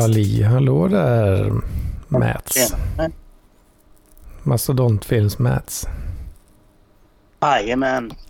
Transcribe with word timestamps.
Halli 0.00 0.42
hallå 0.42 0.88
där 0.88 1.52
Mats. 2.08 2.74
Mastodontfilms 4.42 5.38
Mats. 5.38 5.86
Jajamän. 7.40 8.10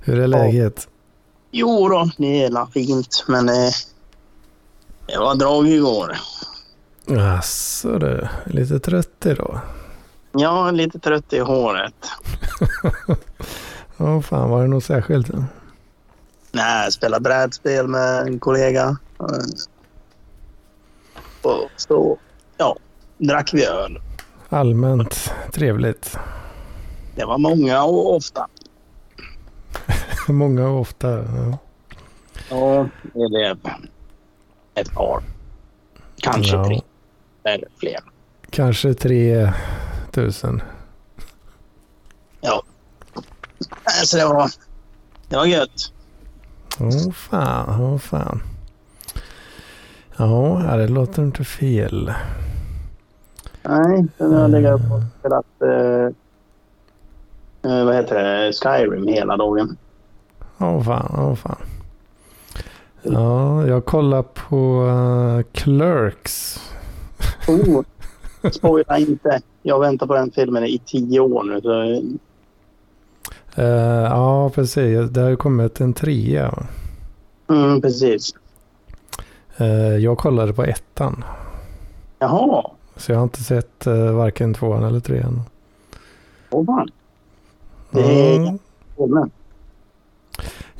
Hur 0.00 0.18
är 0.18 0.26
läget? 0.26 0.88
Jo 1.50 1.88
då, 1.88 2.10
det 2.16 2.44
är 2.44 2.66
fint 2.66 3.24
men 3.28 3.48
eh, 3.48 3.72
det 5.06 5.18
var 5.18 5.34
drag 5.34 5.68
igår. 5.68 6.16
Jaså 7.06 7.98
du, 7.98 8.28
lite 8.46 8.78
trött 8.78 9.26
idag? 9.26 9.60
Ja, 10.32 10.70
lite 10.70 10.98
trött 10.98 11.32
i 11.32 11.38
håret. 11.38 11.94
Åh 13.98 14.20
fan, 14.20 14.50
var 14.50 14.62
det 14.62 14.68
något 14.68 14.84
särskilt? 14.84 15.28
Nej, 16.52 16.84
jag 16.84 16.92
spelade 16.92 17.22
brädspel 17.22 17.88
med 17.88 18.20
en 18.20 18.38
kollega. 18.38 18.96
Och 21.42 21.70
så, 21.76 22.18
ja, 22.56 22.76
drack 23.18 23.50
vi 23.54 23.66
öl. 23.66 24.00
Allmänt 24.48 25.32
trevligt. 25.52 26.18
Det 27.16 27.24
var 27.24 27.38
många 27.38 27.82
och 27.84 28.14
ofta. 28.16 28.48
Många 30.28 30.68
och 30.68 30.80
ofta. 30.80 31.08
Ja. 31.10 31.58
Ja, 32.50 32.88
det 33.02 33.28
blev 33.28 33.58
ett 34.74 34.92
par. 34.92 35.22
Kanske 36.16 36.56
Ja. 36.56 36.64
tre 36.64 36.80
eller 37.44 37.68
fler. 37.78 38.00
Kanske 38.50 38.94
3000. 38.94 40.62
Ja. 42.40 42.62
Nej, 43.84 44.06
Så 44.06 44.16
det 44.16 44.24
var, 44.26 44.50
det 45.28 45.36
var 45.36 45.46
gött. 45.46 45.92
Åh 46.80 47.10
fan, 47.12 47.80
åh 47.82 47.98
fan. 47.98 48.42
Ja, 50.16 50.76
det 50.76 50.88
låter 50.88 51.22
inte 51.22 51.44
fel. 51.44 52.12
Nej, 53.62 54.06
sen 54.18 54.32
har 54.32 54.40
jag 54.40 54.50
legat 54.50 54.80
upp 54.80 54.90
och 54.90 55.02
spelat 55.18 55.46
eh, 55.62 56.06
eh, 57.72 57.84
vad 57.84 57.94
heter 57.94 58.14
det? 58.24 58.52
Skyrim 58.52 59.06
hela 59.06 59.36
dagen. 59.36 59.76
Åh 60.58 60.82
fan, 60.82 61.14
åh 61.18 61.34
fan. 61.34 61.56
Ja, 63.02 63.66
jag 63.66 63.84
kollar 63.84 64.22
på 64.22 64.86
eh, 64.88 65.52
Clerks. 65.52 66.60
Oh, 67.46 67.82
spoila 68.52 68.98
inte. 68.98 69.40
Jag 69.62 69.80
väntar 69.80 70.06
på 70.06 70.14
den 70.14 70.30
filmen 70.30 70.64
i 70.64 70.78
tio 70.86 71.20
år 71.20 71.42
nu. 71.44 71.60
Så, 71.60 72.02
Eh, 73.56 73.64
ja, 74.10 74.50
precis. 74.54 75.10
Det 75.10 75.20
har 75.20 75.36
kommit 75.36 75.80
en 75.80 75.92
trea. 75.92 76.66
mm, 77.50 77.80
precis. 77.80 78.34
Eh, 79.56 79.96
jag 79.96 80.18
kollade 80.18 80.52
på 80.52 80.64
ettan. 80.64 81.24
Jaha, 82.18 82.70
Så 82.96 83.12
jag 83.12 83.18
har 83.18 83.24
inte 83.24 83.42
sett 83.42 83.86
uh, 83.86 84.12
varken 84.12 84.54
tvåan 84.54 84.84
eller 84.84 85.00
trean. 85.00 85.42
åh 86.50 86.66
fan. 86.66 86.90
Det 87.90 88.00
är 88.00 88.58
Mm. 88.98 89.30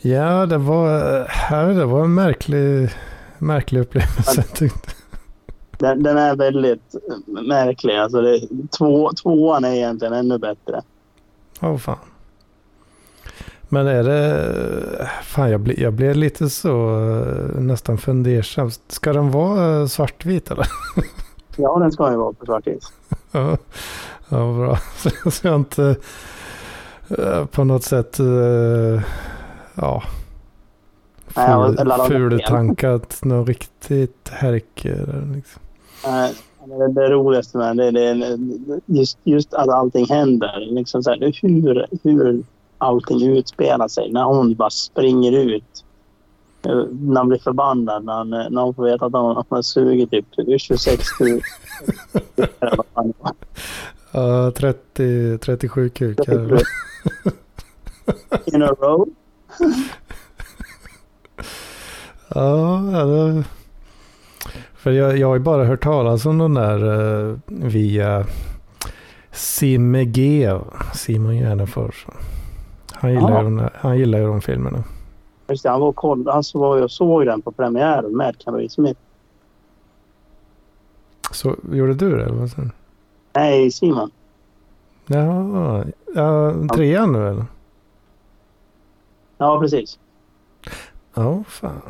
Ja, 0.00 0.46
det 0.46 0.58
var, 0.58 1.16
eh, 1.20 1.26
här, 1.26 1.68
det 1.68 1.84
var 1.84 2.04
en 2.04 2.14
märklig, 2.14 2.90
märklig 3.38 3.80
upplevelse. 3.80 4.42
tyckte 4.42 4.90
Den, 5.78 6.02
den 6.02 6.16
är 6.18 6.36
väldigt 6.36 6.94
eh, 6.94 7.42
märklig. 7.42 7.96
Alltså 7.96 8.20
det, 8.20 8.40
två, 8.78 9.10
tvåan 9.22 9.64
är 9.64 9.74
egentligen 9.74 10.14
ännu 10.14 10.38
bättre. 10.38 10.82
Åh 11.60 11.76
fan. 11.76 11.98
Men 13.74 13.86
är 13.86 14.02
det... 14.02 15.08
Fan, 15.22 15.50
jag, 15.50 15.60
blir, 15.60 15.80
jag 15.80 15.92
blev 15.92 16.16
lite 16.16 16.50
så 16.50 17.00
eh, 17.00 17.60
nästan 17.60 17.98
fundersam. 17.98 18.70
Ska 18.88 19.12
den 19.12 19.30
vara 19.30 19.80
eh, 19.80 19.86
svartvit 19.86 20.50
eller? 20.50 20.66
Ja, 21.56 21.78
den 21.78 21.92
ska 21.92 22.10
ju 22.10 22.16
vara 22.16 22.32
på 22.32 22.46
svartis. 22.46 22.92
Ja, 23.32 23.56
ja 24.28 24.52
bra. 24.52 24.78
Så, 24.96 25.30
så 25.30 25.46
jag 25.46 25.54
inte 25.54 25.96
eh, 27.18 27.44
på 27.44 27.64
något 27.64 27.82
sätt 27.82 28.18
ja, 29.74 30.02
ful, 32.08 32.30
fultankat 32.30 33.24
något 33.24 33.48
riktigt 33.48 34.28
härke. 34.32 35.06
Liksom. 35.34 35.62
Nej, 36.06 36.34
Det, 36.64 36.92
det 36.92 37.10
roligaste 37.10 37.58
med 37.58 37.76
det, 37.76 37.90
det 37.90 38.04
är 38.04 38.38
just, 38.86 39.18
just 39.24 39.54
att 39.54 39.68
allting 39.68 40.06
händer. 40.06 40.68
Liksom 40.70 41.02
så 41.02 41.10
här, 41.10 41.32
hur, 41.42 41.86
hur 42.02 42.44
allting 42.78 43.36
utspelar 43.36 43.88
sig. 43.88 44.12
När 44.12 44.24
hon 44.24 44.54
bara 44.54 44.70
springer 44.70 45.32
ut. 45.32 45.84
Eh, 46.66 46.84
När 46.90 47.16
han 47.20 47.28
blir 47.28 47.38
förbannad. 47.38 48.04
När 48.04 48.12
han, 48.12 48.30
när 48.30 48.62
hon 48.62 48.74
får 48.74 48.84
veta 48.84 49.06
att 49.06 49.12
han, 49.12 49.30
att 49.30 49.46
han 49.50 49.56
har 49.56 49.62
sugit 49.62 50.10
typ 50.10 50.26
26 50.60 51.04
000. 51.20 51.28
Eller 52.60 52.76
vad 52.76 52.86
fan 52.94 53.06
det 53.06 53.14
var. 53.18 53.32
Ja, 54.16 54.50
30, 54.50 55.38
37 55.38 55.88
kukar. 55.88 56.60
In 58.46 58.62
a 58.62 58.66
row. 58.80 59.08
Ja, 62.34 62.80
det, 63.04 63.44
för 64.74 64.90
jag, 64.90 65.18
jag 65.18 65.28
har 65.28 65.34
ju 65.34 65.40
bara 65.40 65.64
hört 65.64 65.82
talas 65.82 66.26
om 66.26 66.38
den 66.38 66.54
där 66.54 66.84
eh, 67.30 67.36
via 67.46 68.26
Simme 69.32 70.04
G. 70.04 70.52
Simon 70.94 71.36
Gärdenfors. 71.36 72.06
Han 73.04 73.12
gillar, 73.14 73.30
Ja. 73.30 73.38
ju 73.42 73.56
de, 73.56 73.68
han 73.74 73.98
gillar 73.98 74.18
ju 74.18 74.26
de 74.26 74.40
filmerna. 74.40 74.84
Just 75.48 75.62
det, 75.62 75.70
han 75.70 75.80
var 75.80 75.88
och 75.88 75.96
koll, 75.96 76.28
han 76.28 76.44
så 76.44 76.58
var 76.58 76.76
ju 76.76 76.82
och 76.82 76.90
såg 76.90 77.26
den 77.26 77.42
på 77.42 77.52
premiären 77.52 78.16
med 78.16 78.38
Camry 78.44 78.68
Smith. 78.68 79.00
Så 81.30 81.56
gjorde 81.72 81.94
du 81.94 82.16
det? 82.16 82.32
vad 82.32 82.50
du? 82.56 82.70
Nej, 83.32 83.70
Simon. 83.70 84.10
Jaha, 85.06 85.84
ja, 86.14 86.52
trean 86.74 87.12
nu 87.12 87.28
eller? 87.28 87.44
Ja, 89.38 89.60
precis. 89.60 89.98
Ja, 91.14 91.44
fan. 91.48 91.82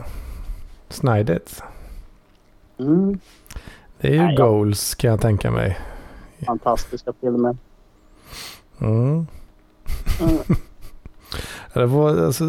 Snajdigt. 0.89 1.63
Mm, 2.79 3.19
Det 4.01 4.09
är 4.09 4.13
ju 4.13 4.23
Nej, 4.23 4.37
goals 4.37 4.95
kan 4.95 5.11
jag 5.11 5.21
tänka 5.21 5.51
mig. 5.51 5.79
fantastiska 6.47 7.13
filmer. 7.21 7.57
Mm. 8.81 9.27
Mm. 10.21 10.39
Det 11.75 11.87
var 11.87 12.25
alltså 12.25 12.45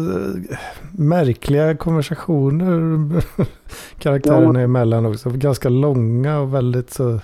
märkliga 0.92 1.76
konversationer 1.76 3.22
karaktärerna 3.98 4.60
emellan 4.60 5.06
också. 5.06 5.30
Ganska 5.30 5.68
långa 5.68 6.38
och 6.40 6.54
väldigt 6.54 6.90
så... 6.92 7.20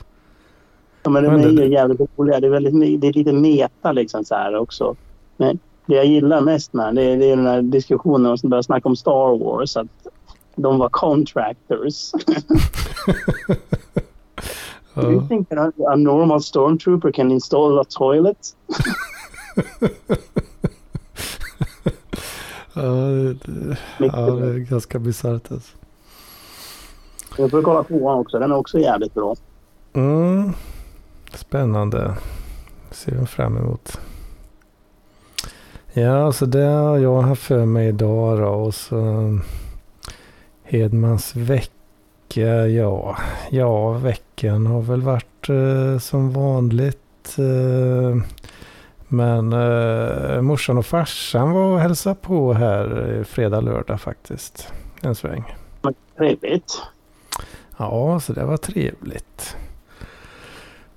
Ja, 1.03 1.11
men 1.11 1.25
de 1.25 1.31
Men 1.31 1.41
är 1.41 1.53
det- 1.53 1.65
ju 1.65 1.73
jävligt 1.73 2.01
roliga. 2.17 2.41
Det 2.41 2.47
är, 2.47 2.51
väldigt, 2.51 3.01
det 3.01 3.07
är 3.09 3.13
lite 3.13 3.33
meta 3.33 3.93
liksom 3.93 4.25
så 4.25 4.35
här 4.35 4.57
också. 4.57 4.97
Men 5.37 5.59
det 5.87 5.95
jag 5.95 6.07
gillar 6.07 6.41
mest 6.41 6.73
med 6.73 6.95
det 6.95 7.03
är, 7.03 7.17
det 7.17 7.25
är 7.31 7.37
den 7.37 7.47
här 7.47 7.63
diskussionen 7.63 8.39
som 8.39 8.51
börjar 8.51 8.63
snacka 8.63 8.89
om 8.89 8.97
Star 8.97 9.39
Wars. 9.45 9.77
Att 9.77 9.87
de 10.57 10.79
var 10.79 10.89
contractors. 10.89 12.13
Do 14.95 15.03
you 15.03 15.15
Ja. 15.23 15.27
think 15.29 15.49
that 15.49 15.75
a 15.93 15.97
normal 15.97 16.43
stormtrooper 16.43 17.13
can 17.13 17.31
install 17.33 17.79
a 17.79 17.85
toilet? 17.89 18.37
Ja, 22.75 22.83
det, 22.83 23.33
det- 23.35 23.77
ja, 23.99 24.21
det 24.31 24.47
är 24.49 24.59
ganska 24.59 24.99
bisarrt 24.99 25.51
alltså. 25.53 25.77
Jag 27.39 27.51
får 27.51 27.63
kolla 27.63 27.83
honom 27.83 28.21
också. 28.21 28.39
Den 28.39 28.51
är 28.53 28.57
också 28.57 28.79
jävligt 28.79 29.15
bra. 29.15 29.37
Mm. 29.93 30.53
Spännande. 31.35 32.15
Ser 32.91 33.15
jag 33.15 33.29
fram 33.29 33.57
emot. 33.57 34.01
Ja, 35.93 36.33
så 36.33 36.47
det 36.47 36.63
har 36.65 36.99
jag 36.99 37.23
haft 37.23 37.43
för 37.43 37.65
mig 37.67 37.89
idag 37.89 38.39
då. 38.39 38.47
Och 38.49 38.75
så 38.75 39.39
Hedmans 40.63 41.37
vecka. 41.37 42.67
Ja, 42.69 43.17
ja 43.51 43.91
veckan 43.93 44.67
har 44.67 44.81
väl 44.83 45.03
varit 45.03 45.49
eh, 45.49 45.99
som 45.99 46.33
vanligt. 46.33 47.39
Eh, 47.39 48.23
men 49.13 49.53
eh, 49.53 50.41
morsan 50.41 50.79
och 50.79 50.87
farsan 50.87 51.53
var 51.53 51.73
och 51.73 51.81
hälsade 51.81 52.15
på 52.23 52.53
här 52.53 53.17
eh, 53.19 53.25
fredag, 53.25 53.61
lördag 53.61 54.01
faktiskt. 54.01 54.73
En 55.01 55.15
sväng. 55.15 55.55
Trevligt. 56.19 56.83
Ja, 57.77 58.21
så 58.21 58.33
det 58.33 58.45
var 58.45 58.57
trevligt. 58.57 59.57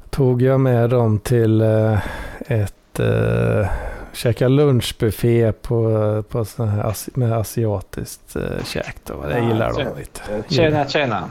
Tog 0.10 0.42
jag 0.42 0.60
med 0.60 0.90
dem 0.90 1.20
till 1.20 1.62
eh, 1.62 2.00
ett 2.48 3.00
eh, 3.00 3.68
käka 4.14 4.48
lunchbuffé 4.48 5.52
på, 5.52 6.24
på 6.30 6.46
sån 6.46 6.68
här 6.68 6.84
asi- 6.84 7.12
med 7.14 7.34
asiatiskt 7.34 8.36
eh, 8.36 8.64
käk. 8.66 8.96
Då. 9.04 9.22
Det 9.28 9.38
Ja, 9.40 9.48
gillar 9.48 9.68
de 9.70 9.76
trevligt. 9.76 10.22
lite. 10.38 10.54
Tjena, 10.56 10.88
tjena. 10.88 11.30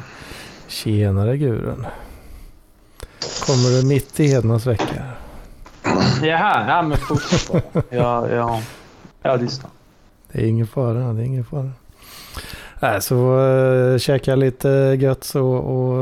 Tjenare 0.69 1.37
Gudrun. 1.37 1.87
Kommer 3.46 3.80
du 3.82 3.88
mitt 3.88 4.20
i 4.20 4.26
Hedmans 4.26 4.66
vecka? 4.66 5.02
Jaha, 6.22 6.64
ja 6.69 6.82
men 6.82 6.98
fortsätt 6.98 7.52
bara. 7.52 7.82
Ja, 7.90 8.28
ja. 8.28 8.62
Jag 9.22 9.42
lyssnar. 9.42 9.70
Det 10.32 10.42
är 10.42 10.46
ingen 10.46 10.66
fara, 10.66 11.12
det 11.12 11.22
är 11.22 11.26
ingen 11.26 11.44
fara. 11.44 11.70
Äh, 12.81 12.98
så 12.98 13.40
äh, 13.40 13.98
käka 13.98 14.34
lite 14.34 14.70
eh, 14.70 15.02
gött 15.02 15.25
så 15.25 15.46
och 15.46 15.94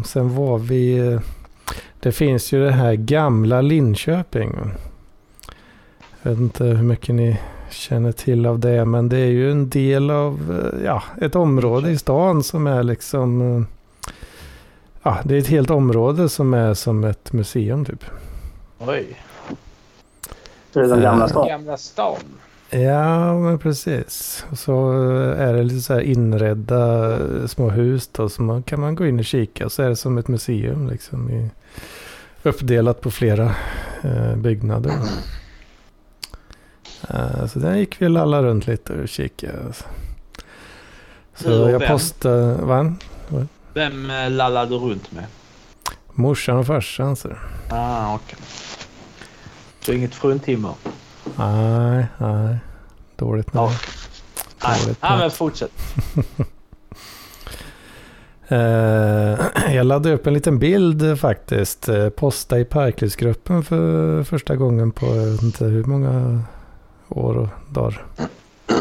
och 0.00 0.06
sen 0.06 0.36
var 0.36 0.58
vi... 0.58 1.18
Det 2.00 2.12
finns 2.12 2.52
ju 2.52 2.64
det 2.64 2.72
här 2.72 2.94
gamla 2.94 3.60
Linköping. 3.60 4.58
Jag 6.22 6.30
vet 6.30 6.40
inte 6.40 6.64
hur 6.64 6.82
mycket 6.82 7.14
ni 7.14 7.40
känner 7.70 8.12
till 8.12 8.46
av 8.46 8.58
det, 8.58 8.84
men 8.84 9.08
det 9.08 9.18
är 9.18 9.30
ju 9.30 9.50
en 9.50 9.70
del 9.70 10.10
av 10.10 10.60
ja, 10.84 11.02
ett 11.20 11.34
område 11.36 11.90
i 11.90 11.98
stan 11.98 12.42
som 12.42 12.66
är 12.66 12.82
liksom... 12.82 13.66
Ja, 15.02 15.18
det 15.24 15.34
är 15.34 15.38
ett 15.38 15.46
helt 15.46 15.70
område 15.70 16.28
som 16.28 16.54
är 16.54 16.74
som 16.74 17.04
ett 17.04 17.32
museum 17.32 17.84
typ. 17.84 18.04
Oj. 18.80 19.16
För 20.72 20.82
den 20.82 21.00
gamla 21.00 21.28
stan. 21.28 21.48
Gamla 21.48 21.76
stan. 21.76 22.16
Ja, 22.70 23.38
men 23.38 23.58
precis. 23.58 24.44
Och 24.50 24.58
så 24.58 24.92
eh, 24.92 25.40
är 25.48 25.54
det 25.54 25.62
lite 25.62 25.80
så 25.80 25.94
här 25.94 26.00
inredda 26.00 27.12
eh, 27.12 27.46
små 27.46 27.70
hus 27.70 28.08
då, 28.12 28.28
så 28.28 28.42
man 28.42 28.62
kan 28.62 28.80
man 28.80 28.94
gå 28.94 29.06
in 29.06 29.18
och 29.18 29.24
kika. 29.24 29.68
Så 29.70 29.82
är 29.82 29.88
det 29.88 29.96
som 29.96 30.18
ett 30.18 30.28
museum 30.28 30.88
liksom. 30.88 31.30
I, 31.30 31.50
uppdelat 32.42 33.00
på 33.00 33.10
flera 33.10 33.54
eh, 34.02 34.36
byggnader. 34.36 34.92
Eh, 37.10 37.46
så 37.46 37.58
där 37.58 37.74
gick 37.74 38.02
vi 38.02 38.06
alla 38.06 38.42
runt 38.42 38.66
lite 38.66 38.92
och 38.92 39.08
kikade. 39.08 39.72
Så 41.34 41.48
Du 41.48 41.70
jag 41.70 41.78
vem? 41.78 41.88
postade, 41.88 42.54
va? 42.54 42.94
Vem 43.74 44.10
eh, 44.10 44.30
lallade 44.30 44.70
du 44.70 44.76
runt 44.76 45.12
med? 45.12 45.24
Morsan 46.12 46.56
och 46.56 46.66
farsan 46.66 47.16
så. 47.16 47.28
Ah, 47.70 48.14
okej. 48.14 48.38
Så 49.80 49.92
inget 49.92 50.14
fruntimmer? 50.14 50.74
Nej, 51.36 52.06
nej. 52.18 52.56
Dåligt 53.16 53.54
med 53.54 53.62
Ja. 53.62 53.72
Nej, 54.64 54.80
Dåligt 54.82 55.02
med. 55.02 55.18
men 55.18 55.30
fortsätt. 55.30 55.72
Eh, 58.48 59.38
jag 59.74 59.86
laddade 59.86 60.14
upp 60.14 60.26
en 60.26 60.34
liten 60.34 60.58
bild 60.58 61.02
eh, 61.02 61.14
faktiskt. 61.16 61.88
Eh, 61.88 62.08
posta 62.08 62.58
i 62.58 62.64
Parklivsgruppen 62.64 63.62
för 63.64 64.22
första 64.22 64.56
gången 64.56 64.90
på 64.92 65.06
jag 65.06 65.26
vet 65.26 65.42
inte 65.42 65.64
hur 65.64 65.84
många 65.84 66.40
år 67.08 67.36
och 67.36 67.48
dagar. 67.74 68.04
Ja, 68.66 68.76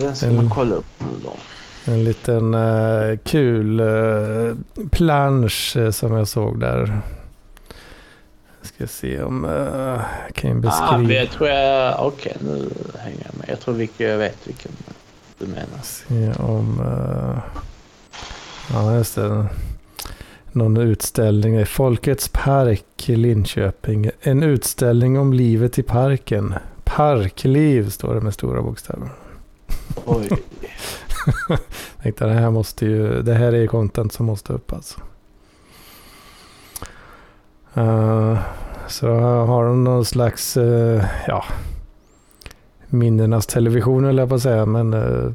den 0.00 0.16
ska 0.16 0.26
En- 0.26 0.36
man 0.36 0.50
kolla 0.50 0.74
upp 0.74 0.84
nu 0.98 1.06
då. 1.24 1.32
En 1.92 2.04
liten 2.04 2.54
eh, 2.54 3.18
kul 3.24 3.80
uh, 3.80 4.54
plansch 4.90 5.76
som 5.90 6.12
jag 6.12 6.28
såg 6.28 6.60
där. 6.60 7.00
Ska 8.74 8.86
se 8.86 9.22
om 9.22 9.44
uh, 9.44 9.50
jag 10.26 10.34
kan 10.34 10.50
Ah, 10.50 10.54
beskriva. 10.60 10.98
men 10.98 11.10
jag 11.16 11.30
tror 11.30 11.48
jag... 11.48 12.06
Okej, 12.06 12.36
nu 12.40 12.70
hänger 12.98 13.22
jag 13.24 13.38
med. 13.38 13.48
Jag 13.48 13.60
tror 13.60 13.74
vilken, 13.74 14.08
jag 14.10 14.18
vet 14.18 14.38
vilken 14.48 14.72
du 15.38 15.46
menar. 15.46 15.80
Se 15.82 16.32
om... 16.42 16.80
eh, 16.80 17.38
ja, 18.72 18.94
just 18.96 19.14
det. 19.14 19.46
Någon 20.52 20.76
utställning 20.76 21.58
i 21.60 21.64
Folkets 21.64 22.28
park 22.28 23.08
i 23.08 23.16
Linköping. 23.16 24.10
En 24.20 24.42
utställning 24.42 25.18
om 25.18 25.32
livet 25.32 25.78
i 25.78 25.82
parken. 25.82 26.54
Parkliv 26.84 27.90
står 27.90 28.14
det 28.14 28.20
med 28.20 28.34
stora 28.34 28.62
bokstäver. 28.62 29.08
Oj. 30.04 30.28
Tänkte 32.02 32.24
det 32.26 32.32
här 32.32 32.50
måste 32.50 32.86
ju... 32.86 33.22
Det 33.22 33.34
här 33.34 33.52
är 33.52 33.56
ju 33.60 33.68
content 33.68 34.12
som 34.12 34.26
måste 34.26 34.52
upp 34.52 34.72
alltså. 34.72 35.00
Eh, 37.74 38.38
så 38.88 39.14
har 39.20 39.64
de 39.64 39.84
någon 39.84 40.04
slags... 40.04 40.56
eh, 40.56 41.04
ja... 41.26 41.44
Minnenas 42.88 43.46
television 43.46 44.04
eller 44.04 44.22
jag 44.22 44.28
på 44.28 44.34
att 44.34 44.42
säga. 44.42 44.66
Men 44.66 44.94
eh, 44.94 45.32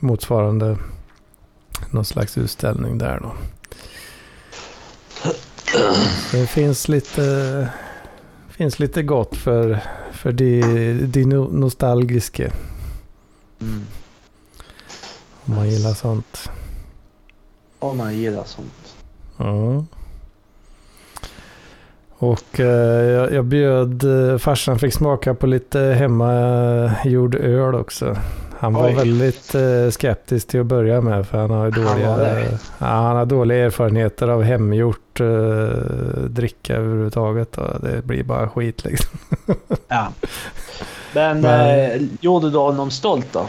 motsvarande 0.00 0.76
någon 1.90 2.04
slags 2.04 2.38
utställning 2.38 2.98
där 2.98 3.20
då. 3.22 3.32
Det 6.32 6.46
finns 6.46 6.88
lite, 6.88 7.68
finns 8.48 8.78
lite 8.78 9.02
gott 9.02 9.36
för, 9.36 9.80
för 10.12 10.32
de, 10.32 10.60
de 11.06 11.24
no- 11.24 11.52
nostalgiska. 11.52 12.52
Mm. 13.60 13.86
Om 15.44 15.54
man 15.54 15.70
gillar 15.70 15.94
sånt. 15.94 16.50
Om 17.78 17.96
man 17.96 18.16
gillar 18.16 18.44
sånt. 18.44 18.96
Ja. 19.36 19.84
Och 22.22 22.60
eh, 22.60 22.66
jag, 23.10 23.32
jag 23.32 23.44
bjöd, 23.44 24.04
eh, 24.32 24.38
farsan 24.38 24.78
fick 24.78 24.94
smaka 24.94 25.34
på 25.34 25.46
lite 25.46 25.80
hemmagjord 25.80 27.34
öl 27.34 27.74
också. 27.74 28.16
Han 28.58 28.74
var 28.74 28.86
Oj. 28.88 28.94
väldigt 28.94 29.54
eh, 29.54 29.90
skeptisk 29.90 30.48
till 30.48 30.60
att 30.60 30.66
börja 30.66 31.00
med 31.00 31.26
för 31.26 31.38
han 31.38 31.50
har 31.50 31.70
Han 31.70 31.70
dåliga, 31.70 32.16
det. 32.16 32.58
ja, 32.78 32.86
han 32.86 33.16
har 33.16 33.26
dåliga 33.26 33.64
erfarenheter 33.64 34.28
av 34.28 34.42
hemgjort 34.42 35.20
eh, 35.20 35.26
dricka 36.28 36.76
överhuvudtaget. 36.76 37.52
Det 37.82 38.04
blir 38.04 38.22
bara 38.24 38.48
skit 38.48 38.84
liksom. 38.84 39.18
Ja. 39.88 40.08
Men 41.14 41.40
Men- 41.40 42.10
gjorde 42.20 42.50
du 42.50 42.58
honom 42.58 42.90
stolt 42.90 43.26
då? 43.32 43.46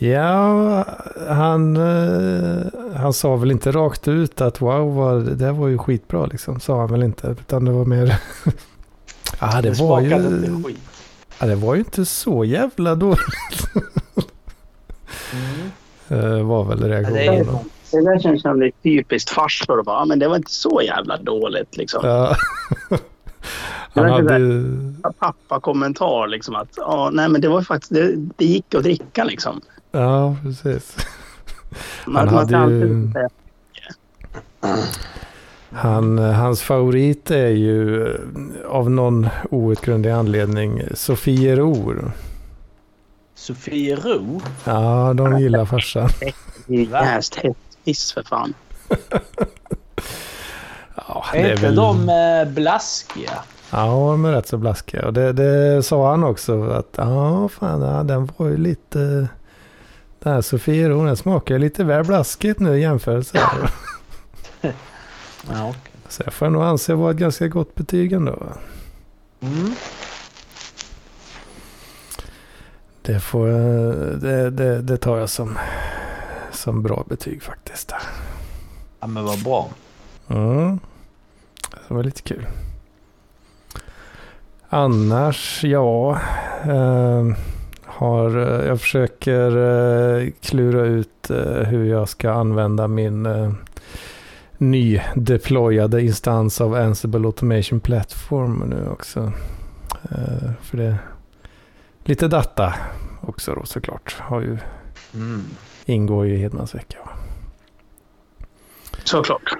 Ja, 0.00 0.84
han, 1.28 1.76
eh, 1.76 2.66
han 2.96 3.12
sa 3.12 3.36
väl 3.36 3.50
inte 3.50 3.72
rakt 3.72 4.08
ut 4.08 4.40
att 4.40 4.60
wow, 4.60 4.94
vad, 4.94 5.36
det 5.36 5.52
var 5.52 5.68
ju 5.68 5.78
skitbra 5.78 6.26
liksom. 6.26 6.60
Sa 6.60 6.80
han 6.80 6.92
väl 6.92 7.02
inte. 7.02 7.26
Utan 7.26 7.64
det 7.64 7.70
var 7.70 7.84
mer... 7.84 8.06
ja, 9.40 9.62
det 9.62 9.80
var 9.80 10.00
ju... 10.00 10.62
skit. 10.64 10.78
Ja, 11.38 11.46
det 11.46 11.54
var 11.54 11.74
ju 11.74 11.80
inte 11.80 12.04
så 12.04 12.44
jävla 12.44 12.94
dåligt. 12.94 13.68
Mm. 15.32 15.70
eh, 16.38 16.46
var 16.46 16.64
väl 16.64 16.80
Ja, 16.80 16.86
det 16.86 17.26
är 17.26 17.32
reaktionen. 17.32 17.64
Det 17.90 18.04
där 18.04 18.18
känns 18.18 18.42
som 18.42 18.60
det 18.60 18.66
är 18.66 18.72
typiskt 18.82 19.30
farsor. 19.30 19.82
Ja, 19.86 20.04
men 20.04 20.18
det 20.18 20.28
var 20.28 20.36
inte 20.36 20.52
så 20.52 20.82
jävla 20.82 21.16
dåligt 21.16 21.76
liksom. 21.76 22.00
Ja. 22.04 22.36
Det 22.90 22.98
han 24.00 24.10
var 24.10 24.32
hade. 24.32 25.12
Pappa-kommentar 25.18 26.26
liksom 26.26 26.54
att 26.54 26.68
ja, 26.76 27.10
nej 27.12 27.28
men 27.28 27.40
det 27.40 27.48
var 27.48 27.62
faktiskt, 27.62 27.94
det, 27.94 28.16
det 28.36 28.44
gick 28.44 28.74
att 28.74 28.82
dricka 28.82 29.24
liksom. 29.24 29.60
Ja, 29.92 30.36
precis. 30.42 30.96
Man, 32.06 32.28
Han 32.28 32.54
hade 32.54 32.74
ju- 32.74 33.12
Han, 35.70 36.18
hans 36.18 36.62
favorit 36.62 37.30
är 37.30 37.48
ju 37.48 38.06
eh, 38.06 38.20
av 38.68 38.90
någon 38.90 39.28
outgrundlig 39.50 40.10
anledning 40.10 40.82
Sofiero. 40.94 41.94
Sofiero? 43.34 44.40
Ja, 44.64 45.12
de 45.14 45.38
gillar 45.40 45.64
farsan. 45.64 46.08
Jäst 46.66 47.34
hästpiss 47.34 48.12
för 48.12 48.22
fan. 48.22 48.54
Ja, 51.08 51.24
Är 51.34 51.52
inte 51.52 51.70
de 51.70 52.08
eh, 52.08 52.54
blaskiga? 52.54 53.32
Ja, 53.70 53.86
de 53.86 54.24
är 54.24 54.32
rätt 54.32 54.48
så 54.48 54.56
blaskiga. 54.56 55.06
Och 55.06 55.12
det, 55.12 55.32
det 55.32 55.82
sa 55.82 56.10
han 56.10 56.24
också 56.24 56.62
att 56.70 56.94
ja, 56.96 57.48
fan, 57.48 57.80
ja, 57.82 58.02
den 58.02 58.28
var 58.36 58.46
ju 58.48 58.56
lite... 58.56 59.28
Den 60.18 60.32
här 60.32 60.40
Sofiero, 60.40 61.04
den 61.04 61.16
smakar 61.16 61.58
lite 61.58 61.84
väl 61.84 62.04
blaskigt 62.04 62.60
nu 62.60 62.76
i 62.76 62.80
jämförelse. 62.80 63.38
Ja, 63.38 63.68
okej. 65.68 65.82
Så 66.08 66.22
jag 66.26 66.32
får 66.32 66.50
nog 66.50 66.62
anse 66.62 66.94
vara 66.94 67.10
ett 67.10 67.16
ganska 67.16 67.48
gott 67.48 67.74
betyg 67.74 68.12
ändå. 68.12 68.32
va? 68.32 68.52
Mm. 69.40 69.72
Det, 73.02 73.20
får, 73.20 73.46
det, 74.16 74.50
det, 74.50 74.82
det 74.82 74.96
tar 74.96 75.18
jag 75.18 75.30
som, 75.30 75.58
som 76.52 76.82
bra 76.82 77.04
betyg 77.08 77.42
faktiskt. 77.42 77.92
Ja, 79.00 79.06
men 79.06 79.24
vad 79.24 79.42
bra. 79.42 79.68
Mm. 80.28 80.78
Det 81.88 81.94
var 81.94 82.02
lite 82.02 82.22
kul. 82.22 82.46
Annars, 84.68 85.64
ja. 85.64 86.18
Eh, 86.64 87.24
har, 87.98 88.38
eh, 88.38 88.66
jag 88.66 88.80
försöker 88.80 89.56
eh, 89.56 90.30
klura 90.40 90.80
ut 90.86 91.30
eh, 91.30 91.62
hur 91.62 91.84
jag 91.84 92.08
ska 92.08 92.30
använda 92.30 92.88
min 92.88 93.28
nydeployade 94.58 96.02
instans 96.02 96.60
av 96.60 96.74
Ansible 96.74 97.26
Automation 97.26 97.80
Platform 97.80 98.58
nu 98.68 98.88
också. 98.90 99.32
För 100.62 100.76
det 100.76 100.96
lite 102.04 102.28
data 102.28 102.74
också 103.20 103.54
då 103.54 103.64
såklart. 103.64 104.16
Har 104.20 104.40
ju, 104.40 104.58
Mm. 105.14 105.44
ingår 105.84 106.26
ju 106.26 106.34
i 106.34 106.38
Hedmans 106.38 106.74
vecka. 106.74 106.98
Såklart. 109.04 109.54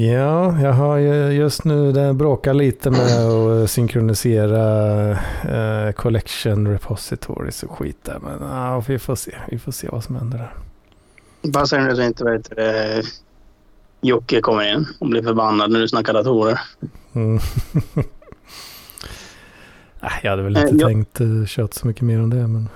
Ja, 0.00 0.60
jag 0.60 0.72
har 0.72 0.96
ju 0.96 1.30
just 1.30 1.64
nu 1.64 1.92
det 1.92 2.14
bråkar 2.14 2.54
lite 2.54 2.90
med 2.90 3.26
att 3.26 3.70
synkronisera 3.70 5.10
eh, 5.10 5.92
collection 5.92 6.68
repositories 6.68 7.62
och 7.62 7.70
skit 7.78 7.98
där. 8.02 8.18
Men 8.18 8.48
ja, 8.50 8.84
vi 8.88 8.98
får 8.98 9.14
se. 9.14 9.34
Vi 9.50 9.58
får 9.58 9.72
se 9.72 9.88
vad 9.92 10.04
som 10.04 10.16
händer 10.16 10.38
där. 10.38 10.54
Bara 11.50 11.66
så 11.66 11.78
nu 11.78 11.96
så 11.96 12.02
inte 12.02 12.24
vet 12.24 12.50
det, 12.56 13.02
Jocke 14.00 14.40
kommer 14.40 14.72
in 14.72 14.86
och 14.98 15.06
blir 15.08 15.22
förbannad 15.22 15.70
när 15.70 15.80
du 15.80 15.88
snackar 15.88 16.12
datorer. 16.12 16.60
Mm. 17.12 17.38
Jag 20.22 20.30
hade 20.30 20.42
väl 20.42 20.56
inte 20.56 20.68
Eh, 20.68 20.76
jag- 20.78 20.88
tänkt 20.88 21.20
uh, 21.20 21.46
köta 21.46 21.72
så 21.78 21.86
mycket 21.86 22.02
mer 22.02 22.22
om 22.22 22.30
det. 22.30 22.46
Men... 22.46 22.68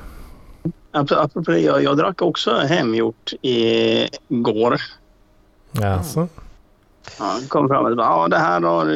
apropå 0.92 1.40
det, 1.40 1.58
jag, 1.58 1.82
jag 1.82 1.96
drack 1.96 2.22
också 2.22 2.56
hemgjort 2.56 3.32
igår. 3.42 4.80
Alltså. 5.82 6.28
Ja, 7.18 7.38
kom 7.48 7.68
fram 7.68 7.86
och 7.86 7.96
bara, 7.96 8.06
ja 8.06 8.28
det 8.28 8.38
här 8.38 8.60
har 8.60 8.86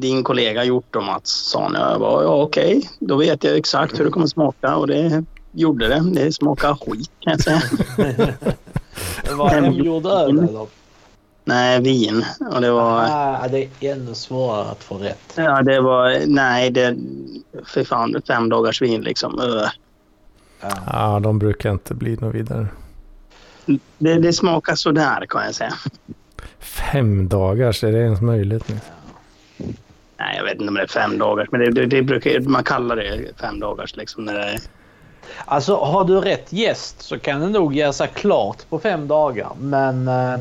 din 0.00 0.24
kollega 0.24 0.64
gjort 0.64 0.86
då 0.90 1.00
Mats, 1.00 1.30
sa 1.50 1.62
han. 1.62 1.74
Jag 1.74 2.00
bara, 2.00 2.22
ja 2.22 2.42
okej, 2.42 2.90
då 2.98 3.16
vet 3.16 3.44
jag 3.44 3.56
exakt 3.56 4.00
hur 4.00 4.04
det 4.04 4.10
kommer 4.10 4.26
smaka 4.26 4.76
och 4.76 4.86
det 4.86 5.24
gjorde 5.52 5.88
det. 5.88 6.02
Det 6.12 6.32
smakar 6.32 6.74
skit 6.74 7.10
kan 7.20 7.32
jag 7.32 7.40
säga. 7.40 7.62
Det 9.24 9.34
var 9.34 9.48
hemgjord 9.48 10.06
öl 10.06 10.38
eller? 10.38 10.66
Nej, 11.44 11.80
vin. 11.80 12.24
Och 12.52 12.60
det 12.60 12.70
var... 12.70 13.06
Ah, 13.10 13.48
det 13.48 13.68
är 13.80 13.92
ännu 13.92 14.14
svårare 14.14 14.70
att 14.70 14.84
få 14.84 14.94
rätt. 14.98 15.32
Ja, 15.34 15.62
det 15.62 15.80
var... 15.80 16.26
Nej, 16.26 16.70
det... 16.70 16.96
För 17.64 17.84
fan, 17.84 18.22
fem 18.26 18.48
dagars 18.48 18.82
vin 18.82 19.00
liksom. 19.00 19.40
Ja. 20.60 20.70
Ja, 20.86 21.20
de 21.20 21.38
brukar 21.38 21.70
inte 21.70 21.94
bli 21.94 22.16
något 22.16 22.34
vidare. 22.34 22.66
Det, 23.98 24.14
det 24.14 24.32
smakar 24.32 24.74
sådär 24.74 25.26
kan 25.28 25.44
jag 25.44 25.54
säga. 25.54 25.74
Fem 26.58 27.28
dagars, 27.28 27.84
är 27.84 27.92
det 27.92 27.98
ens 27.98 28.20
möjligt 28.20 28.68
nu? 28.68 28.76
Nej, 30.18 30.36
jag 30.36 30.44
vet 30.44 30.54
inte 30.54 30.68
om 30.68 30.74
det 30.74 30.82
är 30.82 30.86
fem 30.86 31.18
dagars, 31.18 31.48
men 31.50 31.60
det, 31.60 31.70
det, 31.70 31.86
det 31.86 32.02
brukar, 32.02 32.40
man 32.40 32.64
kallar 32.64 32.96
det 32.96 33.40
fem 33.40 33.60
dagars 33.60 33.96
liksom. 33.96 34.24
När 34.24 34.34
det 34.34 34.44
är... 34.44 34.60
Alltså 35.44 35.76
har 35.76 36.04
du 36.04 36.20
rätt 36.20 36.52
gäst 36.52 37.02
så 37.02 37.18
kan 37.18 37.40
det 37.40 37.48
nog 37.48 37.94
sig 37.94 38.08
klart 38.14 38.68
på 38.68 38.78
fem 38.78 39.08
dagar. 39.08 39.50
Men 39.60 40.08
eh, 40.08 40.38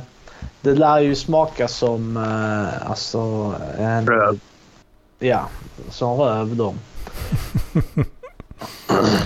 det 0.61 0.75
lär 0.75 0.99
ju 0.99 1.15
smaka 1.15 1.67
som 1.67 2.17
eh, 2.17 2.89
alltså 2.89 3.53
en... 3.77 4.07
Röv. 4.07 4.39
Ja, 5.19 5.49
som 5.89 6.17
röv 6.17 6.55
då. 6.55 6.73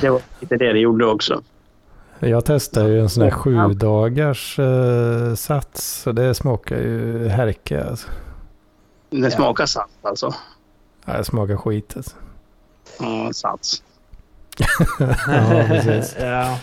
Det 0.02 0.10
var 0.10 0.22
lite 0.40 0.58
det 0.58 0.74
det 0.74 0.80
gjorde 0.80 1.06
också. 1.06 1.42
Jag 2.20 2.46
testade 2.46 2.90
ju 2.90 3.00
en 3.00 3.10
sån 3.10 3.24
här 3.24 3.32
sju 3.32 3.74
dagars 3.74 4.60
eh, 4.60 5.36
sats. 5.36 6.02
Så 6.02 6.12
det 6.12 6.34
smakar 6.36 6.76
ju 6.78 7.28
härke 7.28 7.84
alltså. 7.90 8.08
Det 9.10 9.32
smakar 9.32 9.66
salt 9.66 9.92
alltså. 10.02 10.34
Ja, 11.06 11.18
det 11.18 11.24
smakar 11.24 11.56
skit 11.58 11.94
alltså. 11.96 12.16
Ja, 13.00 13.34
sats. 13.34 13.84
Ja, 14.98 15.08
precis. 15.68 16.16
ja. 16.20 16.58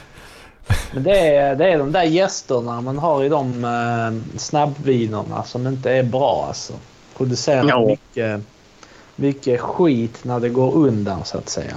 Men 0.94 1.02
det 1.02 1.18
är, 1.36 1.56
det 1.56 1.72
är 1.72 1.78
de 1.78 1.92
där 1.92 2.02
gästerna 2.02 2.80
man 2.80 2.98
har 2.98 3.24
i 3.24 3.28
de 3.28 3.64
eh, 3.64 4.38
snabbvinerna 4.38 5.42
som 5.44 5.66
inte 5.66 5.90
är 5.92 6.02
bra 6.02 6.44
alltså. 6.48 6.72
Producerar 7.16 7.64
Ja. 7.68 7.86
mycket, 7.86 8.40
mycket 9.16 9.60
skit 9.60 10.24
när 10.24 10.40
det 10.40 10.48
går 10.48 10.74
undan 10.74 11.24
så 11.24 11.38
att 11.38 11.48
säga. 11.48 11.76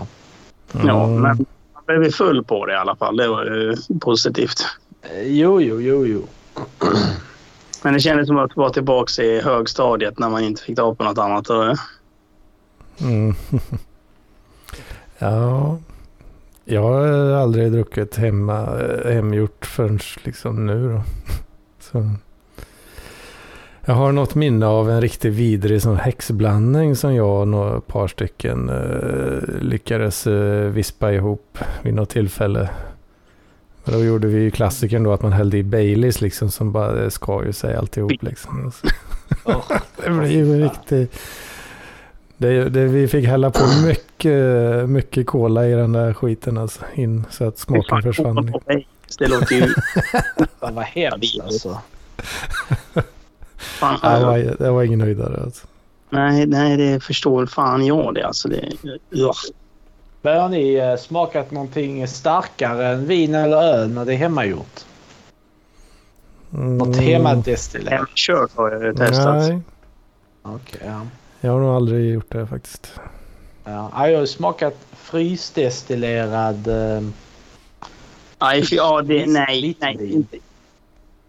Ja, 0.85 1.03
Mm. 1.03 1.21
men 1.21 1.45
blev 1.87 2.11
full 2.11 2.43
på 2.43 2.65
det 2.65 2.73
i 2.73 2.75
alla 2.75 2.95
fall. 2.95 3.17
Det 3.17 3.27
var 3.27 3.45
ju 3.45 3.75
positivt. 4.01 4.65
Eh, 5.01 5.21
Jo, 5.21 5.61
jo, 5.61 5.81
jo, 5.81 6.05
jo. 6.05 6.27
Men 7.83 7.93
det 7.93 7.99
kändes 7.99 8.27
som 8.27 8.37
att 8.37 8.55
vara 8.55 8.69
tillbaka 8.69 9.23
i 9.23 9.41
högstadiet 9.41 10.19
när 10.19 10.29
man 10.29 10.43
inte 10.43 10.61
fick 10.63 10.75
ta 10.75 10.95
på 10.95 11.03
något 11.03 11.17
annat. 11.17 11.49
Mm. 13.01 13.35
ja, 15.17 15.77
jag 16.65 16.81
har 16.81 17.31
aldrig 17.33 17.71
druckit 17.71 18.15
hemma, 18.15 18.79
eh, 18.79 19.11
hemgjort 19.13 19.65
förrän 19.65 19.99
liksom 20.23 20.65
nu 20.65 20.89
då. 20.89 21.03
Så. 21.79 22.09
Jag 23.85 23.93
har 23.93 24.11
något 24.11 24.35
minne 24.35 24.65
av 24.65 24.89
en 24.89 25.01
riktigt 25.01 25.33
vidrig 25.33 25.81
sån 25.81 25.97
häxblandning 25.97 26.95
som 26.95 27.15
jag 27.15 27.41
och 27.41 27.47
några 27.47 27.81
par 27.81 28.07
stycken 28.07 28.69
eh, 28.69 29.61
lyckades 29.61 30.27
eh, 30.27 30.69
vispa 30.69 31.13
ihop 31.13 31.57
vid 31.81 31.93
något 31.93 32.09
tillfälle. 32.09 32.69
Men 33.83 33.93
då 33.93 34.05
gjorde 34.05 34.27
vi 34.27 34.41
ju 34.41 34.51
klassikern 34.51 35.03
då 35.03 35.13
att 35.13 35.21
man 35.21 35.33
hällde 35.33 35.57
i 35.57 35.63
Baileys 35.63 36.21
liksom 36.21 36.51
som 36.51 36.71
bara 36.71 37.09
skar 37.09 37.43
ju 37.43 37.53
sig 37.53 37.75
alltihop 37.75 38.23
liksom. 38.23 38.71
Oh, 39.45 39.71
Det 40.03 40.09
blev 40.09 40.31
ju 40.31 40.63
riktigt... 40.63 41.19
Det, 42.37 42.69
det, 42.69 42.85
vi 42.85 43.07
fick 43.07 43.25
hälla 43.25 43.51
på 43.51 43.63
mycket, 43.85 44.89
mycket 44.89 45.27
cola 45.27 45.67
i 45.67 45.71
den 45.71 45.91
där 45.91 46.13
skiten 46.13 46.57
alltså. 46.57 46.81
In, 46.93 47.25
så 47.29 47.47
att 47.47 47.57
smaken 47.57 48.01
försvann. 48.01 48.53
Det 49.19 49.27
låter 49.27 49.55
ju... 49.55 49.61
Fan 50.59 50.75
vad 50.75 50.83
hemskt 50.85 51.39
alltså. 51.43 51.77
Fan, 53.63 53.99
Ja, 54.03 54.19
det, 54.19 54.25
var, 54.25 54.55
det 54.59 54.71
var 54.71 54.83
ingen 54.83 55.01
höjdare 55.01 55.41
alltså. 55.43 55.67
nej, 56.09 56.45
nej, 56.45 56.77
det 56.77 56.99
förstår 56.99 57.45
fan 57.45 57.85
jag 57.85 58.13
det. 58.15 58.23
Alltså, 58.27 58.47
det 58.47 58.69
ja. 59.09 59.33
Men 60.21 60.41
har 60.41 60.49
ni 60.49 60.73
eh, 60.73 60.95
smakat 60.95 61.51
någonting 61.51 62.07
starkare 62.07 62.87
än 62.87 63.05
vin 63.05 63.35
eller 63.35 63.57
öl 63.57 63.89
när 63.89 64.05
det 64.05 64.13
är 64.13 64.17
hemmagjort? 64.17 64.85
Något 66.49 66.87
Mm, 66.87 66.99
hemadestillerat? 66.99 67.93
Hemkört 67.99 68.51
har 68.55 68.71
jag 68.71 68.83
ju 68.83 68.93
testat. 68.93 69.35
Nej, 69.35 69.59
Okej, 70.41 70.81
ja. 70.85 71.01
jag 71.41 71.51
har 71.51 71.59
nog 71.59 71.69
aldrig 71.75 72.13
gjort 72.13 72.31
det 72.31 72.47
faktiskt. 72.47 72.91
Ja, 73.63 74.09
jag 74.09 74.19
har 74.19 74.25
smakat 74.25 74.75
frysdestillerad... 74.93 76.67
Eh, 76.67 77.01
Nej, 78.41 78.63
för, 78.63 78.75
ja, 78.75 79.01
det, 79.01 79.25
nej, 79.25 79.75
nej, 79.79 80.13
inte, 80.13 80.37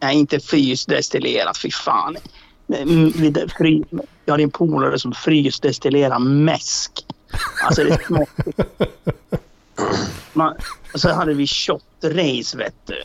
nej, 0.05 0.17
inte 0.17 0.41
frysdestillerat. 0.41 1.59
Fy 1.59 1.71
fan. 1.71 2.17
Mm, 2.69 3.13
jag 4.25 4.33
hade 4.33 4.43
en 4.43 4.51
polare 4.51 4.99
som 4.99 5.13
frysdestillerar 5.13 6.19
mäsk. 6.19 6.93
Alltså 7.65 7.85
det 7.85 8.05
smakar... 8.07 8.45
Man, 10.33 10.55
och 10.95 11.01
så 11.01 11.13
hade 11.13 11.35
vi 11.35 11.45
shot-race, 11.45 12.57
vet 12.59 12.75
du. 12.87 13.03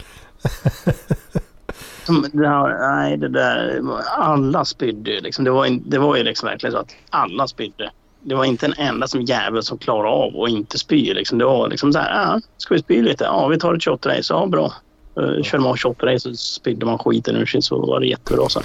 Som, 2.06 2.26
nej, 2.34 3.18
det 3.18 3.30
där... 3.30 3.82
Alla 4.18 4.66
spydde 4.66 5.22
liksom. 5.22 5.46
Det 5.46 5.52
var, 5.52 5.90
det 5.90 5.98
var 5.98 6.16
ju 6.16 6.24
liksom 6.24 6.50
verkligen 6.50 6.74
så 6.74 6.80
att 6.80 6.96
alla 7.10 7.48
spydde. 7.48 7.92
Det 8.22 8.36
var 8.36 8.46
inte 8.46 8.66
en 8.66 8.74
enda 8.78 9.08
som 9.08 9.22
jävel 9.22 9.64
som 9.64 9.78
klarade 9.78 10.10
av 10.10 10.42
att 10.42 10.50
inte 10.50 10.78
spy. 10.78 11.14
Liksom. 11.14 11.38
Det 11.38 11.46
var 11.46 11.70
liksom 11.70 11.94
så 11.94 12.00
här, 12.00 12.22
ja, 12.22 12.42
ska 12.58 12.74
vi 12.74 12.82
spy 12.82 13.02
lite? 13.02 13.24
Ja, 13.24 13.48
vi 13.48 13.60
tar 13.60 13.74
ett 13.74 13.82
shot-race. 13.82 14.28
Ja, 14.30 14.46
bra. 14.46 14.74
Uh, 15.20 15.44
körde 15.44 15.64
man 15.64 15.76
shot-race 15.76 16.20
så 16.20 16.36
spydde 16.36 16.86
man 16.86 16.98
skiten 16.98 17.36
ur 17.36 17.46
sig 17.46 17.62
så 17.62 17.86
var 17.86 18.00
det 18.00 18.08
jättebra 18.08 18.50
sen. 18.50 18.64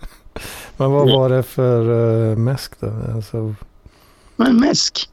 Men 0.76 0.90
vad 0.90 1.12
var 1.12 1.28
det 1.28 1.42
för 1.42 1.90
uh, 1.90 2.36
mäsk 2.36 2.80
då? 2.80 2.92
Alltså, 3.14 3.54
Men 4.36 4.60
mäsk. 4.60 5.10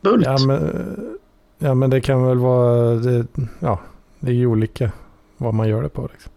Bult. 0.00 0.24
ja, 0.24 0.38
men, 0.46 1.18
ja 1.58 1.74
men 1.74 1.90
det 1.90 2.00
kan 2.00 2.26
väl 2.26 2.38
vara... 2.38 2.94
Det, 2.94 3.26
ja, 3.60 3.80
det 4.20 4.30
är 4.30 4.34
ju 4.34 4.46
olika 4.46 4.92
vad 5.36 5.54
man 5.54 5.68
gör 5.68 5.82
det 5.82 5.88
på. 5.88 6.08
Liksom. 6.12 6.32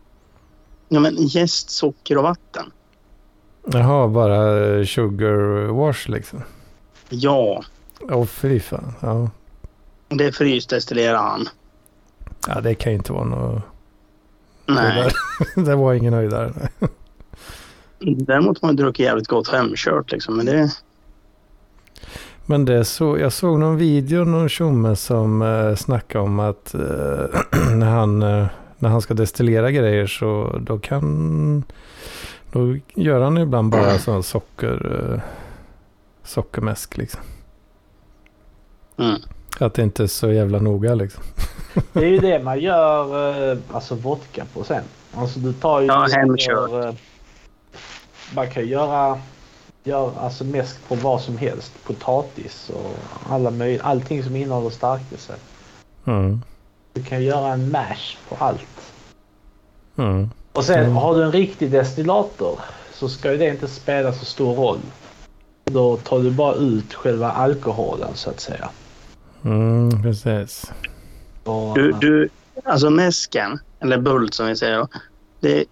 Ja, 0.89 0.99
men 0.99 1.15
jäst, 1.17 1.69
socker 1.69 2.17
och 2.17 2.23
vatten. 2.23 2.71
Jaha, 3.65 4.07
bara 4.07 4.65
eh, 4.65 4.85
sugar 4.85 5.67
wash 5.67 6.09
liksom. 6.09 6.41
Ja, 7.09 7.63
Åh 8.01 8.25
fy 8.25 8.59
fan. 8.59 8.93
Ja. 8.99 9.29
det 10.09 10.31
frysdestillerar 10.31 11.17
han. 11.17 11.47
Ja, 12.47 12.61
det 12.61 12.75
kan 12.75 12.91
ju 12.91 12.97
inte 12.97 13.13
vara 13.13 13.23
något... 13.23 13.61
Nej. 14.65 15.11
det 15.55 15.75
var 15.75 15.93
ingen 15.93 16.13
höjdare. 16.13 16.53
Däremot 17.99 18.61
har 18.61 18.67
man 18.67 18.75
druckit 18.75 19.05
jävligt 19.05 19.27
gott 19.27 19.47
hemkört 19.47 20.11
liksom. 20.11 20.37
Men 20.37 20.45
det... 20.45 20.71
Men 22.45 22.65
det 22.65 22.85
så, 22.85 23.17
jag 23.17 23.33
såg 23.33 23.59
någon 23.59 23.77
video, 23.77 24.25
någon 24.25 24.49
tjomme 24.49 24.95
som 24.95 25.41
eh, 25.41 25.75
snackade 25.75 26.23
om 26.23 26.39
att 26.39 26.73
eh, 26.73 26.81
när, 27.75 27.89
han, 27.89 28.21
eh, 28.21 28.45
när 28.77 28.89
han 28.89 29.01
ska 29.01 29.13
destillera 29.13 29.71
grejer 29.71 30.07
så 30.07 30.59
då 30.61 30.79
kan... 30.79 31.63
Då 32.51 32.77
gör 32.95 33.21
han 33.21 33.37
ibland 33.37 33.71
bara 33.71 33.97
sån 33.99 34.23
socker... 34.23 35.11
Eh, 35.13 35.21
sockermäsk 36.23 36.97
liksom. 36.97 37.21
Mm. 38.97 39.21
Att 39.59 39.73
det 39.73 39.83
inte 39.83 40.03
är 40.03 40.07
så 40.07 40.31
jävla 40.31 40.59
noga 40.59 40.95
liksom. 40.95 41.23
det 41.93 41.99
är 42.05 42.09
ju 42.09 42.19
det 42.19 42.39
man 42.43 42.59
gör 42.59 43.51
eh, 43.51 43.57
alltså 43.71 43.95
vodka 43.95 44.45
på 44.53 44.63
sen. 44.63 44.83
Alltså 45.15 45.39
du 45.39 45.53
tar 45.53 45.81
ju... 45.81 45.87
Ja, 45.87 46.07
hemkört. 46.11 46.71
eh, 46.85 46.93
Man 48.35 48.49
kan 48.49 48.67
göra, 48.67 49.19
göra 49.83 50.11
alltså 50.19 50.43
mäsk 50.43 50.87
på 50.87 50.95
vad 50.95 51.21
som 51.21 51.37
helst. 51.37 51.71
Potatis 51.83 52.69
och 52.75 52.95
alla 53.33 53.49
möj- 53.49 53.79
allting 53.83 54.23
som 54.23 54.35
innehåller 54.35 54.69
stärkelse. 54.69 55.33
Mm. 56.05 56.41
Du 56.93 57.03
kan 57.03 57.23
göra 57.23 57.53
en 57.53 57.71
mash 57.71 58.17
på 58.29 58.35
allt. 58.45 58.93
Mm. 59.97 60.29
Och 60.53 60.63
sen 60.63 60.79
Mm. 60.79 60.95
har 60.95 61.15
du 61.15 61.23
en 61.23 61.31
riktig 61.31 61.71
destillator 61.71 62.59
så 62.93 63.09
ska 63.09 63.31
ju 63.31 63.37
det 63.37 63.47
inte 63.49 63.67
spela 63.67 64.13
så 64.13 64.25
stor 64.25 64.55
roll. 64.55 64.79
Då 65.65 65.97
tar 65.97 66.19
du 66.19 66.31
bara 66.31 66.55
ut 66.55 66.93
själva 66.93 67.31
alkoholen 67.31 68.09
så 68.13 68.29
att 68.29 68.39
säga. 68.39 68.69
Mm, 69.45 70.03
precis. 70.03 70.71
Och, 71.43 71.75
Du, 71.75 71.91
du, 71.91 72.29
alltså 72.63 72.89
mäsken, 72.89 73.59
eller 73.79 73.97
bult 73.97 74.33
som 74.33 74.47
vi 74.47 74.55
säger 74.55 74.77
då. 74.77 74.87
Det, 75.39 75.65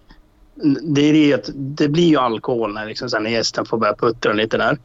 det 0.82 1.00
är 1.00 1.12
det 1.12 1.34
att 1.34 1.50
det 1.54 1.88
blir 1.88 2.08
ju 2.08 2.16
alkohol 2.16 2.74
när, 2.74 2.86
liksom, 2.86 3.10
sen 3.10 3.22
när 3.22 3.30
gästen 3.30 3.64
får 3.64 3.78
börja 3.78 3.94
puttra 3.94 4.32
lite 4.32 4.56
där. 4.56 4.78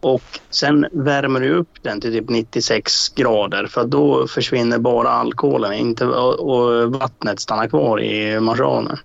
Och 0.00 0.40
sen 0.50 0.86
värmer 0.92 1.40
du 1.40 1.54
upp 1.54 1.82
den 1.82 2.00
till 2.00 2.12
typ 2.12 2.28
96 2.28 3.08
grader 3.08 3.66
för 3.66 3.84
då 3.84 4.26
försvinner 4.26 4.78
bara 4.78 5.10
alkoholen 5.10 5.72
inte, 5.72 6.06
och, 6.06 6.40
och 6.40 6.92
vattnet 6.92 7.40
stannar 7.40 7.66
kvar 7.66 8.00
i 8.00 8.40
marsianen. 8.40 8.98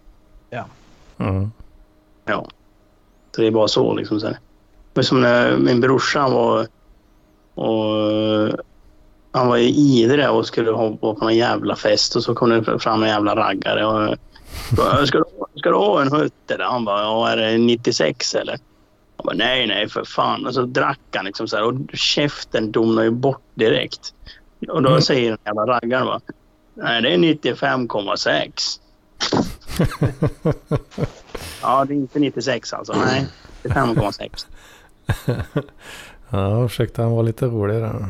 Mm. 1.17 1.51
Ja. 2.25 2.47
Så 3.35 3.41
det 3.41 3.47
är 3.47 3.51
bara 3.51 3.67
så 3.67 3.93
liksom. 3.93 4.19
Så 4.19 4.27
här. 4.27 4.39
Men 4.93 5.03
som 5.03 5.21
när 5.21 5.57
min 5.57 5.81
brorsa 5.81 6.29
var 6.29 6.67
och 7.53 8.59
han 9.37 9.47
var 9.47 9.57
i 9.57 9.69
Idre 9.69 10.29
och 10.29 10.45
skulle 10.47 10.71
hoppa 10.71 11.13
på 11.13 11.19
någon 11.21 11.35
jävla 11.35 11.75
fest 11.75 12.15
och 12.15 12.23
så 12.23 12.35
kom 12.35 12.49
det 12.49 12.79
fram 12.79 13.03
en 13.03 13.09
jävla 13.09 13.35
raggare 13.35 13.85
och 13.85 14.15
ska, 15.07 15.17
du, 15.17 15.23
ska 15.59 15.69
du 15.69 15.75
ha 15.75 16.01
en 16.01 16.11
hutt 16.11 16.51
eller? 16.51 16.65
Han 16.65 16.85
bara, 16.85 17.01
ja 17.01 17.29
är 17.29 17.37
det 17.37 17.57
96 17.57 18.35
eller? 18.35 18.59
Han 19.17 19.25
bara, 19.25 19.35
nej 19.35 19.67
nej 19.67 19.89
för 19.89 20.03
fan. 20.03 20.45
Och 20.45 20.53
så 20.53 20.61
drack 20.61 20.99
han 21.15 21.25
liksom 21.25 21.47
så 21.47 21.55
här 21.55 21.63
och 21.63 21.73
käften 21.93 22.71
domnade 22.71 23.07
ju 23.07 23.11
bort 23.11 23.41
direkt. 23.53 24.13
Och 24.69 24.81
då 24.81 24.89
Mm. 24.89 25.01
säger 25.01 25.29
den 25.29 25.37
jävla 25.45 25.65
raggaren 25.65 26.05
bara, 26.05 26.19
nej 26.73 27.01
det 27.01 27.13
är 27.13 27.17
95,6. 27.17 28.79
Ja, 31.61 31.85
det 31.85 31.93
är 31.93 31.95
inte 31.95 32.19
96 32.19 32.73
alltså. 32.73 32.93
Nej, 32.93 33.25
95,6. 33.63 34.45
Ja, 36.29 36.67
försökte 36.67 37.01
han 37.01 37.11
vara 37.11 37.21
lite 37.21 37.45
rolig 37.45 37.75
där. 37.81 38.05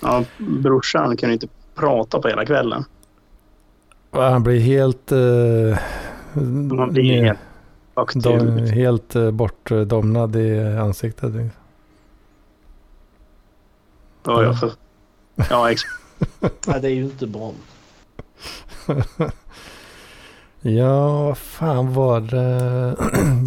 Ja, 0.00 0.24
brorsan 0.38 1.16
kunde 1.16 1.32
inte 1.32 1.48
prata 1.74 2.20
på 2.20 2.28
hela 2.28 2.46
kvällen. 2.46 2.84
Han 4.10 4.42
blir 4.42 4.60
helt... 4.60 5.12
Uh, 5.12 5.78
Han 6.34 6.92
blir 6.92 7.22
helt 7.22 7.38
dom, 8.14 8.58
ur. 8.58 8.66
helt 8.66 9.16
uh, 9.16 9.30
bortdomnad 9.30 10.36
i 10.36 10.76
ansiktet. 10.76 11.32
Ja, 14.24 14.42
ja, 14.42 14.54
för, 14.54 14.72
ja 15.50 15.70
exakt. 15.70 15.92
Nej, 16.66 16.80
det 16.80 16.88
är 16.88 16.94
ju 16.94 17.04
inte 17.04 17.26
bra. 17.26 17.52
Ja, 20.66 21.22
vad 21.22 21.38
fan 21.38 21.94
var 21.94 22.20
det? 22.20 22.96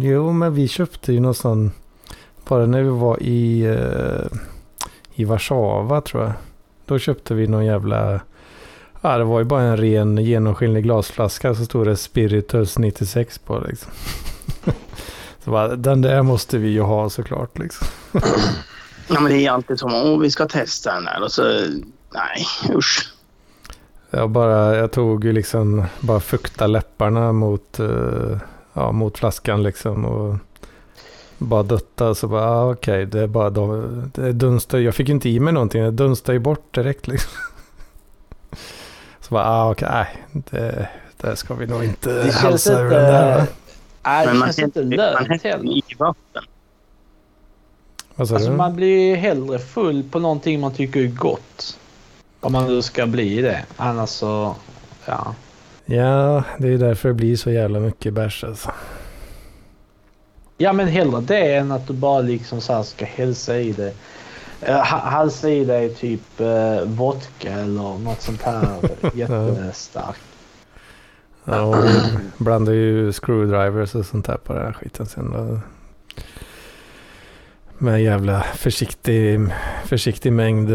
jo, 0.00 0.32
men 0.32 0.54
vi 0.54 0.68
köpte 0.68 1.12
ju 1.12 1.20
någon 1.20 1.34
sån... 1.34 1.70
Bara 2.48 2.66
när 2.66 2.82
vi 2.82 2.88
var 2.88 3.22
i, 3.22 3.62
eh, 3.62 4.38
i 5.18 5.24
Warszawa 5.24 6.00
tror 6.00 6.22
jag. 6.22 6.32
Då 6.86 6.98
köpte 6.98 7.34
vi 7.34 7.46
någon 7.46 7.64
jävla... 7.64 8.20
Ja, 9.00 9.18
det 9.18 9.24
var 9.24 9.38
ju 9.38 9.44
bara 9.44 9.62
en 9.62 9.76
ren 9.76 10.18
genomskinlig 10.18 10.82
glasflaska. 10.82 11.54
Så 11.54 11.64
stod 11.64 11.86
det 11.86 11.96
Spiritus 11.96 12.78
96 12.78 13.38
på 13.38 13.64
liksom. 13.68 13.92
så 15.44 15.50
bara, 15.50 15.76
den 15.76 16.02
där 16.02 16.22
måste 16.22 16.58
vi 16.58 16.68
ju 16.68 16.80
ha 16.80 17.10
såklart 17.10 17.58
liksom. 17.58 17.86
Ja, 19.10 19.20
men 19.20 19.32
det 19.32 19.46
är 19.46 19.50
alltid 19.50 19.78
som 19.78 19.94
åh 19.94 20.18
vi 20.18 20.30
ska 20.30 20.46
testa 20.46 20.94
den 20.94 21.06
här 21.06 21.22
och 21.22 21.32
så 21.32 21.42
nej 22.14 22.46
usch. 22.76 23.12
Jag 24.10 24.30
bara, 24.30 24.76
jag 24.76 24.92
tog 24.92 25.24
ju 25.24 25.32
liksom 25.32 25.84
bara 26.00 26.20
fukta 26.20 26.66
läpparna 26.66 27.32
mot, 27.32 27.80
eh, 27.80 28.38
ja, 28.72 28.92
mot 28.92 29.18
flaskan 29.18 29.62
liksom 29.62 30.04
och 30.04 30.36
bara 31.38 31.62
dutta 31.62 32.14
så 32.14 32.28
bara, 32.28 32.50
ah, 32.50 32.70
okej, 32.70 33.06
det 33.06 33.20
är 33.20 33.26
bara 33.26 33.50
de, 33.50 34.10
det 34.14 34.32
dunstar, 34.32 34.78
jag 34.78 34.94
fick 34.94 35.08
ju 35.08 35.14
inte 35.14 35.28
i 35.28 35.40
mig 35.40 35.52
någonting, 35.52 35.82
det 35.82 35.90
dunstade 35.90 36.36
ju 36.36 36.38
bort 36.38 36.74
direkt 36.74 37.08
liksom. 37.08 37.30
Så 39.20 39.34
bara, 39.34 39.44
ah, 39.44 39.70
okej, 39.70 39.88
nej, 39.90 40.42
det, 40.50 40.88
det 41.16 41.36
ska 41.36 41.54
vi 41.54 41.66
nog 41.66 41.84
inte 41.84 42.12
Det 42.12 42.32
halsa 42.32 42.80
ur 42.80 42.90
den 42.90 42.90
där. 42.90 43.40
inte... 43.40 43.52
Nej, 44.02 44.26
det 44.26 44.32
Men 44.32 44.38
man 44.38 44.52
känns 44.52 44.58
inte 44.58 44.82
lönt 44.82 45.42
heller. 45.42 46.14
Alltså 48.16 48.52
man 48.52 48.76
blir 48.76 49.08
ju 49.08 49.14
hellre 49.14 49.58
full 49.58 50.02
på 50.02 50.18
någonting 50.18 50.60
man 50.60 50.72
tycker 50.74 51.00
är 51.00 51.06
gott. 51.06 51.78
Om 52.40 52.52
man 52.52 52.66
nu 52.66 52.82
ska 52.82 53.06
bli 53.06 53.42
det. 53.42 53.64
Annars 53.76 54.08
så... 54.08 54.56
Ja. 55.06 55.34
Ja, 55.84 56.44
det 56.58 56.68
är 56.68 56.78
därför 56.78 57.08
det 57.08 57.14
blir 57.14 57.36
så 57.36 57.50
jävla 57.50 57.80
mycket 57.80 58.12
bärs 58.14 58.44
alltså. 58.44 58.70
Ja 60.58 60.72
men 60.72 60.88
hellre 60.88 61.20
det 61.20 61.54
än 61.56 61.72
att 61.72 61.86
du 61.86 61.92
bara 61.92 62.20
liksom 62.20 62.60
så 62.60 62.72
här 62.72 62.82
ska 62.82 63.04
hälsa 63.04 63.58
i 63.58 63.72
det. 63.72 63.92
Uh, 64.68 64.78
halsa 64.84 65.48
i 65.50 65.64
dig 65.64 65.94
typ 65.94 66.20
uh, 66.40 66.82
vodka 66.84 67.52
eller 67.52 67.98
något 67.98 68.20
sånt 68.22 68.42
här 68.42 68.78
jättestarkt. 69.14 70.20
Ja, 71.44 71.62
och 71.62 71.76
blandar 72.38 72.72
ju 72.72 73.12
screwdrivers 73.12 73.94
och 73.94 74.06
sånt 74.06 74.26
där 74.26 74.36
på 74.36 74.52
den 74.52 74.62
här 74.62 74.72
skiten 74.72 75.06
sen. 75.06 75.60
Med 77.78 78.02
jävla 78.02 78.42
försiktig, 78.42 79.40
försiktig 79.84 80.32
mängd 80.32 80.70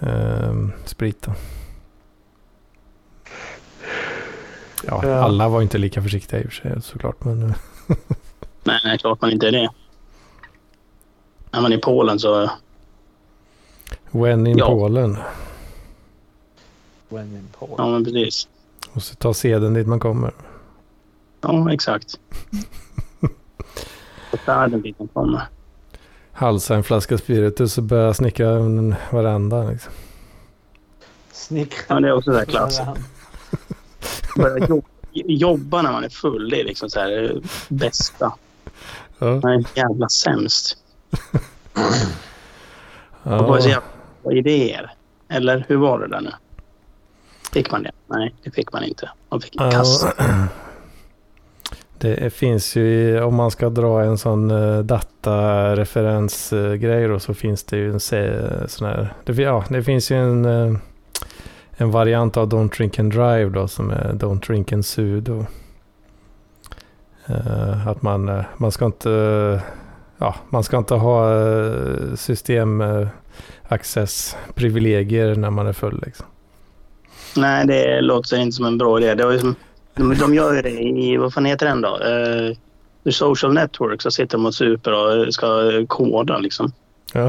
eh, 0.00 0.52
sprit 0.84 1.22
då. 1.22 1.32
Ja, 4.86 5.00
Ja. 5.02 5.14
alla 5.14 5.48
var 5.48 5.62
inte 5.62 5.78
lika 5.78 6.02
försiktiga 6.02 6.40
i 6.40 6.46
och 6.46 6.52
för 6.52 6.70
sig 6.70 6.82
såklart. 6.82 7.24
Men 7.24 7.54
eh, 8.64 8.72
Nej, 8.72 8.80
nej, 8.84 8.98
klart 8.98 9.20
man 9.20 9.30
inte 9.32 9.48
är 9.48 9.52
det. 9.52 9.70
Är 11.50 11.60
man 11.60 11.72
i 11.72 11.78
Polen 11.78 12.18
så 12.18 12.50
when 14.10 14.46
in 14.46 14.58
Ja. 14.58 14.66
Polen. 14.66 15.18
When 17.08 17.36
in 17.36 17.48
Poland. 17.58 17.80
ja 17.80 17.90
men 17.92 18.04
precis. 18.04 18.48
Och 18.92 19.02
så 19.02 19.14
ta 19.14 19.34
seden 19.34 19.74
dit 19.74 19.86
man 19.86 20.00
kommer. 20.00 20.32
Ja 21.40 21.72
exakt. 21.72 22.18
Färden 24.46 24.82
dit 24.82 24.98
man 24.98 25.08
kommer. 25.08 25.42
Halsa 26.32 26.74
en 26.74 26.84
flaska 26.84 27.18
spiritus 27.18 27.78
och 27.78 27.84
börja 27.84 28.14
snickra 28.14 28.50
en 28.50 28.94
varenda. 29.10 29.62
Liksom. 29.62 29.92
Snickra. 31.32 31.94
Ja, 31.94 32.00
det 32.00 32.08
är 32.08 32.12
också 32.12 32.32
så 32.32 32.38
här 32.38 32.44
klassiskt. 32.44 32.88
Börja 34.36 34.66
jobba, 34.66 34.86
jobba 35.12 35.82
när 35.82 35.92
man 35.92 36.04
är 36.04 36.08
full, 36.08 36.50
det 36.50 36.60
är 36.60 36.64
liksom 36.64 36.90
så 36.90 37.00
här 37.00 37.10
det 37.10 37.40
bästa. 37.68 38.32
Ja. 39.24 39.40
Man 39.42 39.52
är 39.52 39.64
jävla 39.74 40.08
sämst. 40.08 40.76
Och 43.22 43.30
bara 43.30 43.60
så 43.60 43.68
Ja. 43.68 43.82
jävla 44.24 44.38
idéer. 44.38 44.92
Eller 45.28 45.64
hur 45.68 45.76
var 45.76 45.98
det 45.98 46.08
där 46.08 46.20
nu? 46.20 46.30
Fick 47.52 47.70
man 47.70 47.82
det? 47.82 47.90
Nej, 48.06 48.34
det 48.44 48.50
fick 48.50 48.72
man 48.72 48.84
inte. 48.84 49.10
Man 49.30 49.40
fick 49.40 49.52
Ja, 49.56 49.70
kasta. 49.70 50.12
Det 51.98 52.32
finns 52.32 52.76
ju, 52.76 53.20
om 53.22 53.34
man 53.34 53.50
ska 53.50 53.68
dra 53.70 54.02
en 54.02 54.18
sån 54.18 54.50
uh, 54.50 54.84
datareferensgrej 54.84 57.08
då, 57.08 57.18
så 57.20 57.34
finns 57.34 57.64
det 57.64 57.76
ju 57.76 57.92
en 57.92 58.00
sån 58.00 58.18
här, 58.88 59.14
det, 59.24 59.42
ja, 59.42 59.64
det 59.68 59.82
finns 59.82 60.10
ju 60.10 60.16
en, 60.16 60.44
eh, 60.44 60.74
en 61.76 61.90
variant 61.90 62.36
av 62.36 62.48
Don't 62.48 62.76
Drink 62.76 62.98
and 62.98 63.12
Drive 63.12 63.50
då 63.50 63.68
som 63.68 63.90
är 63.90 64.12
Don't 64.12 64.46
Drink 64.46 64.72
and 64.72 64.86
Sudo. 64.86 65.38
Eh, 65.40 65.46
att 67.86 68.02
man, 68.02 68.28
eh, 68.28 68.44
man 68.56 68.72
ska 68.72 68.84
inte, 68.84 69.10
eh, 69.10 69.60
ja, 70.18 70.34
man 70.50 70.64
ska 70.64 70.78
inte 70.78 70.94
ha 70.94 71.34
uh, 71.34 72.14
system 72.14 72.80
uh, 72.80 73.08
access 73.68 74.36
privilegier 74.54 75.34
när 75.34 75.50
man 75.50 75.66
är 75.66 75.72
full 75.72 76.02
liksom. 76.06 76.26
Nej, 77.36 77.66
det 77.66 78.00
låter 78.00 78.36
inte 78.36 78.56
som 78.56 78.66
en 78.66 78.78
bra 78.78 79.00
idé. 79.00 79.14
Det 79.14 79.24
var 79.24 79.38
som, 79.38 79.54
de, 79.94 80.14
de 80.14 80.34
gör 80.34 80.54
ju 80.54 80.62
det 80.62 80.80
i, 80.80 81.16
vad 81.16 81.34
fan 81.34 81.44
heter 81.44 81.66
den 81.66 81.80
då? 81.80 81.98
Uh, 81.98 82.56
Social 83.12 83.54
Network 83.54 84.02
så 84.02 84.10
sitter 84.10 84.38
de 84.38 84.46
och 84.46 84.54
super 84.54 84.92
och 84.92 85.34
ska 85.34 85.46
koda 85.88 86.38
liksom. 86.38 86.72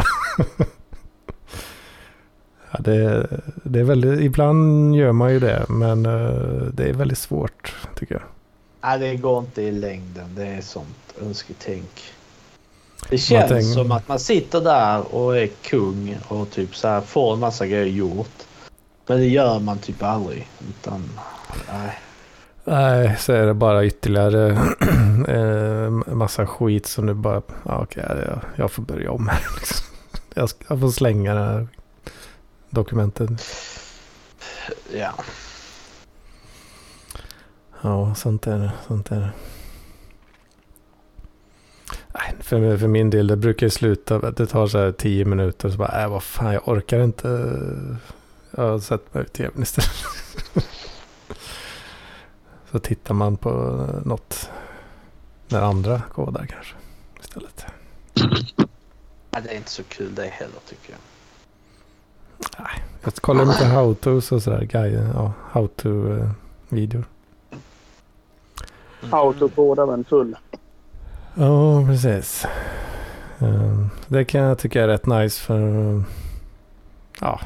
Ja, 2.77 2.79
det, 2.83 3.27
det 3.63 3.79
är 3.79 3.83
väldigt, 3.83 4.19
ibland 4.19 4.95
gör 4.95 5.11
man 5.11 5.33
ju 5.33 5.39
det, 5.39 5.65
men 5.69 6.05
eh, 6.05 6.67
det 6.73 6.83
är 6.83 6.93
väldigt 6.93 7.17
svårt 7.17 7.75
tycker 7.95 8.15
jag. 8.15 8.23
Nej, 8.85 8.99
det 8.99 9.15
går 9.15 9.39
inte 9.39 9.61
i 9.61 9.71
längden. 9.71 10.35
Det 10.35 10.45
är 10.47 10.61
sånt 10.61 11.13
önsketänk. 11.21 12.03
Det 13.09 13.17
känns 13.17 13.49
tänker- 13.49 13.73
som 13.73 13.91
att 13.91 14.07
man 14.07 14.19
sitter 14.19 14.61
där 14.61 15.15
och 15.15 15.37
är 15.37 15.47
kung 15.47 16.17
och 16.27 16.49
typ 16.51 16.75
så 16.75 16.87
här 16.87 17.01
får 17.01 17.33
en 17.33 17.39
massa 17.39 17.67
grejer 17.67 17.85
gjort. 17.85 18.43
Men 19.07 19.17
det 19.17 19.27
gör 19.27 19.59
man 19.59 19.77
typ 19.77 20.03
aldrig. 20.03 20.49
Utan, 20.69 21.09
nej. 21.71 21.99
Nej, 22.63 23.15
så 23.19 23.33
är 23.33 23.45
det 23.45 23.53
bara 23.53 23.85
ytterligare 23.85 24.49
eh, 25.27 25.89
massa 26.15 26.47
skit 26.47 26.85
som 26.87 27.05
du 27.05 27.13
bara, 27.13 27.41
ja, 27.65 27.81
okej, 27.83 28.05
jag, 28.07 28.39
jag 28.55 28.71
får 28.71 28.83
börja 28.83 29.11
om 29.11 29.27
här. 29.27 29.39
liksom. 29.59 29.85
Jag, 30.33 30.49
ska, 30.49 30.65
jag 30.67 30.79
får 30.79 30.89
slänga 30.89 31.33
det 31.33 31.43
här 31.43 31.67
dokumentet. 32.69 33.29
Ja. 34.93 35.13
Ja, 37.85 38.15
sånt 38.15 38.47
är 38.47 38.59
det. 38.59 38.71
Sånt 38.87 39.11
är 39.11 39.19
det. 39.19 39.31
Nej, 42.13 42.35
för, 42.39 42.77
för 42.77 42.87
min 42.87 43.09
del, 43.09 43.27
det 43.27 43.37
brukar 43.37 43.65
ju 43.65 43.69
sluta, 43.69 44.31
det 44.31 44.47
tar 44.47 44.67
så 44.67 44.77
här 44.77 44.91
tio 44.91 45.25
minuter 45.25 45.69
så 45.69 45.77
bara, 45.77 46.03
äh, 46.03 46.09
vad 46.09 46.23
fan, 46.23 46.53
jag 46.53 46.67
orkar 46.67 46.99
inte. 46.99 47.27
Jag 48.51 48.63
har 48.63 48.79
sett 48.79 49.13
mig 49.13 49.23
ut 49.23 49.33
tvn 49.33 49.61
istället. 49.61 50.05
så 52.71 52.79
tittar 52.79 53.13
man 53.13 53.37
på 53.37 53.49
något 54.05 54.49
när 55.47 55.61
andra 55.61 56.01
kodar 56.01 56.45
kanske 56.45 56.75
istället. 57.21 57.65
Ja, 59.31 59.39
det 59.43 59.49
är 59.49 59.57
inte 59.57 59.71
så 59.71 59.83
kul 59.83 60.15
det 60.15 60.27
heller 60.27 60.59
tycker 60.69 60.91
jag. 60.91 60.99
Jag 63.03 63.15
kollar 63.15 63.45
mycket 63.45 63.67
how-tos 63.67 64.31
och 64.31 64.43
sådär. 64.43 64.63
Guide, 64.65 65.09
ja, 65.13 65.33
how-to-videor. 65.51 67.03
Mm. 69.05 69.13
Autokoda 69.19 69.85
men 69.85 70.03
full. 70.03 70.35
Ja, 71.35 71.83
precis. 71.85 72.45
Eh, 73.39 73.85
Det 74.07 74.25
kan 74.25 74.41
jag 74.41 74.57
tycka 74.59 74.83
är 74.83 74.87
rätt 74.87 75.05
nice 75.05 75.41
för 75.41 76.03
ja, 77.21 77.39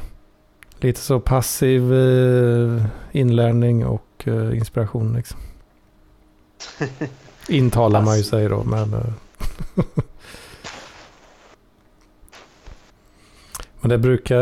lite 0.79 0.99
så 0.99 1.19
passiv 1.19 1.93
eh, 1.93 2.85
inlärning 3.11 3.85
och 3.85 4.23
eh, 4.25 4.57
inspiration 4.57 5.13
liksom. 5.13 5.39
Intalar 7.47 8.01
man 8.01 8.17
ju 8.17 8.23
sig 8.23 8.49
då, 8.49 8.63
men... 8.63 8.93
eh, 8.93 9.83
Men 13.81 13.89
det 13.89 13.97
brukar, 13.97 14.35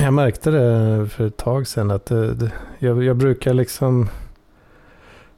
jag 0.02 0.14
märkte 0.14 0.50
det 0.50 1.08
för 1.08 1.26
ett 1.26 1.36
tag 1.36 1.66
sedan 1.66 1.90
att 1.90 2.06
det, 2.06 2.34
det, 2.34 2.52
jag, 2.78 3.04
jag 3.04 3.16
brukar 3.16 3.54
liksom, 3.54 4.08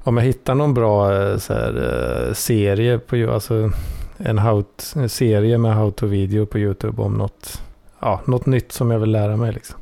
om 0.09 0.17
jag 0.17 0.25
hittar 0.25 0.55
någon 0.55 0.75
bra 0.75 1.15
eh, 1.15 1.39
så 1.39 1.55
här, 1.55 2.27
eh, 2.29 2.35
serie 2.35 2.99
på, 2.99 3.33
alltså 3.33 3.71
en, 4.17 4.39
how, 4.39 4.65
en 4.97 5.09
serie 5.09 5.59
med 5.59 5.75
how 5.75 5.91
to-video 5.91 6.47
på 6.47 6.59
YouTube 6.59 7.03
om 7.03 7.15
något, 7.15 7.63
ja, 8.01 8.21
något 8.25 8.47
nytt 8.47 8.73
som 8.73 8.91
jag 8.91 8.99
vill 8.99 9.11
lära 9.11 9.37
mig 9.37 9.53
liksom. 9.53 9.81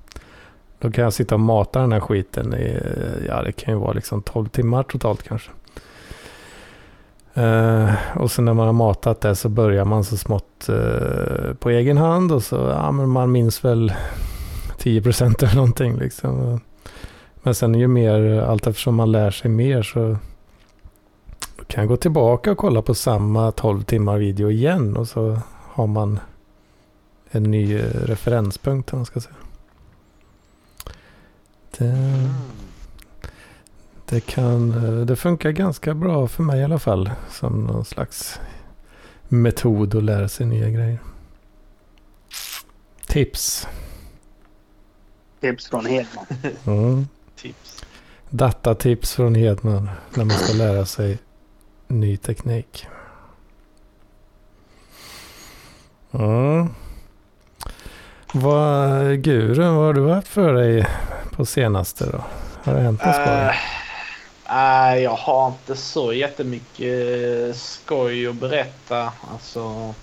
Då 0.78 0.90
kan 0.90 1.04
jag 1.04 1.12
sitta 1.12 1.34
och 1.34 1.40
mata 1.40 1.80
den 1.80 1.92
här 1.92 2.00
skiten 2.00 2.54
i, 2.54 2.78
eh, 2.84 3.26
ja 3.26 3.42
det 3.42 3.52
kan 3.52 3.74
ju 3.74 3.80
vara 3.80 3.92
liksom 3.92 4.22
12 4.22 4.48
timmar 4.48 4.82
totalt 4.82 5.22
kanske. 5.22 5.50
Uh, 7.38 7.94
och 8.16 8.30
sen 8.30 8.44
när 8.44 8.54
man 8.54 8.66
har 8.66 8.72
matat 8.72 9.20
det 9.20 9.36
så 9.36 9.48
börjar 9.48 9.84
man 9.84 10.04
så 10.04 10.16
smått 10.16 10.68
uh, 10.68 11.54
på 11.58 11.70
egen 11.70 11.96
hand 11.96 12.32
och 12.32 12.42
så, 12.42 12.56
ja 12.56 12.92
men 12.92 13.08
man 13.08 13.32
minns 13.32 13.64
väl 13.64 13.92
10% 14.78 15.44
eller 15.44 15.54
någonting 15.54 15.96
liksom. 15.96 16.60
Men 17.46 17.54
sen 17.54 17.74
ju 17.74 17.88
mer, 17.88 18.40
allt 18.40 18.66
eftersom 18.66 18.94
man 18.94 19.12
lär 19.12 19.30
sig 19.30 19.50
mer 19.50 19.82
så 19.82 20.16
kan 21.66 21.82
jag 21.82 21.88
gå 21.88 21.96
tillbaka 21.96 22.52
och 22.52 22.59
kolla 22.59 22.82
på 22.82 22.94
samma 22.94 23.52
12 23.52 23.82
timmar 23.82 24.18
video 24.18 24.50
igen 24.50 24.96
och 24.96 25.09
så 25.09 25.40
har 25.48 25.87
man 25.87 26.20
en 27.30 27.42
ny 27.42 27.74
eh, 27.74 27.85
referenspunkt 27.85 28.92
om 28.92 28.98
man 28.98 29.06
ska 29.06 29.20
säga. 29.20 29.35
Det, 31.78 31.94
det, 34.06 34.20
kan, 34.20 34.85
eh, 34.85 35.06
det 35.06 35.16
funkar 35.16 35.50
ganska 35.50 35.94
bra 35.94 36.28
för 36.28 36.42
mig 36.42 36.61
i 36.61 36.64
alla 36.64 36.78
fall. 36.78 37.11
Som 37.30 37.64
någon 37.64 37.85
slags 37.85 38.40
metod 39.28 39.94
att 39.94 40.04
lära 40.04 40.28
sig 40.28 40.46
nya 40.46 40.70
grejer. 40.70 40.98
Tips. 43.06 43.68
Tips 45.40 45.68
från 45.68 45.87
Hedman. 45.87 46.26
Mm. 46.66 47.06
Tips. 47.46 47.85
Datatips 48.30 49.14
från 49.14 49.35
Hedman 49.35 49.90
när 50.14 50.24
man 50.24 50.37
ska 50.37 50.52
lära 50.52 50.87
sig 50.87 51.18
ny 51.88 52.16
teknik. 52.16 52.87
Mm. 56.12 56.68
Vad, 58.32 59.22
Gurun, 59.22 59.74
vad 59.76 59.87
har 59.87 59.94
du 59.94 60.09
haft 60.09 60.28
för 60.28 60.54
dig 60.54 60.87
på 61.32 61.46
senaste 61.46 62.06
då? 62.11 62.24
Har 62.64 62.74
det 62.74 62.80
hänt 62.80 63.04
något 63.04 63.14
skoj? 63.14 63.24
Eh, 63.24 63.54
Nej, 64.48 65.02
jag 65.02 65.11
har 65.16 65.48
inte 65.48 65.76
så 65.76 66.12
jättemycket 66.12 67.56
skoj 67.56 68.26
att 68.26 68.35
berätta. 68.35 69.12
Alltså... 69.32 69.94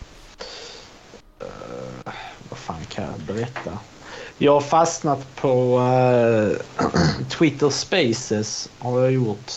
eh, 1.40 2.14
vad 2.50 2.60
fan 2.60 2.86
kan 2.90 3.04
jag 3.04 3.36
berätta? 3.36 3.80
Jag 4.38 4.54
har 4.54 4.62
fastnat 4.62 5.36
på 5.36 5.80
eh, 5.80 6.86
Twitter 7.30 7.70
Spaces 7.70 8.70
har 8.80 9.00
jag 9.02 9.12
gjort. 9.12 9.52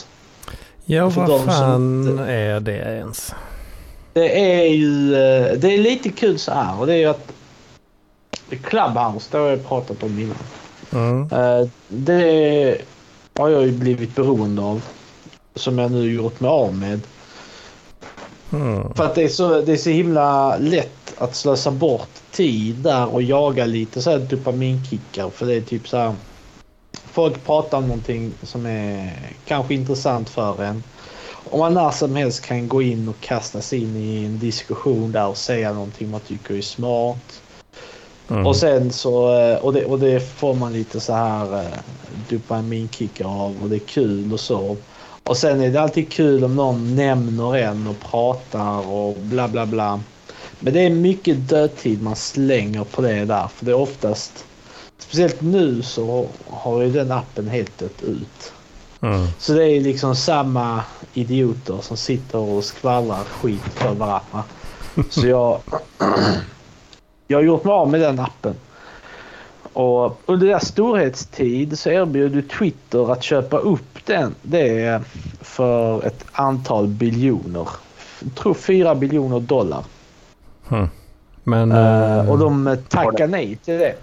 Ja, 0.85 1.11
för 1.11 1.27
vad 1.27 1.45
fan 1.45 2.09
inte- 2.09 2.23
är 2.25 2.61
det 2.61 2.73
ens? 2.77 3.35
Det 4.13 4.61
är 4.61 4.65
ju 4.67 5.15
eh, 5.15 5.53
det 5.59 5.75
är 5.75 5.79
lite 5.79 6.09
kul 6.11 6.39
så 6.39 6.53
här 6.53 6.81
och 6.81 6.87
det 6.87 6.93
är 6.93 6.99
ju 6.99 7.07
att 7.07 7.33
Clubhouse, 8.63 9.29
det 9.31 9.39
har 9.39 9.47
jag 9.49 9.69
pratat 9.69 10.03
om 10.03 10.19
innan. 10.19 10.37
Mm. 10.93 11.23
Eh, 11.33 11.69
Det 11.89 12.79
har 13.39 13.49
jag 13.49 13.63
ju 13.63 13.73
blivit 13.73 14.15
beroende 14.15 14.63
av. 14.63 14.83
Som 15.55 15.79
jag 15.79 15.91
nu 15.91 16.13
gjort 16.13 16.41
mig 16.41 16.49
av 16.51 16.75
med. 16.75 17.01
Mm. 18.53 18.95
För 18.95 19.05
att 19.05 19.15
det 19.15 19.23
är, 19.25 19.29
så, 19.29 19.61
det 19.61 19.73
är 19.73 19.77
så 19.77 19.91
himla 19.91 20.57
lätt 20.57 20.96
att 21.19 21.37
slösa 21.37 21.71
bort 21.71 22.11
tid 22.31 22.75
där 22.75 23.15
och 23.15 23.23
jaga 23.23 23.67
lite 23.67 24.03
så 24.03 24.11
här 24.11 24.19
dopaminkickar. 24.19 25.31
För 25.31 25.47
det 25.47 25.55
är 25.55 25.61
typ 25.61 25.89
så 25.89 25.97
här. 25.97 26.15
Folk 26.93 27.45
pratar 27.45 27.79
om 27.79 27.89
någonting 27.89 28.33
som 28.43 28.67
är 28.67 29.13
kanske 29.45 29.75
intressant 29.75 30.29
för 30.29 30.63
en. 30.63 30.83
Och 31.51 31.59
man 31.59 31.75
när 31.75 31.91
som 31.91 32.17
helst 32.17 32.45
kan 32.45 32.69
gå 32.69 32.83
in 32.83 33.09
och 33.09 33.21
kasta 33.21 33.61
sig 33.61 33.83
in 33.83 33.97
i 33.97 34.25
en 34.25 34.39
diskussion 34.39 35.13
där 35.13 35.27
och 35.27 35.37
säga 35.37 35.73
någonting 35.73 36.11
man 36.11 36.21
tycker 36.21 36.55
är 36.55 36.61
smart. 36.61 37.43
Mm. 38.31 38.47
Och 38.47 38.57
sen 38.57 38.93
så, 38.93 39.39
eh, 39.39 39.57
och 39.57 39.73
det, 39.73 39.85
och 39.85 39.99
det 39.99 40.21
får 40.21 40.55
man 40.55 40.73
lite 40.73 41.01
så 41.01 41.13
här 41.13 41.61
eh, 41.61 41.79
dopaminkickar 42.29 43.45
av 43.45 43.57
och 43.63 43.69
det 43.69 43.77
är 43.77 43.87
kul 43.87 44.33
och 44.33 44.41
så. 44.41 44.77
Och 45.25 45.37
sen 45.37 45.61
är 45.61 45.71
det 45.71 45.81
alltid 45.81 46.13
kul 46.13 46.45
om 46.45 46.57
någon 46.57 46.95
nämner 46.95 47.57
en 47.57 47.87
och 47.87 48.11
pratar 48.11 48.89
och 48.89 49.17
bla 49.17 49.49
bla 49.49 49.67
bla. 49.67 50.01
Men 50.61 50.73
det 50.73 50.81
är 50.81 50.91
mycket 50.91 51.49
dödtid 51.49 52.03
man 52.03 52.17
slänger 52.17 52.85
på 52.85 53.03
det 53.03 53.25
där 53.25 53.49
för 53.49 53.65
det 53.65 53.71
är 53.71 53.77
oftast, 53.77 54.45
speciellt 54.99 55.41
nu 55.41 55.83
så 55.83 56.29
har 56.47 56.83
ju 56.83 56.93
den 56.93 57.13
appen 57.13 57.49
helt 57.49 57.79
dött 57.79 58.03
ut. 58.03 58.53
Mm. 59.01 59.27
Så 59.39 59.53
det 59.53 59.65
är 59.65 59.81
liksom 59.81 60.17
samma 60.17 60.83
idioter 61.15 61.79
som 61.83 61.97
sitter 61.97 62.39
och 62.39 62.65
skvallrar 62.65 63.25
skit 63.25 63.63
för 63.75 63.95
varandra. 63.95 64.45
Så 65.11 65.27
jag, 65.27 65.61
jag 67.29 67.39
har 67.39 67.43
gjort 67.43 67.65
mig 67.65 67.73
av 67.73 67.91
med 67.91 68.01
den 68.01 68.21
appen. 68.21 68.55
Och 69.73 70.21
under 70.27 70.47
deras 70.47 70.69
storhetstid 70.69 71.79
så 71.79 71.91
erbjuder 71.91 72.43
Twitter 72.43 73.13
att 73.13 73.23
köpa 73.23 73.59
upp 73.59 74.07
den. 74.07 74.35
Det 74.43 74.85
är 74.85 75.03
för 75.41 76.07
ett 76.07 76.25
antal 76.33 76.87
biljoner. 76.87 77.69
Jag 78.21 78.35
tror 78.35 78.55
4 78.55 78.95
biljoner 78.95 79.41
dollar. 79.41 79.85
Mm. 80.71 80.89
Men... 81.45 81.73
Eh, 81.73 82.31
och 82.31 82.39
de 82.39 82.79
tackar 82.89 83.27
nej 83.27 83.57
till 83.57 83.79
det. 83.79 83.95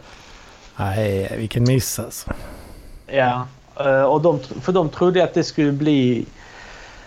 Nej, 0.77 1.33
vilken 1.37 1.63
miss 1.63 1.99
alltså. 1.99 2.31
Ja, 3.07 3.47
eh, 3.79 4.03
och 4.03 4.21
de, 4.21 4.39
för 4.39 4.71
de 4.71 4.89
trodde 4.89 5.23
att 5.23 5.33
det 5.33 5.43
skulle 5.43 5.71
bli 5.71 6.25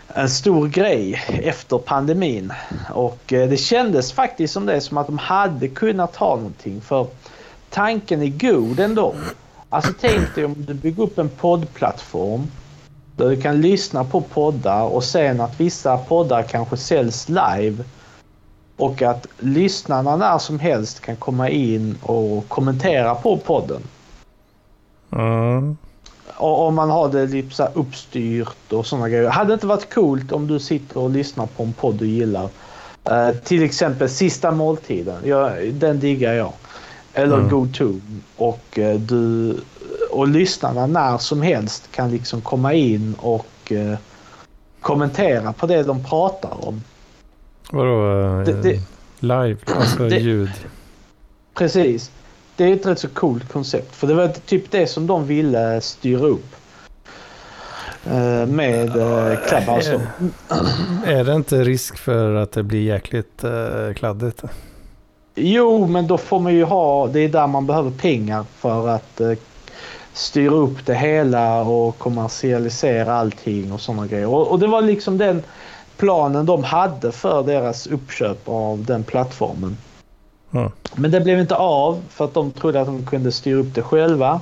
en 0.08 0.30
stor 0.30 0.68
grej 0.68 1.24
efter 1.42 1.78
pandemin. 1.78 2.52
Och 2.94 3.18
det 3.26 3.60
kändes 3.60 4.12
faktiskt 4.12 4.54
som 4.54 4.66
det 4.66 4.80
som 4.80 4.98
att 4.98 5.06
de 5.06 5.18
hade 5.18 5.68
kunnat 5.68 6.16
ha 6.16 6.36
någonting. 6.36 6.80
För 6.80 7.06
tanken 7.70 8.22
är 8.22 8.50
god 8.50 8.80
ändå. 8.80 9.14
Alltså 9.68 9.92
tänk 10.00 10.34
dig 10.34 10.44
om 10.44 10.54
du 10.58 10.74
bygger 10.74 11.02
upp 11.02 11.18
en 11.18 11.28
poddplattform. 11.28 12.46
Där 13.16 13.28
du 13.28 13.42
kan 13.42 13.60
lyssna 13.60 14.04
på 14.04 14.20
poddar 14.20 14.82
och 14.82 15.04
sen 15.04 15.40
att 15.40 15.60
vissa 15.60 15.98
poddar 15.98 16.42
kanske 16.42 16.76
säljs 16.76 17.28
live. 17.28 17.84
Och 18.76 19.02
att 19.02 19.26
lyssnarna 19.38 20.16
när 20.16 20.38
som 20.38 20.58
helst 20.58 21.00
kan 21.00 21.16
komma 21.16 21.48
in 21.48 21.98
och 22.02 22.48
kommentera 22.48 23.14
på 23.14 23.36
podden. 23.36 23.82
Mm. 25.12 25.76
Och 26.36 26.66
om 26.66 26.74
man 26.74 26.90
har 26.90 27.08
det 27.08 27.26
lite 27.26 27.54
så 27.54 27.68
uppstyrt 27.74 28.72
och 28.72 28.86
sådana 28.86 29.08
grejer. 29.08 29.28
Hade 29.28 29.50
det 29.50 29.54
inte 29.54 29.66
varit 29.66 29.94
coolt 29.94 30.32
om 30.32 30.46
du 30.46 30.58
sitter 30.60 30.98
och 30.98 31.10
lyssnar 31.10 31.46
på 31.46 31.62
en 31.62 31.72
podd 31.72 31.94
du 31.94 32.06
gillar. 32.06 32.48
Eh, 33.04 33.30
till 33.30 33.62
exempel 33.62 34.08
Sista 34.08 34.50
måltiden. 34.50 35.16
Ja, 35.24 35.50
den 35.72 36.00
diggar 36.00 36.32
jag. 36.32 36.52
Eller 37.14 37.36
Mm. 37.36 37.48
God 37.48 37.74
ton. 37.74 38.22
Och, 38.36 38.78
eh, 38.78 38.96
du, 38.96 39.56
och 40.10 40.28
lyssnarna 40.28 40.86
när 40.86 41.18
som 41.18 41.42
helst 41.42 41.90
kan 41.90 42.10
liksom 42.10 42.40
komma 42.40 42.72
in 42.72 43.14
och 43.20 43.72
eh, 43.72 43.98
kommentera 44.80 45.52
på 45.52 45.66
det 45.66 45.82
de 45.82 46.04
pratar 46.04 46.68
om. 46.68 46.82
Vadå? 47.72 48.20
eh, 48.20 48.38
Det- 48.44 48.62
det- 48.62 48.80
live? 49.20 49.56
Alltså 49.66 50.08
det- 50.08 50.16
ljud? 50.18 50.50
Precis. 51.54 52.10
Det 52.56 52.64
är 52.64 52.72
ett 52.74 52.86
rätt 52.86 52.98
så 52.98 53.08
coolt 53.08 53.52
koncept. 53.52 53.94
För 53.96 54.06
det 54.06 54.14
var 54.14 54.28
typ 54.28 54.70
det 54.70 54.86
som 54.86 55.06
de 55.06 55.26
ville 55.26 55.80
styra 55.80 56.26
upp. 56.26 56.46
Eh, 58.04 58.46
med 58.46 58.96
uh, 58.96 59.36
Clubhouse. 59.48 59.92
då. 59.92 60.00
Är 61.06 61.24
det 61.24 61.34
inte 61.34 61.64
risk 61.64 61.96
för 61.98 62.34
att 62.34 62.52
det 62.52 62.62
blir 62.62 62.82
jäkligt 62.82 63.44
kladdigt? 63.96 64.42
Jo, 65.34 65.86
men 65.86 66.06
då 66.06 66.18
får 66.18 66.40
man 66.40 66.54
ju 66.54 66.64
ha... 66.64 67.06
Det 67.06 67.20
är 67.20 67.28
där 67.28 67.46
man 67.46 67.66
behöver 67.66 67.90
pengar 67.90 68.44
för 68.58 68.88
att 68.88 69.20
eh, 69.20 69.32
styra 70.12 70.54
upp 70.54 70.86
det 70.86 70.94
hela 70.94 71.60
och 71.62 71.98
kommersialisera 71.98 73.14
allting 73.14 73.72
och 73.72 73.80
sådana 73.80 74.06
grejer. 74.06 74.26
Och, 74.26 74.48
och 74.50 74.58
det 74.58 74.66
var 74.66 74.82
liksom 74.82 75.18
den 75.18 75.42
planen 75.96 76.46
de 76.46 76.64
hade 76.64 77.12
för 77.12 77.42
deras 77.42 77.86
uppköp 77.86 78.48
av 78.48 78.84
den 78.84 79.04
plattformen. 79.04 79.76
Mm. 80.52 80.70
Men 80.94 81.10
det 81.10 81.20
blev 81.20 81.40
inte 81.40 81.56
av 81.56 82.02
för 82.08 82.24
att 82.24 82.34
de 82.34 82.50
trodde 82.50 82.80
att 82.80 82.86
de 82.86 83.06
kunde 83.06 83.32
styra 83.32 83.58
upp 83.58 83.74
det 83.74 83.82
själva. 83.82 84.40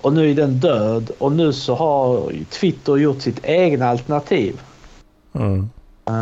Och 0.00 0.12
nu 0.12 0.30
är 0.30 0.34
den 0.34 0.60
död 0.60 1.10
och 1.18 1.32
nu 1.32 1.52
så 1.52 1.74
har 1.74 2.32
Twitter 2.50 2.96
gjort 2.96 3.22
sitt 3.22 3.44
egna 3.44 3.88
alternativ. 3.88 4.60
Mm. 5.32 5.70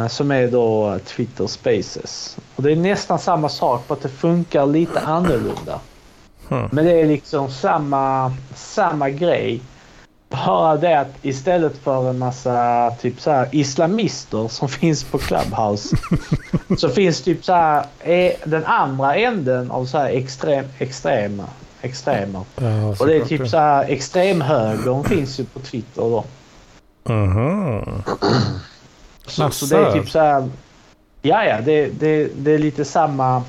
Som 0.09 0.31
är 0.31 0.49
då 0.49 0.99
Twitter 1.05 1.47
Spaces. 1.47 2.37
Och 2.57 2.63
det 2.63 2.73
är 2.73 2.77
nästan 2.77 3.19
samma 3.19 3.49
sak 3.49 3.89
på 3.89 3.95
att 3.95 4.03
det 4.03 4.09
funkar 4.09 4.67
lite 4.67 5.01
annorlunda. 5.01 5.81
Hmm. 6.49 6.69
Men 6.73 6.85
det 6.85 7.01
är 7.01 7.07
liksom 7.07 7.51
samma, 7.51 8.33
samma 8.55 9.11
grej. 9.11 9.61
Bara 10.47 10.77
det 10.77 11.01
att 11.01 11.15
istället 11.23 11.77
för 11.77 12.11
en 12.11 12.19
massa 12.19 12.91
typ 13.01 13.21
så 13.21 13.31
här 13.31 13.49
islamister 13.53 14.49
som 14.49 14.69
finns 14.81 15.05
på 15.05 15.19
Clubhouse. 15.19 15.97
så 16.79 16.89
finns 16.89 17.23
typ 17.23 17.45
så 17.45 17.53
här 17.53 17.87
eh, 18.01 18.33
den 18.45 18.65
andra 18.65 19.15
änden 19.15 19.71
av 19.71 19.85
så 19.85 19.99
här 19.99 20.09
extrem, 20.11 20.65
extrema. 20.79 21.45
Extremer. 21.85 22.43
Ja, 22.57 22.89
Och 23.01 23.07
det 23.07 23.17
är 23.17 23.25
typ 23.25 23.49
så 23.49 23.57
här 23.59 23.85
extremhögern 23.85 25.05
finns 25.05 25.41
ju 25.41 25.45
på 25.45 25.61
Twitter 25.61 26.03
då. 26.03 26.25
Mhm. 27.09 28.03
Så, 29.27 29.51
så 29.51 29.67
det 29.67 29.77
är 29.77 29.93
typ 29.93 30.11
så 30.11 30.19
här. 30.19 30.49
Ja, 31.23 31.45
ja, 31.45 31.61
det, 31.61 31.87
det, 31.87 32.29
det 32.37 32.51
är 32.51 32.59
lite 32.59 32.85
samma, 32.85 33.43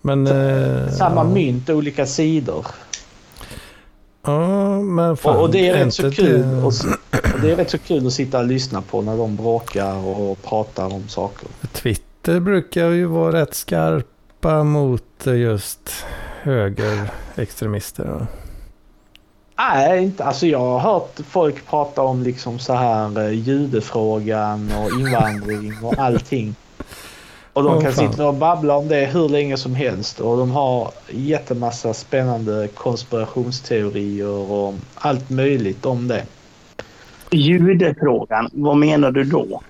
Men... 0.00 0.26
eh, 0.26 0.88
samma 0.88 1.20
ja. 1.20 1.24
mynt, 1.24 1.70
olika 1.70 2.06
sidor. 2.06 2.66
Ja, 4.22 4.80
men 4.80 5.16
fan. 5.16 5.36
Och, 5.36 5.42
och 5.42 5.50
det 5.50 5.68
är 5.68 5.84
rätt 5.84 5.94
så 5.94 6.10
kul. 6.10 6.42
det- 6.42 6.62
Och, 6.62 6.72
det 7.42 7.50
är 7.52 7.56
rätt 7.56 7.70
så 7.70 7.78
kul 7.78 8.06
att 8.06 8.12
sitta 8.12 8.38
och 8.38 8.44
lyssna 8.46 8.82
på 8.82 9.02
när 9.02 9.16
de 9.16 9.36
bråkar 9.36 9.94
och 10.06 10.42
pratar 10.42 10.94
om 10.94 11.08
saker. 11.08 11.48
Twitter 11.72 12.40
brukar 12.40 12.88
ju 12.88 13.04
vara 13.04 13.40
rätt 13.40 13.54
skarpa 13.54 14.64
mot 14.64 15.26
just 15.26 16.04
högerextremister. 16.42 18.26
Nej, 19.58 20.02
inte. 20.04 20.24
Alltså 20.24 20.46
jag 20.46 20.58
har 20.58 20.78
hört 20.78 21.20
folk 21.28 21.66
prata 21.66 22.02
om 22.02 22.22
liksom 22.22 22.58
så 22.58 22.72
här 22.74 23.20
eh, 23.26 23.30
judefrågan 23.30 24.70
och 24.78 25.00
invandring 25.00 25.72
och 25.82 25.98
allting. 25.98 26.54
Och 27.52 27.62
de 27.62 27.76
Åh, 27.76 27.82
kan 27.82 27.92
fan. 27.92 28.10
sitta 28.10 28.28
och 28.28 28.34
babbla 28.34 28.76
om 28.76 28.88
det 28.88 29.06
hur 29.06 29.28
länge 29.28 29.56
som 29.56 29.74
helst. 29.74 30.20
Och 30.20 30.36
de 30.36 30.50
har 30.50 30.92
jättemassa 31.10 31.94
spännande 31.94 32.68
konspirationsteorier 32.74 34.28
och 34.28 34.74
allt 34.94 35.30
möjligt 35.30 35.86
om 35.86 36.08
det. 36.08 36.24
Judefrågan, 37.30 38.50
vad 38.52 38.76
menar 38.76 39.10
du 39.10 39.24
då? 39.24 39.62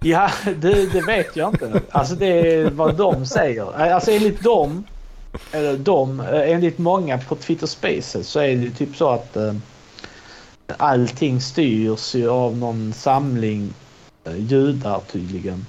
Ja, 0.00 0.30
det, 0.56 0.92
det 0.92 1.00
vet 1.06 1.36
jag 1.36 1.48
inte. 1.54 1.80
Alltså 1.90 2.14
det 2.14 2.26
är 2.26 2.70
vad 2.70 2.96
de 2.96 3.26
säger. 3.26 3.92
Alltså 3.92 4.10
enligt 4.10 4.42
dem, 4.42 4.84
eller 5.52 5.76
de, 5.76 6.20
enligt 6.20 6.78
många 6.78 7.18
på 7.18 7.34
Twitter 7.36 7.66
Spaces 7.66 8.28
så 8.28 8.40
är 8.40 8.56
det 8.56 8.70
typ 8.70 8.96
så 8.96 9.08
att 9.08 9.36
eh, 9.36 9.54
allting 10.76 11.40
styrs 11.40 12.14
ju 12.14 12.28
av 12.30 12.56
någon 12.56 12.92
samling 12.92 13.74
eh, 14.24 14.36
judar 14.36 15.00
tydligen. 15.12 15.66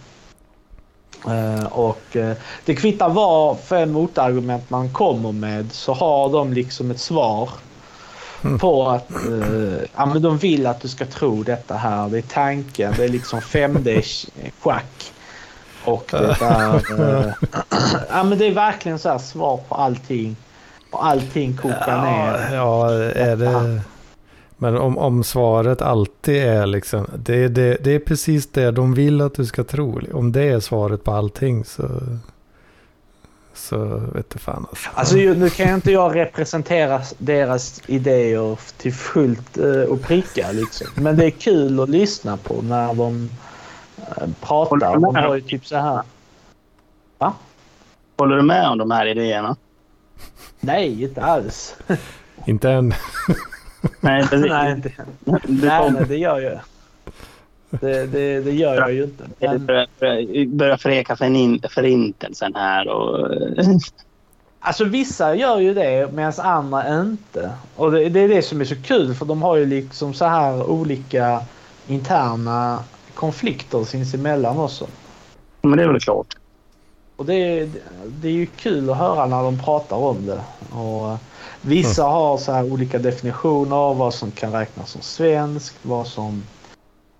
Eh, 1.27 1.65
och 1.65 2.15
eh, 2.15 2.33
det 2.65 2.75
kvittar 2.75 3.09
vad 3.09 3.59
för 3.59 3.85
motargument 3.85 4.69
man 4.69 4.89
kommer 4.93 5.31
med 5.31 5.71
så 5.71 5.93
har 5.93 6.29
de 6.29 6.53
liksom 6.53 6.91
ett 6.91 6.99
svar 6.99 7.49
Mm. 8.45 8.59
på 8.59 8.89
att 8.89 9.11
eh, 9.11 9.83
ja, 9.95 10.05
men 10.05 10.21
de 10.21 10.37
vill 10.37 10.67
att 10.67 10.81
du 10.81 10.87
ska 10.87 11.05
tro 11.05 11.43
detta 11.43 11.75
här. 11.75 12.09
Det 12.09 12.17
är 12.17 12.21
tanken. 12.21 12.93
Det 12.97 13.03
är 13.03 13.09
liksom 13.09 13.39
5D-schack. 13.39 15.11
Och 15.85 16.05
det 16.11 16.17
är, 16.41 16.75
eh, 17.25 17.33
ja, 18.09 18.23
men 18.23 18.37
det 18.37 18.45
är 18.47 18.51
verkligen 18.53 18.99
så 18.99 19.09
här 19.09 19.17
svar 19.17 19.59
på 19.69 19.75
allting. 19.75 20.35
Och 20.91 21.05
allting 21.05 21.57
kokar 21.57 21.83
Ja, 21.87 22.01
ner. 22.03 22.55
ja, 22.55 22.91
är 22.91 23.35
det... 23.35 23.81
Men 24.63 24.77
om, 24.77 24.97
om 24.97 25.23
svaret 25.23 25.81
alltid 25.81 26.35
är 26.35 26.65
liksom, 26.65 27.07
det 27.15 27.35
är, 27.35 27.49
det, 27.49 27.77
det 27.83 27.91
är 27.91 27.99
precis 27.99 28.47
det 28.47 28.71
de 28.71 28.93
vill 28.93 29.21
att 29.21 29.35
du 29.35 29.45
ska 29.45 29.63
tro. 29.63 30.01
Om 30.13 30.31
det 30.31 30.43
är 30.43 30.59
svaret 30.59 31.03
på 31.03 31.11
allting 31.11 31.65
så, 31.65 31.83
så 33.53 33.77
vet 34.13 34.29
du 34.29 34.39
fan 34.39 34.65
alltså. 34.69 34.89
Alltså 34.93 35.15
nu 35.15 35.49
kan 35.49 35.67
jag 35.67 35.77
inte 35.77 35.91
jag 35.91 36.15
representera 36.15 37.01
deras 37.17 37.81
idéer 37.87 38.59
till 38.77 38.93
fullt 38.93 39.57
eh, 39.57 39.81
och 39.81 40.01
pricka 40.01 40.51
liksom. 40.51 40.87
Men 40.95 41.17
det 41.17 41.25
är 41.25 41.29
kul 41.29 41.79
att 41.79 41.89
lyssna 41.89 42.37
på 42.37 42.61
när 42.61 42.93
de 42.93 43.29
eh, 43.97 44.27
pratar. 44.41 44.93
De 44.99 45.15
har 45.15 45.35
ju 45.35 45.41
typ 45.41 45.65
så 45.65 45.77
här. 45.77 46.01
Håller 48.17 48.35
du 48.35 48.41
med 48.41 48.69
om 48.69 48.77
de 48.77 48.91
här 48.91 49.05
idéerna? 49.05 49.55
Nej, 50.59 51.03
inte 51.03 51.21
alls. 51.21 51.75
Inte 52.45 52.71
än. 52.71 52.93
Nej, 54.01 54.27
precis. 54.27 54.49
nej. 54.49 54.81
Du 55.45 55.67
nej, 55.67 55.91
nej, 55.91 56.05
det 56.07 56.17
gör 56.17 56.39
jag. 56.39 56.59
Det, 57.81 58.05
det, 58.05 58.41
det 58.41 58.51
gör 58.51 58.75
jag 58.75 58.93
ju 58.93 59.03
inte. 59.03 59.23
Men, 59.39 59.65
börjar, 59.65 59.87
förin- 60.77 61.69
förintelsen 61.69 62.55
här 62.55 62.87
och... 62.87 63.27
alltså 64.59 64.83
vissa 64.85 65.35
gör 65.35 65.59
ju 65.59 65.73
det 65.73 66.13
medan 66.13 66.33
andra 66.37 67.01
inte. 67.01 67.51
Och 67.75 67.91
det, 67.91 68.09
det 68.09 68.19
är 68.19 68.27
det 68.27 68.41
som 68.41 68.61
är 68.61 68.65
så 68.65 68.75
kul 68.75 69.15
för 69.15 69.25
de 69.25 69.41
har 69.41 69.55
ju 69.55 69.65
liksom 69.65 70.13
så 70.13 70.25
här 70.25 70.63
olika 70.69 71.41
interna 71.87 72.83
konflikter 73.13 73.83
sinsemellan 73.83 74.57
också. 74.59 74.87
Men 75.61 75.77
det 75.77 75.83
är 75.83 75.87
väl 75.87 75.99
klart. 75.99 76.37
Och 77.15 77.25
det, 77.25 77.33
är- 77.35 77.69
det 78.05 78.27
är 78.27 78.31
ju 78.31 78.45
kul 78.45 78.89
att 78.89 78.97
höra 78.97 79.25
när 79.25 79.43
de 79.43 79.59
pratar 79.63 79.95
om 79.95 80.25
det. 80.25 80.41
Och 80.75 81.17
vissa 81.65 82.03
har 82.03 82.37
så 82.37 82.51
här 82.51 82.71
olika 82.73 82.99
definitioner 82.99 83.75
av 83.75 83.97
vad 83.97 84.13
som 84.13 84.31
kan 84.31 84.51
räknas 84.51 84.89
som 84.89 85.01
svenskt, 85.01 85.75
vad 85.81 86.07
som... 86.07 86.43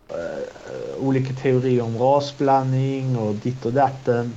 eh, 0.09 1.05
olika 1.05 1.33
teorier 1.33 1.83
om 1.83 1.97
rasblandning 1.97 3.17
och 3.17 3.35
ditt 3.35 3.65
och 3.65 3.73
datten. 3.73 4.33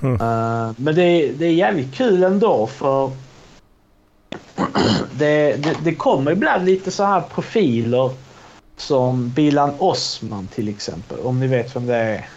Mm. 0.00 0.14
Eh, 0.14 0.74
men 0.76 0.94
det, 0.94 1.32
det 1.32 1.46
är 1.46 1.52
jävligt 1.52 1.94
kul 1.94 2.22
ändå 2.22 2.66
för 2.66 3.10
det, 5.18 5.56
det, 5.56 5.76
det 5.84 5.94
kommer 5.94 6.30
ibland 6.30 6.64
lite 6.64 6.90
så 6.90 7.04
här 7.04 7.20
profiler 7.34 8.10
som 8.76 9.28
Bilan 9.28 9.70
Osman 9.78 10.48
till 10.54 10.68
exempel, 10.68 11.18
om 11.20 11.40
ni 11.40 11.46
vet 11.46 11.76
vem 11.76 11.86
det 11.86 11.96
är. 11.96 12.28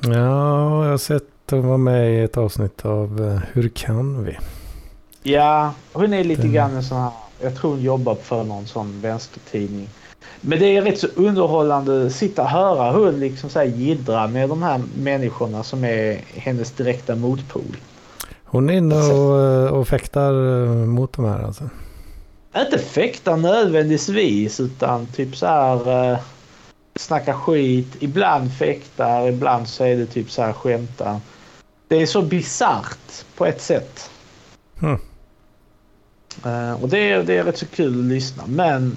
Ja, 0.00 0.84
jag 0.84 0.90
har 0.90 0.98
sett 0.98 1.52
att 1.52 1.64
vara 1.64 1.76
med 1.76 2.14
i 2.14 2.20
ett 2.20 2.36
avsnitt 2.36 2.84
av 2.84 3.24
eh, 3.24 3.40
Hur 3.52 3.68
kan 3.68 4.24
vi? 4.24 4.38
Ja, 5.22 5.72
hon 5.92 6.12
är 6.12 6.24
lite 6.24 6.42
Den- 6.42 6.52
grann 6.52 6.76
en 6.76 6.82
sån 6.84 6.98
här... 6.98 7.10
Jag 7.42 7.56
tror 7.56 7.70
hon 7.70 7.80
jobbar 7.82 8.14
för 8.14 8.44
någon 8.44 8.66
sån 8.66 9.00
vänstertidning. 9.00 9.88
Men 10.40 10.58
det 10.58 10.76
är 10.76 10.82
rätt 10.82 10.98
så 10.98 11.06
underhållande 11.16 12.06
att 12.06 12.12
sitta 12.12 12.42
och 12.42 12.48
höra 12.48 12.92
hon 12.92 13.20
liksom 13.20 13.50
så 13.50 13.58
här 13.58 13.66
jiddra 13.66 14.26
med 14.26 14.48
de 14.48 14.62
här 14.62 14.80
människorna 14.98 15.62
som 15.62 15.84
är 15.84 16.20
hennes 16.34 16.70
direkta 16.70 17.16
motpol. 17.16 17.76
Hon 18.44 18.70
är 18.70 18.74
inne 18.74 18.96
och, 18.96 19.40
eh, 19.40 19.66
och 19.72 19.88
fäktar 19.88 20.62
eh, 20.62 20.68
mot 20.70 21.12
de 21.12 21.24
här 21.24 21.42
alltså. 21.42 21.64
Inte 22.56 22.78
fäktar 22.78 23.36
nödvändigtvis 23.36 24.60
utan 24.60 25.06
typ 25.06 25.36
så 25.36 25.46
här 25.46 26.12
eh, 26.12 26.18
snacka 26.96 27.34
skit. 27.34 27.96
Ibland 28.00 28.52
fäktar, 28.52 29.28
ibland 29.28 29.68
så 29.68 29.84
är 29.84 29.96
det 29.96 30.06
typ 30.06 30.30
så 30.30 30.42
här 30.42 30.52
skämta. 30.52 31.20
Det 31.88 32.02
är 32.02 32.06
så 32.06 32.22
bisarrt 32.22 33.24
på 33.36 33.46
ett 33.46 33.60
sätt. 33.62 34.10
Mm. 34.82 35.00
Eh, 36.46 36.82
och 36.82 36.88
det 36.88 37.10
är, 37.12 37.22
det 37.22 37.36
är 37.36 37.44
rätt 37.44 37.58
så 37.58 37.66
kul 37.66 37.98
att 37.98 38.04
lyssna 38.04 38.42
men 38.46 38.96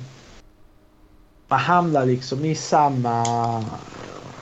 man 1.48 1.60
hamnar 1.60 2.06
liksom 2.06 2.46
i 2.46 2.56
samma 2.56 3.24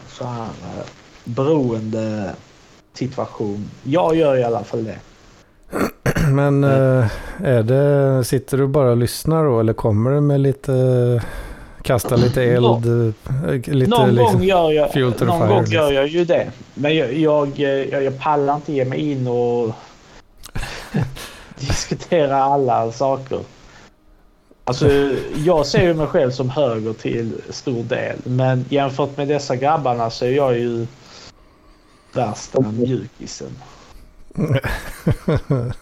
så 0.08 0.26
här, 0.26 0.44
eh, 0.44 0.86
beroende 1.24 2.32
situation. 2.94 3.70
Jag 3.84 4.16
gör 4.16 4.38
i 4.38 4.44
alla 4.44 4.64
fall 4.64 4.84
det. 4.84 4.98
Men 6.32 6.64
eh, 6.64 7.08
är 7.44 7.64
det, 7.64 8.24
sitter 8.24 8.58
du 8.58 8.68
bara 8.68 8.92
och 8.92 8.98
lyssnar 8.98 9.44
då 9.44 9.60
eller 9.60 9.74
kommer 9.74 10.12
du 10.12 10.22
med 10.22 10.40
lite, 10.40 11.22
kasta 11.82 12.16
lite 12.16 12.44
eld? 12.44 12.66
eh, 12.66 13.74
Lite, 13.74 13.90
någon 13.90 14.10
liksom, 14.10 14.34
gång, 14.34 14.44
gör 14.44 14.72
jag, 14.72 14.96
någon 14.96 15.14
fire, 15.14 15.28
gång 15.28 15.60
liksom. 15.60 15.76
gör 15.76 15.92
jag 15.92 16.08
ju 16.08 16.26
det. 16.26 16.48
Men 16.74 16.96
jag, 16.96 17.14
jag, 17.14 17.60
jag, 17.60 18.04
jag 18.04 18.20
pallar 18.20 18.56
inte 18.56 18.74
ge 18.74 18.86
mig 18.86 19.12
in 19.12 19.28
och 19.28 19.72
diskutera 21.60 22.44
alla 22.44 22.92
saker. 22.92 23.40
Alltså, 24.64 24.90
jag 25.36 25.66
ser 25.66 25.84
ju 25.84 25.94
mig 25.94 26.08
själv 26.08 26.32
som 26.32 26.50
höger 26.50 26.94
till 26.94 27.42
stor 27.50 27.84
del. 27.84 28.18
Men 28.24 28.66
jämfört 28.70 29.18
med 29.18 29.28
dessa 29.28 29.56
grabbarna 29.56 30.10
så 30.10 30.26
är 30.26 30.30
jag 30.32 30.58
ju 30.58 30.88
värsta 32.14 32.62
mjukisen. 32.62 33.52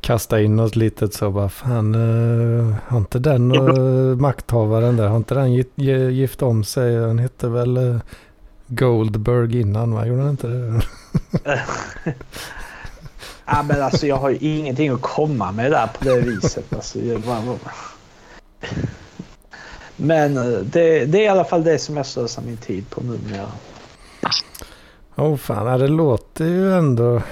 Kasta 0.00 0.40
in 0.40 0.56
något 0.56 0.76
litet 0.76 1.14
så 1.14 1.30
bara 1.30 1.48
fan, 1.48 1.94
eh, 1.94 2.74
har 2.86 2.98
inte 2.98 3.18
den 3.18 3.52
uh, 3.52 4.16
makthavaren 4.16 4.96
där, 4.96 5.08
har 5.08 5.16
inte 5.16 5.34
den 5.34 5.52
gift, 6.14 6.42
om 6.42 6.64
sig? 6.64 7.06
Han 7.06 7.18
heter 7.18 7.48
väl 7.48 7.78
uh, 7.78 8.00
Goldberg 8.66 9.60
innan 9.60 9.94
va? 9.94 10.06
Gjorde 10.06 10.22
han 10.22 10.30
inte 10.30 10.46
det? 10.46 10.80
ja, 13.52 13.62
men 13.62 13.82
alltså 13.82 14.06
jag 14.06 14.16
har 14.16 14.30
ju 14.30 14.36
ingenting 14.40 14.88
att 14.88 15.02
komma 15.02 15.52
med 15.52 15.70
där 15.70 15.86
på 15.86 16.04
det 16.04 16.20
viset. 16.20 16.74
Alltså, 16.74 16.98
jag 16.98 17.20
bara... 17.20 17.42
Men 19.96 20.36
eh, 20.36 20.44
det, 20.44 21.04
det 21.04 21.18
är 21.18 21.22
i 21.22 21.28
alla 21.28 21.44
fall 21.44 21.64
det 21.64 21.78
som 21.78 21.96
jag 21.96 22.06
slösar 22.06 22.42
min 22.42 22.56
tid 22.56 22.90
på 22.90 23.00
nu. 23.00 23.18
Åh 25.16 25.26
oh, 25.26 25.36
fan, 25.36 25.80
det 25.80 25.88
låter 25.88 26.44
ju 26.44 26.72
ändå... 26.72 27.22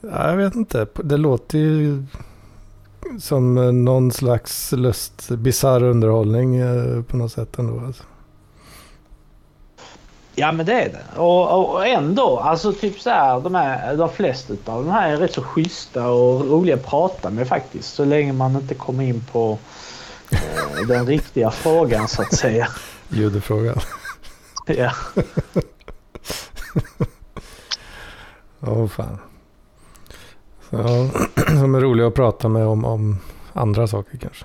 Ja, 0.00 0.30
jag 0.30 0.36
vet 0.36 0.54
inte. 0.54 0.86
Det 0.94 1.16
låter 1.16 1.58
ju 1.58 2.04
som 3.20 3.54
någon 3.84 4.12
slags 4.12 4.72
lust, 4.72 5.30
bisarr 5.30 5.82
underhållning 5.82 6.56
eh, 6.56 7.02
på 7.02 7.16
något 7.16 7.32
sätt 7.32 7.58
ändå. 7.58 7.82
Alltså. 7.86 8.04
Ja 10.38 10.52
men 10.52 10.66
det 10.66 10.72
är 10.72 10.88
det. 10.88 11.20
Och, 11.20 11.70
och 11.74 11.86
ändå, 11.86 12.38
alltså 12.38 12.72
typ 12.72 13.00
så 13.00 13.10
här, 13.10 13.40
de, 13.40 13.54
här, 13.54 13.96
de 13.96 14.10
flesta 14.10 14.54
av 14.64 14.84
de 14.84 14.90
här 14.90 15.10
är 15.10 15.16
rätt 15.16 15.34
så 15.34 15.42
schyssta 15.42 16.08
och 16.08 16.50
roliga 16.50 16.74
att 16.74 16.86
prata 16.86 17.30
med 17.30 17.48
faktiskt. 17.48 17.94
Så 17.94 18.04
länge 18.04 18.32
man 18.32 18.56
inte 18.56 18.74
kommer 18.74 19.04
in 19.04 19.24
på 19.32 19.58
eh, 20.30 20.86
den 20.88 21.06
riktiga 21.06 21.50
frågan 21.50 22.08
så 22.08 22.22
att 22.22 22.34
säga. 22.34 22.68
Ljudfrågan. 23.08 23.80
ja. 24.66 24.92
Åh 28.60 28.72
oh, 28.72 28.88
fan. 28.88 29.18
Så, 30.70 31.08
som 31.46 31.74
är 31.74 31.80
roliga 31.80 32.06
att 32.06 32.14
prata 32.14 32.48
med 32.48 32.66
om, 32.66 32.84
om 32.84 33.18
andra 33.52 33.86
saker 33.86 34.18
kanske. 34.18 34.44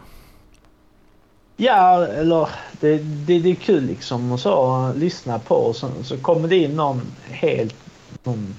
Ja, 1.57 2.05
eller 2.05 2.49
det, 2.79 2.97
det, 2.97 3.39
det 3.39 3.51
är 3.51 3.55
kul 3.55 3.83
liksom 3.83 4.31
och 4.31 4.39
så 4.39 4.91
lyssna 4.95 5.39
på 5.39 5.55
och 5.55 5.75
så, 5.75 5.89
så 6.03 6.17
kommer 6.17 6.47
det 6.47 6.57
in 6.57 6.75
någon 6.75 7.01
helt 7.23 7.75
någon 8.23 8.55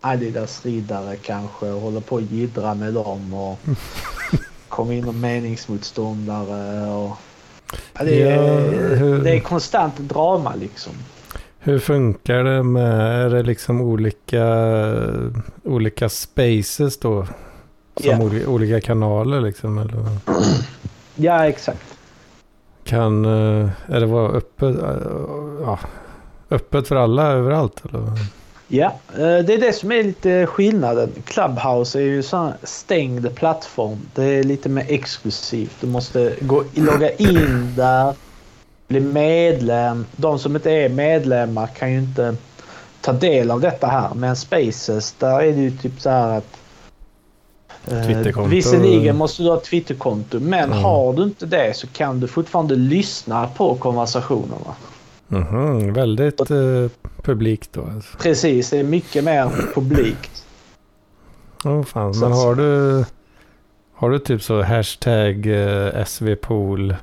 Adidas-riddare 0.00 1.16
kanske 1.16 1.66
och 1.66 1.80
håller 1.80 2.00
på 2.00 2.16
att 2.16 2.30
jiddra 2.30 2.74
med 2.74 2.94
dem 2.94 3.34
och 3.34 3.58
kommer 4.68 4.92
in 4.92 5.04
någon 5.04 5.20
meningsmotståndare 5.20 6.90
och 6.90 7.16
ja, 7.98 8.04
det, 8.04 8.22
är, 8.22 8.42
ja, 8.42 8.96
hur... 8.96 9.22
det 9.22 9.30
är 9.30 9.40
konstant 9.40 9.98
drama 9.98 10.54
liksom. 10.54 10.92
Hur 11.58 11.78
funkar 11.78 12.44
det 12.44 12.62
med, 12.62 13.24
är 13.24 13.30
det 13.30 13.42
liksom 13.42 13.80
olika, 13.80 14.46
olika 15.64 16.08
spaces 16.08 16.98
då? 16.98 17.26
Som 17.96 18.32
yeah. 18.32 18.48
olika 18.48 18.80
kanaler 18.80 19.40
liksom? 19.40 19.78
Eller? 19.78 20.18
Ja, 21.14 21.46
exakt. 21.46 21.97
Kan, 22.88 23.24
eh, 23.24 23.70
är 23.86 24.00
det 24.00 24.06
vara 24.06 24.32
öppet, 24.32 24.76
eh, 24.82 24.96
ja, 25.62 25.78
öppet 26.50 26.88
för 26.88 26.96
alla 26.96 27.26
överallt? 27.26 27.82
Eller? 27.84 28.02
Ja, 28.68 28.86
eh, 29.12 29.18
det 29.18 29.54
är 29.54 29.58
det 29.58 29.72
som 29.72 29.92
är 29.92 30.02
lite 30.02 30.46
skillnaden. 30.46 31.10
Clubhouse 31.24 31.98
är 31.98 32.02
ju 32.02 32.22
en 32.32 32.52
stängd 32.62 33.34
plattform. 33.34 33.98
Det 34.14 34.24
är 34.24 34.44
lite 34.44 34.68
mer 34.68 34.84
exklusivt. 34.88 35.76
Du 35.80 35.86
måste 35.86 36.34
gå, 36.40 36.64
logga 36.74 37.10
in 37.10 37.74
där 37.76 38.14
bli 38.88 39.00
medlem. 39.00 40.06
De 40.16 40.38
som 40.38 40.56
inte 40.56 40.70
är 40.70 40.88
medlemmar 40.88 41.66
kan 41.66 41.92
ju 41.92 41.98
inte 41.98 42.36
ta 43.00 43.12
del 43.12 43.50
av 43.50 43.60
detta 43.60 43.86
här. 43.86 44.14
Men 44.14 44.36
Spaces, 44.36 45.14
där 45.18 45.40
är 45.40 45.52
det 45.52 45.60
ju 45.60 45.70
typ 45.70 46.00
så 46.00 46.10
här 46.10 46.38
att 46.38 46.58
Eh, 47.90 48.46
visserligen 48.46 49.16
måste 49.16 49.42
du 49.42 49.48
ha 49.48 49.56
ett 49.56 49.64
Twitterkonto 49.64 50.40
men 50.40 50.64
mm. 50.64 50.78
har 50.78 51.12
du 51.12 51.22
inte 51.22 51.46
det 51.46 51.76
så 51.76 51.86
kan 51.86 52.20
du 52.20 52.28
fortfarande 52.28 52.76
lyssna 52.76 53.48
på 53.56 53.74
konversationerna. 53.74 54.74
Mm 55.30 55.44
-hmm. 55.44 55.94
Väldigt 55.94 56.40
eh, 56.50 56.90
publikt 57.22 57.72
då. 57.72 57.82
Alltså. 57.94 58.18
Precis, 58.18 58.70
det 58.70 58.78
är 58.78 58.84
mycket 58.84 59.24
mer 59.24 59.50
publikt. 59.74 60.44
Oh, 61.64 61.82
fan. 61.82 62.14
Men 62.20 62.32
har 62.32 62.54
du, 62.54 63.04
har 63.94 64.10
du 64.10 64.18
typ 64.18 64.42
så 64.42 64.62
hashtag 64.62 65.46
eh, 65.46 66.04
svpool 66.04 66.96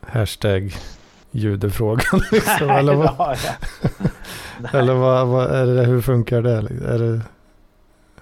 hashtag 0.00 0.74
judefrågan? 1.30 2.20
Liksom, 2.32 2.70
eller 2.70 2.94
vad, 2.94 3.38
eller 4.72 4.94
vad, 4.94 5.26
vad, 5.26 5.50
är 5.50 5.66
det, 5.66 5.84
hur 5.84 6.00
funkar 6.00 6.42
det? 6.42 6.56
Är 6.86 6.98
det 6.98 7.20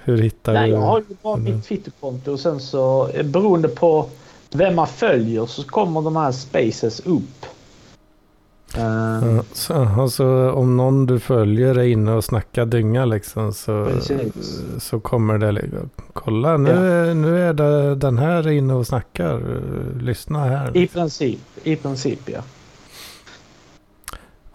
hur 0.05 0.19
hittar 0.19 0.53
Nej, 0.53 0.71
du? 0.71 0.75
jag 0.77 0.81
har 0.81 0.99
ju 0.99 1.17
bara 1.23 1.37
mitt 1.37 1.65
Twitterkonto 1.65 2.33
och 2.33 2.41
sen 2.41 2.61
så 2.61 3.09
eh, 3.09 3.23
beroende 3.27 3.69
på 3.69 4.09
vem 4.53 4.77
man 4.77 4.87
följer 4.87 5.47
så 5.47 5.65
kommer 5.65 6.03
de 6.03 6.17
här 6.17 6.33
spaces 6.33 7.01
upp. 7.01 7.47
Uh, 8.79 9.41
så, 9.53 9.75
alltså 9.75 10.51
om 10.51 10.77
någon 10.77 11.07
du 11.07 11.21
följer 11.21 11.79
är 11.79 11.85
inne 11.85 12.13
och 12.13 12.25
snackar 12.25 12.67
dynga 12.67 13.05
liksom 13.05 13.53
så, 13.53 13.89
så 14.79 15.01
kommer 15.01 15.39
det 15.39 15.53
liksom, 15.53 15.91
kolla 16.13 16.57
nu, 16.57 16.71
ja. 16.71 17.15
nu 17.15 17.43
är 17.49 17.53
det 17.53 17.95
den 17.95 18.19
här 18.19 18.51
inne 18.51 18.75
och 18.75 18.87
snackar, 18.87 19.43
lyssna 20.01 20.45
här. 20.45 20.77
I 20.77 20.87
princip, 20.87 21.41
i 21.63 21.77
princip 21.77 22.21
ja. 22.27 22.41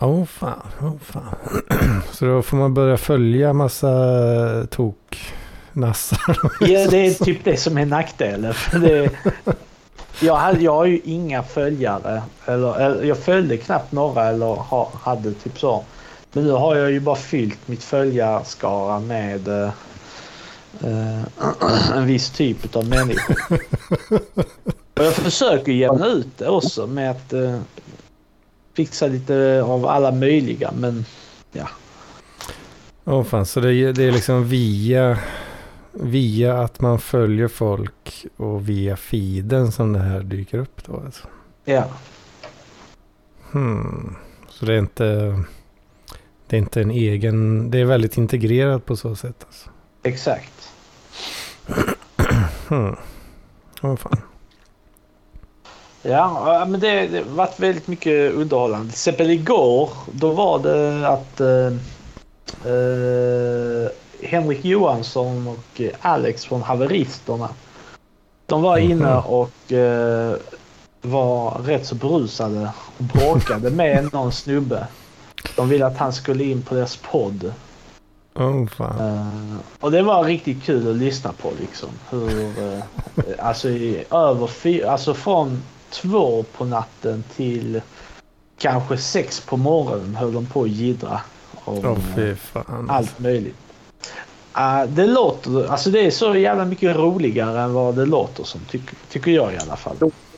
Åh 0.01 0.09
oh, 0.09 0.25
fan, 0.25 0.61
oh, 0.81 0.97
fan. 1.01 1.35
så 2.11 2.25
då 2.25 2.41
får 2.41 2.57
man 2.57 2.73
börja 2.73 2.97
följa 2.97 3.53
massa 3.53 4.67
tok 4.69 5.33
nassar. 5.73 6.37
ja 6.59 6.87
det 6.89 7.07
är 7.07 7.25
typ 7.25 7.43
det 7.43 7.57
som 7.57 7.77
är 7.77 7.85
nackdelen. 7.85 8.53
Det, 8.71 9.09
jag, 10.21 10.35
hade, 10.35 10.63
jag 10.63 10.75
har 10.75 10.85
ju 10.85 10.99
inga 11.03 11.43
följare. 11.43 12.21
Eller, 12.45 12.79
eller, 12.79 13.03
jag 13.03 13.17
följde 13.17 13.57
knappt 13.57 13.91
några 13.91 14.25
eller 14.25 14.45
ha, 14.45 14.91
hade 15.01 15.33
typ 15.33 15.59
så. 15.59 15.83
Men 16.33 16.43
nu 16.43 16.51
har 16.51 16.75
jag 16.75 16.91
ju 16.91 16.99
bara 16.99 17.15
fyllt 17.15 17.67
mitt 17.67 17.83
följarskara 17.83 18.99
med 18.99 19.47
uh, 19.47 19.69
en 21.95 22.05
viss 22.05 22.29
typ 22.29 22.75
av 22.75 22.87
människor. 22.87 23.35
Och 24.93 25.05
jag 25.05 25.13
försöker 25.13 25.71
jämna 25.71 26.07
ut 26.07 26.37
det 26.37 26.47
också 26.47 26.87
med 26.87 27.11
att 27.11 27.33
uh, 27.33 27.59
fixa 28.73 29.07
lite 29.07 29.63
av 29.65 29.87
alla 29.87 30.11
möjliga 30.11 30.71
men 30.75 31.05
ja. 31.51 31.69
Åh 33.05 33.19
oh, 33.19 33.23
fan, 33.23 33.45
så 33.45 33.59
det, 33.59 33.91
det 33.91 34.03
är 34.03 34.11
liksom 34.11 34.47
via 34.47 35.17
via 35.99 36.61
att 36.61 36.81
man 36.81 36.99
följer 36.99 37.47
folk 37.47 38.25
och 38.37 38.69
via 38.69 38.97
feeden 38.97 39.71
som 39.71 39.93
det 39.93 39.99
här 39.99 40.19
dyker 40.19 40.57
upp 40.57 40.85
då 40.85 41.01
alltså. 41.05 41.27
Ja. 41.65 41.83
Hmm. 43.51 44.15
Så 44.49 44.65
det 44.65 44.73
är 44.73 44.79
inte 44.79 45.39
det 46.47 46.55
är 46.55 46.59
inte 46.59 46.81
en 46.81 46.91
egen, 46.91 47.71
det 47.71 47.79
är 47.79 47.85
väldigt 47.85 48.17
integrerat 48.17 48.85
på 48.85 48.95
så 48.95 49.15
sätt 49.15 49.45
alltså. 49.45 49.69
Exakt. 50.03 50.69
hmm. 52.67 52.95
Oh, 53.81 53.95
fan. 53.95 54.21
Ja, 56.01 56.65
men 56.69 56.79
det 56.79 56.87
har 56.87 57.35
varit 57.35 57.59
väldigt 57.59 57.87
mycket 57.87 58.33
underhållande. 58.33 58.85
Till 58.85 58.93
exempel 58.93 59.29
igår, 59.29 59.89
då 60.11 60.31
var 60.31 60.59
det 60.59 61.07
att 61.07 61.41
uh, 61.41 61.73
uh, 62.71 63.89
Henrik 64.23 64.65
Johansson 64.65 65.47
och 65.47 65.81
Alex 66.01 66.45
från 66.45 66.61
Haveristerna. 66.61 67.49
De 68.45 68.61
var 68.61 68.77
inne 68.77 69.15
mhm. 69.15 69.25
och 69.25 69.71
uh, 69.71 70.35
var 71.01 71.51
rätt 71.51 71.85
så 71.85 71.95
berusade 71.95 72.71
och 72.97 73.03
bråkade 73.03 73.69
med 73.69 74.09
någon 74.13 74.31
snubbe. 74.31 74.87
De 75.55 75.69
ville 75.69 75.85
att 75.85 75.97
han 75.97 76.13
skulle 76.13 76.43
in 76.43 76.61
på 76.61 76.75
deras 76.75 76.97
podd. 76.97 77.53
Oh, 78.35 78.67
fan. 78.67 78.99
Uh, 78.99 79.57
och 79.79 79.91
det 79.91 80.01
var 80.01 80.23
riktigt 80.23 80.63
kul 80.63 80.89
att 80.89 80.95
lyssna 80.95 81.33
på 81.41 81.51
liksom. 81.59 81.89
Hur, 82.09 82.41
uh, 82.41 82.79
alltså 83.39 83.69
i 83.69 84.03
över 84.11 84.47
fyra, 84.47 84.91
alltså 84.91 85.13
från 85.13 85.63
två 85.89 86.43
på 86.43 86.65
natten 86.65 87.23
till 87.35 87.81
kanske 88.57 88.97
sex 88.97 89.41
på 89.41 89.57
morgonen 89.57 90.15
höll 90.15 90.33
de 90.33 90.45
på 90.45 90.63
att 90.63 90.69
jiddra. 90.69 91.21
Om 91.65 91.85
oh, 91.85 92.35
allt 92.87 93.19
möjligt. 93.19 93.55
Uh, 94.57 94.83
det 94.89 95.07
låter, 95.07 95.71
alltså 95.71 95.89
det 95.89 96.05
är 96.05 96.11
så 96.11 96.35
jävla 96.35 96.65
mycket 96.65 96.95
roligare 96.95 97.61
än 97.61 97.73
vad 97.73 97.95
det 97.95 98.05
låter 98.05 98.43
som, 98.43 98.61
tycker, 98.69 98.95
tycker 99.09 99.31
jag 99.31 99.53
i 99.53 99.57
alla 99.57 99.75
fall. 99.75 99.95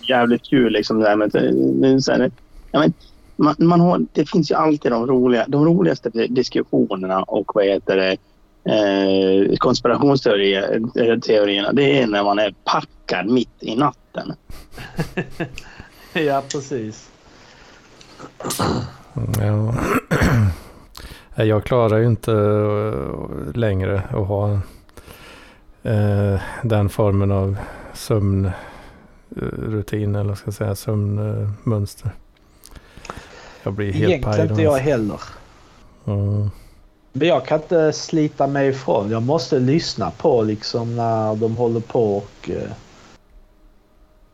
Jävligt 0.10 0.50
kul 0.50 0.74
liksom 0.74 1.00
det 1.00 1.10
här 1.10 1.16
med... 1.16 1.32
Det, 1.32 2.02
så 2.02 2.12
här, 2.12 2.32
ja, 2.72 2.80
men, 2.80 2.94
man, 3.36 3.56
man 3.60 3.80
har, 3.80 4.06
det 4.14 4.30
finns 4.30 4.52
ju 4.52 4.56
alltid 4.56 4.92
de, 4.92 5.08
roliga, 5.08 5.46
de 5.48 5.66
roligaste 5.66 6.10
diskussionerna 6.10 7.24
och 7.24 7.52
vad 7.56 7.66
heter 7.66 7.98
det, 7.98 8.18
eh, 8.64 9.56
konspirationsteorierna. 9.58 11.74
Det 11.74 12.02
är 12.02 12.08
när 12.08 12.24
man 12.24 12.40
är 12.40 12.54
packad 12.64 13.30
mitt 13.30 13.50
i 13.60 13.76
natten. 13.76 14.34
ja, 16.14 16.44
precis. 16.52 17.10
Ja. 19.40 19.76
Jag 21.36 21.64
klarar 21.64 21.98
ju 21.98 22.06
inte 22.06 22.32
eh, 22.32 23.56
längre 23.56 24.04
att 24.10 24.28
ha 24.28 24.52
eh, 25.84 26.42
den 26.64 26.90
formen 26.90 27.32
av 27.32 27.58
sömnrutin 27.94 28.56
eller 30.16 30.36
ska 30.36 30.48
jag 30.48 30.54
säga 30.54 30.76
sömnmönster. 30.76 32.12
Jag 33.64 33.74
blir 33.74 33.94
helt 33.94 34.14
Egentligen 34.14 34.50
inte 34.50 34.62
jag 34.62 34.78
heller. 34.78 35.20
Mm. 36.06 36.50
Men 37.14 37.28
jag 37.28 37.46
kan 37.46 37.62
inte 37.62 37.94
slita 37.94 38.48
mig 38.48 38.70
ifrån. 38.70 39.12
Jag 39.12 39.24
måste 39.24 39.60
lyssna 39.60 40.12
på 40.12 40.42
liksom 40.42 40.96
när 40.96 41.36
de 41.36 41.56
håller 41.58 41.80
på 41.80 42.18
och 42.18 42.50
eh, 42.50 42.72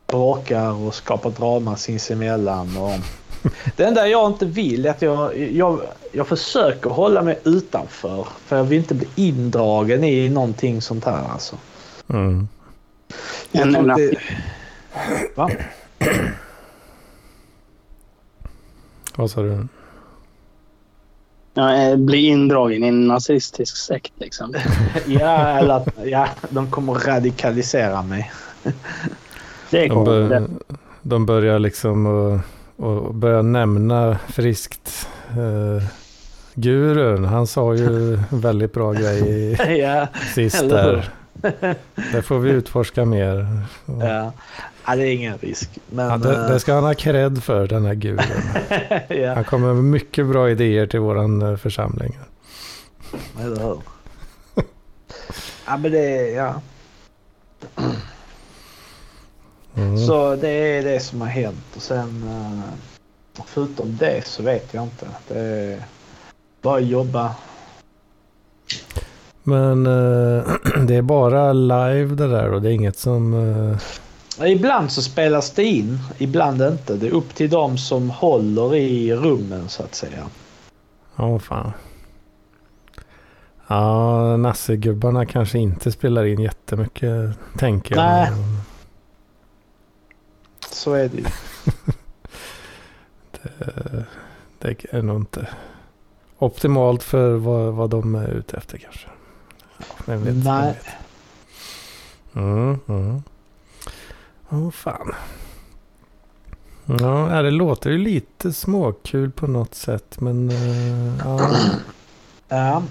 bråkar 0.06 0.72
och 0.72 0.94
skapar 0.94 1.30
drama 1.30 1.76
sinsemellan. 1.76 2.76
Och... 2.76 2.90
Det 3.76 3.84
enda 3.84 4.08
jag 4.08 4.30
inte 4.30 4.46
vill 4.46 4.86
är 4.86 4.90
att 4.90 5.02
jag, 5.02 5.38
jag, 5.52 5.80
jag 6.12 6.26
försöker 6.26 6.90
hålla 6.90 7.22
mig 7.22 7.38
utanför. 7.44 8.26
För 8.46 8.56
jag 8.56 8.64
vill 8.64 8.78
inte 8.78 8.94
bli 8.94 9.08
indragen 9.16 10.04
i 10.04 10.28
någonting 10.28 10.80
sånt 10.82 11.04
här 11.04 11.28
alltså. 11.32 11.56
Mm. 12.08 12.48
Jag 13.52 13.62
En, 13.66 13.74
tror 13.74 14.00
inte- 14.00 14.20
Va? 15.34 15.50
Vad 19.16 19.30
sa 19.30 19.42
du? 19.42 19.66
ja, 21.54 21.74
eh, 21.74 21.96
bli 21.96 22.26
indragen 22.26 22.84
i 22.84 22.88
en 22.88 23.06
nazistisk 23.08 23.76
sekt 23.76 24.12
liksom. 24.16 24.54
Ja, 25.06 25.48
eller 25.58 25.74
att 25.74 25.88
ja, 26.04 26.28
de 26.50 26.70
kommer 26.70 26.94
radikalisera 26.94 28.02
mig. 28.02 28.32
Det 29.70 29.84
är 29.84 29.88
De, 29.88 30.04
bör, 30.04 30.48
de 31.02 31.26
börjar 31.26 31.58
liksom 31.58 32.06
och, 32.06 32.38
och 32.78 33.14
börja 33.14 33.42
nämna 33.42 34.18
friskt. 34.28 35.08
Uh, 35.38 35.82
gurun, 36.54 37.24
han 37.24 37.46
sa 37.46 37.74
ju 37.74 38.18
väldigt 38.30 38.72
bra 38.72 38.92
grej 38.92 39.52
ja, 39.78 40.06
sist 40.34 40.68
där. 40.68 41.10
Det 42.12 42.22
får 42.22 42.38
vi 42.38 42.50
utforska 42.50 43.04
mer. 43.04 43.62
ja. 43.86 44.32
ja, 44.86 44.96
det 44.96 45.02
är 45.06 45.12
ingen 45.12 45.38
risk. 45.38 45.70
Men, 45.90 46.08
Ja, 46.08 46.16
det, 46.16 46.48
det 46.48 46.60
ska 46.60 46.74
han 46.74 46.84
ha 46.84 46.94
cred 46.94 47.42
för, 47.42 47.66
den 47.66 47.84
här 47.84 47.94
gurun. 47.94 48.18
eh, 48.68 49.02
ja, 49.20 49.34
Han 49.34 49.44
kommer 49.44 49.74
med 49.74 49.84
mycket 49.84 50.26
bra 50.26 50.50
idéer 50.50 50.86
till 50.86 51.00
våran 51.00 51.42
eh, 51.42 51.56
församling. 51.56 52.18
eller 53.40 53.62
hur? 53.62 53.78
Ja, 55.66 55.76
men 55.76 55.92
det 55.92 56.30
ja. 56.30 56.60
Mm. 59.78 59.98
Så 59.98 60.36
det 60.36 60.48
är 60.48 60.82
det 60.82 61.00
som 61.00 61.20
har 61.20 61.28
hänt. 61.28 61.64
Och 61.76 61.82
sen 61.82 62.22
eh, 62.28 63.42
förutom 63.46 63.96
det 63.96 64.26
så 64.26 64.42
vet 64.42 64.74
jag 64.74 64.84
inte. 64.84 65.06
Det 65.28 65.40
är 65.40 65.82
bara 66.62 66.80
jobba. 66.80 67.34
Men 69.42 69.86
eh, 69.86 70.44
det 70.86 70.94
är 70.94 71.02
bara 71.02 71.52
live 71.52 72.14
det 72.14 72.28
där 72.28 72.50
och 72.52 72.62
det 72.62 72.68
är 72.68 72.72
inget 72.72 72.98
som... 72.98 73.34
eh, 74.40 74.50
Ibland 74.52 74.92
så 74.92 75.02
spelas 75.02 75.50
det 75.50 75.64
in, 75.64 75.98
ibland 76.18 76.62
inte. 76.62 76.94
Det 76.96 77.06
är 77.06 77.10
upp 77.10 77.34
till 77.34 77.50
dem 77.50 77.78
som 77.78 78.10
håller 78.10 78.74
i 78.76 79.14
rummen 79.16 79.68
så 79.68 79.82
att 79.82 79.94
säga. 79.94 80.26
Ja, 81.16 81.38
fan. 81.38 81.72
Ja, 83.66 84.36
nassegubbarna 84.36 85.26
kanske 85.26 85.58
inte 85.58 85.92
spelar 85.92 86.24
in 86.24 86.40
jättemycket, 86.40 87.38
tänker 87.58 87.96
jag. 87.96 88.04
Nej. 88.04 88.30
Så 90.70 90.92
är 90.92 91.08
det 91.08 91.16
ju. 91.16 91.24
Det, 93.32 93.50
det 94.58 94.84
är 94.90 95.02
nog 95.02 95.16
inte 95.16 95.48
optimalt 96.38 97.02
för 97.02 97.32
vad, 97.32 97.74
vad 97.74 97.90
de 97.90 98.14
är 98.14 98.28
ute 98.28 98.56
efter 98.56 98.78
kanske. 98.78 99.08
Vem 100.06 100.24
vet, 100.24 100.34
vem 100.34 100.40
Nej. 100.40 100.66
vet. 100.66 100.94
Mm, 102.36 102.80
mm. 102.88 103.22
Åh 104.48 104.70
fan. 104.70 105.14
Ja, 107.00 107.42
det 107.42 107.50
låter 107.50 107.90
ju 107.90 107.98
lite 107.98 108.52
småkul 108.52 109.30
på 109.30 109.46
något 109.46 109.74
sätt 109.74 110.20
men... 110.20 110.50
eh, 110.50 111.18
ja. 111.24 111.50
Ja, 112.48 112.82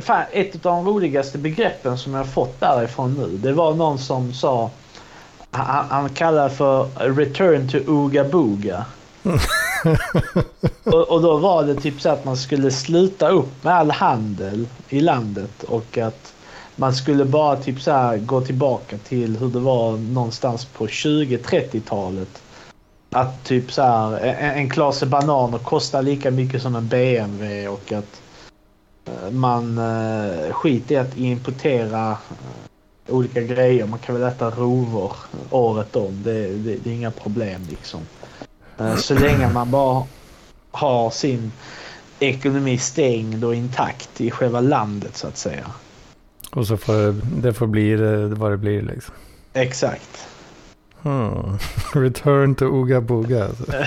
fan, 0.00 0.24
ett 0.32 0.54
av 0.54 0.60
de 0.60 0.86
roligaste 0.86 1.38
begreppen 1.38 1.98
som 1.98 2.14
jag 2.14 2.26
fått 2.32 2.60
därifrån 2.60 3.14
nu. 3.14 3.38
Det 3.38 3.52
var 3.52 3.74
någon 3.74 3.98
som 3.98 4.32
sa. 4.32 4.70
Han, 5.54 5.86
han 5.90 6.08
kallar 6.08 6.48
för 6.48 6.84
return 7.14 7.68
to 7.68 7.78
Ooga 7.78 8.24
Booga. 8.24 8.84
och, 10.84 11.08
och 11.08 11.22
då 11.22 11.36
var 11.36 11.64
det 11.64 11.74
typ 11.74 12.00
så 12.00 12.08
att 12.08 12.24
man 12.24 12.36
skulle 12.36 12.70
sluta 12.70 13.28
upp 13.28 13.64
med 13.64 13.74
all 13.74 13.90
handel 13.90 14.68
i 14.88 15.00
landet 15.00 15.62
och 15.62 15.98
att 15.98 16.34
man 16.76 16.94
skulle 16.94 17.24
bara 17.24 17.56
typ 17.56 17.80
så 17.80 17.90
här 17.90 18.18
gå 18.18 18.40
tillbaka 18.40 18.98
till 18.98 19.36
hur 19.36 19.48
det 19.48 19.58
var 19.58 19.96
någonstans 19.96 20.64
på 20.64 20.86
20-30-talet. 20.86 22.42
Att 23.10 23.44
typ 23.44 23.72
så 23.72 23.82
här 23.82 24.18
en, 24.18 24.50
en 24.50 24.70
klase 24.70 25.06
bananer 25.06 25.58
kostar 25.58 26.02
lika 26.02 26.30
mycket 26.30 26.62
som 26.62 26.76
en 26.76 26.88
BMW 26.88 27.68
och 27.68 27.92
att 27.92 28.22
eh, 29.04 29.30
man 29.30 29.78
uh, 29.78 30.52
skiter 30.52 30.94
i 30.94 30.98
att 30.98 31.16
importera 31.16 32.10
eh, 32.10 32.63
olika 33.08 33.40
grejer. 33.42 33.86
Man 33.86 33.98
kan 33.98 34.14
väl 34.20 34.28
äta 34.32 34.50
rovor 34.50 35.12
året 35.50 35.96
om. 35.96 36.22
Det, 36.22 36.48
det, 36.48 36.76
det 36.84 36.90
är 36.90 36.94
inga 36.94 37.10
problem 37.10 37.60
liksom. 37.70 38.00
Eh, 38.78 38.96
så 38.96 39.14
länge 39.14 39.52
man 39.52 39.70
bara 39.70 40.04
har 40.70 41.10
sin 41.10 41.52
ekonomi 42.20 42.78
stängd 42.78 43.44
och 43.44 43.54
intakt 43.54 44.20
i 44.20 44.30
själva 44.30 44.60
landet 44.60 45.16
så 45.16 45.26
att 45.26 45.36
säga. 45.36 45.66
Och 46.52 46.66
så 46.66 46.76
får 46.76 47.12
det, 47.42 47.52
får 47.52 47.66
bli 47.66 47.96
det, 47.96 48.26
vad 48.26 48.50
det 48.50 48.56
blir 48.56 48.82
liksom. 48.82 49.14
Exakt. 49.52 50.26
Hmm. 51.02 51.58
Return 51.94 52.54
to 52.54 52.64
Ooga 52.64 53.00
Booga. 53.00 53.44
Alltså. 53.44 53.64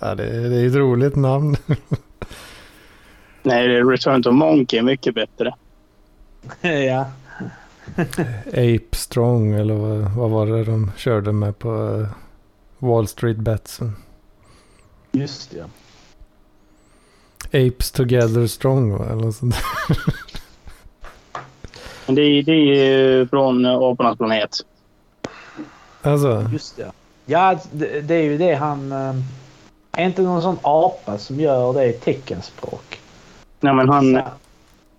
ja, 0.00 0.14
det, 0.14 0.24
är- 0.24 0.48
det 0.50 0.56
är 0.60 0.66
ett 0.66 0.74
roligt 0.74 1.16
namn. 1.16 1.56
Nej, 3.42 3.68
Return 3.68 4.22
to 4.22 4.30
Monkey 4.30 4.78
är 4.78 4.82
mycket 4.82 5.14
bättre. 5.14 5.54
ja. 6.60 7.06
Ape 8.46 8.96
Strong 8.96 9.52
eller 9.52 9.74
vad, 9.74 9.98
vad 10.10 10.30
var 10.30 10.46
det 10.46 10.64
de 10.64 10.90
körde 10.96 11.32
med 11.32 11.58
på 11.58 12.00
eh, 12.00 12.08
Wall 12.78 13.08
Street 13.08 13.36
Bets? 13.36 13.80
Just 15.12 15.50
det. 15.50 15.64
Apes 17.66 17.90
Together 17.90 18.46
Strong 18.46 18.92
va? 18.98 19.04
Eller 19.04 19.22
något 19.24 19.36
sånt. 19.36 19.54
där. 19.88 19.96
Men 22.06 22.14
det, 22.14 22.22
är- 22.22 22.42
det 22.42 22.52
är 22.52 22.74
ju 22.74 23.26
från 23.28 23.66
Apornas 23.66 24.16
planet. 24.18 24.56
Alltså, 26.02 26.48
Just 26.52 26.76
det. 26.76 26.92
Ja, 27.26 27.58
det, 27.72 28.00
det 28.00 28.14
är 28.14 28.22
ju 28.22 28.38
det 28.38 28.54
han... 28.54 28.92
eh, 28.92 29.14
Är 29.92 30.04
inte 30.06 30.22
någon 30.22 30.42
sån 30.42 30.56
apa 30.62 31.18
som 31.18 31.40
gör 31.40 31.72
det 31.72 31.84
i 31.86 31.92
teckenspråk? 31.92 33.00
Nej, 33.60 33.74
men 33.74 33.88
han, 33.88 34.14
Så- 34.14 34.22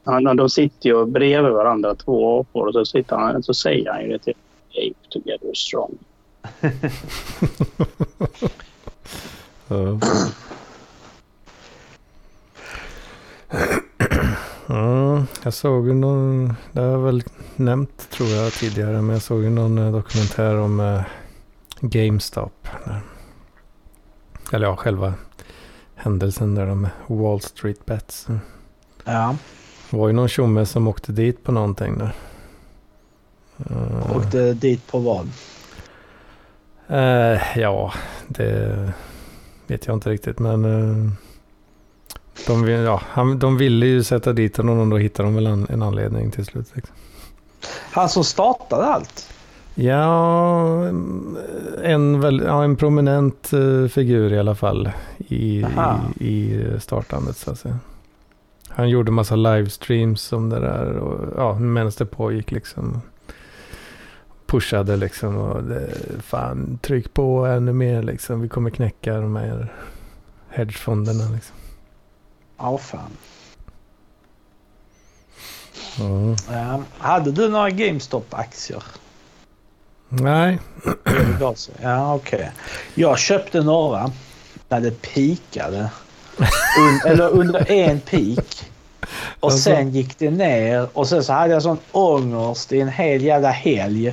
han, 0.04 0.24
de 0.24 0.50
sitter 0.50 0.90
ju 0.90 1.06
bredvid 1.06 1.52
varandra, 1.52 1.96
två 1.96 2.40
apor, 2.40 2.68
och 2.68 2.74
så, 2.74 2.86
sitter 2.86 3.16
han, 3.16 3.44
så 3.44 3.54
säger 3.54 3.92
han 3.92 4.02
ju 4.02 4.08
det 4.08 4.20
till 4.20 4.34
Ape 4.70 5.10
together 5.10 5.54
strong. 5.54 5.98
ja. 9.68 10.00
Mm, 14.70 15.24
jag 15.44 15.54
såg 15.54 15.88
ju 15.88 15.94
någon, 15.94 16.54
det 16.72 16.82
har 16.82 16.88
jag 16.88 17.00
väl 17.00 17.24
nämnt 17.56 18.10
tror 18.10 18.30
jag 18.30 18.54
tidigare, 18.54 19.02
men 19.02 19.10
jag 19.10 19.22
såg 19.22 19.44
ju 19.44 19.50
någon 19.50 19.78
eh, 19.78 19.92
dokumentär 19.92 20.58
om 20.58 20.80
eh, 20.80 21.02
GameStop. 21.80 22.68
Där. 22.86 23.02
Eller 24.52 24.68
ja, 24.68 24.76
själva 24.76 25.14
händelsen 25.96 26.56
där 26.56 26.68
de 26.68 26.88
Wall 27.08 27.42
Street 27.42 27.86
Bets. 27.86 28.28
Ja. 29.04 29.36
Det 29.94 30.00
var 30.00 30.08
ju 30.08 30.14
någon 30.14 30.28
tjomme 30.28 30.66
som 30.66 30.88
åkte 30.88 31.12
dit 31.12 31.44
på 31.44 31.52
någonting 31.52 31.98
där. 31.98 32.14
Eh, 33.58 34.18
Åkte 34.18 34.54
dit 34.54 34.88
på 34.88 35.00
vad? 35.00 35.30
Eh, 36.88 37.60
ja, 37.60 37.94
det 38.28 38.94
vet 39.68 39.88
jag 39.88 39.96
inte 39.96 40.10
riktigt. 40.10 40.40
Men 40.40 40.66
eh, 40.66 41.12
de, 42.48 42.64
vill, 42.64 42.80
ja, 42.80 43.02
han, 43.06 43.40
de 43.40 43.58
ville 43.58 43.86
ju 43.86 44.04
sätta 44.04 44.34
dit 44.34 44.58
honom 44.58 44.80
och 44.80 44.88
då 44.88 44.98
hittade 44.98 45.28
de 45.28 45.36
väl 45.36 45.48
an, 45.48 45.68
en 45.70 45.82
anledning 45.82 46.32
till 46.32 46.46
slut. 46.46 46.68
Liksom. 46.74 46.96
Han 47.92 48.10
som 48.10 48.24
startade 48.24 48.86
allt? 48.86 49.30
Ja, 49.76 50.88
en, 51.84 52.22
väl, 52.22 52.44
ja, 52.46 52.64
en 52.64 52.76
prominent 52.76 53.52
figur 53.92 54.34
i 54.34 54.40
alla 54.40 54.56
fall 54.56 54.92
i, 55.18 55.66
i, 56.20 56.26
i 56.28 56.62
startandet 56.80 57.38
så 57.38 57.52
att 57.52 57.60
säga. 57.60 57.80
Han 58.76 58.90
gjorde 58.90 59.12
massa 59.12 59.36
livestreams 59.36 60.34
om 60.34 60.50
det 60.50 60.60
där 60.60 60.98
och 60.98 61.34
ja, 61.38 61.60
medan 61.60 61.92
det 61.98 62.06
pågick 62.06 62.52
liksom. 62.52 63.02
Pushade 64.46 64.96
liksom 64.96 65.38
och 65.38 65.64
det, 65.64 65.90
fan 66.22 66.80
tryck 66.82 67.14
på 67.14 67.46
ännu 67.46 67.74
mer 67.74 68.04
liksom. 68.04 68.42
Vi 68.42 68.50
kommer 68.50 68.70
knäcka 68.70 69.14
de 69.14 69.36
här 69.36 69.74
hedgefonderna 70.50 71.30
liksom. 71.34 71.56
Ja, 72.58 72.78
fan. 72.78 73.12
Ja. 76.00 76.36
Ja. 76.52 76.84
Hade 76.98 77.32
du 77.32 77.50
några 77.50 77.70
GameStop-aktier? 77.70 78.84
Nej. 80.10 80.60
Ja, 81.82 82.16
okej. 82.16 82.52
Jag 82.96 83.20
köpte 83.20 83.62
några 83.62 84.12
när 84.70 84.82
det 84.82 85.02
pikade. 85.02 85.90
Un, 86.80 87.12
eller 87.12 87.30
under 87.30 87.72
en 87.72 88.00
peak. 88.00 88.66
Och 89.40 89.52
Alltså. 89.52 89.60
sen 89.70 89.92
gick 89.92 90.18
det 90.20 90.30
ner 90.30 90.88
och 90.94 91.08
sen 91.08 91.24
så 91.24 91.34
hade 91.34 91.54
jag 91.54 91.62
sån 91.64 91.78
ångest 91.92 92.72
i 92.72 92.82
en 92.82 92.90
hel 92.90 93.22
jävla 93.24 93.50
helg. 93.52 94.10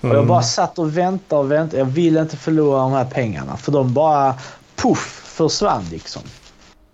Och 0.00 0.08
jag 0.08 0.14
Mm. 0.14 0.26
bara 0.28 0.42
satt 0.42 0.78
och 0.78 0.98
väntade 0.98 1.40
och 1.42 1.52
väntade. 1.52 1.78
Jag 1.78 1.84
ville 1.86 2.20
inte 2.20 2.36
förlora 2.36 2.78
de 2.80 2.92
här 2.92 3.04
pengarna 3.04 3.56
för 3.56 3.72
de 3.72 3.94
bara 3.94 4.34
puff 4.76 5.22
försvann 5.24 5.84
liksom. 5.90 6.22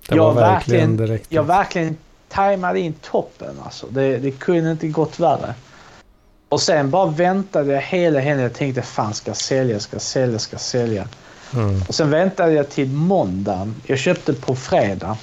Det 0.08 0.16
jag 0.16 0.34
verkligen 0.34 0.96
direkt. 0.96 1.26
Jag 1.28 1.42
verkligen 1.42 1.96
tajmade 2.28 2.80
in 2.80 2.92
toppen 2.92 3.56
alltså. 3.64 3.86
Det, 3.90 4.18
det 4.18 4.30
kunde 4.30 4.70
inte 4.70 4.86
gått 4.88 5.18
värre. 5.20 5.54
Och 6.48 6.60
sen 6.60 6.90
bara 6.90 7.06
väntade 7.06 7.72
jag 7.72 7.80
hela 7.80 8.20
helgen. 8.20 8.42
Jag 8.42 8.54
tänkte 8.54 8.82
fan 8.82 9.14
ska 9.14 9.34
sälja, 9.34 9.80
ska 9.80 9.98
sälja, 9.98 10.38
ska 10.38 10.58
sälja. 10.58 11.08
Mm. 11.54 11.82
Och 11.88 11.94
sen 11.94 12.10
väntade 12.10 12.52
jag 12.52 12.70
till 12.70 12.88
måndagen. 12.88 13.74
Jag 13.86 13.98
köpte 13.98 14.32
på 14.34 14.54
fredag. 14.56 15.16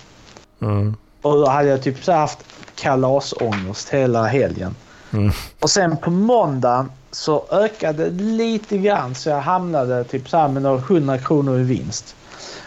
Mm. 0.61 0.95
Och 1.21 1.33
då 1.33 1.49
hade 1.49 1.69
jag 1.69 1.81
typ 1.83 2.03
så 2.03 2.11
haft 2.11 2.39
kalasångest 2.75 3.89
hela 3.89 4.23
helgen. 4.27 4.75
Mm. 5.13 5.31
Och 5.59 5.69
sen 5.69 5.97
på 5.97 6.11
måndagen 6.11 6.91
så 7.11 7.45
ökade 7.51 8.09
det 8.09 8.23
lite 8.23 8.77
grann 8.77 9.15
så 9.15 9.29
jag 9.29 9.41
hamnade 9.41 10.03
typ 10.03 10.29
så 10.29 10.37
här 10.37 10.47
med 10.47 10.61
några 10.63 10.79
hundra 10.79 11.17
kronor 11.17 11.59
i 11.59 11.63
vinst. 11.63 12.15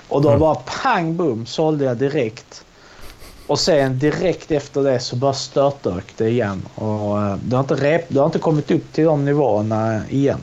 Och 0.09 0.23
då 0.23 0.29
Mm. 0.29 0.41
bara 0.41 0.55
pang 0.55 1.17
bum 1.17 1.47
sålde 1.47 1.85
jag 1.85 1.97
direkt. 1.97 2.65
Och 3.47 3.59
sen 3.59 3.99
direkt 3.99 4.51
efter 4.51 4.83
det 4.83 5.01
så 5.01 5.17
bara 5.17 5.33
störtdök 5.33 6.05
det 6.17 6.29
igen. 6.29 6.63
Och 6.75 7.23
eh, 7.23 7.37
det 7.45 7.57
har 7.57 7.61
inte, 7.63 7.75
rep, 7.75 8.05
det 8.09 8.19
har 8.19 8.27
inte 8.27 8.39
kommit 8.39 8.71
upp 8.71 8.93
till 8.93 9.05
de 9.05 9.25
nivåerna 9.25 10.01
igen. 10.09 10.41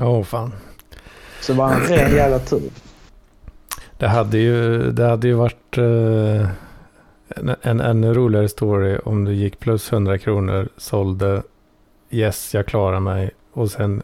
Åh 0.00 0.22
fan. 0.22 0.52
Så 1.40 1.52
det 1.52 1.58
var 1.58 1.72
en 1.72 1.80
ren 1.80 2.14
jävla 2.16 2.38
tur. 2.38 2.70
Det 3.98 4.08
hade 4.08 4.38
ju, 4.38 4.78
det 4.92 5.04
hade 5.06 5.26
ju 5.28 5.34
varit 5.34 5.78
eh, 5.78 6.48
en, 7.28 7.54
en 7.62 7.80
ännu 7.80 8.14
roligare 8.14 8.48
story 8.48 8.98
om 9.04 9.24
du 9.24 9.34
gick 9.34 9.58
plus 9.58 9.92
100 9.92 10.18
kronor, 10.18 10.68
sålde, 10.76 11.42
yes 12.10 12.54
jag 12.54 12.66
klarar 12.66 13.00
mig 13.00 13.30
och 13.52 13.70
sen, 13.70 14.02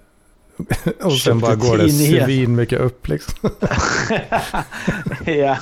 och 1.02 1.12
sen 1.12 1.38
bara 1.40 1.54
går 1.54 1.78
det 1.78 1.90
svin 1.90 2.56
mycket 2.56 2.80
upp 2.80 3.08
liksom. 3.08 3.50
ja. 5.26 5.56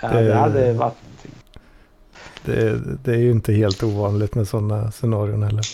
ja, 0.00 0.08
det 0.08 0.22
Det- 0.22 0.34
hade 0.34 0.72
varit. 0.72 0.94
Det, 2.44 2.80
det 3.04 3.12
är 3.12 3.18
ju 3.18 3.30
inte 3.30 3.52
helt 3.52 3.82
ovanligt 3.82 4.34
med 4.34 4.48
sådana 4.48 4.92
scenarion 4.92 5.42
heller. 5.42 5.64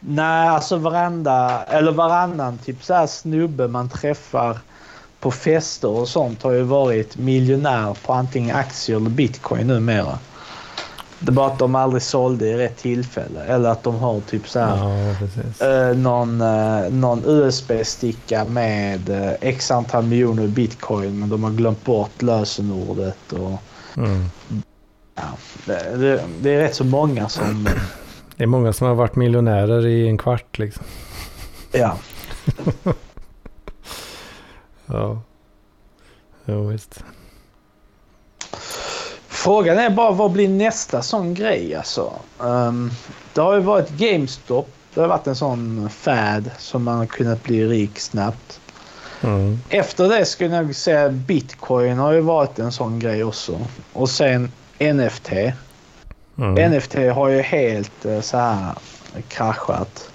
Nej, 0.00 0.48
alltså 0.48 0.76
varenda, 0.76 1.64
eller 1.64 1.92
varannan 1.92 2.58
typ 2.58 2.84
så 2.84 2.94
här 2.94 3.06
snubbe 3.06 3.68
man 3.68 3.88
träffar 3.88 4.58
på 5.20 5.30
fester 5.30 5.88
och 5.88 6.08
sånt 6.08 6.42
har 6.42 6.52
ju 6.52 6.62
varit 6.62 7.16
miljonär 7.18 7.96
på 8.06 8.12
antingen 8.12 8.56
aktier 8.56 8.96
eller 8.96 9.10
bitcoin 9.10 9.66
numera. 9.66 10.18
Det 11.18 11.30
är 11.30 11.32
bara 11.32 11.46
att 11.46 11.58
de 11.58 11.74
aldrig 11.74 12.02
sålde 12.02 12.46
i 12.46 12.56
rätt 12.56 12.76
tillfälle 12.76 13.44
eller 13.44 13.68
att 13.70 13.82
de 13.82 13.94
har 13.98 14.20
typ 14.20 14.48
så 14.48 14.58
här 14.60 14.76
Ja, 15.58 15.66
eh, 15.66 15.96
någon, 15.96 16.40
eh, 16.40 16.90
någon 16.90 17.22
USB-sticka 17.26 18.44
med 18.44 19.08
eh, 19.08 19.32
x 19.40 19.70
antal 19.70 20.04
miljoner 20.04 20.46
bitcoin 20.46 21.18
men 21.18 21.28
de 21.28 21.44
har 21.44 21.50
glömt 21.50 21.84
bort 21.84 22.22
lösenordet 22.22 23.32
och 23.32 23.52
Mm. 23.96 24.30
ja, 25.14 25.22
det, 25.64 25.96
det, 25.96 26.20
det 26.40 26.54
är 26.54 26.58
rätt 26.58 26.74
så 26.74 26.84
många 26.84 27.28
som 27.28 27.68
Det 28.40 28.44
är 28.44 28.48
många 28.48 28.72
som 28.72 28.86
har 28.86 28.94
varit 28.94 29.16
miljonärer 29.16 29.86
i 29.86 30.08
en 30.08 30.18
kvart 30.18 30.58
liksom. 30.58 30.84
ja, 31.72 31.98
Ja, 34.86 35.22
jo, 36.44 36.66
visst. 36.66 37.04
Frågan 39.28 39.78
är 39.78 39.90
bara 39.90 40.10
vad 40.10 40.30
blir 40.30 40.48
nästa 40.48 41.02
sån 41.02 41.34
grej 41.34 41.74
alltså? 41.74 42.12
Ehm, 42.42 42.90
det 43.32 43.40
har 43.40 43.54
ju 43.54 43.60
varit 43.60 43.90
GameStop. 43.90 44.68
Det 44.94 45.00
har 45.00 45.08
varit 45.08 45.26
en 45.26 45.36
sån 45.36 45.90
fad 45.90 46.50
som 46.58 46.84
man 46.84 46.98
har 46.98 47.06
kunnat 47.06 47.42
bli 47.42 47.66
rik 47.66 47.98
snabbt. 47.98 48.60
Mm. 49.20 49.58
Efter 49.68 50.08
det 50.08 50.24
skulle 50.24 50.56
jag 50.56 50.74
säga 50.74 51.08
Bitcoin 51.08 51.98
har 51.98 52.12
ju 52.12 52.20
varit 52.20 52.58
en 52.58 52.72
sån 52.72 52.98
grej 52.98 53.24
också. 53.24 53.60
Och 53.92 54.10
sen 54.10 54.52
NFT. 54.78 55.32
Mm. 56.40 56.72
NFT 56.72 56.94
har 57.14 57.28
ju 57.28 57.40
helt 57.40 58.04
eh, 58.04 58.20
så 58.20 58.36
här 58.36 58.74
kraschat. 59.28 60.10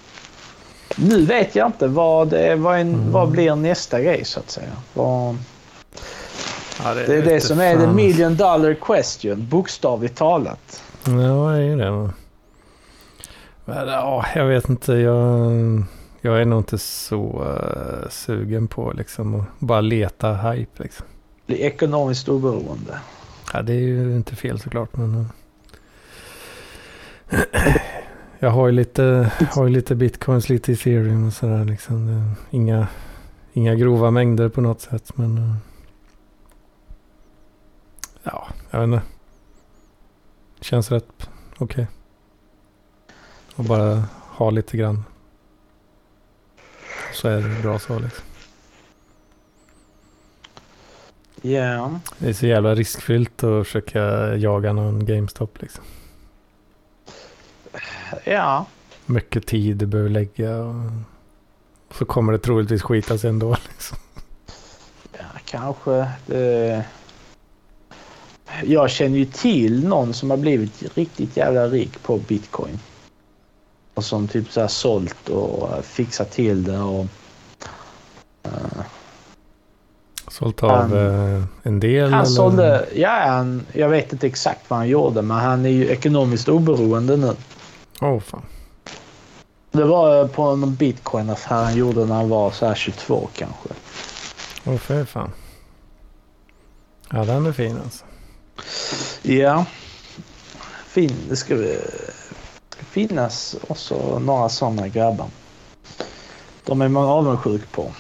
Nu 0.98 1.26
vet 1.26 1.56
jag 1.56 1.68
inte 1.68 1.88
vad, 1.88 2.28
det, 2.28 2.56
vad, 2.56 2.80
en, 2.80 2.94
Mm. 2.94 3.12
vad 3.12 3.32
blir 3.32 3.56
nästa 3.56 4.02
grej 4.02 4.26
så 4.26 4.40
att 4.40 4.50
säga. 4.52 4.72
Vad, 4.94 5.38
Ja, 6.84 6.94
det 6.94 7.16
är 7.18 7.22
det 7.22 7.42
som 7.42 7.60
är 7.60 7.74
the 7.76 7.80
fan. 7.86 7.96
million 7.96 8.36
dollar 8.36 8.74
question, 8.74 9.48
bokstavligt 9.50 10.16
talat. 10.18 10.84
Ja, 11.06 11.12
det 11.12 11.58
är 11.58 11.62
ju 11.62 11.76
det. 11.78 11.92
Men 13.66 13.88
ja, 13.88 14.26
jag 14.36 14.46
vet 14.46 14.70
inte. 14.70 14.94
Jag, 14.94 15.52
jag 16.22 16.42
är 16.42 16.46
nog 16.46 16.60
inte 16.60 16.78
så 16.78 17.44
uh, 17.44 18.10
sugen 18.10 18.68
på 18.68 18.92
liksom 18.92 19.40
att 19.40 19.46
bara 19.60 19.82
leta 19.82 20.34
hype 20.34 20.84
liksom. 20.84 21.06
Bli 21.48 21.62
ekonomiskt 21.62 22.30
oberoende. 22.30 23.00
Ja, 23.54 23.62
det 23.62 23.74
är 23.74 23.80
ju 23.80 24.16
inte 24.16 24.36
fel 24.36 24.60
såklart. 24.60 24.90
Men, 24.98 25.16
eh, 25.20 25.26
jag 28.40 28.50
har 28.50 28.68
ju 28.68 28.72
lite, 28.72 29.32
har 29.52 29.64
ju 29.68 29.70
lite 29.70 29.96
bitcoins, 29.96 30.50
lite 30.50 30.72
ethereum 30.72 31.28
och 31.28 31.34
sådär. 31.34 31.66
Liksom. 31.66 32.32
Inga, 32.50 32.88
inga 33.54 33.76
grova 33.76 34.12
mängder 34.12 34.50
på 34.50 34.62
något 34.62 34.82
sätt. 34.82 35.18
Men 35.18 35.38
eh, 35.38 35.56
ja, 38.24 38.48
jag 38.72 38.80
vet 38.80 38.88
inte. 38.88 39.02
Känns 40.62 40.92
rätt 40.92 41.30
okej. 41.58 41.88
Och 43.56 43.64
bara 43.64 44.04
ha 44.12 44.50
lite 44.50 44.78
grann. 44.78 45.04
Så 47.14 47.28
är 47.28 47.42
det 47.42 47.62
bra 47.62 47.80
så 47.80 48.00
liksom. 48.00 48.26
Ja. 51.42 52.00
Det 52.18 52.30
är 52.30 52.34
så 52.34 52.48
jävla 52.48 52.76
riskfyllt 52.76 53.44
att 53.44 53.68
försöka 53.68 54.36
jaga 54.36 54.74
någon 54.74 55.06
GameStop 55.06 55.62
liksom. 55.62 55.84
Ja. 58.24 58.66
mycket 59.06 59.48
tid 59.48 59.78
du 59.78 59.86
behöver 59.86 60.10
lägga. 60.10 60.58
Och 61.88 61.96
så 61.96 62.06
kommer 62.06 62.32
det 62.34 62.40
troligtvis 62.40 62.82
skita 62.82 63.18
sig 63.18 63.30
ändå. 63.30 63.52
Liksom. 63.70 63.98
ja, 65.18 65.26
kanske. 65.46 66.08
Det... 66.26 66.84
Jag 68.64 68.90
känner 68.90 69.18
ju 69.18 69.26
till 69.26 69.88
någon 69.88 70.14
som 70.14 70.30
har 70.30 70.38
blivit 70.38 70.98
riktigt 70.98 71.38
jävla 71.38 71.68
rik 71.68 72.04
på 72.04 72.18
bitcoin. 72.18 72.80
Och 73.94 74.04
som 74.04 74.28
typ 74.28 74.52
så 74.52 74.62
här 74.62 74.68
sålt 74.68 75.30
och 75.30 75.70
eh, 75.76 75.82
fixat 75.82 76.32
till 76.32 76.64
det 76.64 76.80
och... 76.80 77.06
eh, 78.44 78.52
Sålt 80.28 80.64
av 80.64 80.70
Han- 80.72 81.38
eh, 81.38 81.44
en 81.64 81.80
del. 81.80 82.04
han 82.12 82.14
eller? 82.14 82.26
sålde... 82.32 82.88
Ja, 82.96 83.10
han, 83.28 83.66
jag 83.74 83.90
vet 83.90 84.14
inte 84.14 84.28
exakt 84.28 84.70
vad 84.70 84.80
han 84.80 84.88
gjorde 84.88 85.22
men 85.22 85.38
han 85.38 85.66
är 85.66 85.70
ju 85.70 85.88
ekonomiskt 85.88 86.50
oberoende 86.50 87.18
nu. 87.18 87.36
Åh 88.02 88.20
fan. 88.20 88.42
Det 89.72 89.84
var 89.84 90.22
eh, 90.22 90.28
på 90.28 90.56
någon 90.56 90.76
bitcoin-affär 90.76 91.64
han 91.64 91.76
gjorde 91.76 92.06
när 92.06 92.16
han 92.16 92.30
var 92.30 92.52
så 92.52 92.66
här 92.68 92.76
22 92.76 93.30
kanske. 93.36 93.70
Åh 94.66 94.78
för 94.78 95.06
fan. 95.06 95.32
Ja 97.12 97.26
den 97.26 97.46
är 97.46 97.52
fin 97.52 97.78
alltså. 97.84 98.06
Ja. 99.22 99.66
Fin, 100.88 101.12
det 101.30 101.36
ska 101.36 101.56
vi- 101.56 101.80
finnas 102.80 103.56
också 103.68 104.20
några 104.20 104.50
sådana 104.50 104.88
grabbar. 104.88 105.28
De 106.66 106.82
är 106.82 106.88
man 106.88 107.06
avundsjuk 107.06 107.72
på. 107.72 107.92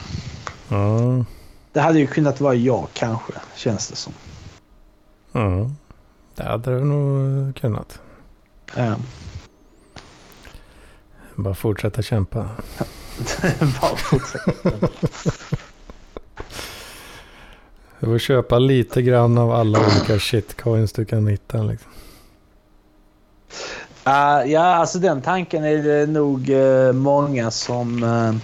Mm. 0.69 1.25
Det 1.73 1.81
hade 1.81 1.99
ju 1.99 2.07
kunnat 2.07 2.41
vara 2.41 2.53
jag 2.55 2.87
kanske, 2.93 3.33
känns 3.55 3.87
det 3.89 3.95
som. 3.95 4.13
Mm. 5.33 5.75
Det 6.35 6.43
hade 6.43 6.79
du 6.79 6.83
nog 6.85 7.55
kunnat. 7.55 7.99
Ja. 8.75 8.95
Bara 11.35 11.53
fortsätta 11.53 12.01
kämpa. 12.01 12.39
Bara 13.81 13.95
fortsätta. 13.95 14.87
Du 17.99 18.05
får 18.05 18.19
köpa 18.19 18.59
lite 18.59 19.01
grann 19.01 19.37
av 19.37 19.51
alla 19.51 19.79
olika 19.79 20.19
shitcoins 20.19 20.93
du 20.93 21.05
kan 21.05 21.27
hitta. 21.27 21.63
Liksom. 21.63 21.91
Ah, 24.03 24.43
ja, 24.43 24.61
alltså 24.61 24.99
den 24.99 25.21
tanken 25.21 25.63
är 25.63 25.83
det 25.83 26.07
nog 26.07 26.49
eh, 26.49 26.93
många 26.93 27.51
som 27.51 28.03
eh, 28.03 28.35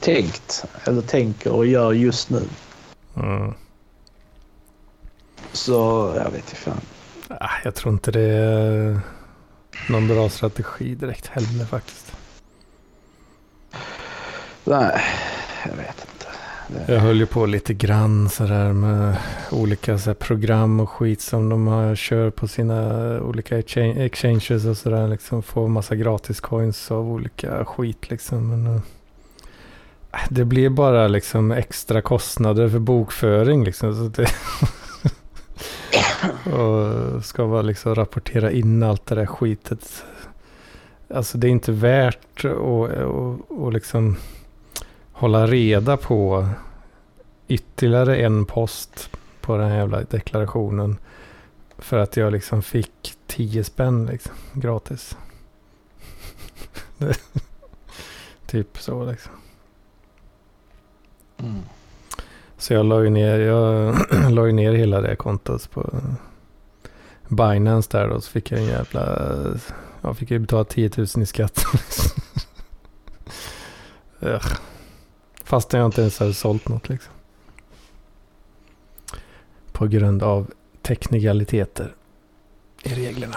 tänkt 0.00 0.64
eller 0.84 1.02
tänker 1.02 1.52
och 1.52 1.66
gör 1.66 1.92
just 1.92 2.30
nu. 2.30 2.42
Mm. 3.16 3.54
Så 5.52 5.72
jag 6.16 6.24
vet 6.30 6.34
inte 6.34 6.56
fan. 6.56 6.80
Ah, 7.28 7.50
jag 7.64 7.74
tror 7.74 7.92
inte 7.92 8.10
det 8.10 8.20
är 8.20 9.00
någon 9.88 10.08
bra 10.08 10.28
strategi 10.28 10.94
direkt 10.94 11.26
heller 11.26 11.64
faktiskt. 11.64 12.12
Nej, 14.64 15.00
jag 15.66 15.76
vet 15.76 16.06
inte. 16.12 16.26
Det, 16.86 16.92
Jag 16.94 17.00
höll 17.00 17.16
ju 17.18 17.26
på 17.26 17.46
lite 17.46 17.74
grann 17.74 18.28
sådär 18.28 18.72
med 18.72 19.16
olika 19.50 19.98
så 19.98 20.14
program 20.14 20.80
och 20.80 20.90
skit 20.90 21.20
som 21.20 21.48
de 21.48 21.66
har, 21.66 21.94
kör 21.94 22.30
på 22.30 22.48
sina 22.48 22.84
olika 23.20 23.58
exchange- 23.60 24.00
exchanges 24.00 24.64
och 24.64 24.76
sådär. 24.76 25.08
Liksom 25.08 25.42
får 25.42 25.68
massa 25.68 25.94
gratis 25.94 26.40
coins 26.40 26.90
av 26.90 27.08
olika 27.12 27.64
skit 27.64 28.10
liksom. 28.10 28.48
Men, 28.50 28.74
eh, 28.76 28.80
det 30.30 30.44
blir 30.44 30.68
bara 30.68 31.08
liksom 31.08 31.50
extra 31.52 32.02
kostnader 32.02 32.68
för 32.68 32.78
bokföring 32.78 33.64
liksom. 33.64 33.94
Så 33.94 34.20
det 34.22 34.28
och 36.54 37.24
ska 37.24 37.44
vara 37.44 37.62
liksom 37.62 37.94
rapportera 37.94 38.50
in 38.50 38.82
allt 38.82 39.06
det 39.06 39.14
där 39.14 39.26
skitet. 39.26 40.04
Alltså 41.14 41.38
det 41.38 41.46
är 41.46 41.50
inte 41.50 41.72
värt 41.72 42.44
att 42.44 42.56
och, 42.56 43.50
och 43.50 43.72
liksom 43.72 44.16
hålla 45.12 45.46
reda 45.46 45.96
på 45.96 46.48
ytterligare 47.48 48.16
en 48.16 48.44
post 48.44 49.10
på 49.40 49.56
den 49.56 49.68
här 49.68 49.76
jävla 49.76 50.02
deklarationen. 50.02 50.98
För 51.78 51.98
att 51.98 52.16
jag 52.16 52.32
liksom 52.32 52.62
fick 52.62 53.14
10 53.26 53.64
spänn 53.64 54.06
liksom, 54.06 54.34
gratis. 54.52 55.16
Typ 58.46 58.78
så 58.78 59.04
liksom. 59.04 59.32
mm. 61.38 61.62
Så 62.58 62.74
jag 62.74 62.86
la 62.86 63.02
ju 63.02 63.10
ner, 63.10 63.38
jag 63.38 63.94
la 64.30 64.42
ner 64.44 64.72
hela 64.72 65.00
det 65.00 65.16
kontot 65.16 65.70
på 65.70 66.00
Binance 67.28 67.88
där 67.92 68.08
och 68.08 68.24
så 68.24 68.30
fick 68.30 68.50
jag 68.52 68.60
en 68.60 68.66
jävla, 68.66 69.34
jag 70.00 70.16
fick 70.16 70.30
ju 70.30 70.38
betala 70.38 70.64
10 70.64 70.90
000 70.96 71.06
i 71.16 71.26
skatt. 71.26 71.64
Ugh. 74.20 74.52
Fast 75.44 75.72
jag 75.72 75.86
inte 75.86 76.00
ens 76.00 76.18
hade 76.18 76.34
sålt 76.34 76.68
något 76.68 76.88
liksom. 76.88 77.12
På 79.72 79.86
grund 79.86 80.22
av 80.22 80.50
teknikaliteter 80.82 81.94
i 82.82 82.94
reglerna. 82.94 83.36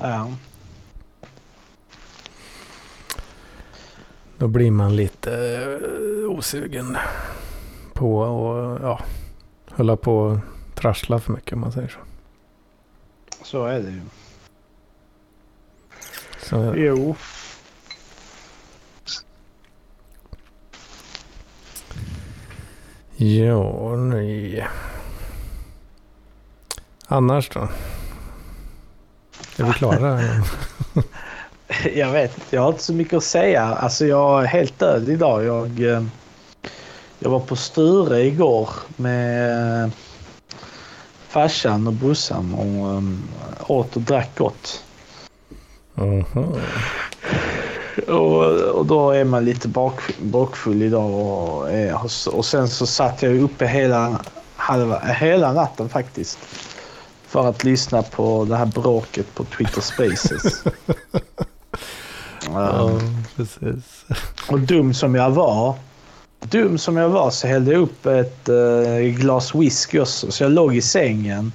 Ja. 0.00 0.32
Då 4.38 4.48
blir 4.48 4.70
man 4.70 4.96
lite 4.96 5.32
eh, 6.24 6.30
osugen 6.30 6.96
på 8.02 8.24
att 8.24 8.82
ja, 8.82 9.00
hålla 9.76 9.96
på 9.96 10.16
och 10.16 10.38
trassla 10.74 11.18
för 11.18 11.32
mycket 11.32 11.52
om 11.52 11.60
man 11.60 11.72
säger 11.72 11.88
så. 11.88 11.98
Så 13.44 13.64
är 13.64 13.80
det 13.80 13.90
ju. 13.90 14.00
så 16.42 16.74
Jo. 16.76 17.16
ja, 23.16 23.96
nej. 23.96 24.68
Annars 27.06 27.50
då? 27.50 27.68
Är 29.58 29.64
vi 29.64 29.72
klara? 29.72 30.20
Jag 31.94 32.10
vet 32.12 32.34
inte, 32.38 32.56
jag 32.56 32.62
har 32.62 32.68
inte 32.68 32.82
så 32.82 32.94
mycket 32.94 33.14
att 33.14 33.24
säga. 33.24 33.62
Alltså 33.62 34.06
jag 34.06 34.42
är 34.42 34.46
helt 34.46 34.78
död 34.78 35.08
idag. 35.08 35.44
Jag, 35.44 35.80
eh, 35.80 36.02
jag 37.22 37.30
var 37.30 37.40
på 37.40 37.56
Sture 37.56 38.22
igår 38.22 38.68
med 38.96 39.84
eh, 39.84 39.90
farsan 41.28 41.86
och 41.86 41.92
brorsan 41.92 42.54
och 42.54 42.88
um, 42.88 43.22
åt 43.66 43.96
och 43.96 44.02
drack 44.02 44.38
gott. 44.38 44.84
Mhm. 45.94 46.54
Och, 48.08 48.44
och 48.52 48.86
då 48.86 49.10
är 49.10 49.24
man 49.24 49.44
lite 49.44 49.68
bak, 49.68 50.00
bakfull 50.22 50.82
idag 50.82 51.10
och, 51.14 51.70
är, 51.70 52.00
och 52.32 52.44
sen 52.44 52.68
så 52.68 52.86
satt 52.86 53.22
jag 53.22 53.40
uppe 53.40 53.66
hela, 53.66 54.20
halva, 54.56 54.98
hela 54.98 55.52
natten 55.52 55.88
faktiskt. 55.88 56.38
För 57.26 57.48
att 57.48 57.64
lyssna 57.64 58.02
på 58.02 58.44
det 58.44 58.56
här 58.56 58.66
bråket 58.66 59.34
på 59.34 59.44
Twitter 59.44 59.80
Spaces. 59.80 60.64
Ja, 62.54 62.80
Um, 62.80 63.24
precis. 63.36 64.04
Och 64.48 64.60
dum 64.60 64.94
som 64.94 65.14
jag 65.14 65.30
var. 65.30 65.74
Dum 66.44 66.78
som 66.78 66.96
jag 66.96 67.08
var 67.08 67.30
så 67.30 67.46
hällde 67.46 67.72
jag 67.72 67.82
upp 67.82 68.06
ett 68.06 68.48
eh, 68.48 68.98
glas 68.98 69.54
whisky 69.54 70.00
också. 70.00 70.30
Så 70.30 70.42
jag 70.44 70.52
låg 70.52 70.76
i 70.76 70.82
sängen 70.82 71.52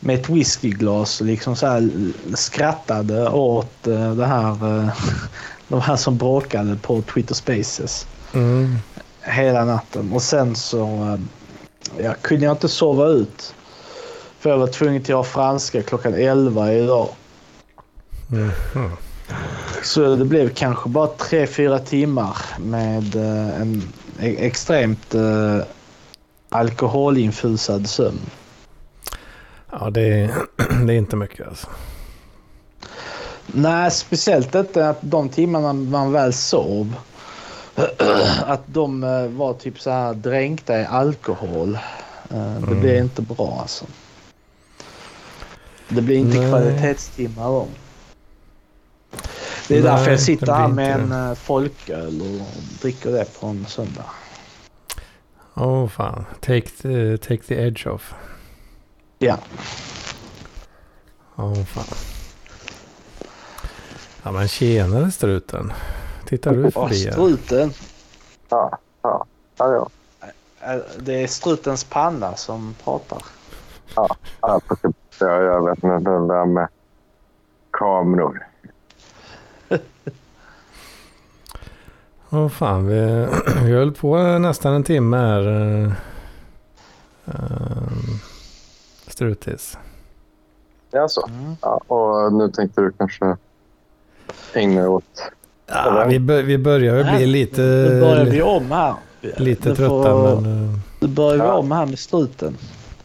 med 0.00 0.20
ett 0.20 0.28
whiskyglas 0.28 1.20
och 1.20 1.26
liksom 1.26 1.56
så 1.56 1.66
här 1.66 1.90
skrattade 2.34 3.28
åt 3.30 3.86
eh, 3.86 4.14
det 4.14 4.26
här, 4.26 4.78
eh, 4.78 4.88
de 5.68 5.80
här 5.80 5.96
som 5.96 6.16
bråkade 6.18 6.76
på 6.76 7.02
Twitter 7.02 7.34
Spaces 7.34 8.06
Mm. 8.34 8.76
hela 9.20 9.64
natten. 9.64 10.12
Och 10.12 10.22
sen 10.22 10.56
så 10.56 11.18
ja, 11.98 12.14
kunde 12.20 12.44
jag 12.44 12.52
inte 12.52 12.68
sova 12.68 13.06
ut. 13.06 13.54
För 14.40 14.50
jag 14.50 14.58
var 14.58 14.66
tvungen 14.66 15.02
till 15.02 15.14
att 15.14 15.18
ha 15.18 15.24
franska 15.24 15.82
klockan 15.82 16.14
11 16.14 16.72
idag. 16.72 17.08
Mhm. 18.28 18.96
Så 19.82 20.16
det 20.16 20.24
blev 20.24 20.48
kanske 20.54 20.88
bara 20.88 21.06
3-4 21.06 21.78
timmar 21.78 22.36
med 22.58 23.16
eh, 23.16 23.60
en 23.60 23.82
e- 24.20 24.46
extremt 24.46 25.14
eh, 25.14 25.58
alkoholinfusad 26.48 27.88
sömn. 27.88 28.20
Ja, 29.70 29.90
det 29.90 30.00
är, 30.02 30.30
det 30.86 30.92
är 30.94 30.98
inte 30.98 31.16
mycket 31.16 31.48
alltså. 31.48 31.66
Nej, 33.46 33.90
speciellt 33.90 34.54
inte 34.54 34.88
att 34.88 34.98
de 35.00 35.28
timmarna 35.28 35.72
man 35.72 36.12
väl 36.12 36.32
sov. 36.32 36.94
Att 38.46 38.60
de 38.66 39.04
eh, 39.04 39.26
var 39.26 39.52
typ 39.54 39.80
så 39.80 39.90
här 39.90 40.14
dränkta 40.14 40.80
i 40.80 40.84
alkohol. 40.84 41.78
Det 42.28 42.36
Mm. 42.36 42.80
blir 42.80 43.02
inte 43.02 43.22
bra 43.22 43.58
alltså. 43.60 43.84
Det 45.88 46.02
blir 46.02 46.16
inte 46.16 46.38
Nej. 46.38 46.48
kvalitetstimmar 46.50 47.48
om. 47.48 47.68
Det 49.72 49.78
är 49.78 49.82
Nej, 49.82 49.90
därför 49.92 50.10
jag 50.10 50.20
sitter 50.20 50.52
här 50.52 50.68
med 50.68 51.00
en 51.00 51.12
eh, 51.12 51.34
folköl 51.34 52.20
och 52.20 52.62
dricker 52.82 53.12
det 53.12 53.40
på 53.40 53.46
en 53.46 53.66
söndag. 53.66 54.04
Åh 55.54 55.84
oh, 55.84 55.88
fan. 55.88 56.24
Take 56.40 56.68
the, 56.82 57.18
take 57.18 57.42
the 57.42 57.54
edge 57.54 57.86
off. 57.86 58.14
Ja. 59.18 59.38
Åh 61.36 61.52
oh, 61.52 61.64
fan. 61.64 61.96
Ja 64.22 64.32
men 64.32 64.48
tjenare 64.48 65.10
struten. 65.10 65.72
Tittar 66.26 66.54
du 66.54 66.70
förbi 66.70 67.04
här? 67.04 67.12
struten. 67.12 67.72
Ja, 68.48 68.78
ja. 69.02 69.26
Ja, 69.56 69.88
ja. 70.60 70.78
Det 70.98 71.22
är 71.22 71.26
strutens 71.26 71.84
panna 71.84 72.36
som 72.36 72.74
pratar. 72.84 73.22
ja 74.40 74.60
precis. 74.68 74.96
Jag, 75.18 75.42
jag 75.42 75.68
vet 75.68 75.84
inte, 75.84 76.10
det 76.10 76.26
där 76.26 76.46
med 76.46 76.68
kameror. 77.70 78.51
Åh 82.32 82.48
fan, 82.48 82.86
vi, 82.86 83.26
vi 83.64 83.72
höll 83.72 83.92
på 83.92 84.16
nästan 84.38 84.74
en 84.74 84.84
timme 84.84 85.16
här. 85.16 85.46
ehm, 85.48 85.92
strutis. 89.06 89.78
Ja, 90.90 91.08
så. 91.08 91.26
Mm. 91.26 91.56
Ja, 91.60 91.80
och 91.86 92.32
nu 92.32 92.48
tänkte 92.50 92.80
du 92.80 92.92
kanske 92.98 93.36
ägna 94.54 94.80
dig 94.80 94.88
åt... 94.88 95.04
Ja, 95.66 96.04
vi, 96.08 96.18
bör, 96.18 96.42
vi 96.42 96.58
börjar 96.58 96.96
ju 96.96 97.16
bli 97.16 97.26
lite, 97.26 97.60
Nu 97.62 98.00
börjar 98.00 98.24
vi 98.24 98.42
om 98.42 98.70
här. 98.70 98.94
lite 99.20 99.68
Nu 99.68 99.74
trötta. 99.74 99.88
får- 99.88 100.40
Men, 100.40 100.64
eh, 100.74 100.78
Nu 101.00 101.08
börjar 101.08 101.32
vi 101.32 101.38
Ja. 101.38 101.52
om 101.52 101.72
här 101.72 101.86
med 101.86 101.98
struten. 101.98 102.56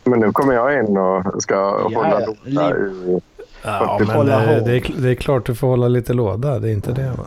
Men 0.04 0.20
nu 0.20 0.32
kommer 0.32 0.54
jag 0.54 0.80
in 0.80 0.98
och 0.98 1.44
ska 1.44 1.82
hålla 1.84 2.22
ja. 2.22 2.28
låda 2.46 2.78
i 2.78 3.20
ja, 3.64 3.98
men 4.00 4.10
hålla 4.10 4.40
hål. 4.40 4.64
det, 4.66 4.76
är, 4.78 4.94
det 5.02 5.10
är 5.10 5.16
klart 5.16 5.46
du 5.46 5.56
får 5.56 5.68
hålla 5.68 5.88
lite 5.88 6.14
låda. 6.14 6.60
Det 6.60 6.70
är 6.70 6.74
inte 6.74 6.92
det 6.92 7.12
va? 7.18 7.26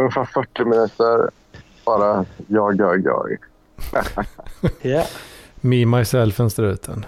Ungefär 0.00 0.24
40 0.24 0.64
minuter. 0.64 1.30
Bara 1.84 2.24
jag, 2.46 2.80
jag, 2.80 3.04
jag. 3.04 3.36
Ja. 4.82 5.04
Me, 5.60 5.86
myself 5.86 6.40
and 6.40 6.52
struten. 6.52 7.06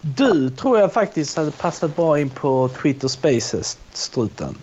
Du 0.00 0.50
tror 0.50 0.78
jag 0.78 0.92
faktiskt 0.92 1.36
hade 1.36 1.50
passat 1.50 1.96
bra 1.96 2.20
in 2.20 2.30
på 2.30 2.68
Twitter 2.68 3.08
Spaces, 3.08 3.78
struten. 3.92 4.54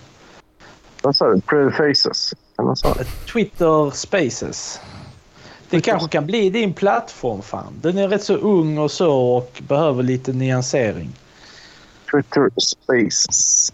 Vad 1.01 1.15
sa 1.15 1.27
du? 1.29 1.41
Pretty 1.41 1.75
faces? 1.75 2.33
Eller 2.57 2.67
vad 2.67 2.77
sa 2.77 2.93
du? 2.93 3.03
Twitter 3.33 3.89
Spaces. 3.91 4.79
Det 5.69 5.81
kanske 5.81 6.09
kan 6.09 6.25
bli 6.25 6.49
din 6.49 6.73
plattform 6.73 7.41
fan. 7.41 7.73
Den 7.81 7.97
är 7.97 8.07
rätt 8.07 8.23
så 8.23 8.35
ung 8.35 8.77
och 8.77 8.91
så 8.91 9.35
och 9.37 9.61
behöver 9.67 10.03
lite 10.03 10.33
nyansering. 10.33 11.15
Twitter 12.11 12.49
spaces. 12.57 13.73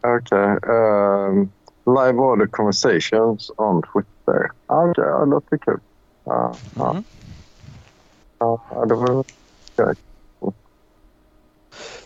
Okej. 0.00 0.56
Okej. 0.56 0.70
ehm, 0.70 1.50
live 1.86 2.18
order 2.18 2.46
conversations 2.46 3.50
on 3.56 3.82
Twitter. 3.82 4.50
Okej, 4.66 5.04
ja, 5.04 5.18
det 5.18 5.30
låter 5.30 5.56
kul. 5.56 5.80
Ja, 6.24 6.54
ja, 8.38 8.84
det 8.88 8.94
var... 8.94 9.24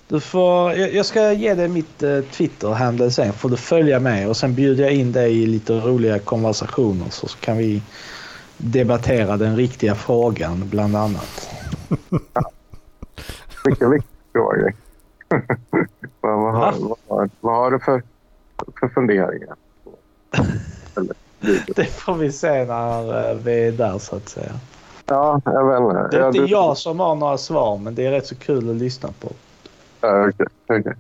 Du 0.09 0.20
får, 0.20 0.72
jag, 0.72 1.07
ska 1.07 1.32
ge 1.32 1.55
dig 1.55 1.68
mitt 1.68 2.03
uh, 2.03 2.22
Twitter-handle 2.22 3.11
sen. 3.11 3.32
Får 3.32 3.49
du 3.49 3.57
följa 3.57 4.01
med 4.01 4.28
och 4.28 4.36
sen 4.36 4.55
bjuder 4.55 4.84
jag 4.84 4.93
in 4.93 5.12
dig 5.12 5.43
i 5.43 5.47
lite 5.47 5.72
roliga 5.72 6.18
konversationer 6.18 7.11
så 7.11 7.26
kan 7.26 7.57
vi 7.57 7.82
debattera 8.57 9.36
den 9.36 9.57
riktiga 9.57 9.95
frågan 9.95 10.68
bland 10.68 10.97
annat. 10.97 11.51
Vilken 13.64 13.90
viktig 13.90 14.11
fråga. 14.32 14.72
Vad, 16.20 16.39
vad, 16.39 16.55
har, 16.55 16.72
vad, 16.72 16.99
vad, 17.09 17.30
vad 17.41 17.55
har 17.55 17.70
du 17.70 17.78
för, 17.78 18.03
för 18.80 18.89
funderingar? 18.89 19.57
det 21.76 21.85
får 21.85 22.14
vi 22.14 22.33
se 22.33 22.64
när 22.64 23.30
eh, 23.30 23.37
vi 23.37 23.68
är 23.68 23.72
där 23.72 23.99
så 23.99 24.16
att 24.16 24.28
säga. 24.28 24.53
Ja, 25.07 25.41
jag 25.45 25.66
vet 25.66 25.80
inte. 25.80 26.16
Det 26.16 26.22
är 26.22 26.26
inte 26.26 26.39
du... 26.39 26.47
jag 26.47 26.76
som 26.76 27.01
har 27.01 27.14
några 27.14 27.39
svar 27.39 27.78
men 27.78 27.95
det 27.95 28.07
är 28.07 28.11
rätt 28.11 28.26
så 28.26 28.35
kul 28.35 28.70
att 28.70 28.76
lyssna 28.76 29.09
på. 29.20 29.28
Ja, 30.01 30.28
okej. 30.28 30.47
Okay, 30.64 30.80
okay. 30.80 30.95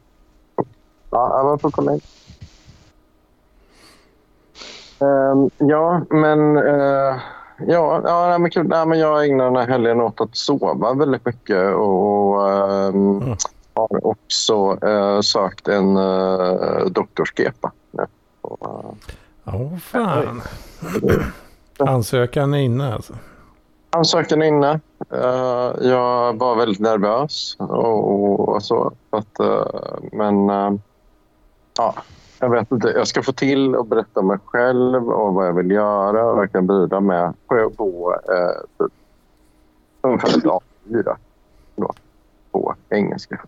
Ja, 1.10 1.42
man 1.44 1.58
får 1.58 1.70
kolla 1.70 1.92
in. 1.92 2.00
Um, 4.98 5.50
ja, 5.58 6.02
men... 6.10 6.56
Uh, 6.56 7.16
ja, 7.66 8.02
ja 8.04 8.38
men 8.38 8.50
kul. 8.50 8.68
Nej, 8.68 8.86
men 8.86 8.98
jag 8.98 9.26
ägnar 9.26 9.44
den 9.44 9.56
här 9.56 9.66
helgen 9.66 10.00
åt 10.00 10.20
att 10.20 10.36
sova 10.36 10.94
väldigt 10.94 11.26
mycket 11.26 11.74
och 11.74 12.40
um, 12.40 13.22
mm. 13.22 13.36
Har 13.74 14.06
också 14.06 14.78
uh, 14.84 15.20
sökt 15.20 15.68
en 15.68 15.96
uh, 15.96 16.86
doktorskepa. 16.86 17.72
Ja, 17.90 18.06
Åh 19.44 19.56
oh, 19.56 19.76
fan. 19.78 20.42
Ansökan 21.78 22.54
är 22.54 22.58
inne 22.58 22.94
alltså? 22.94 23.14
Ansökan 23.90 24.42
är 24.42 24.46
inne. 24.46 24.80
Uh, 25.12 25.88
jag 25.88 26.38
var 26.38 26.56
väldigt 26.56 26.80
nervös 26.80 27.56
och, 27.58 28.48
och 28.48 28.62
så. 28.62 28.92
Att, 29.10 29.40
uh, 29.40 29.66
men 30.12 30.50
uh, 30.50 30.78
ja, 31.78 31.94
jag 32.40 32.50
vet 32.50 32.72
inte. 32.72 32.88
Jag 32.88 33.06
ska 33.06 33.22
få 33.22 33.32
till 33.32 33.74
att 33.74 33.88
berätta 33.88 34.20
om 34.20 34.26
mig 34.26 34.38
själv 34.44 35.08
och 35.08 35.34
vad 35.34 35.46
jag 35.46 35.52
vill 35.52 35.70
göra 35.70 36.24
och 36.24 36.42
jag 36.42 36.52
kan 36.52 36.66
bidra 36.66 37.00
med 37.00 37.34
på, 37.46 37.70
på 37.70 38.12
uh, 38.12 38.86
typ, 38.86 38.92
ungefär 40.00 40.28
ett 40.28 40.44
A4 40.44 41.16
då, 41.76 41.92
på 42.52 42.74
engelska. 42.88 43.40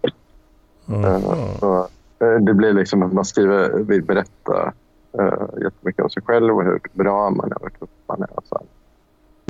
Mm. 0.89 1.23
Så, 1.61 1.89
det 2.19 2.55
blir 2.55 2.73
liksom 2.73 3.03
att 3.03 3.13
man 3.13 3.25
skriver, 3.25 3.71
vill 3.71 4.03
berätta 4.03 4.73
uh, 5.19 5.63
jättemycket 5.63 6.05
om 6.05 6.11
sig 6.11 6.23
själv 6.23 6.57
och 6.57 6.65
hur 6.65 6.81
bra 6.93 7.31
man 7.31 7.53
är 7.53 7.57
och 7.57 7.63
hur 7.63 7.71
tuff 7.71 7.89
man 8.07 8.23
är. 8.23 8.39
Och 8.39 8.45
så. 8.45 8.63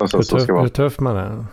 Och 0.01 0.11
så, 0.11 0.17
hur, 0.17 0.25
tuff, 0.25 0.49
man, 0.49 0.61
hur 0.61 0.69
tuff 0.69 1.01
man 1.01 1.17
är? 1.17 1.45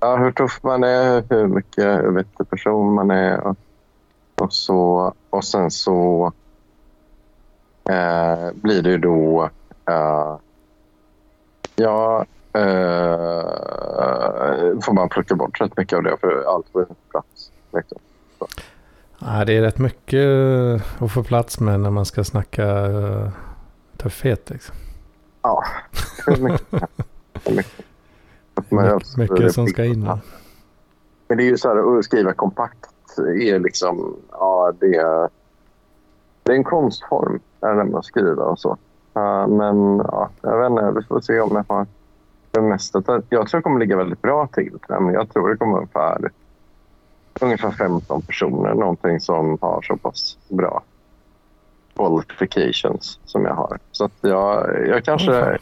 Ja, 0.00 0.16
hur 0.16 0.32
tuff 0.32 0.60
man 0.62 0.84
är, 0.84 1.24
hur 1.30 1.46
mycket 1.46 2.04
vettig 2.04 2.50
person 2.50 2.94
man 2.94 3.10
är. 3.10 3.40
Och, 3.40 3.56
och, 4.40 4.52
så, 4.52 5.12
och 5.30 5.44
sen 5.44 5.70
så 5.70 6.32
eh, 7.88 8.50
blir 8.54 8.82
det 8.82 8.90
ju 8.90 8.98
då... 8.98 9.50
Eh, 9.88 10.36
ja, 11.76 12.24
eh, 12.54 13.44
får 14.80 14.92
man 14.92 15.08
plocka 15.08 15.34
bort 15.34 15.60
rätt 15.60 15.76
mycket 15.76 15.96
av 15.96 16.02
det 16.02 16.16
för 16.20 16.44
allt 16.54 16.68
får 16.72 16.82
inte 16.82 16.94
plats. 17.10 17.50
Liksom. 17.72 17.98
Ja, 19.18 19.44
det 19.44 19.56
är 19.56 19.62
rätt 19.62 19.78
mycket 19.78 20.24
att 20.98 21.12
få 21.12 21.22
plats 21.22 21.60
med 21.60 21.80
när 21.80 21.90
man 21.90 22.04
ska 22.04 22.24
snacka 22.24 22.86
uh, 22.86 23.28
tuffhet. 23.96 24.50
Liksom. 24.50 24.76
Ja, 25.42 25.64
mycket. 26.26 26.72
mycket. 27.50 27.84
Mycket, 28.70 29.16
mycket 29.16 29.54
som 29.54 29.66
ska 29.66 29.84
in. 29.84 30.10
Men 31.28 31.38
det 31.38 31.44
är 31.44 31.48
ju 31.48 31.58
så 31.58 31.68
här 31.68 31.98
att 31.98 32.04
skriva 32.04 32.32
kompakt 32.32 32.90
är 33.18 33.58
liksom, 33.58 34.16
ja 34.30 34.72
det 34.80 34.96
är, 34.96 35.28
det 36.42 36.52
är 36.52 36.56
en 36.56 36.64
konstform 36.64 37.40
är 37.60 37.74
det 37.74 37.84
med 37.84 37.94
att 37.94 38.04
skriva 38.04 38.44
och 38.44 38.58
så. 38.58 38.76
Uh, 39.16 39.46
men 39.46 39.96
ja, 39.98 40.30
jag 40.42 40.58
vet 40.58 40.70
inte, 40.70 40.92
vi 41.00 41.06
får 41.06 41.20
se 41.20 41.40
om 41.40 41.50
jag 41.56 41.64
har 41.74 41.86
det 42.54 42.68
mesta. 42.68 43.02
Jag 43.28 43.48
tror 43.48 43.58
det 43.58 43.62
kommer 43.62 43.80
ligga 43.80 43.96
väldigt 43.96 44.22
bra 44.22 44.46
till. 44.46 44.78
Jag 44.88 45.32
tror 45.32 45.48
det 45.48 45.56
kommer 45.56 45.76
ungefär, 45.76 46.30
ungefär 47.40 47.70
15 47.70 48.22
personer, 48.22 48.74
någonting 48.74 49.20
som 49.20 49.58
har 49.60 49.82
så 49.82 49.96
pass 49.96 50.38
bra 50.48 50.82
qualifications 51.96 53.18
som 53.24 53.44
jag 53.44 53.54
har. 53.54 53.78
Så 53.92 54.10
jag, 54.20 54.86
jag 54.88 55.04
kanske 55.04 55.34
är 55.34 55.58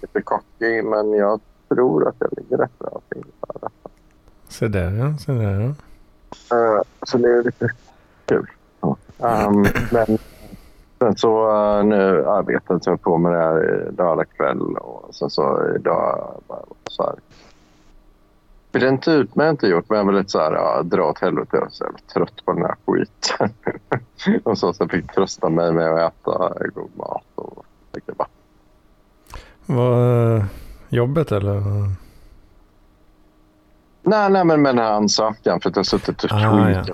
lite 0.00 0.22
cocky, 0.22 0.82
men 0.82 1.12
jag 1.12 1.40
tror 1.68 2.08
att 2.08 2.14
jag 2.18 2.30
ligger 2.36 2.56
rätt 2.56 2.78
bra 2.78 3.00
till. 3.08 3.24
Se 4.48 4.68
där 4.68 4.90
ja, 4.90 5.16
se 5.18 5.32
där 5.32 5.60
ja. 5.60 5.74
Uh, 6.56 6.82
så 7.02 7.18
det 7.18 7.28
är 7.28 7.42
lite 7.42 7.70
kul. 8.26 8.46
Um, 8.80 9.66
men 9.92 10.18
sen 10.98 11.16
så 11.16 11.50
uh, 11.50 11.84
nu 11.84 12.26
arbetar 12.26 12.80
jag 12.84 13.02
på 13.02 13.18
med 13.18 13.32
det 13.32 13.38
här 13.38 13.90
lördag 13.98 14.26
kväll 14.36 14.76
och 14.76 15.14
sen 15.14 15.30
så 15.30 15.74
idag 15.76 16.40
bara 16.48 16.62
så 16.90 17.02
här. 17.02 17.14
Bränt 18.72 19.08
ut 19.08 19.34
mig 19.34 19.46
jag 19.46 19.52
inte 19.52 19.66
gjort, 19.66 19.84
men 19.88 19.98
jag 19.98 20.04
var 20.04 20.12
lite 20.12 20.30
så 20.30 20.38
här, 20.38 20.52
ja, 20.52 20.82
dra 20.82 21.02
åt 21.02 21.18
helvete. 21.18 21.48
Jag 21.52 21.68
jävla 21.80 21.98
trött 22.14 22.44
på 22.44 22.52
den 22.52 22.62
här 22.62 22.76
skiten. 22.86 23.50
och 24.44 24.58
så, 24.58 24.72
så 24.72 24.82
jag 24.82 24.90
fick 24.90 25.12
trösta 25.12 25.48
mig 25.48 25.72
med 25.72 25.92
att 25.92 26.12
äta 26.12 26.52
god 26.74 26.90
mat 26.96 27.24
och 27.34 27.64
dricka 27.92 28.12
vatten. 28.16 28.34
Vad 29.66 30.44
jobbet 30.88 31.32
eller? 31.32 31.62
Nej, 34.02 34.30
nej 34.30 34.44
men 34.44 34.62
med 34.62 34.74
den 34.74 34.84
här 34.84 34.92
ansökan. 34.92 35.60
För 35.60 35.68
att 35.70 35.76
jag 35.76 35.80
har 35.80 35.84
suttit 35.84 36.24
och 36.24 36.32
ah, 36.32 36.84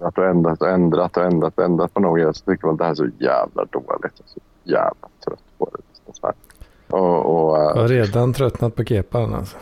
ja. 0.00 0.12
och 0.16 0.24
ändrat 0.24 0.62
och 0.62 0.68
ändrat 0.68 1.16
och 1.16 1.22
ändrat 1.22 1.58
och 1.58 1.64
ändrat 1.64 1.94
på 1.94 2.00
något. 2.00 2.36
Så 2.36 2.44
tycker 2.44 2.66
man 2.66 2.74
att 2.74 2.78
det 2.78 2.84
här 2.84 2.90
är 2.90 2.94
så 2.94 3.08
jävla 3.18 3.64
dåligt. 3.64 3.86
Jag 4.00 4.24
är 4.24 4.26
så 4.26 4.40
jävla 4.62 5.08
trött 5.24 5.58
på 5.58 5.70
det. 5.72 6.12
Så 6.12 6.26
här. 6.26 6.34
Och, 6.88 7.50
och, 7.50 7.58
jag 7.58 7.74
har 7.74 7.88
redan 7.88 8.32
tröttnat 8.32 8.74
på 8.74 8.84
kepan 8.84 9.34
alltså. 9.34 9.56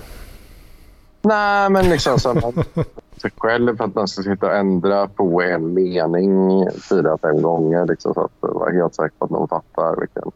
Nej, 1.22 1.70
men 1.70 1.89
liksom 1.89 2.18
så 2.18 2.34
man 2.34 2.53
sig 3.16 3.30
själv 3.37 3.76
för 3.76 3.84
att 3.84 3.95
man 3.95 4.09
ska 4.09 4.22
sitta 4.22 4.47
och 4.47 4.57
ändra 4.57 5.09
på 5.09 5.43
en 5.43 5.74
mening 5.74 6.70
fyra, 6.91 7.18
fem 7.18 7.43
gånger. 7.43 7.87
Liksom, 7.87 8.14
så 8.14 8.20
att 8.20 8.32
vara 8.41 8.72
helt 8.72 8.95
säker 8.95 9.14
på 9.18 9.24
att 9.24 9.30
någon 9.30 9.49
fattar 9.49 9.97
vilken 10.01 10.30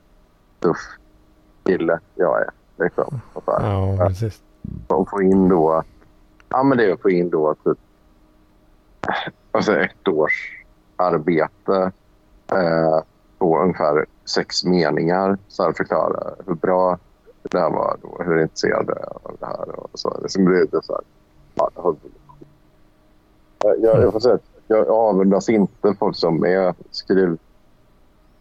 tuff 0.61 0.76
kille 1.64 1.98
jag 2.14 2.40
är. 2.40 2.51
Liksom, 2.84 3.20
och 3.32 3.42
så 3.44 3.59
Ja, 3.61 3.96
precis. 4.07 4.42
Och 4.86 5.11
få 5.11 5.22
in 5.22 5.48
då... 5.48 5.82
Ja, 6.48 6.62
men 6.62 6.78
det 6.78 6.84
är 6.84 6.92
att 6.92 7.03
få 7.03 7.11
in 7.11 7.30
då 7.30 7.55
typ 7.64 7.78
alltså 9.52 9.80
ett 9.80 10.08
års 10.08 10.64
arbete 10.96 11.92
eh, 12.52 13.02
på 13.38 13.58
ungefär 13.58 14.06
sex 14.24 14.64
meningar. 14.64 15.38
Så 15.48 15.62
här 15.62 15.72
förklara 15.72 16.34
hur 16.46 16.54
bra 16.54 16.98
det 17.42 17.58
här 17.58 17.70
var 17.70 17.96
då, 18.02 18.24
hur 18.24 18.42
intresserade 18.42 18.94
av 19.22 19.36
det 19.40 19.46
här 19.46 19.80
och 19.80 19.98
så. 19.98 20.20
Det 20.20 20.44
blir 20.44 20.61
lite 20.61 20.80
så 20.82 20.92
här... 20.92 21.02
Ja, 21.54 21.70
jag, 23.78 24.02
jag 24.02 24.12
får 24.12 24.20
säga 24.20 24.34
att 24.34 24.44
jag 24.66 24.88
avundas 24.88 25.48
inte 25.48 25.94
folk 25.98 26.16
som 26.16 26.44
är 26.44 26.74
skriv... 26.90 27.38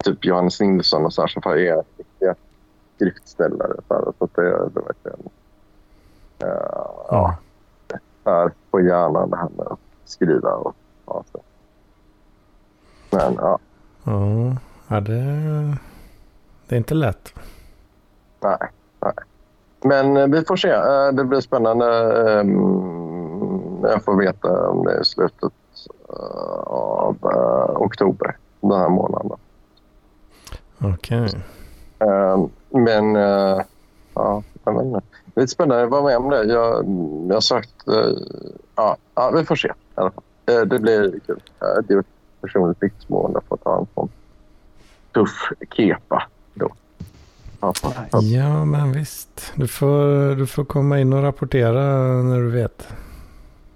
Typ 0.03 0.25
Johannes 0.25 0.59
Nilsson 0.59 1.05
och 1.05 1.13
så 1.13 1.21
här, 1.21 1.27
som 1.27 1.41
är 1.45 1.83
riktiga 1.97 2.35
skriftställare. 2.95 3.73
Så, 3.87 3.93
här, 3.93 4.13
så 4.19 4.29
det, 4.35 4.69
det 4.73 4.81
verkligen... 4.81 5.19
Uh, 6.43 6.49
ja. 7.09 7.37
Här 8.25 8.51
på 8.71 8.81
hjärnan 8.81 9.29
det 9.29 9.37
här 9.37 9.49
med 9.57 9.67
att 9.67 9.79
skriva 10.09 10.49
och 10.49 10.75
ja, 11.05 11.23
så. 11.31 11.41
Men 13.11 13.33
ja. 13.33 13.59
Ja, 14.87 14.99
det, 14.99 15.23
det 16.67 16.75
är 16.75 16.77
inte 16.77 16.93
lätt. 16.93 17.33
Nej, 18.39 18.57
nej. 18.99 19.13
Men 19.81 20.17
eh, 20.17 20.27
vi 20.27 20.45
får 20.45 20.55
se. 20.55 20.69
Eh, 20.69 21.11
det 21.13 21.23
blir 21.23 21.41
spännande. 21.41 21.85
Ehm, 22.31 23.83
jag 23.83 24.03
får 24.03 24.15
veta 24.15 24.69
om 24.69 24.85
det 24.85 24.93
är 24.93 25.03
slutet 25.03 25.53
av 26.63 27.17
oktober 27.75 28.37
den 28.61 28.71
här 28.71 28.89
månaden. 28.89 29.31
Okej. 30.77 31.25
Okay. 31.25 31.41
Ehm, 31.99 32.49
men 32.69 33.15
ja, 34.13 34.43
jag 34.63 34.73
vet 34.73 34.85
inte. 34.85 35.01
Lite 35.35 35.47
spännande 35.47 35.83
att 35.83 35.89
vara 35.89 36.03
med 36.03 36.17
om 36.17 36.29
det. 36.29 36.43
Jag, 36.43 36.85
jag 37.27 37.35
har 37.35 37.41
sagt... 37.41 37.75
Ja, 38.75 38.97
ja, 39.15 39.31
vi 39.35 39.45
får 39.45 39.55
se 39.55 39.71
i 39.99 40.01
alla 40.01 40.11
fall. 40.11 40.23
Uh, 40.51 40.65
det 40.65 40.79
blir 40.79 41.19
kul. 41.25 41.41
Det 41.59 41.93
är 41.93 41.99
ett 41.99 42.05
personligt 42.41 42.77
vittnesmål 42.83 43.37
att 43.37 43.43
få 43.43 43.57
ta 43.57 43.79
en 43.79 43.87
sån 43.95 44.09
tuff 45.13 45.51
kepa 45.75 46.23
då. 46.53 46.73
Ja, 47.61 47.73
ja, 48.21 48.65
men 48.65 48.91
visst. 48.91 49.53
Du 49.55 49.67
får, 49.67 50.35
du 50.35 50.47
får 50.47 50.65
komma 50.65 50.99
in 50.99 51.13
och 51.13 51.23
rapportera 51.23 51.83
när 52.23 52.39
du 52.39 52.49
vet. 52.49 52.87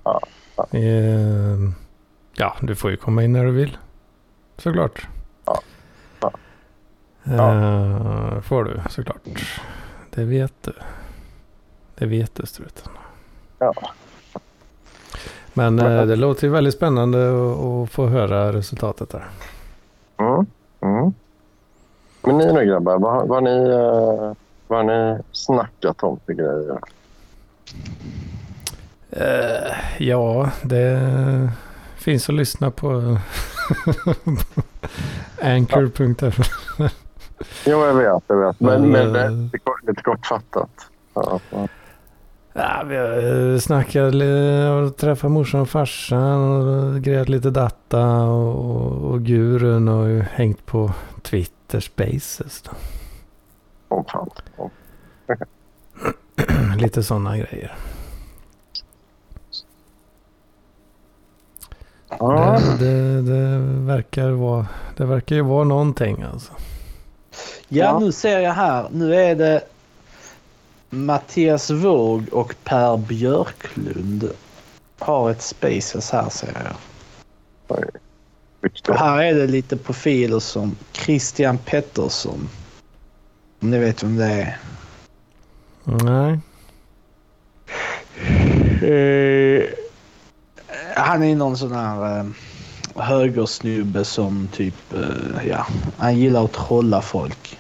Ja, 0.03 0.19
ja. 0.55 0.65
ja, 2.35 2.55
du 2.61 2.75
får 2.75 2.91
ju 2.91 2.97
komma 2.97 3.23
in 3.23 3.31
när 3.33 3.45
du 3.45 3.51
vill. 3.51 3.77
Såklart. 4.57 5.07
Ja. 5.45 5.61
Uh, 7.27 8.41
får 8.41 8.63
du 8.63 8.81
såklart. 8.89 9.21
Det 10.09 10.23
vet 10.23 10.53
du. 10.61 10.73
Det 11.95 12.05
vet 12.05 12.35
du 12.35 12.45
struten. 12.45 12.91
Ja. 13.59 13.73
Men 15.53 15.79
eh, 15.79 16.05
det 16.05 16.15
låter 16.15 16.47
ju 16.47 16.53
väldigt 16.53 16.73
spännande 16.73 17.29
att, 17.29 17.89
få 17.91 18.07
höra 18.07 18.53
resultatet 18.53 19.09
där. 19.09 19.25
Mm. 20.17 20.45
Mm. 20.81 21.13
Men 22.21 22.37
ni 22.37 22.53
nu 22.53 22.65
grabbar, 22.65 22.99
vad, 22.99 23.27
vad, 23.27 23.43
ni, 23.43 23.69
eh, 23.69 24.33
vad 24.67 24.79
har 24.79 24.83
ni 24.83 25.21
snackat 25.31 26.03
om 26.03 26.19
för 26.25 26.33
grejer? 26.33 26.79
Eh, 29.11 29.73
ja, 29.97 30.49
det 30.63 30.99
finns 31.95 32.29
att 32.29 32.35
lyssna 32.35 32.71
på 32.71 32.87
Anchor.fm. 35.41 36.43
Jo, 37.65 37.85
jag 37.85 37.93
vet. 37.93 38.23
Jag 38.27 38.47
vet. 38.47 38.59
Men, 38.59 38.91
Men, 38.91 39.11
men 39.11 39.25
eh, 39.25 39.31
lite, 39.31 39.57
kort, 39.57 39.83
lite 39.87 40.01
kortfattat. 40.01 40.69
Ja, 41.13 41.39
ja. 41.51 41.67
Ja, 42.55 42.83
vi 42.87 42.95
har 42.97 43.59
snackat 43.59 44.13
li- 44.15 44.67
och 44.69 44.97
träffat 44.97 45.31
morsan 45.31 45.61
och 45.61 45.69
farsan 45.69 46.41
och 46.41 47.01
grejat 47.01 47.29
lite 47.29 47.49
data 47.49 48.07
och, 48.23 48.75
och, 48.75 49.11
och 49.11 49.21
gurun 49.23 49.87
och 49.87 50.07
ju 50.09 50.21
hängt 50.21 50.65
på 50.65 50.91
Twitter 51.21 51.79
Spaces. 51.79 52.61
Då. 52.61 52.71
Åh, 53.89 54.03
fan. 54.11 54.29
Åh. 54.57 54.69
lite 56.77 57.03
sådana 57.03 57.37
grejer. 57.37 57.75
Det, 62.19 62.61
det, 62.79 63.21
det, 63.21 63.57
verkar 63.85 64.29
vara, 64.29 64.67
det 64.97 65.05
verkar 65.05 65.35
ju 65.35 65.41
vara 65.41 65.63
någonting 65.63 66.21
alltså. 66.33 66.53
Ja, 67.67 67.85
Ja. 67.85 67.99
nu 67.99 68.11
ser 68.11 68.39
jag 68.39 68.53
här. 68.53 68.87
Nu 68.91 69.15
är 69.15 69.35
det 69.35 69.61
Mattias 70.93 71.69
Våg 71.69 72.29
och 72.31 72.55
Per 72.63 72.97
Björklund 72.97 74.29
har 74.99 75.31
ett 75.31 75.41
spaces 75.41 76.11
här 76.11 76.29
ser 76.29 76.53
jag. 76.63 76.75
Och 78.87 78.95
här 78.95 79.23
är 79.23 79.33
det 79.33 79.47
lite 79.47 79.77
profiler 79.77 80.39
som 80.39 80.75
Christian 80.91 81.57
Pettersson. 81.57 82.49
Om 83.59 83.71
ni 83.71 83.79
vet 83.79 84.03
vem 84.03 84.17
det 84.17 84.25
är. 84.25 84.57
Nej. 85.83 86.39
Eh, 88.83 89.63
han 90.95 91.23
är 91.23 91.35
någon 91.35 91.57
sån 91.57 91.71
här 91.71 92.19
eh, 92.19 92.25
högersnubbe 92.95 94.05
som 94.05 94.47
typ, 94.51 94.93
eh, 94.93 95.47
ja, 95.49 95.67
han 95.97 96.19
gillar 96.19 96.45
att 96.45 96.53
trolla 96.53 97.01
folk. 97.01 97.59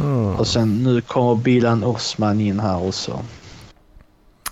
Mm. 0.00 0.36
Och 0.36 0.46
sen 0.46 0.82
nu 0.82 1.00
kommer 1.00 1.34
Bilan 1.34 1.84
Osman 1.84 2.40
in 2.40 2.60
här 2.60 2.88
också. 2.88 3.20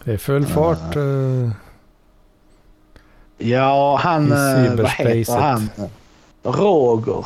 Det 0.04 0.12
är 0.12 0.18
full 0.18 0.46
fart. 0.46 0.96
eh, 0.96 1.50
Ja, 3.38 4.00
han, 4.02 4.32
eh, 4.32 4.74
vad 4.74 4.90
heter 4.90 5.40
han? 5.40 5.70
Roger. 6.42 7.24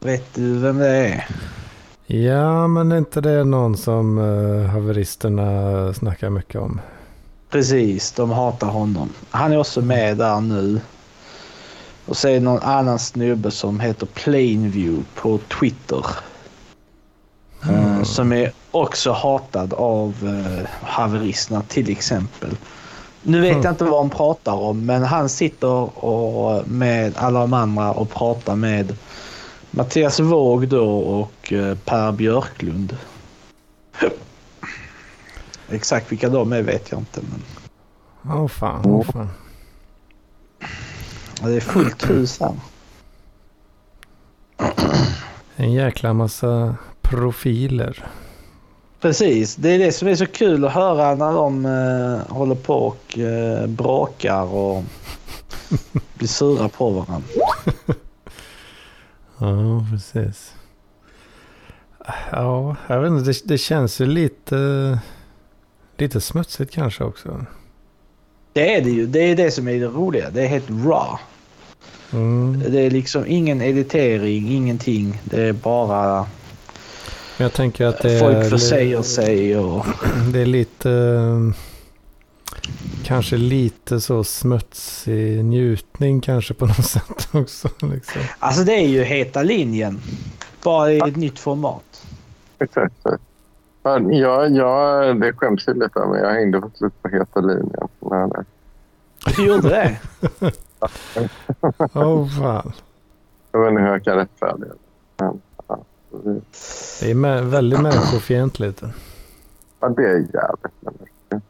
Vet 0.00 0.34
du 0.34 0.58
vem 0.58 0.78
det 0.78 0.88
är? 0.88 1.26
ja, 2.06 2.66
men 2.68 2.92
är 2.92 2.98
inte 2.98 3.20
det 3.20 3.44
någon 3.44 3.76
som 3.76 4.18
uh, 4.18 4.66
haveristerna 4.66 5.94
snackar 5.94 6.30
mycket 6.30 6.60
om? 6.60 6.80
Precis, 7.50 8.12
de 8.12 8.30
hatar 8.30 8.66
honom. 8.66 9.08
Han 9.30 9.52
är 9.52 9.58
också 9.58 9.80
med 9.82 10.16
där 10.16 10.40
nu. 10.40 10.80
Och 12.06 12.16
så 12.16 12.28
är 12.28 12.32
det 12.34 12.40
någon 12.40 12.62
annan 12.62 12.98
snubbe 12.98 13.50
som 13.50 13.80
heter 13.80 14.06
Plainview 14.06 15.04
på 15.14 15.38
Twitter. 15.60 16.06
Eh, 17.70 18.02
som 18.02 18.32
är 18.32 18.52
också 18.70 19.12
hatad 19.12 19.74
av 19.74 20.14
uh, 20.24 20.66
haveristerna 20.82 21.62
till 21.62 21.90
exempel. 21.90 22.56
Nu 23.22 23.40
vet 23.40 23.50
Mm. 23.50 23.62
jag 23.64 23.72
inte 23.72 23.84
vad 23.84 24.00
han 24.00 24.10
pratar 24.10 24.52
om 24.52 24.86
men 24.86 25.02
han 25.02 25.28
sitter 25.28 26.04
och, 26.04 26.68
med 26.68 27.12
alla 27.16 27.40
de 27.40 27.52
andra 27.52 27.92
och 27.92 28.10
pratar 28.10 28.56
med 28.56 28.96
Mattias 29.70 30.20
Våg 30.20 30.68
då 30.68 30.98
och 30.98 31.52
eh, 31.52 31.76
Per 31.84 32.12
Björklund. 32.12 32.96
Exakt 35.68 36.12
vilka 36.12 36.28
de 36.28 36.52
är 36.52 36.62
vet 36.62 36.90
jag 36.90 37.00
inte 37.00 37.20
men 37.30 37.42
Åh 38.36 38.48
fan, 38.48 38.82
åh 38.86 39.02
fan. 39.04 39.28
ja, 41.40 41.48
det 41.48 41.56
är 41.56 41.60
fullt 41.60 42.10
hus 42.10 42.40
här. 42.40 42.52
En 45.56 45.72
jäkla 45.72 46.12
massa 46.12 46.76
profiler. 47.04 48.04
Precis, 49.00 49.56
det 49.56 49.70
är 49.70 49.78
det 49.78 49.92
som 49.92 50.08
är 50.08 50.14
så 50.14 50.26
kul 50.26 50.64
att 50.64 50.72
höra 50.72 51.14
när 51.14 51.32
de 51.32 51.66
eh, 51.66 52.34
håller 52.34 52.54
på 52.54 52.74
och 52.74 53.18
eh, 53.18 53.66
bråkar 53.66 54.54
och 54.54 54.82
blir 56.14 56.28
sura 56.28 56.68
på 56.68 56.90
varandra. 56.90 57.28
Ja, 59.38 59.86
precis. 59.92 60.54
Ja, 62.32 62.76
jag 62.86 63.00
vet 63.00 63.10
inte. 63.10 63.30
Det, 63.30 63.40
det 63.44 63.58
känns 63.58 64.00
ju 64.00 64.06
lite, 64.06 64.98
lite 65.96 66.20
smutsigt 66.20 66.72
kanske 66.72 67.04
också. 67.04 67.46
Det 68.52 68.74
är 68.74 68.84
det 68.84 68.90
ju. 68.90 69.06
Det 69.06 69.20
är 69.20 69.36
det 69.36 69.50
som 69.50 69.68
är 69.68 69.80
det 69.80 69.86
roliga. 69.86 70.30
Det 70.30 70.42
är 70.42 70.46
helt 70.46 70.70
raw. 70.70 71.18
Mm. 72.12 72.62
Det 72.72 72.80
är 72.80 72.90
liksom 72.90 73.24
ingen 73.26 73.62
editering, 73.62 74.48
ingenting. 74.52 75.20
Det 75.24 75.42
är 75.42 75.52
bara 75.52 76.26
Men 77.38 77.44
jag 77.44 77.52
tänker 77.52 77.86
att 77.86 78.02
det 78.02 78.12
är, 78.12 78.20
folk 78.20 78.50
försäger 78.50 79.02
sig 79.02 79.58
och... 79.58 79.86
det 80.32 80.40
är 80.40 80.46
lite... 80.46 80.90
eh, 80.90 81.54
Kanske 83.04 83.36
lite 83.36 84.00
så 84.00 84.24
smutsig 84.24 85.44
njutning 85.44 86.20
kanske 86.20 86.54
på 86.54 86.66
något 86.66 86.84
sätt 86.84 87.28
också. 87.32 87.68
Liksom. 87.80 88.22
Alltså 88.38 88.64
det 88.64 88.72
är 88.72 88.88
ju 88.88 89.02
heta 89.02 89.42
linjen. 89.42 90.00
Bara 90.64 90.92
i 90.92 90.98
ett 90.98 91.16
nytt 91.16 91.38
format. 91.38 92.06
Exakt. 92.58 92.94
Ja, 93.82 94.00
jag, 94.00 94.56
jag, 94.56 95.20
det 95.20 95.32
skäms 95.32 95.68
ju 95.68 95.74
lite, 95.74 95.98
men 96.06 96.18
jag 96.18 96.30
hängde 96.32 96.60
faktiskt 96.60 97.02
på 97.02 97.08
heta 97.08 97.40
linjen. 97.40 97.88
Nej, 98.00 98.28
nej. 98.34 98.44
Du 99.36 99.46
gjorde 99.46 99.68
det? 99.68 99.96
Åh 101.94 102.02
oh, 102.02 102.28
fan. 102.40 102.72
Jag 103.52 103.60
vet 103.60 103.70
inte 103.70 103.82
hur 103.82 103.88
jag 103.88 104.04
kan 104.04 104.16
rättfärdiga 104.16 104.68
det. 105.16 105.32
Det- 106.22 107.10
är 107.10 107.42
väldigt 107.42 107.80
människofientligt. 107.82 108.82
ja, 109.80 109.88
det 109.88 110.02
är 110.02 110.16
jävligt 110.18 110.82
människofientligt. 110.82 111.44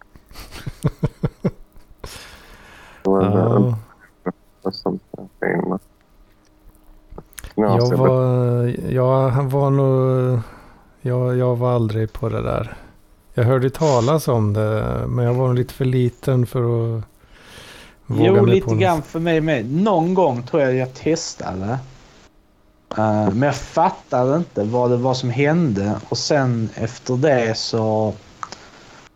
Ja, 7.57 7.79
jag 7.79 7.97
var, 7.97 8.91
jag 8.91 9.43
var 9.51 9.71
nog... 9.71 10.41
Jag, 11.01 11.37
jag 11.37 11.57
var 11.57 11.73
aldrig 11.75 12.13
på 12.13 12.29
det 12.29 12.43
där. 12.43 12.77
Jag 13.35 13.45
hörde 13.45 13.71
talas 13.71 14.29
om 14.29 14.53
det, 14.53 15.05
men 15.09 15.25
jag 15.25 15.35
var 15.35 15.47
nog 15.47 15.57
lite 15.57 15.75
för 15.75 15.85
liten 15.85 16.47
för 16.47 16.61
att 16.61 17.05
våga 18.07 18.25
Jo, 18.27 18.43
mig 18.43 18.55
lite 18.55 18.67
på 18.69 18.75
grann 18.75 19.03
för 19.03 19.21
mig 19.21 19.41
med. 19.41 19.73
Någon 19.73 20.15
gång 20.15 20.43
tror 20.43 20.63
jag 20.63 20.75
jag 20.75 20.95
testade. 20.95 21.79
Eh, 22.99 23.31
men 23.31 23.43
jag 23.43 23.57
fattade 23.57 24.37
inte 24.37 24.65
vad 24.65 24.91
det 24.91 24.97
var 24.97 25.15
som 25.15 25.31
hände 25.31 26.01
och 26.09 26.19
sen 26.19 26.69
efter 26.75 27.17
det 27.17 27.55
så 27.59 28.15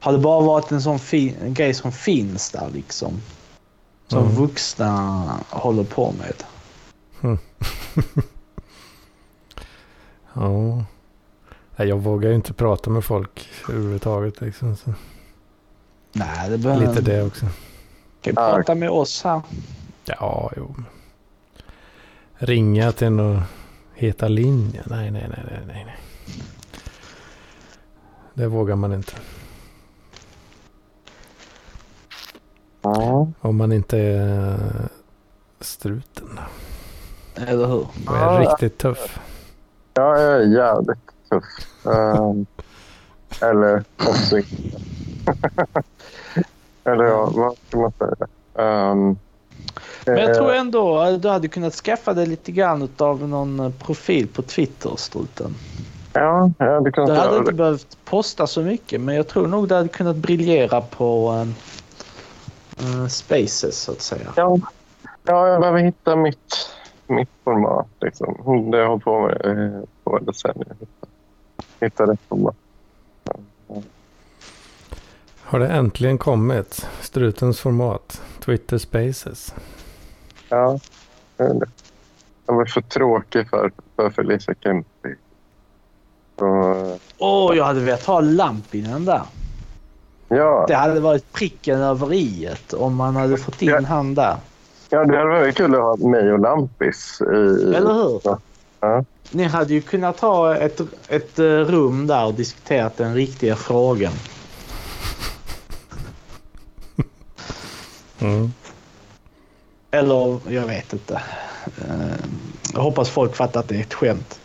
har 0.00 0.12
det 0.12 0.18
bara 0.18 0.40
varit 0.40 0.72
en 0.72 0.82
sån 0.82 0.98
fin, 0.98 1.34
en 1.44 1.54
grej 1.54 1.74
som 1.74 1.92
finns 1.92 2.50
där 2.50 2.70
liksom. 2.74 3.20
Som 4.08 4.22
Mm. 4.22 4.34
vuxna 4.34 5.22
håller 5.50 5.84
på 5.84 6.12
med. 6.18 6.44
Ja. 10.32 10.84
Nej, 11.76 11.88
jag 11.88 11.96
vågar 11.98 12.28
ju 12.28 12.34
inte 12.34 12.52
prata 12.52 12.90
med 12.90 13.04
folk 13.04 13.48
överhuvudtaget. 13.68 14.40
Liksom, 14.40 14.76
så. 14.76 14.94
Nej, 16.12 16.50
det 16.50 16.58
behöver 16.58 16.86
Lite 16.86 17.00
det 17.00 17.22
också. 17.22 17.46
Kan 18.20 18.30
ju 18.30 18.34
prata 18.34 18.74
med 18.74 18.90
oss 18.90 19.24
här. 19.24 19.40
Ja, 20.04 20.50
jo. 20.56 20.74
Ringa 22.38 22.92
till 22.92 23.10
någon 23.10 23.42
heta 23.98 24.28
linje. 24.28 24.82
Nej, 24.86 25.10
nej, 25.10 25.26
nej, 25.28 25.44
nej, 25.66 25.84
nej. 25.86 25.96
Det 28.34 28.46
vågar 28.46 28.76
man 28.76 28.92
inte. 28.92 29.12
Ja. 32.82 33.28
Om 33.40 33.56
man 33.56 33.72
inte 33.72 33.98
är 33.98 34.58
struten. 35.60 36.38
Eller 37.34 37.66
hur? 37.66 37.86
Och 38.06 38.16
är 38.16 38.32
Ja. 38.32 38.40
riktigt 38.40 38.78
tuff. 38.78 39.20
Jag 39.94 40.22
är 40.22 40.40
jävligt 40.40 40.98
tuff. 41.30 41.44
Ehm, 41.86 42.46
eller 43.42 43.84
också 43.96 44.36
eller 46.84 47.04
ja, 47.04 47.30
vad 47.34 47.56
ska 47.68 47.78
man 47.78 47.92
säga? 47.98 48.16
Um, 48.90 49.18
Men 50.06 50.18
jag 50.18 50.34
tror 50.34 50.54
ändå 50.54 50.98
att 50.98 51.22
du 51.22 51.28
hade 51.28 51.48
kunnat 51.48 51.74
skaffa 51.74 52.14
dig 52.14 52.26
lite 52.26 52.52
grann 52.52 52.88
av 52.96 53.28
någon 53.28 53.60
eh, 53.60 53.70
profil 53.70 54.28
på 54.28 54.42
Twitter, 54.42 54.92
struten. 54.96 55.54
Ja, 56.12 56.50
jag 56.58 56.74
hade 56.74 56.92
kunnat 56.92 57.08
Du 57.08 57.14
hade 57.14 57.36
inte 57.36 57.50
det. 57.50 57.56
behövt 57.56 57.98
posta 58.04 58.46
så 58.46 58.60
mycket 58.62 59.00
men 59.00 59.14
jag 59.14 59.28
tror 59.28 59.46
nog 59.46 59.68
du 59.68 59.74
hade 59.74 59.88
kunnat 59.88 60.16
briljera 60.16 60.80
på, 60.80 61.32
eh, 61.32 63.00
eh, 63.02 63.06
spaces 63.06 63.82
så 63.82 63.92
att 63.92 64.00
säga. 64.00 64.32
Ja, 64.36 64.58
ja 65.24 65.48
jag 65.48 65.60
behöver 65.60 65.78
hitta 65.78 66.16
mitt, 66.16 66.70
mitt 67.06 67.30
format. 67.44 67.88
Liksom. 68.00 68.36
Det 68.70 68.76
har 68.76 68.82
jag 68.82 68.88
hållit 68.88 69.04
på 69.04 69.20
med 69.20 69.76
eh, 69.76 69.82
på 70.04 70.18
decennier. 70.18 70.76
Hitta, 70.80 71.06
hitta 71.80 72.12
rätt 72.12 72.20
format. 72.28 72.56
Har 75.42 75.58
det 75.58 75.68
äntligen 75.68 76.18
kommit? 76.18 76.86
Strutens 77.00 77.60
format. 77.60 78.22
Twitter 78.48 78.78
Spaces. 78.78 79.54
Ja. 80.48 80.78
Jag 81.36 82.54
var 82.54 82.64
för 82.66 82.80
tråkig 82.80 83.50
för, 83.50 83.72
för 83.96 84.10
Felicia 84.10 84.54
Kempi. 84.60 85.14
Åh, 87.18 87.56
jag 87.56 87.64
hade 87.64 87.80
velat 87.80 88.04
ha 88.04 88.20
Lampinen 88.20 89.04
där. 89.04 89.22
ja, 90.28 90.64
Det 90.68 90.74
hade 90.74 91.00
varit 91.00 91.32
pricken 91.32 91.80
över 91.80 92.12
iet 92.12 92.72
om 92.72 92.94
man 92.96 93.16
hade 93.16 93.36
fått 93.36 93.62
in 93.62 93.68
Ja. 93.68 93.80
han 93.88 94.14
där. 94.14 94.36
ja, 94.90 95.04
det 95.04 95.16
hade 95.18 95.30
varit 95.30 95.56
kul 95.56 95.74
att 95.74 95.80
ha 95.80 95.96
mig 95.96 96.32
och 96.32 96.38
Lampis. 96.38 97.20
I, 97.20 97.24
Eller 97.74 97.92
hur? 97.94 98.20
Ja. 98.24 98.38
Ja. 98.80 99.04
Ni 99.30 99.44
hade 99.44 99.74
ju 99.74 99.80
kunnat 99.80 100.20
ha 100.20 100.56
ett, 100.56 100.80
ett 101.08 101.38
eh, 101.38 101.44
rum 101.44 102.06
där 102.06 102.26
och 102.26 102.34
diskuterat 102.34 102.96
den 102.96 103.14
riktiga 103.14 103.56
frågan. 103.56 104.12
Mm. 108.20 108.52
Eller 109.90 110.40
jag 110.48 110.66
vet 110.66 110.92
inte. 110.92 111.22
Eh, 111.78 112.16
Jag 112.74 112.80
hoppas 112.80 113.10
folk 113.10 113.36
fattar 113.36 113.60
att 113.60 113.68
det 113.68 113.76
är 113.76 113.80
ett 113.80 113.94
skämt. 113.94 114.40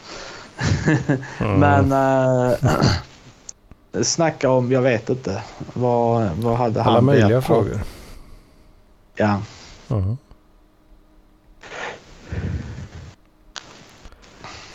Mm. 1.39 1.59
Men 1.59 1.91
äh, 1.91 2.57
snacka 4.03 4.49
om, 4.49 4.71
jag 4.71 4.81
vet 4.81 5.09
inte. 5.09 5.43
Vad, 5.73 6.29
vad 6.31 6.57
hade 6.57 6.81
han 6.81 6.91
Alla 6.93 7.01
möjliga 7.01 7.35
ha? 7.35 7.41
frågor. 7.41 7.79
Ja. 9.15 9.41
Mm. 9.89 10.17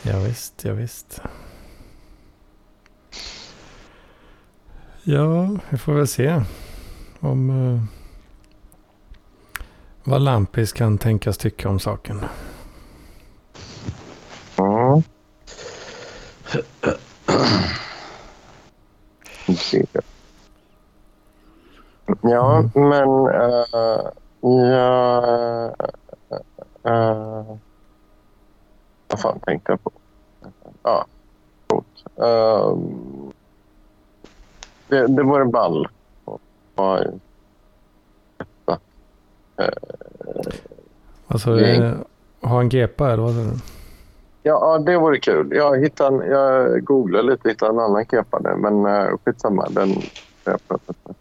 Ja, 0.03 0.19
visst, 0.19 0.65
ja, 0.65 0.73
visst. 0.73 1.21
Ja, 5.03 5.49
vi 5.71 5.79
får 5.79 5.93
väl 5.93 6.09
se 6.09 6.43
om 7.21 7.51
eh, 7.51 7.83
vad 10.09 10.23
Lampis 10.23 10.73
kan 10.73 10.99
tänkas 10.99 11.39
tycka 11.39 11.69
om 11.69 11.79
saken. 11.79 12.25
Mm. 14.57 15.03
Ja, 22.23 22.71
men 22.75 23.09
uh, 23.27 24.11
ja, 24.41 25.75
uh, 26.87 27.57
vad 29.09 29.21
fan 29.21 29.41
tänkte 29.41 29.73
jag 29.73 29.85
på? 29.85 29.91
Ja, 30.83 31.07
coolt. 31.67 32.05
Um, 32.15 33.33
det, 34.89 35.07
det 35.07 35.23
vore 35.23 35.45
ball. 35.45 35.89
Eh, 36.77 37.13
Alltså, 41.27 41.61
eh, 41.61 41.93
ha 42.43 42.61
en 42.61 42.69
GPA 42.69 43.11
eller 43.13 43.23
vad 43.23 43.35
sa 43.35 43.41
du? 43.41 43.51
Ja, 44.43 44.79
det 44.79 44.97
vore 44.97 45.19
kul. 45.19 45.49
Jag, 45.53 45.79
hittade 45.79 46.25
en, 46.25 46.31
jag 46.31 46.85
googlade 46.85 47.31
lite, 47.31 47.49
hittade 47.49 47.73
en 47.73 47.79
annan 47.79 48.05
kepa 48.07 48.39
nu, 48.39 48.57
men 48.57 48.87
uh, 48.87 49.17
skitsamma. 49.25 49.69
Den 49.71 49.89
jag 50.45 50.69
pratat 50.69 50.97
med. 51.05 51.15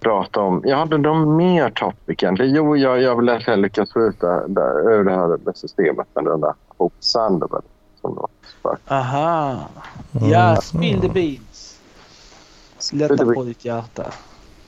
Prata 0.00 0.40
om. 0.40 0.62
Jag 0.64 0.76
hade 0.76 0.98
de 0.98 1.36
mer 1.36 1.70
topic 1.70 2.22
egentligen. 2.22 2.54
Jo, 2.54 2.76
jag, 2.76 3.02
jag 3.02 3.16
vill 3.16 3.28
egentligen 3.28 3.60
lyckas 3.60 3.92
få 3.92 4.00
ut 4.00 4.20
det, 4.20 4.44
där, 4.48 4.90
ur 4.90 5.04
det 5.04 5.10
här 5.10 5.38
med 5.44 5.56
systemet 5.56 6.06
med 6.14 6.24
den 6.24 6.40
där 6.40 6.54
Hope 6.68 6.96
Sandoval. 7.00 7.62
Aha. 8.88 9.56
Mm. 10.12 10.30
Ja, 10.30 10.56
spill 10.56 11.00
the 11.00 11.08
beans. 11.08 11.80
Lätta 12.92 13.24
på 13.24 13.44
ditt 13.44 13.64
hjärta. 13.64 14.04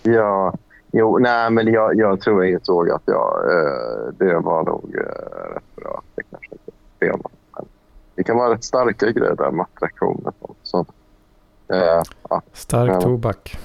Ja, 0.02 0.52
jo, 0.96 1.18
nej, 1.18 1.50
men 1.50 1.72
jag, 1.72 1.94
jag 1.96 2.20
tror 2.20 2.44
jag 2.44 2.52
insåg 2.52 2.90
att 2.90 3.02
jag, 3.04 3.44
eh, 3.52 4.12
det 4.18 4.34
var 4.38 4.62
nog 4.62 4.94
eh, 4.96 5.54
rätt 5.54 5.76
bra. 5.76 6.02
Det 6.14 6.22
kanske 6.30 6.48
inte 6.52 6.72
tema. 7.00 7.30
Men 7.56 7.66
det 8.14 8.24
kan 8.24 8.36
vara 8.36 8.54
rätt 8.54 8.64
starka 8.64 9.10
grejer 9.10 9.34
där 9.36 9.50
med 9.50 9.66
attraktion 9.74 10.22
och 10.40 10.56
sånt. 10.62 10.88
Så, 11.68 11.74
eh, 11.74 12.02
ja. 12.28 12.42
Stark 12.52 12.90
Ja. 12.90 13.00
tobak. 13.00 13.58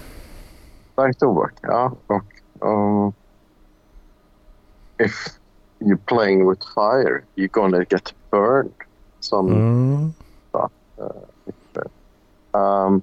Stark 0.94 1.18
tobak, 1.18 1.54
ja. 1.62 1.92
Och 2.08 2.24
um, 2.60 3.14
if 4.98 5.14
you're 5.80 6.00
playing 6.06 6.50
with 6.50 6.62
fire, 6.76 7.24
you're 7.36 7.52
gonna 7.52 7.78
get 7.90 8.14
burned. 8.32 8.72
Som, 9.20 9.48
Mm. 9.48 10.14
um, 12.52 13.02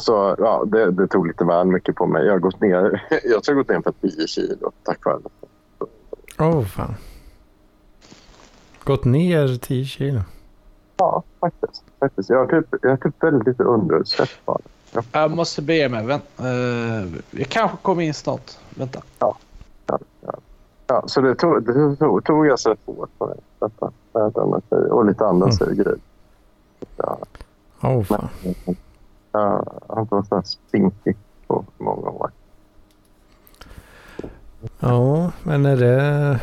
så 0.00 0.36
ja, 0.38 0.64
det, 0.66 0.90
det 0.90 1.06
tog 1.06 1.26
lite 1.26 1.44
väl 1.44 1.66
mycket 1.66 1.94
på 1.94 2.06
mig. 2.06 2.24
Jag 2.26 2.32
har 2.32 2.38
gått 2.38 2.60
ner, 2.60 3.06
jag 3.24 3.44
tror 3.44 3.44
jag 3.46 3.54
har 3.54 3.54
gått 3.54 3.68
ner 3.68 3.80
för 3.82 4.08
10 4.16 4.26
kilo 4.26 4.72
tack 4.82 5.04
vare 5.04 5.18
det. 5.18 5.86
Åh 6.38 6.58
oh, 6.58 6.64
fan. 6.64 6.94
Gått 8.84 9.04
ner 9.04 9.56
10 9.56 9.84
kilo. 9.84 10.20
Ja, 10.96 11.22
faktiskt. 11.40 11.84
faktiskt. 12.00 12.30
Jag 12.30 12.38
har 12.38 12.46
typ, 12.46 12.74
jag 12.82 12.90
har 12.90 12.96
typ 12.96 13.22
väldigt 13.22 13.46
lite 13.46 13.62
underutsläpp 13.62 14.28
bara. 14.44 14.58
Jag 15.12 15.30
måste 15.30 15.62
be 15.62 15.88
mig. 15.88 16.06
Vänt, 16.06 16.24
uh, 16.40 17.20
jag 17.30 17.48
kanske 17.48 17.76
kommer 17.82 18.02
in 18.02 18.14
snart. 18.14 18.50
Vänta. 18.70 19.02
Ja, 20.86 21.02
så 21.06 21.20
det 21.20 21.34
tog, 21.34 21.62
det 21.66 21.96
tog, 21.96 22.24
tog 22.24 22.46
jag 22.46 22.58
så 22.58 22.76
hårt 22.86 23.18
på 23.18 23.26
mig. 23.26 23.38
Detta, 23.58 23.92
och 24.90 25.04
lite 25.04 25.26
andra 25.26 25.46
Mm. 25.46 25.76
grejer. 25.76 25.98
Ja, 26.96 27.18
oh, 27.82 28.02
fan. 28.02 28.28
Jag 29.32 29.80
har 29.88 30.00
inte 30.00 30.14
varit 30.14 30.26
så 30.28 30.42
spinkig 30.42 31.16
på 31.46 31.64
många 31.78 32.08
år. 32.10 32.30
Ja, 34.80 35.32
men 35.42 35.66
är 35.66 35.76
det... 35.76 36.38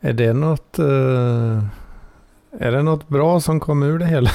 Är 0.00 0.12
det 0.12 0.32
något... 0.32 0.78
eh, 0.78 1.62
är 2.50 2.72
det 2.72 2.82
något 2.82 3.08
bra 3.08 3.40
som 3.40 3.60
kommer 3.60 3.86
ur 3.86 3.98
det 3.98 4.04
hela? 4.06 4.30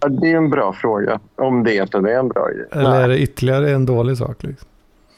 Ja, 0.00 0.08
det 0.08 0.32
är 0.32 0.36
en 0.36 0.50
bra 0.50 0.72
fråga. 0.72 1.20
Om 1.36 1.64
det 1.64 1.74
inte 1.74 1.98
är 1.98 2.06
en 2.18 2.28
bra 2.28 2.48
grej. 2.48 2.66
Eller 2.70 2.90
Nej. 2.90 3.02
är 3.02 3.08
det 3.08 3.18
ytterligare 3.18 3.70
en 3.70 3.86
dålig 3.86 4.18
sak? 4.18 4.42
Liksom? 4.42 4.68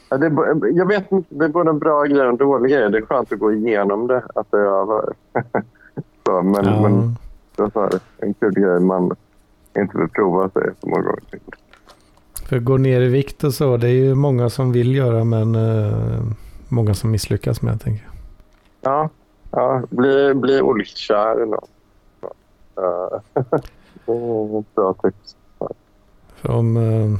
Ja, 0.09 0.17
det 0.17 0.25
är, 0.25 0.77
jag 0.77 0.85
vet 0.87 1.11
inte. 1.11 1.35
Det 1.35 1.45
är 1.45 1.49
både 1.49 1.69
en 1.69 1.79
bra 1.79 2.03
grej 2.03 2.21
och 2.21 2.29
en 2.29 2.37
dålig 2.37 2.71
grej. 2.71 2.89
Det 2.91 2.97
är 2.97 3.01
skönt 3.01 3.31
att 3.33 3.39
gå 3.39 3.53
igenom 3.53 4.07
det. 4.07 4.23
Att 4.35 4.51
det 4.51 4.57
är 4.57 4.81
över. 4.81 5.13
så, 6.25 6.41
men, 6.41 6.65
Ja. 6.65 6.81
men 6.81 7.15
det 7.55 7.75
här, 7.75 7.89
en 8.17 8.33
kul 8.33 8.53
grej 8.53 8.79
man 8.79 9.15
inte 9.77 9.97
vill 9.97 10.09
prova 10.09 10.49
sig 10.49 10.69
så 10.81 10.89
många 10.89 11.01
gånger 11.01 11.23
till. 11.29 11.39
För 12.49 12.59
gå 12.59 12.77
ner 12.77 13.01
i 13.01 13.07
vikt 13.07 13.43
och 13.43 13.53
så, 13.53 13.77
det 13.77 13.87
är 13.87 13.93
ju 13.93 14.15
många 14.15 14.49
som 14.49 14.71
vill 14.71 14.95
göra 14.95 15.23
men 15.23 15.55
eh, 15.55 16.21
många 16.67 16.93
som 16.93 17.11
misslyckas 17.11 17.61
med 17.61 17.81
tänker 17.81 18.05
jag. 18.05 18.13
Ja, 18.81 19.09
ja 19.51 19.83
bli, 19.89 20.33
bli 20.33 20.61
olyckskär 20.61 21.35
eller 21.35 21.45
något. 21.45 21.69
Det 24.05 24.11
är 24.11 24.59
ett 24.59 24.75
bra 24.75 24.93
tips. 24.93 25.35
För 26.35 26.51
om, 26.51 26.77
eh, 26.77 27.19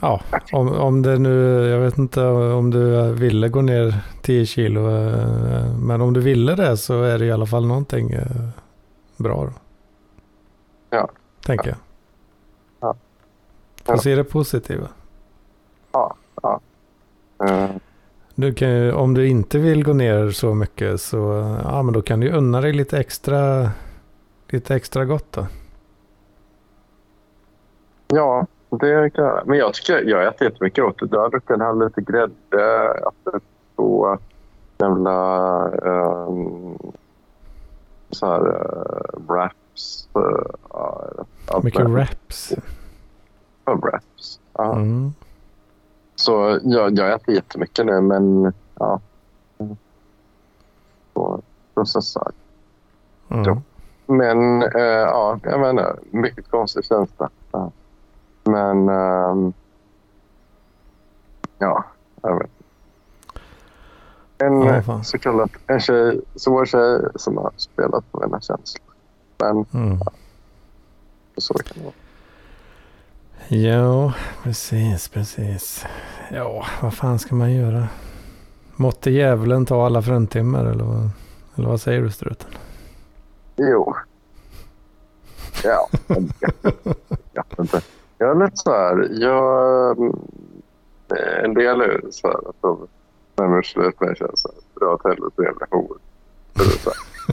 ja, 0.00 0.20
om, 0.52 0.68
om 0.68 1.02
det 1.02 1.18
nu, 1.18 1.66
jag 1.68 1.78
vet 1.80 1.98
inte 1.98 2.26
om 2.26 2.70
du 2.70 3.12
ville 3.12 3.48
gå 3.48 3.62
ner 3.62 3.94
10 4.22 4.46
kilo, 4.46 4.90
eh, 4.90 5.76
men 5.78 6.00
om 6.00 6.12
du 6.12 6.20
ville 6.20 6.54
det 6.54 6.76
så 6.76 7.02
är 7.02 7.18
det 7.18 7.24
i 7.24 7.32
alla 7.32 7.46
fall 7.46 7.66
någonting 7.66 8.10
eh, 8.10 8.48
bra 9.16 9.44
då. 9.44 9.52
Ja. 10.90 11.08
Tänker 11.46 11.68
jag. 11.68 11.76
Ja. 12.80 12.96
Får 13.84 13.96
se 13.96 14.14
det 14.14 14.24
positiva. 14.24 14.88
Uh, 17.42 17.70
Du 18.34 18.54
kan 18.54 18.70
ju, 18.70 18.92
om 18.92 19.14
du 19.14 19.28
inte 19.28 19.58
vill 19.58 19.84
gå 19.84 19.92
ner 19.92 20.30
så 20.30 20.54
mycket 20.54 21.00
så 21.00 21.16
ja, 21.64 21.82
men 21.82 21.94
då 21.94 22.02
kan 22.02 22.20
du 22.20 22.30
unna 22.32 22.60
dig 22.60 22.72
lite 22.72 22.98
extra, 22.98 23.70
lite 24.48 24.74
extra 24.74 25.04
gott 25.04 25.32
då. 25.32 25.46
ja, 28.08 28.46
det 28.70 29.10
kan 29.10 29.24
jag. 29.24 29.46
Men 29.46 29.58
jag 29.58 29.74
tycker 29.74 30.02
jag 30.08 30.26
äter 30.26 30.48
jättemycket 30.48 30.84
åt 30.84 30.98
det. 30.98 31.08
Jag 31.16 31.30
druckit 31.30 31.50
en 31.50 31.60
halv 31.60 31.82
liter 31.82 32.02
grädde, 32.02 32.94
två 33.76 34.18
jävla 34.78 35.68
um, 35.68 36.78
så 38.10 38.26
här 38.26 38.46
uh, 38.48 39.20
wraps. 39.80 40.08
Uh, 40.16 41.24
allt 41.46 41.64
Mycket 41.64 41.86
wraps. 41.86 42.52
Ja, 43.64 43.74
wraps. 43.74 44.40
Ja. 44.52 44.72
Mm. 44.76 45.14
Så 46.14 46.58
jag, 46.62 46.98
jag 46.98 47.12
äter 47.12 47.34
jättemycket 47.34 47.86
nu, 47.86 48.00
men 48.00 48.52
ja. 48.78 49.00
Så 51.14 51.40
processar. 51.74 52.32
Mm. 53.28 53.44
Ja. 53.44 53.62
Men 54.06 54.62
eh, 54.62 54.82
ja, 54.82 55.38
jag 55.42 55.60
menar, 55.60 55.98
mycket 56.10 56.50
konstig 56.50 56.84
känsla. 56.84 57.30
Ja. 57.52 57.70
Men 58.44 58.88
ehm, 58.88 59.52
ja, 61.58 61.84
jag 62.22 62.38
vet. 62.38 62.50
En 64.38 64.62
eh, 64.62 64.82
fan. 64.82 65.04
så 65.04 65.18
kallad 65.18 65.50
en 65.66 65.80
tjej, 65.80 66.20
svår 66.34 66.66
tjej 66.66 67.00
som 67.14 67.36
har 67.36 67.52
spelat 67.56 68.12
på 68.12 68.20
mina 68.20 68.40
känslor. 68.40 68.89
Men 69.40 69.64
Mm. 69.74 69.98
så 71.36 71.54
kan 71.54 71.72
det 71.78 71.84
vara. 71.84 71.94
Ja, 73.48 74.12
precis, 74.42 75.08
precis. 75.08 75.86
Ja, 76.32 76.66
vad 76.82 76.94
fan 76.94 77.18
ska 77.18 77.34
man 77.34 77.52
göra? 77.52 77.88
Måtte 78.76 79.10
djävulen 79.10 79.66
ta 79.66 79.86
alla 79.86 80.02
fruntimmer 80.02 80.64
eller 80.64 80.84
vad, 80.84 81.10
eller 81.56 81.68
vad 81.68 81.80
säger 81.80 82.02
du 82.02 82.10
struten? 82.10 82.50
Jo. 83.56 83.94
Ja, 85.64 85.88
jag 87.32 87.44
vet 87.48 87.58
inte. 87.58 87.80
Jag 88.18 88.30
är 88.30 88.44
lite 88.44 88.56
så 88.56 88.70
här. 88.72 89.08
Jag, 89.20 89.98
mm, 89.98 90.16
en 91.44 91.54
del 91.54 91.80
är 91.80 92.00
så 92.10 92.26
här 92.28 92.48
att 92.48 92.56
de 92.60 92.86
närmar 93.36 93.62
sig 93.62 93.82
med 94.00 94.16
känns 94.16 94.40
så 94.40 94.48
här. 94.48 94.80
Dra 94.80 94.94
åt 94.94 95.04
helvete 95.04 95.42
jävla 95.42 95.66
hor. 95.70 95.98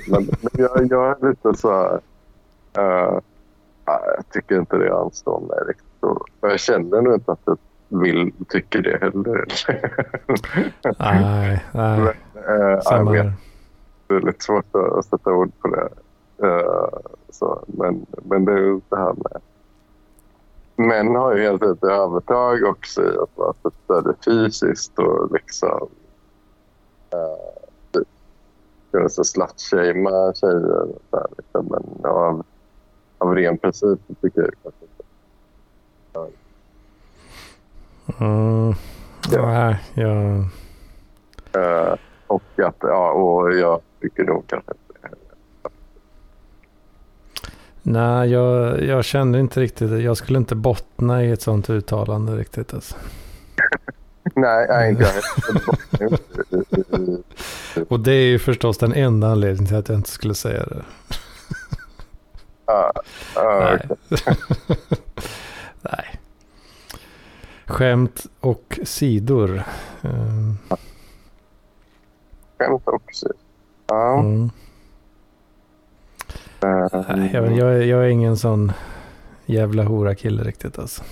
Men, 0.08 0.30
men 0.42 0.52
jag, 0.52 0.88
jag 0.92 1.24
är 1.24 1.30
lite 1.30 1.54
så 1.54 1.72
här. 1.72 2.00
nej, 3.88 4.00
jag 4.16 4.30
tycker 4.32 4.60
inte 4.60 4.78
det 4.78 4.96
anstår 4.96 5.40
mig 5.40 5.58
riktigt. 5.68 6.04
Och 6.04 6.30
jag 6.42 6.60
känner 6.60 7.02
nog 7.02 7.14
inte 7.14 7.32
att 7.32 7.40
jag 7.46 7.58
vill 7.90 8.32
tycker 8.50 8.82
det 8.82 8.98
heller. 9.02 9.46
Nej, 11.00 11.64
nej. 11.72 12.16
Men, 12.34 12.60
jag 12.60 12.84
Samma 12.84 13.12
vet 13.12 13.24
här. 13.24 13.34
det 14.08 14.16
är 14.16 14.22
lite 14.22 14.44
svårt 14.44 14.76
att 14.76 15.06
sätta 15.06 15.34
ord 15.34 15.52
på 15.62 15.68
det. 15.68 15.90
Eh, 16.48 17.00
så, 17.30 17.64
men, 17.68 18.06
men 18.24 18.46
det 18.46 18.52
är 18.52 18.58
ju 18.58 18.82
det 18.90 18.98
här 18.98 19.14
med... 19.14 19.42
Män 20.76 21.16
har 21.16 21.36
ju 21.36 21.44
helt 21.44 21.62
enkelt 21.64 21.84
övertag 21.84 22.64
också 22.64 23.04
i 23.04 23.18
att 23.18 23.38
vara 23.38 23.54
större 23.84 24.14
fysiskt 24.26 25.00
och 25.00 25.32
liksom... 25.32 25.88
Uh, 27.14 27.67
kunna 28.98 29.10
så 29.10 29.24
slutshamea 29.24 30.34
tjejer. 30.34 30.82
Och 30.82 31.02
så 31.10 31.18
här, 31.18 31.28
liksom. 31.38 31.66
Men 31.66 32.12
av, 32.12 32.46
av 33.18 33.36
ren 33.36 33.58
princip 33.58 34.00
tycker 34.22 34.42
jag 34.42 34.52
kanske 34.64 34.86
inte. 34.86 35.04
Mm. 38.20 38.74
Ja. 39.32 39.46
Nej, 39.46 39.84
jag... 39.94 40.38
Eh, 41.64 41.96
och 42.28 42.44
att, 42.60 42.76
ja, 42.80 43.12
och 43.12 43.54
jag 43.54 43.82
tycker 44.02 44.24
nog 44.24 44.44
kanske 44.48 44.72
inte 44.72 44.88
Nej, 47.82 48.32
jag, 48.32 48.84
jag 48.84 49.06
känner 49.06 49.40
inte 49.40 49.60
riktigt. 49.60 50.04
Jag 50.04 50.18
skulle 50.18 50.38
inte 50.38 50.56
bottna 50.56 51.24
i 51.24 51.32
ett 51.32 51.42
sånt 51.42 51.70
uttalande 51.70 52.36
riktigt. 52.36 52.74
Alltså. 52.74 52.96
Nej, 54.38 54.66
nej 54.70 54.90
inte 54.90 55.04
jag. 55.04 56.20
Och 57.92 58.00
det 58.00 58.12
är 58.12 58.26
ju 58.26 58.40
förstås 58.40 58.78
den 58.78 58.94
enda 58.94 59.28
anledningen 59.28 59.68
till 59.68 59.76
att 59.78 59.90
jag 59.90 59.98
inte 59.98 60.10
skulle 60.10 60.34
säga 60.34 60.64
det. 60.66 60.84
Ja, 62.66 62.94
ja, 63.36 63.78
Nej. 63.80 63.88
Nej. 65.82 66.20
Skämt 67.66 68.26
och 68.40 68.80
sidor. 68.84 69.64
Ehm, 70.02 70.58
Skämt 72.60 72.82
också. 72.86 73.28
Ja. 73.88 74.20
Mm. 74.20 74.50
eh, 76.62 76.88
Nej, 77.16 77.30
jag, 77.34 77.52
jag, 77.58 77.74
är- 77.76 77.82
jag 77.86 78.04
är 78.04 78.08
ingen 78.08 78.38
sån 78.38 78.72
jävla 79.46 79.84
hora 79.84 80.16
kille 80.16 80.44
riktigt 80.44 80.80
alltså. 80.80 81.04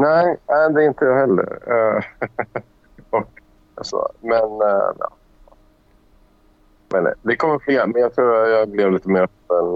Nej, 0.00 0.36
nej, 0.48 0.72
det 0.72 0.82
är 0.84 0.88
inte 0.88 1.04
jag 1.04 1.16
heller. 1.16 1.58
Eh, 1.66 2.04
och, 3.10 3.40
alltså, 3.74 4.08
men, 4.20 4.42
eh, 4.44 4.90
ja. 4.98 5.08
men 6.88 7.06
eh, 7.06 7.12
det 7.22 7.36
kommer 7.36 7.58
fler. 7.58 7.86
Men 7.86 8.02
jag 8.02 8.14
tror 8.14 8.36
jag 8.36 8.68
blev 8.68 8.92
lite 8.92 9.08
mer 9.08 9.22
öppen 9.22 9.66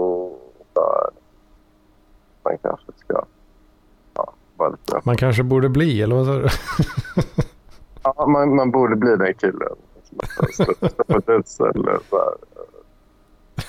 för 0.73 1.11
man 2.43 2.57
kanske 2.57 2.91
ska 2.97 3.25
ja, 4.13 4.33
vara 4.57 4.69
lite 4.69 4.91
öppen. 4.91 5.01
Man 5.05 5.17
kanske 5.17 5.43
borde 5.43 5.69
bli, 5.69 6.01
eller 6.01 6.15
vad 6.15 6.25
sa 6.25 6.33
du? 6.33 6.47
Ja, 8.03 8.25
man, 8.27 8.55
man 8.55 8.71
borde 8.71 8.95
bli 8.95 9.15
den 9.15 9.33
killen. 9.33 9.75
På 11.07 11.17
ett 11.17 11.29
utställ 11.29 11.67
eller 11.75 11.99
så 12.09 12.17
här. 12.17 12.27
eh, 12.31 12.61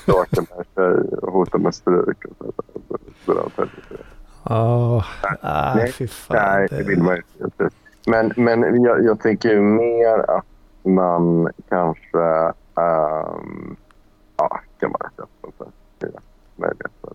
Bråka 0.06 0.40
med 0.40 0.58
en 0.58 0.64
tjej 0.74 1.18
och 1.18 1.32
hota 1.32 1.58
med 1.58 1.74
stryk. 1.74 2.24
Och 2.24 2.36
så, 2.38 2.52
så, 2.72 2.80
så, 2.86 2.98
så, 3.26 3.50
så, 3.56 3.66
så. 3.88 3.96
Ja, 4.42 5.04
nej, 5.22 5.72
Nej, 5.76 5.92
fy 5.92 6.06
fan. 6.06 6.36
Nej, 6.36 6.68
det 6.70 6.82
vill 6.82 7.02
man 7.02 7.16
ju 7.16 7.44
inte. 7.44 7.70
Men, 8.06 8.32
men 8.36 8.82
jag, 8.82 9.04
jag 9.04 9.20
tänker 9.20 9.48
ju 9.48 9.60
mer 9.60 10.30
att 10.30 10.44
man 10.82 11.48
kanske 11.68 12.52
ehm, 12.76 13.76
ja, 14.36 14.60
kan 14.80 14.92
vara 14.92 15.06
rätt 15.06 15.20
öppen 15.20 15.52
för 15.58 15.68
möjligheter. 16.56 17.12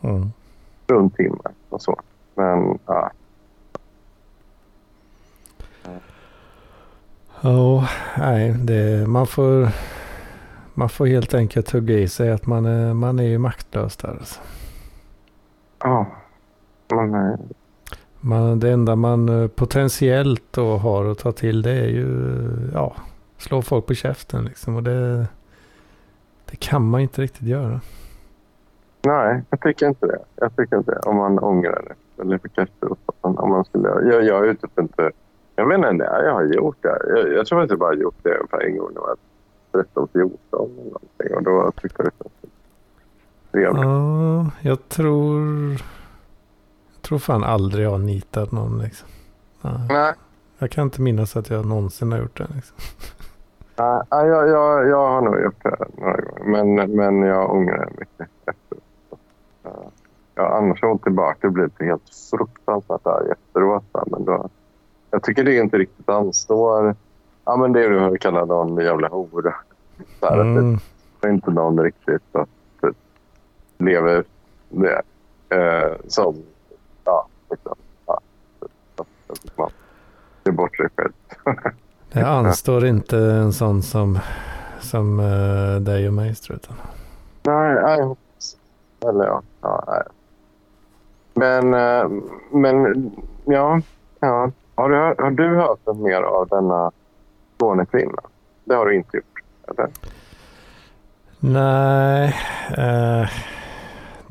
Mm. 0.00 0.32
Runt 0.86 1.16
timme 1.16 1.38
och 1.68 1.82
så. 1.82 2.00
Men 2.34 2.78
ja, 2.86 3.10
Ja, 7.40 7.88
nej, 8.18 8.54
det, 8.58 9.06
man, 9.06 9.26
får, 9.26 9.68
man 10.78 10.88
får 10.88 11.06
helt 11.06 11.34
enkelt 11.34 11.70
hugga 11.70 11.94
i 11.94 12.08
sig 12.08 12.30
att 12.30 12.46
man 12.46 12.66
är, 12.66 12.94
man 12.94 13.18
är 13.18 13.24
ju 13.24 13.38
maktlös 13.38 13.96
där. 13.96 14.08
Alltså. 14.08 14.40
ja. 15.82 16.06
Eh, 16.92 17.34
Man, 18.20 18.60
det 18.60 18.70
enda 18.70 18.96
man 18.96 19.28
eh, 19.28 19.48
potentiellt 19.48 20.42
då 20.50 20.76
har 20.76 21.04
att 21.04 21.18
ta 21.18 21.32
till 21.32 21.62
det 21.62 21.70
är 21.70 21.88
ju 21.88 22.08
ja, 22.74 22.94
slå 23.38 23.62
folk 23.62 23.86
på 23.86 23.94
käften 23.94 24.44
liksom. 24.44 24.76
Och 24.76 24.82
det, 24.82 25.26
det 26.50 26.56
kan 26.56 26.82
man 26.82 27.00
inte 27.00 27.22
riktigt 27.22 27.48
göra. 27.48 27.80
nej, 29.06 29.42
jag 29.50 29.60
tycker 29.60 29.88
inte 29.88 30.06
det. 30.06 30.18
Jag 30.36 30.56
tycker 30.56 30.76
inte 30.76 30.90
det. 30.90 31.00
Om 31.00 31.16
man 31.16 31.38
ångrar 31.38 31.82
det. 31.88 32.22
Eller 32.22 32.38
för 32.38 32.48
kanske 32.48 32.74
om 33.20 33.50
man 33.50 33.64
skulle... 33.64 33.88
Jag, 33.88 34.24
jag 34.24 34.48
är 34.48 34.54
typ 34.54 34.78
inte... 34.78 35.10
Jag 35.56 35.68
vet 35.68 35.90
inte 35.92 36.04
jag 36.04 36.32
har 36.32 36.44
gjort 36.44 36.76
det. 36.82 36.98
Jag, 37.08 37.32
jag 37.32 37.46
tror 37.46 37.62
att 37.62 37.70
jag 37.70 37.78
bara 37.78 37.94
gjort 37.94 38.16
det 38.22 38.34
ungefär 38.34 38.60
en 38.66 38.76
gång 38.78 38.90
13, 39.84 40.08
14 40.12 40.38
eller 40.52 40.84
någonting. 40.84 41.34
Och 41.36 41.42
då 41.42 41.72
tyckte 41.82 42.02
jag 42.02 42.06
det 42.06 42.16
kändes 42.18 42.52
trevligt. 43.52 43.84
Ja, 43.84 44.50
jag 44.70 44.88
tror... 44.88 45.40
Jag 46.92 47.02
tror 47.08 47.18
fan 47.18 47.44
aldrig 47.44 47.86
jag 47.86 47.90
har 47.90 47.98
nitat 47.98 48.52
någon 48.52 48.78
liksom. 48.78 49.08
Nej. 49.62 49.86
Nej, 49.88 50.14
Jag 50.58 50.70
kan 50.70 50.84
inte 50.84 51.00
minnas 51.00 51.36
att 51.36 51.50
jag 51.50 51.66
någonsin 51.66 52.12
har 52.12 52.18
gjort 52.18 52.38
det. 52.38 52.46
Liksom. 52.54 52.76
nej, 53.76 54.00
jag, 54.10 54.48
jag, 54.48 54.88
jag 54.88 55.08
har 55.08 55.20
nog 55.20 55.40
gjort 55.40 55.62
det 55.62 55.76
några 55.98 56.20
gånger. 56.20 56.66
Men, 56.76 56.96
men 56.96 57.22
jag 57.22 57.50
ångrar 57.50 57.88
mycket 57.98 58.28
efteråt. 58.46 58.82
Ja, 59.62 59.90
Ja, 60.38 60.58
annars 60.58 60.82
har 60.82 60.88
jag 60.88 61.02
tillbaka 61.02 61.46
och 61.46 61.52
blivit 61.52 61.80
helt 61.80 62.14
fruktansvärt 62.30 63.06
arg 63.06 63.30
efteråt. 63.30 63.84
Men 64.06 64.24
då, 64.24 64.48
jag 65.10 65.22
tycker 65.22 65.44
det 65.44 65.56
inte 65.56 65.78
riktigt 65.78 66.08
anstår. 66.08 66.94
Ja, 67.46 67.56
men 67.56 67.72
det 67.72 67.84
är 67.84 68.10
du 68.10 68.18
kallar 68.18 68.46
någon 68.46 68.84
jävla 68.84 69.08
hora. 69.08 69.54
Så 70.20 70.26
här, 70.26 70.40
Mm. 70.40 70.78
det 71.20 71.28
är 71.28 71.32
inte 71.32 71.50
någon 71.50 71.80
riktigt 71.80 72.22
att 72.36 72.48
typ, 72.80 72.96
lever 73.78 74.24
det 74.68 75.02
eh, 75.48 75.92
som... 76.08 76.42
Ja, 77.04 77.26
liksom. 77.50 77.74
Ja, 78.06 78.20
man 79.56 79.70
ger 80.44 80.52
bort 80.52 80.76
sig 80.76 80.88
själv. 80.96 81.12
Det 82.12 82.26
anstår 82.26 82.86
inte 82.86 83.18
en 83.18 83.52
sån 83.52 83.82
som, 83.82 84.18
som 84.80 85.20
uh, 85.20 85.80
dig 85.80 86.08
och 86.08 86.14
mig 86.14 86.34
struten. 86.34 86.74
Nej, 87.42 87.74
nej. 87.74 88.14
Eller 89.00 89.24
ja. 89.24 89.42
ja 89.60 89.84
nej. 89.86 90.02
Men, 91.34 91.74
eh, 91.74 92.22
men 92.50 93.10
ja, 93.44 93.80
ja. 94.20 94.50
Har, 94.74 94.88
du, 94.88 95.22
har 95.22 95.30
du 95.30 95.56
hört 95.56 95.96
mer 95.96 96.22
av 96.22 96.48
denna 96.48 96.92
Skånekvinna? 97.56 98.22
Det 98.64 98.74
har 98.74 98.86
du 98.86 98.94
inte 98.94 99.16
gjort, 99.16 99.42
eller? 99.68 99.90
Nej, 101.40 102.36
eh, 102.70 103.28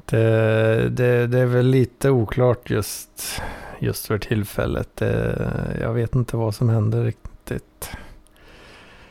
det, 0.06 0.90
det, 0.90 1.28
det 1.28 1.40
är 1.40 1.46
väl 1.46 1.66
lite 1.66 2.10
oklart 2.10 2.70
just, 2.70 3.42
just 3.80 4.06
för 4.06 4.18
tillfället. 4.18 4.96
Det, 4.96 5.78
jag 5.82 5.94
vet 5.94 6.16
inte 6.16 6.38
vad 6.38 6.56
som 6.56 6.70
händer 6.70 7.04
riktigt. 7.04 7.90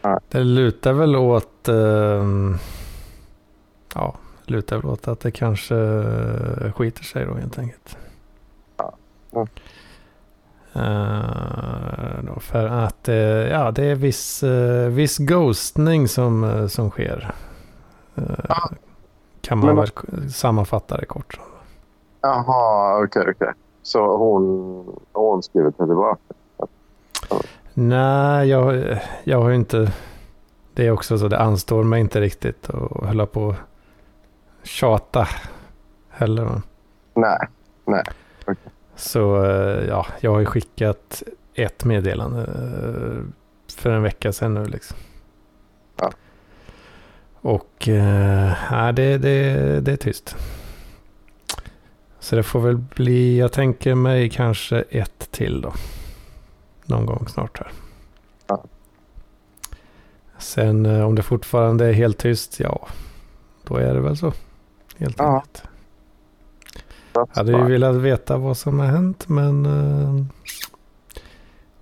Nej. 0.03 0.19
Det 0.28 0.45
lutar 0.45 0.93
väl 0.93 1.16
åt, 1.16 1.69
eh, 1.69 2.24
ja, 3.95 4.15
lutar 4.45 4.77
väl 4.77 4.86
åt 4.86 5.09
att 5.09 5.20
det 5.20 5.31
kanske 5.31 5.74
skiter 6.74 7.05
sig 7.05 7.27
då 7.27 7.35
helt 7.35 7.59
enkelt. 7.59 7.97
Ja. 8.77 8.97
Mm. 9.32 9.47
Då 12.22 12.40
för 12.40 12.66
att 12.66 13.09
eh, 13.09 13.14
ja, 13.16 13.70
det 13.70 13.84
är 13.84 13.94
viss, 13.94 14.42
eh, 14.42 14.88
viss 14.88 15.18
ghostning 15.18 16.09
som, 16.09 16.68
som 16.68 16.90
sker. 16.90 17.34
Eh, 18.14 18.24
kan 19.40 19.59
man 19.59 19.66
Men- 19.66 19.76
väl 19.76 20.30
sammanfatta 20.32 20.96
det 20.96 21.06
kort. 21.06 21.40
Jaha, 22.20 23.05
okej, 23.05 23.26
okej. 23.36 23.52
Så 23.82 24.16
hon, 24.16 24.86
hon 25.12 25.42
skriver 25.42 25.70
tillbaka. 25.70 26.20
Nej, 27.74 28.48
jag, 28.48 28.98
jag 29.24 29.42
har 29.42 29.48
ju 29.48 29.55
inte... 29.55 29.92
Det 30.74 30.86
är 30.86 30.90
också 30.90 31.18
så, 31.18 31.28
det 31.28 31.38
anstår 31.40 31.82
mig 31.84 32.01
inte 32.01 32.20
riktigt 32.20 32.70
att 32.70 33.06
hålla 33.06 33.26
på 33.26 33.42
och 33.42 33.55
tjata 34.62 35.28
heller. 36.10 36.62
Nej, 37.14 37.38
nej. 37.84 38.02
Så 38.96 39.44
eh, 39.44 39.84
ja, 39.88 40.06
jag 40.20 40.30
har 40.30 40.40
ju 40.40 40.46
skickat 40.46 41.22
ett 41.54 41.84
meddelande 41.84 42.40
eh, 42.42 43.22
för 43.76 43.90
en 43.90 44.02
vecka 44.02 44.32
sedan 44.32 44.54
nu 44.54 44.64
liksom. 44.64 44.96
Ja. 45.96 46.12
Och 47.34 47.84
nej, 48.70 48.92
det, 48.92 49.18
det, 49.18 49.80
det 49.80 49.92
är 49.92 49.96
tyst. 49.96 50.36
Så 52.20 52.36
det 52.36 52.42
får 52.42 52.60
väl 52.60 52.76
bli, 52.76 53.38
jag 53.38 53.52
tänker 53.52 53.94
mig 53.94 54.30
kanske 54.30 54.80
ett 54.90 55.28
till 55.30 55.60
då. 55.60 55.72
Någon 56.84 57.06
gång 57.06 57.28
snart 57.28 57.58
här. 57.58 57.68
Ja. 58.46 58.64
Sen 60.38 60.86
om 60.86 61.14
det 61.14 61.22
fortfarande 61.22 61.86
är 61.86 61.92
helt 61.92 62.18
tyst, 62.18 62.60
ja, 62.60 62.88
då 63.64 63.76
är 63.76 63.94
det 63.94 64.00
väl 64.00 64.16
så. 64.16 64.32
Helt 64.98 65.18
Ja. 65.18 65.34
enkelt. 65.34 65.62
Hade 67.28 67.53
ju 67.53 67.65
velat 67.65 67.97
veta 67.97 68.36
vad 68.36 68.57
som 68.57 68.78
har 68.78 68.86
hänt 68.86 69.28
men 69.28 69.66
eh, 69.66 70.24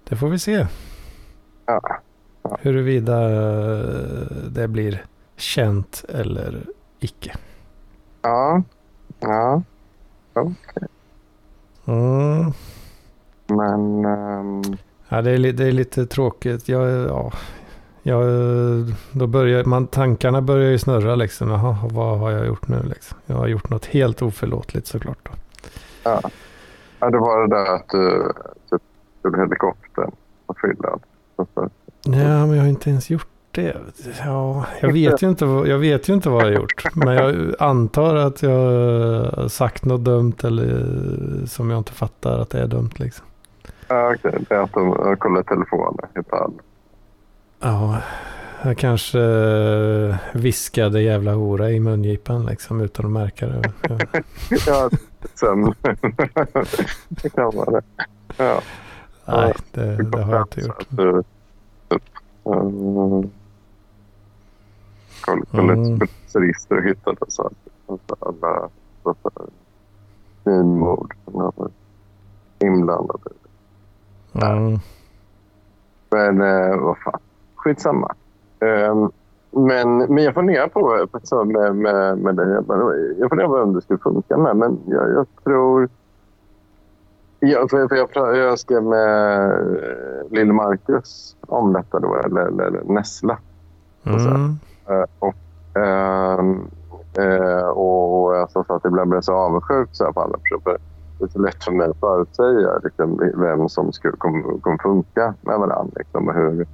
det 0.09 0.17
får 0.17 0.29
vi 0.29 0.39
se. 0.39 0.67
Ja. 1.67 1.81
Huruvida 2.61 3.31
eh, 3.31 4.27
det 4.51 4.69
blir 4.69 5.05
känt 5.37 6.05
eller 6.09 6.67
icke. 7.01 7.37
Ja. 8.23 8.63
Ja. 9.21 9.63
Mm. 11.87 12.53
Men... 13.47 14.05
ehm, 14.05 14.63
Ja, 15.09 15.23
det, 15.23 15.31
är, 15.31 15.53
det 15.53 15.65
är 15.65 15.73
lite 15.73 16.07
tråkigt. 16.07 16.69
Jag, 16.69 17.09
ja, 17.09 17.33
jag, 18.03 18.24
då 19.12 19.27
börjar 19.27 19.65
man, 19.65 19.87
tankarna 19.87 20.43
börjar 20.43 20.70
ju 20.70 20.79
snurra 20.79 21.15
liksom. 21.15 21.49
Jaha, 21.49 21.77
vad 21.91 22.19
har 22.19 22.31
jag 22.31 22.47
gjort 22.47 22.69
nu 22.69 22.83
liksom? 22.83 23.19
Jag 23.27 23.37
har 23.37 23.47
gjort 23.47 23.70
något 23.70 23.87
helt 23.87 24.23
oförlåtligt 24.23 24.87
såklart. 24.87 25.19
Då. 25.23 25.31
ja. 26.03 26.20
ja, 26.99 27.11
det 27.11 27.19
var 27.19 27.43
det 27.43 27.57
där 27.57 27.74
att 27.74 27.89
du 27.89 28.33
typ, 28.70 28.83
gjorde 29.24 29.41
helikoptern 29.41 30.11
på 30.47 30.55
fyllan. 30.62 31.01
Ja, 32.05 32.47
men 32.47 32.55
jag 32.55 32.62
har 32.62 32.69
inte 32.69 32.91
ens 32.91 33.11
gjort 33.11 33.29
det. 33.51 33.77
Ja, 34.24 34.66
jag, 34.81 34.93
vet 34.93 35.23
ju 35.23 35.29
inte, 35.29 35.45
jag 35.45 35.79
vet 35.79 36.09
ju 36.09 36.12
inte 36.12 36.29
vad 36.29 36.43
jag 36.43 36.47
har 36.47 36.55
gjort. 36.55 36.85
Men 36.95 37.15
jag 37.15 37.55
antar 37.59 38.15
att 38.15 38.43
jag 38.43 38.51
har 38.51 39.49
sagt 39.49 39.85
något 39.85 40.05
dumt 40.05 40.37
eller 40.45 41.47
som 41.47 41.70
jag 41.70 41.79
inte 41.79 41.93
fattar 41.93 42.39
att 42.39 42.51
det 42.51 42.61
är 42.61 42.66
dumt. 42.66 42.91
Liksom. 42.97 43.27
Ja, 43.89 44.15
okej. 44.15 44.45
Det 44.49 44.55
är 44.55 44.62
att 44.62 44.73
de 44.73 44.89
har 44.89 45.16
kollat 45.16 45.47
telefonen. 45.47 46.07
Ifall. 46.20 46.53
Ja, 47.62 48.02
jag 48.64 48.78
kanske 48.78 49.20
eh, 49.20 50.16
viskade 50.34 51.02
jävla 51.02 51.32
hora 51.34 51.70
i 51.70 51.80
mungipan 51.80 52.47
liksom, 52.47 52.80
utan 52.80 53.06
att 53.06 53.12
märka 53.12 53.47
det. 53.47 53.62
Ja, 54.66 54.90
sömn. 55.34 55.74
det 57.09 57.28
kan 57.34 57.51
vara 57.56 57.70
det. 57.70 57.82
Ja. 58.36 58.60
nej, 59.26 59.55
det, 59.72 59.97
det 60.10 60.22
har 60.22 60.32
jag 60.34 60.43
inte 60.43 60.60
gjort. 60.60 60.89
Typ, 61.89 62.02
um, 62.44 63.30
kolla 65.24 65.43
kolla 65.51 65.72
Mm. 65.72 65.94
ett 65.94 65.98
polisregister 66.32 66.76
och 66.76 66.84
hittade 66.84 67.16
så 67.28 67.51
alla 68.20 68.70
varit 71.56 71.72
inblandade. 72.59 73.30
Mm. 74.34 74.78
Men 76.10 76.40
eh, 76.40 76.76
vad 76.76 76.98
fan, 76.98 77.20
skitsamma. 77.62 78.14
Um, 78.60 79.10
men, 79.51 79.98
men 79.98 80.24
jag 80.24 80.34
funderar 80.34 80.68
på 80.68 81.06
på 81.12 81.20
så 81.22 81.44
med, 81.44 81.76
med, 81.76 82.18
med 82.18 82.36
det. 82.36 82.64
Jag 83.18 83.28
funderar 83.28 83.48
på 83.48 83.55
om 83.55 83.74
det 83.74 83.82
skulle 83.82 83.98
funka 83.98 84.36
med. 84.36 84.56
Men 84.56 84.78
jag, 84.86 85.12
jag 85.12 85.26
tror... 85.44 85.89
Ja, 87.40 87.66
för, 87.70 87.89
för 87.89 87.97
jag, 87.97 88.36
jag 88.36 88.59
skrev 88.59 88.82
med 88.82 89.51
eh, 89.51 90.30
Lille 90.30 90.52
Marcus 90.52 91.36
om 91.40 91.72
detta 91.72 92.01
då, 92.01 92.14
eller, 92.14 92.40
eller, 92.40 92.64
eller 92.64 92.82
Nessla. 92.84 93.39
Mm. 94.05 94.59
Eh, 94.89 95.05
och, 95.18 95.34
ehm, 95.82 96.66
eh, 97.18 97.68
och 97.68 98.36
jag 98.36 98.51
sa 98.51 98.64
så 98.64 98.74
att 98.74 98.84
ibland 98.84 99.10
blir 99.10 99.20
så 99.20 99.34
avundsjuk 99.34 99.89
så 99.93 100.05
här 100.05 100.12
på 100.12 100.20
andra 100.20 100.39
personer. 100.39 100.78
Det 101.18 101.24
är 101.24 101.28
så 101.28 101.39
lätt 101.39 101.64
för 101.64 101.72
mig 101.72 101.90
att 101.90 102.01
förutsäga 102.01 102.78
liksom, 102.84 103.32
vem 103.36 103.68
som 103.68 103.93
skulle 103.93 104.16
kommer 104.16 104.60
kom 104.60 104.78
funka 104.78 105.34
med 105.40 105.59
varandra. 105.59 105.93
Liksom, 105.97 106.28
och 106.28 106.34
hur, 106.34 106.66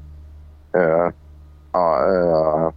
ja, 1.73 2.07
eh, 2.07 2.73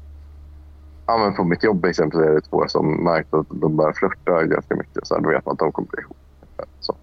ja, 1.06 1.18
men 1.18 1.34
på 1.36 1.44
mitt 1.44 1.64
jobb 1.64 1.86
exempelvis 1.86 2.28
är 2.30 2.34
det 2.34 2.42
två 2.42 2.68
som 2.68 3.04
märkt 3.04 3.34
att 3.34 3.48
de 3.50 3.76
börjar 3.76 3.94
flörta 3.94 4.44
ganska 4.44 4.76
mycket. 4.76 5.08
Så 5.08 5.16
här, 5.16 5.22
då 5.22 5.30
vet 5.30 5.46
man 5.46 5.54
att 5.54 5.60
de 5.60 5.72
kommer 5.72 5.88
bli 5.90 6.02
ihop. 6.02 6.18
Så, 6.80 6.96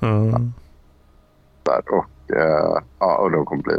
Mm. 0.00 0.52
där. 1.62 1.82
Och, 1.90 2.36
eh, 2.36 2.82
ja, 2.98 3.18
och 3.18 3.30
de 3.30 3.44
kommer 3.44 3.62
bli 3.62 3.74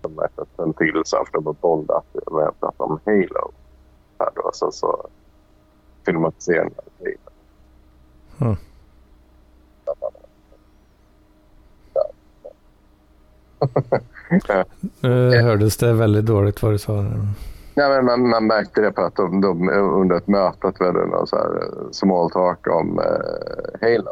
de 0.00 0.12
märkt 0.14 0.38
att 0.38 0.58
en 0.58 0.72
till 0.72 1.02
så 1.04 1.24
de 1.32 1.56
bondat 1.60 2.04
med 2.30 2.44
att 2.44 2.60
prata 2.60 2.84
om 2.84 3.00
Halo. 3.06 3.52
Här 4.18 4.30
då, 4.34 4.50
så, 4.52 4.72
så 4.72 5.06
filmatiserar 6.06 6.64
de 6.64 6.74
Halo. 7.04 7.16
Mm. 8.40 8.56
Nu 15.00 15.42
hördes 15.42 15.76
det 15.76 15.92
väldigt 15.92 16.26
dåligt 16.26 16.62
vad 16.62 16.72
du 16.72 16.78
sa. 16.78 17.04
Ja, 17.74 17.88
men 17.88 18.04
man, 18.04 18.28
man 18.28 18.46
märkte 18.46 18.80
det 18.80 18.92
på 18.92 19.00
att 19.02 19.16
de, 19.16 19.40
de 19.40 19.68
under 19.70 20.16
ett 20.16 20.28
möte 20.28 20.68
att 20.68 20.80
vi 20.80 20.84
hade 20.86 21.06
någon 21.06 21.26
så 21.26 21.36
här 21.36 21.62
eh, 21.62 21.90
small 21.90 22.30
talk 22.30 22.66
om 22.66 22.98
eh, 22.98 23.80
Halo. 23.80 24.10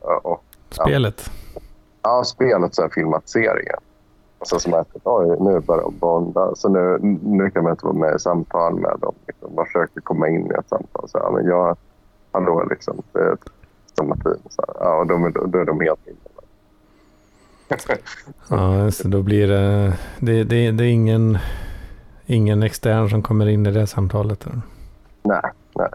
Och, 0.00 0.26
och, 0.32 0.44
Spelet. 0.70 1.30
ja, 2.02 2.24
spelet, 2.24 2.74
så 2.74 2.82
här, 2.82 2.88
filmatiseringen. 2.88 3.76
Och 4.38 4.46
så 4.46 4.58
som 4.58 4.74
att 4.74 4.88
oj, 5.04 5.36
nu 5.40 5.60
börjar 5.60 5.82
de 5.82 5.98
bonda. 5.98 6.54
Så 6.54 6.68
nu, 6.68 6.98
nu 7.22 7.50
kan 7.50 7.62
man 7.62 7.72
inte 7.72 7.86
vara 7.86 7.96
med 7.96 8.14
i 8.16 8.18
samtal 8.18 8.74
med 8.74 8.96
dem. 9.00 9.14
Liksom. 9.26 9.54
Man 9.54 9.66
försöker 9.66 10.00
komma 10.00 10.28
in 10.28 10.46
i 10.46 10.54
ett 10.58 10.68
samtal. 10.68 11.08
Så, 11.08 11.18
ja, 11.18 11.30
men 11.30 11.46
jag, 11.46 11.76
hallå, 12.32 12.66
liksom. 12.70 13.02
Det 13.12 13.36
samma 13.98 14.16
team. 14.16 14.36
Så, 14.50 14.64
här, 14.68 14.74
ja, 14.86 14.94
och 14.96 15.10
är- 15.10 15.46
då 15.46 15.58
är 15.58 15.64
de 15.64 15.80
helt 15.80 16.06
inne. 16.06 16.16
Ja, 18.48 18.90
så. 18.90 19.08
Då 19.08 19.22
blir 19.22 19.48
det... 19.48 19.92
Det, 20.18 20.44
det, 20.44 20.70
det 20.70 20.84
är 20.84 20.92
ingen, 20.92 21.38
ingen 22.26 22.62
extern 22.62 23.10
som 23.10 23.22
kommer 23.22 23.48
in 23.48 23.66
i 23.66 23.70
det 23.70 23.86
samtalet. 23.86 24.40
då. 24.40 24.50
Nej, 25.22 25.50
nej. 25.74 25.88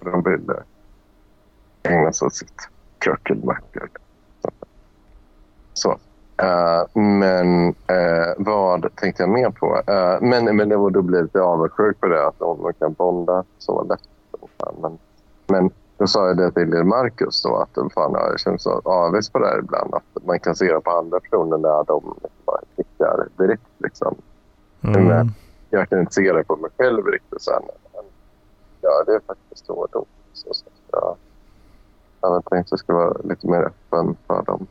De, 0.00 0.22
vill 0.22 0.50
eh, 0.50 1.92
ägna 1.92 2.12
sig 2.12 2.26
åt 2.26 2.34
sitt 2.34 2.68
kökkenmackor. 3.04 3.88
Så. 5.74 5.98
Uh, 6.42 7.02
men 7.02 7.68
uh, 7.68 8.34
vad 8.38 8.96
tänkte 8.96 9.22
jag 9.22 9.30
mer 9.30 9.50
på? 9.50 9.82
Uh, 9.92 10.28
men, 10.28 10.56
men 10.56 10.68
det 10.68 10.76
var 10.76 10.90
då 10.90 11.02
blir 11.02 11.22
lite 11.22 11.40
avundsjuk 11.40 12.00
på 12.00 12.06
det 12.06 12.26
att 12.26 12.38
de 12.38 12.72
kan 12.78 12.92
bonda 12.92 13.44
så 13.58 13.84
lätt. 13.84 14.00
Men, 14.82 14.98
men 15.46 15.70
då 15.98 16.06
sa 16.06 16.26
jag 16.26 16.36
det 16.36 16.50
till 16.52 16.84
Marcus 16.84 17.42
då 17.42 17.56
att 17.56 17.92
fan, 17.94 18.12
jag 18.12 18.40
känner 18.40 18.58
så 18.58 18.80
avis 18.84 19.30
på 19.30 19.38
det 19.38 19.46
här 19.46 19.58
ibland. 19.58 19.94
Att 19.94 20.24
man 20.26 20.40
kan 20.40 20.54
se 20.56 20.72
det 20.72 20.80
på 20.80 20.90
andra 20.90 21.20
personer 21.20 21.58
när 21.58 21.84
de 21.84 22.14
bara 22.46 22.60
klickar 22.74 23.28
direkt. 23.38 23.62
Liksom 23.78 24.14
Mm. 24.82 25.28
jag 25.70 25.88
kan 25.88 26.00
inte 26.00 26.12
se 26.14 26.32
det 26.32 26.44
på 26.44 26.56
mig 26.56 26.70
själv 26.78 27.06
riktigt 27.06 27.42
sen. 27.42 27.62
Men 27.92 28.04
ja, 28.80 29.04
det 29.06 29.12
är 29.14 29.20
faktiskt 29.26 29.66
då. 29.66 29.86
Så, 29.92 30.54
så, 30.54 30.64
jag, 30.92 31.16
jag 32.20 32.30
hade 32.30 32.42
tänkt 32.42 32.66
att 32.66 32.70
jag 32.70 32.78
ska 32.80 32.94
vara 32.94 33.16
lite 33.24 33.46
mer 33.46 33.62
öppen 33.62 34.16
för 34.26 34.42
de 34.46 34.66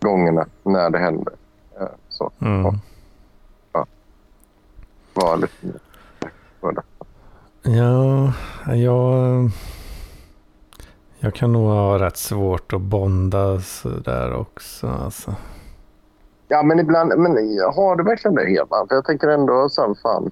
gångerna 0.00 0.46
när 0.62 0.90
det 0.90 0.98
händer. 0.98 1.34
Eh, 1.80 1.86
Så 2.08 2.30
Mm. 2.40 2.74
var 5.14 5.36
lite 5.36 5.66
mer. 5.66 5.80
Ja, 7.62 8.32
jag... 8.74 9.50
Jag 11.24 11.34
kan 11.34 11.52
nog 11.52 11.62
ha 11.62 11.98
rätt 11.98 12.16
svårt 12.16 12.72
att 12.72 12.80
bonda 12.80 13.60
sådär 13.60 14.34
också. 14.34 14.86
Alltså. 14.86 15.34
Ja, 16.48 16.62
men 16.62 16.78
ibland... 16.78 17.12
Men 17.18 17.32
har 17.74 17.96
du 17.96 18.04
verkligen 18.04 18.34
det, 18.34 18.50
Hedman? 18.50 18.88
För 18.88 18.94
jag 18.94 19.04
tänker 19.04 19.28
ändå 19.28 19.68
så 19.68 19.86
här, 19.86 19.94
fan... 20.02 20.30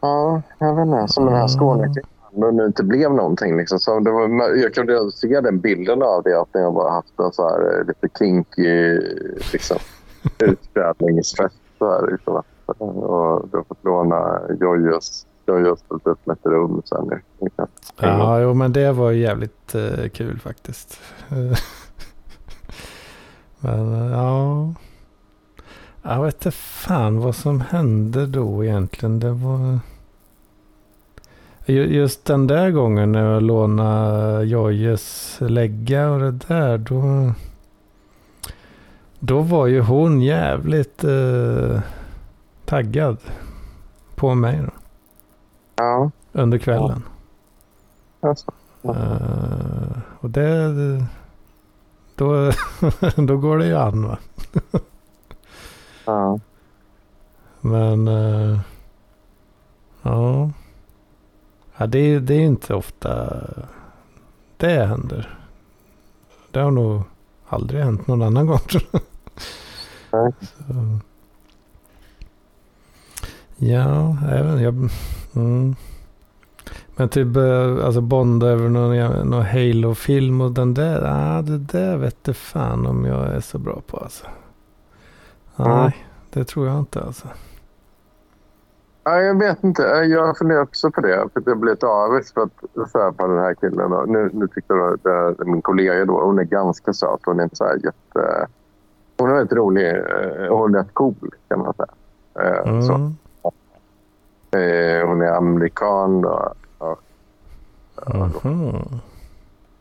Ja, 0.00 0.42
jag 0.58 0.74
vet 0.74 0.86
inte. 0.86 1.12
Som 1.12 1.26
den 1.26 1.34
här. 1.34 1.48
Skåneklippen. 1.48 2.10
Och 2.32 2.54
nu 2.54 2.66
inte 2.66 2.84
blev 2.84 3.14
någonting. 3.14 3.56
Liksom. 3.56 3.78
Så 3.78 4.00
det 4.00 4.10
var, 4.10 4.56
jag 4.56 4.74
kunde 4.74 5.12
se 5.12 5.40
den 5.40 5.60
bilden 5.60 6.02
av 6.02 6.22
det. 6.22 6.40
Att 6.40 6.54
ni 6.54 6.62
har 6.62 6.72
bara 6.72 6.90
haft 6.90 7.18
en 7.18 7.32
så 7.32 7.48
här, 7.48 7.78
eh, 7.78 7.86
lite 7.86 8.08
kinky 8.18 9.00
liksom, 9.52 9.78
utklädningsfest. 10.38 11.60
Så 11.78 11.90
här, 11.90 12.10
liksom. 12.10 12.42
Och 12.66 13.48
du 13.50 13.56
har 13.56 13.64
fått 13.64 13.84
låna 13.84 14.40
Jojos 14.60 15.26
ska 15.50 15.68
ju 15.68 15.76
ställt 15.76 16.06
upp 16.06 16.26
med 16.26 16.34
ett 16.36 16.46
rum 16.46 16.82
sen. 16.84 17.10
Ja, 18.00 18.40
jo, 18.40 18.54
men 18.54 18.72
det 18.72 18.92
var 18.92 19.10
ju 19.10 19.20
jävligt 19.20 19.74
eh, 19.74 20.08
kul 20.08 20.38
faktiskt. 20.38 21.00
men 23.60 23.94
eh, 23.94 24.10
ja. 24.12 24.74
Jag 26.02 26.22
vet 26.22 26.34
inte 26.34 26.50
fan 26.50 27.20
vad 27.20 27.34
som 27.36 27.60
hände 27.60 28.26
då 28.26 28.64
egentligen. 28.64 29.20
Det 29.20 29.30
var... 29.32 29.78
Ju- 31.66 31.94
Just 31.94 32.24
den 32.24 32.46
där 32.46 32.70
gången 32.70 33.12
när 33.12 33.32
jag 33.32 33.42
lånade 33.42 34.44
Jojes 34.44 35.36
lägga 35.40 36.10
och 36.10 36.20
det 36.20 36.30
där. 36.30 36.78
Då, 36.78 37.32
då 39.18 39.40
var 39.40 39.66
ju 39.66 39.80
hon 39.80 40.22
jävligt 40.22 41.04
eh, 41.04 41.80
taggad 42.64 43.16
på 44.14 44.34
mig 44.34 44.60
då, 44.66 44.72
Ja, 45.80 46.10
under 46.32 46.58
kvällen. 46.58 47.02
alltså. 48.20 48.50
Eh, 48.82 49.98
och 50.20 50.30
det... 50.30 50.74
Då, 52.14 52.50
då 53.16 53.36
går 53.36 53.58
det 53.58 53.66
ju 53.66 53.76
an 53.76 54.02
va. 54.08 54.18
Ja. 56.04 56.38
Men... 57.60 58.08
eh, 58.08 58.58
ja. 60.02 60.50
ja 61.76 61.86
det, 61.86 61.98
är- 61.98 62.20
det 62.20 62.34
är 62.34 62.40
inte 62.40 62.74
ofta 62.74 63.40
det 64.56 64.86
händer. 64.86 65.38
Det 66.50 66.60
har 66.60 66.70
nog 66.70 67.02
aldrig 67.48 67.82
hänt 67.84 68.06
någon 68.06 68.22
annan 68.22 68.46
gång 68.46 68.58
tror 68.58 68.82
jag. 68.90 69.02
Ja, 73.56 74.16
även 74.28 74.62
jag... 74.62 74.90
Mm. 75.36 75.74
Men 76.96 77.08
typ 77.08 77.36
eh, 77.36 77.84
alltså 77.86 78.00
bonda 78.00 78.46
över 78.46 78.68
någon, 78.68 78.96
någon 79.30 79.42
Halo-film 79.46 80.40
och 80.40 80.52
den 80.52 80.74
där. 80.74 81.02
Ah, 81.06 81.42
det 81.42 81.58
där 81.58 81.96
vet 81.96 82.16
jag 82.24 82.36
fan 82.36 82.86
om 82.86 83.04
jag 83.04 83.26
är 83.26 83.40
så 83.40 83.58
bra 83.58 83.82
på 83.86 83.96
alltså. 83.96 84.26
Nej, 85.56 85.68
Ja. 85.68 85.92
det 86.30 86.44
tror 86.44 86.66
jag 86.66 86.78
inte 86.78 87.00
alltså. 87.02 87.28
Ja, 89.04 89.20
jag 89.20 89.38
vet 89.38 89.64
inte. 89.64 89.82
Jag 89.82 90.38
funderar 90.38 90.62
också 90.62 90.90
på 90.90 91.00
det. 91.00 91.28
För 91.32 91.40
det 91.40 91.54
blir 91.56 91.70
lite 91.72 91.86
avis 91.86 92.32
för 92.32 92.40
att 92.42 92.90
så 92.90 92.98
här, 92.98 93.10
på 93.12 93.26
den 93.26 93.38
här 93.38 93.54
killen. 93.54 93.92
Och 93.92 94.08
Nu, 94.08 94.30
nu 94.32 94.48
tyckte 94.48 94.74
jag 94.74 94.94
att 94.94 95.02
det 95.38 95.44
min 95.44 95.62
kollega 95.62 96.04
då, 96.04 96.20
hon 96.20 96.38
är 96.38 96.42
ganska 96.44 96.92
söt. 96.92 97.20
Hon 97.24 97.40
är 97.40 97.44
inte 97.44 97.56
så 97.56 97.64
här 97.64 97.74
jätte... 97.84 98.46
Hon 99.18 99.30
är 99.30 99.34
väldigt 99.34 99.56
rolig. 99.56 99.88
eh, 99.88 100.48
Hon 100.56 100.74
är 100.74 100.78
rätt 100.78 100.94
cool 100.94 101.30
kan 101.48 101.58
man 101.58 101.74
säga. 101.74 101.88
Eh, 102.64 102.80
så. 102.80 103.12
Eh, 104.52 105.08
Hon 105.08 105.20
är 105.22 105.32
amerikan 105.36 106.24
och, 106.24 106.54
och 106.78 106.98
Mhm. 108.44 108.76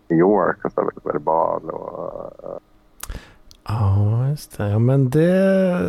New 0.07 0.19
York 0.19 0.65
och 0.65 0.71
så 0.71 0.81
väldigt 0.81 1.05
verbal. 1.05 1.61
Och, 1.69 2.59
Ja, 3.67 4.27
just 4.29 4.57
det. 4.57 4.69
Ja, 4.69 4.79
men 4.79 5.09
det... 5.09 5.81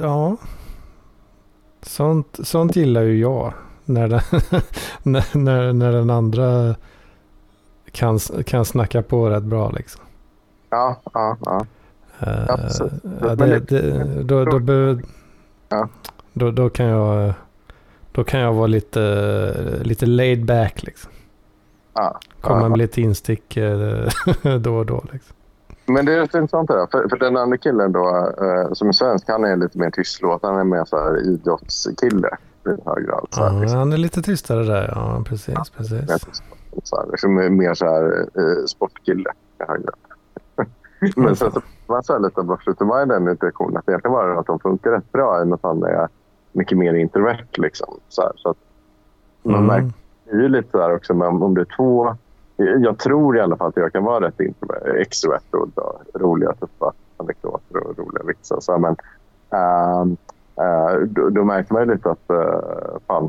Ja. 0.00 0.36
Sånt, 1.82 2.38
sånt 2.46 2.76
gillar 2.76 3.02
ju 3.02 3.18
jag. 3.20 3.52
När 3.84 4.08
den, 4.08 4.20
när, 5.02 5.36
när, 5.38 5.72
när 5.72 5.92
den 5.92 6.10
andra 6.10 6.74
kan, 7.92 8.18
kan 8.46 8.64
snacka 8.64 9.02
på 9.02 9.28
rätt 9.30 9.42
bra 9.42 9.70
liksom. 9.70 10.02
ja, 10.70 10.96
ja, 11.14 11.36
ja. 11.44 11.66
Absolut. 12.48 12.92
ja, 13.20 13.34
det, 13.34 13.58
det- 13.58 14.22
då, 14.22 14.44
då, 14.44 14.98
Ja. 15.68 15.88
då, 16.32 16.50
då 16.50 16.70
kan 16.70 16.86
jag... 16.86 17.32
Då 18.12 18.24
kan 18.24 18.40
jag 18.40 18.52
vara 18.52 18.66
lite, 18.66 19.80
lite 19.82 20.06
laid 20.06 20.44
back 20.44 20.82
liksom. 20.82 21.12
ja. 21.94 22.20
Komma 22.40 22.60
ja. 22.62 22.68
med 22.68 22.78
lite 22.78 23.00
instick 23.00 23.56
eh, 23.56 24.08
då 24.60 24.76
och 24.76 24.86
då 24.86 25.04
liksom. 25.12 25.36
Men 25.86 26.06
det 26.06 26.14
är 26.14 26.18
rätt 26.18 26.34
intressant 26.34 26.68
det 26.68 26.76
där. 26.76 26.86
För, 26.90 27.08
för 27.08 27.16
den 27.16 27.36
andra 27.36 27.56
killen 27.56 27.92
då, 27.92 28.32
eh, 28.40 28.72
som 28.72 28.88
är 28.88 28.92
svensk, 28.92 29.28
han 29.28 29.44
är 29.44 29.56
lite 29.56 29.78
mer 29.78 29.90
tystlåten. 29.90 30.50
Han 30.50 30.60
är 30.60 30.64
mer 30.64 30.84
så 30.84 30.96
här 30.96 31.26
idrottskille 31.26 32.36
i 32.66 32.68
hög 32.68 33.06
grad. 33.06 33.26
Så 33.30 33.44
här, 33.44 33.52
Ja, 33.52 33.60
liksom. 33.60 33.78
han 33.78 33.92
är 33.92 33.96
lite 33.96 34.22
tystare 34.22 34.64
där. 34.64 34.92
Ja, 34.94 35.24
precis, 35.26 35.70
precis. 35.76 36.08
Mer 36.08 36.18
tyst. 36.18 36.42
Så 36.84 36.96
här, 36.96 37.06
liksom 37.10 37.34
mer 37.34 37.74
så 37.74 37.84
här, 37.86 38.20
eh, 38.20 38.64
sportkille 38.66 39.30
i 39.60 39.64
hög 39.68 39.82
grad. 39.82 39.94
Men 41.16 41.36
sen 41.36 41.52
så 41.52 41.60
var 41.86 42.02
så 42.02 42.12
här 42.12 42.20
lite 42.20 42.42
bara 42.42 42.58
slutet 42.58 42.86
vara 42.86 43.02
i 43.02 43.06
den 43.06 43.28
interaktionen. 43.28 43.76
Att 43.76 43.88
egentligen 43.88 44.12
var 44.12 44.28
det 44.28 44.40
att 44.40 44.46
de 44.46 44.58
funkar 44.60 44.90
rätt 44.90 45.12
bra 45.12 45.40
i 45.40 45.42
och 45.42 45.48
med 45.48 45.54
att 45.54 45.62
han 45.62 45.82
är 45.82 46.08
mycket 46.52 46.78
mer 46.78 46.94
introvert. 46.94 47.46
Liksom. 47.58 47.94
Så, 48.08 48.22
här, 48.22 48.32
så 48.36 48.48
att 48.50 48.56
man 49.42 49.66
märker 49.66 49.80
Mm. 49.82 49.92
är 50.40 50.42
ju 50.42 50.48
lite 50.48 50.70
så 50.70 50.80
här 50.80 50.94
också 50.94 51.14
men 51.14 51.42
om, 51.42 51.54
det 51.54 51.60
är 51.60 51.76
två... 51.76 52.16
Jag 52.56 52.98
tror 52.98 53.36
i 53.36 53.40
alla 53.40 53.56
fall 53.56 53.68
att 53.68 53.76
jag 53.76 53.92
kan 53.92 54.04
vara 54.04 54.26
rätt 54.26 54.40
introvert- 54.40 54.96
extrovert 54.96 55.54
och 55.54 55.68
dra 55.68 56.00
roliga, 56.14 56.52
tuffa 56.52 56.92
anekdoter 57.16 57.76
och 57.86 57.98
roliga 57.98 58.22
vitsar. 58.24 58.60
Så, 58.60 58.72
här, 58.72 58.78
men 58.78 58.96
ehm, 59.50 60.16
eh, 60.56 61.00
då, 61.00 61.28
då 61.30 61.44
märker 61.44 61.74
man 61.74 61.88
lite 61.88 62.10
att 62.10 62.30
uh, 62.32 62.98
fan, 63.06 63.28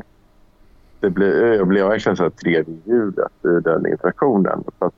det 1.00 1.10
blir, 1.10 1.52
jag 1.54 1.66
blir 1.66 1.84
verkligen 1.88 2.16
så 2.16 2.22
här 2.22 2.30
tredje 2.30 2.76
ljudet 2.84 3.32
i 3.44 3.60
den 3.64 3.86
interaktionen. 3.86 4.64
För 4.78 4.86
att 4.86 4.94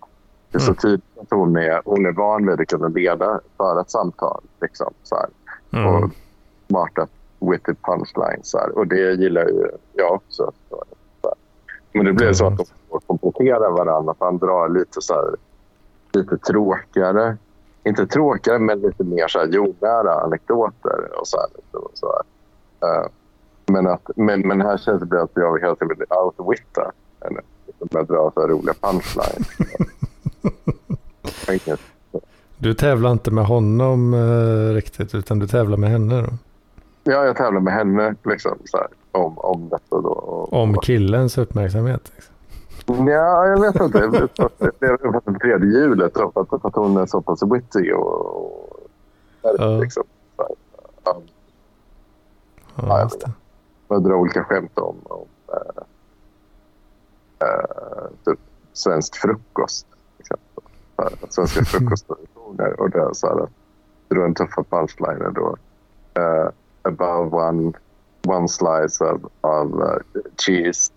det 0.51 0.59
är 0.59 0.61
så 0.61 0.71
Mm. 0.71 0.77
tydligt 0.77 1.19
att 1.23 1.31
hon 1.31 1.57
är, 1.57 1.81
hon 1.85 2.07
är 2.07 2.13
van 2.13 2.47
vid 2.47 2.61
att 2.61 2.69
kunna 2.69 2.89
leda 2.89 3.41
för 3.57 3.81
ett 3.81 3.91
samtal. 3.91 4.41
Liksom, 4.61 4.93
så 5.03 5.17
här 5.17 5.27
Mm. 5.81 5.95
och 6.05 6.11
smarta 6.69 7.07
witty 7.51 7.75
punchlines. 7.75 8.51
Så 8.51 8.59
här. 8.59 8.79
Och 8.79 8.87
det 8.87 9.13
gillar 9.13 9.45
ju 9.45 9.71
jag 9.93 10.13
också. 10.13 10.53
Men 11.93 12.07
det 12.07 12.13
blir 12.13 12.33
så 12.33 12.47
att 12.47 12.57
de 12.57 12.65
får 12.91 13.01
komplettera 13.01 13.71
varandra. 13.71 14.15
För 14.19 14.25
han 14.25 14.39
drar 14.39 14.69
lite, 14.69 15.01
så 15.01 15.15
här, 15.15 15.37
lite 16.13 16.39
tråkigare. 16.39 17.37
Inte 17.85 18.07
tråkigare, 18.07 18.59
men 18.59 18.81
lite 18.81 19.05
mer 19.05 19.29
så 19.29 19.39
här 19.39 19.47
jordnära 19.47 20.15
anekdoter. 20.15 21.19
Och 21.21 21.29
så 21.29 21.37
här, 21.37 21.49
och 21.73 21.91
så 21.95 22.13
här. 22.13 22.23
Eh, 22.89 23.07
men, 23.67 23.87
att, 23.87 24.11
men, 24.17 24.41
men 24.41 24.61
här 24.61 24.77
känns 24.79 25.03
det 25.03 25.23
att 25.23 25.31
jag 25.35 25.61
hela 25.61 25.75
tiden 25.75 25.97
vill 25.99 26.07
outwitta 26.11 26.93
henne. 27.21 27.41
Liksom 27.67 27.89
Med 27.91 28.03
att 28.03 28.09
dra 28.09 28.31
så 28.35 28.41
här 28.41 28.49
roliga 28.49 28.75
punchlines. 28.75 29.49
Du 32.59 32.75
tävlar 32.75 33.13
inte 33.13 33.31
med 33.31 33.47
honom 33.47 34.15
eh, 34.15 34.75
riktigt 34.75 35.15
utan 35.15 35.39
du 35.39 35.47
tävlar 35.47 35.77
med 35.77 35.91
henne 35.91 36.23
då? 36.23 36.29
Ja, 37.05 37.25
jag 37.25 37.37
tävlar 37.37 37.61
med 37.61 37.73
henne 37.75 38.15
liksom, 38.25 38.59
så 38.65 38.77
här, 38.77 38.87
om, 39.13 39.39
om 39.39 39.69
detta. 39.69 40.01
Då, 40.01 40.09
och, 40.09 40.53
Om 40.53 40.75
killens 40.79 41.39
uppmärksamhet. 41.39 42.13
Liksom. 42.15 43.09
Ja, 43.09 43.47
jag 43.47 43.61
vet 43.61 43.81
inte. 43.81 43.99
Det 43.99 44.87
är 44.87 45.13
fått 45.13 45.25
det 45.25 45.39
tredje 45.39 45.69
hjulet 45.81 46.13
för 46.13 46.25
att, 46.25 46.49
för 46.49 46.81
hon 46.81 46.97
är 46.97 47.07
så 47.07 47.21
pass 47.21 47.43
witty 47.43 47.93
och... 47.93 48.37
och 48.37 48.71
Ja. 49.59 49.79
liksom, 49.79 50.03
så 50.37 50.43
här, 50.43 50.51
ja, 51.05 51.21
Ja, 52.77 53.03
just 53.03 53.21
det. 53.21 53.31
man 53.89 54.03
drar 54.03 54.15
olika 54.15 54.45
skämt 54.45 54.79
om, 54.79 54.97
om 55.05 55.27
äh, 55.53 55.83
äh, 57.49 58.07
typ 58.25 58.39
svensk 58.73 59.17
frukost. 59.17 59.87
Svenska 61.29 61.65
frukosttraditioner. 61.65 62.81
Och 62.81 62.91
det 62.91 62.99
är 62.99 63.13
så 63.13 63.27
här 63.27 63.43
att 63.43 63.51
dra 64.09 64.25
en 64.25 64.35
tuffa 64.35 64.65
punchliner 64.65 65.31
då. 65.31 65.57
Uh, 66.21 66.49
above 66.85 67.33
one, 67.33 67.73
one 68.27 68.49
slice 68.49 69.01
of, 69.01 69.25
of 69.43 69.75
uh, 69.75 69.99
cheese 70.37 70.91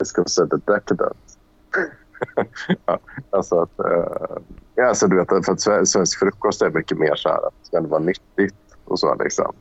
is 0.00 0.12
considered 0.12 0.62
decadent. 0.66 1.16
alltså 3.30 3.58
att, 3.60 3.80
uh, 3.80 4.36
ja, 4.74 4.88
alltså 4.88 5.08
du 5.08 5.16
vet, 5.16 5.28
för 5.28 5.52
att 5.52 5.60
sve- 5.60 5.84
svensk 5.84 6.18
frukost 6.18 6.62
är 6.62 6.70
mycket 6.70 6.98
mer 6.98 7.14
så 7.14 7.28
här 7.28 7.46
att 7.46 7.54
det 7.60 7.66
ska 7.66 7.80
vara 7.80 8.00
nyttigt 8.00 8.54
och 8.84 8.98
så 8.98 9.14
liksom. 9.14 9.52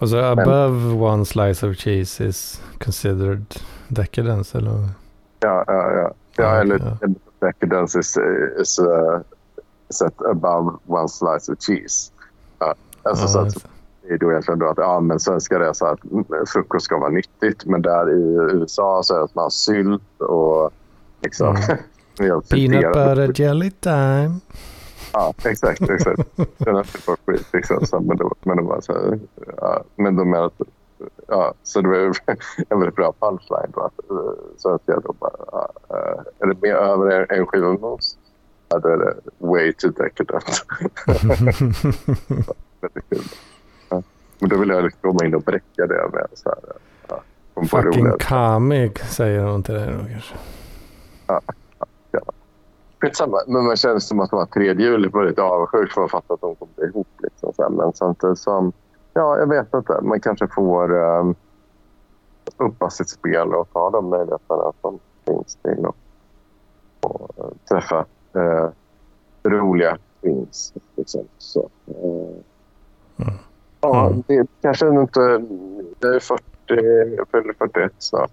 Och 0.00 0.08
så 0.08 0.18
above 0.18 0.92
one 0.92 1.24
slice 1.24 1.66
of 1.66 1.76
cheese 1.76 2.24
is 2.24 2.62
considered 2.84 3.44
decadence 3.88 4.58
eller? 4.58 4.88
Ja, 5.40 5.64
ja, 5.66 5.92
ja. 5.92 5.92
ja 5.92 6.12
Ja, 6.36 6.60
eller 6.60 6.78
ja. 6.78 6.96
eller 7.02 7.16
decadence 7.40 7.98
is, 7.98 8.16
is 8.60 8.78
uh, 8.78 9.20
set 9.90 10.22
above 10.22 10.78
one 10.86 11.08
slice 11.08 11.52
of 11.52 11.58
cheese. 11.58 12.12
Ja, 12.58 12.74
alltså 13.02 13.24
Ja, 13.24 13.28
så 13.28 13.38
att, 13.38 13.44
just 13.44 13.66
det. 14.08 14.12
det 14.12 14.14
är 14.14 14.18
då 14.18 14.30
egentligen 14.30 14.58
då 14.58 14.68
att 14.68 14.78
ja, 14.78 15.00
men 15.00 15.20
svenskar 15.20 15.60
är 15.60 15.72
så 15.72 15.86
att 15.86 16.04
mm, 16.04 16.24
frukost 16.46 16.84
ska 16.84 16.98
vara 16.98 17.10
nyttigt. 17.10 17.64
Men 17.64 17.82
där 17.82 18.10
i 18.10 18.22
USA 18.56 19.02
så 19.02 19.14
är 19.14 19.18
det 19.18 19.24
att 19.24 19.34
man 19.34 19.50
sylt 19.50 20.20
och 20.20 20.70
liksom... 21.22 21.56
Mm. 21.56 21.78
Peanut 22.50 22.94
butter 22.94 23.42
jelly 23.42 23.70
time. 23.70 24.40
Ja, 25.12 25.34
exakt. 25.44 25.90
exakt. 25.90 26.20
Den 26.58 26.76
är 26.76 26.82
typ 26.82 27.08
av 27.08 27.16
skit. 27.26 27.46
Liksom. 27.52 27.86
Så, 27.86 28.00
men, 28.00 28.16
då, 28.16 28.34
men, 28.42 28.56
de 28.56 28.66
bara 28.66 28.80
så 28.80 28.92
här, 28.92 29.18
ja, 29.56 29.84
men 29.96 30.16
de 30.16 30.30
menar 30.30 30.46
att... 30.46 30.60
Ja, 31.28 31.54
så 31.62 31.80
det 31.80 31.88
var 31.88 31.96
en 32.68 32.78
väldigt 32.78 32.96
bra 32.96 33.14
punchline. 33.20 33.72
Då, 33.74 33.80
att, 33.80 33.92
så 34.56 34.74
att 34.74 34.82
jag 34.84 35.02
då 35.02 35.12
bara... 35.18 35.32
Ja, 35.52 35.68
eh, 35.90 36.20
är 36.38 36.46
det 36.46 36.62
mer 36.62 36.74
över 36.74 37.10
en, 37.10 37.38
en 37.38 37.46
skiva 37.46 37.66
med 37.66 37.84
ost? 37.84 38.18
Ja, 38.68 38.78
då 38.78 38.88
är 38.88 38.96
det 38.96 39.14
way 39.38 39.72
too 39.72 39.90
decadent. 39.90 40.66
väldigt 42.80 43.08
kul. 43.10 43.22
Ja. 44.38 44.46
Men 44.46 44.48
då 44.48 44.56
vill 44.56 44.68
jag 44.68 44.84
liksom 44.84 45.00
komma 45.02 45.24
in 45.24 45.34
och 45.34 45.42
bräcka 45.42 45.86
det 45.86 46.08
med 46.12 46.26
så 46.34 46.48
här, 46.48 46.58
ja, 47.08 47.22
Kom 47.54 47.68
på 47.68 47.76
Fucking 47.76 48.02
roligare. 48.02 48.18
Kami 48.18 48.90
säger 48.94 49.44
hon 49.44 49.62
till 49.62 49.74
dig 49.74 49.86
då 49.86 50.04
kanske. 50.12 50.34
Skitsamma, 53.00 53.38
men 53.46 53.64
man 53.64 53.76
känner 53.76 53.98
som 53.98 54.20
att 54.20 54.32
var 54.32 54.46
tredje 54.46 54.86
juli 54.86 55.08
var 55.08 55.24
lite 55.24 55.42
avundsjuk 55.42 55.92
för 55.92 56.04
att 56.04 56.10
fatta 56.10 56.34
att 56.34 56.40
de 56.40 56.54
kommer 56.54 56.88
ihop. 56.88 57.08
Liksom. 57.22 57.52
Så 57.52 57.62
här, 57.62 57.70
Men 57.70 57.92
samtidigt 57.92 58.38
som, 58.38 58.72
ja, 59.14 59.38
jag 59.38 59.48
vet 59.48 59.74
inte. 59.74 60.00
Man 60.02 60.20
kanske 60.20 60.48
får 60.48 60.92
um, 60.92 61.34
uppa 62.56 62.90
sitt 62.90 63.08
spel 63.08 63.54
och 63.54 63.72
ta 63.72 63.90
de 63.90 64.10
möjligheterna 64.10 64.72
som 64.80 64.98
finns 65.26 65.56
till 65.62 65.86
att 65.86 65.94
och, 67.00 67.30
eh, 67.38 67.44
träffa 67.68 68.04
uh, 68.36 68.68
roliga 69.44 69.98
kvinns. 70.20 70.74
Liksom. 70.96 71.24
Så, 71.38 71.60
uh, 71.88 72.36
Mm. 73.20 73.34
Ja, 73.80 74.06
Mm. 74.06 74.22
det 74.26 74.46
kanske 74.62 74.88
inte... 74.88 75.20
Jag 76.00 76.14
är 76.14 76.20
40, 76.20 76.42
jag 77.16 77.28
fyller 77.28 77.54
41 77.58 77.92
snart. 77.98 78.30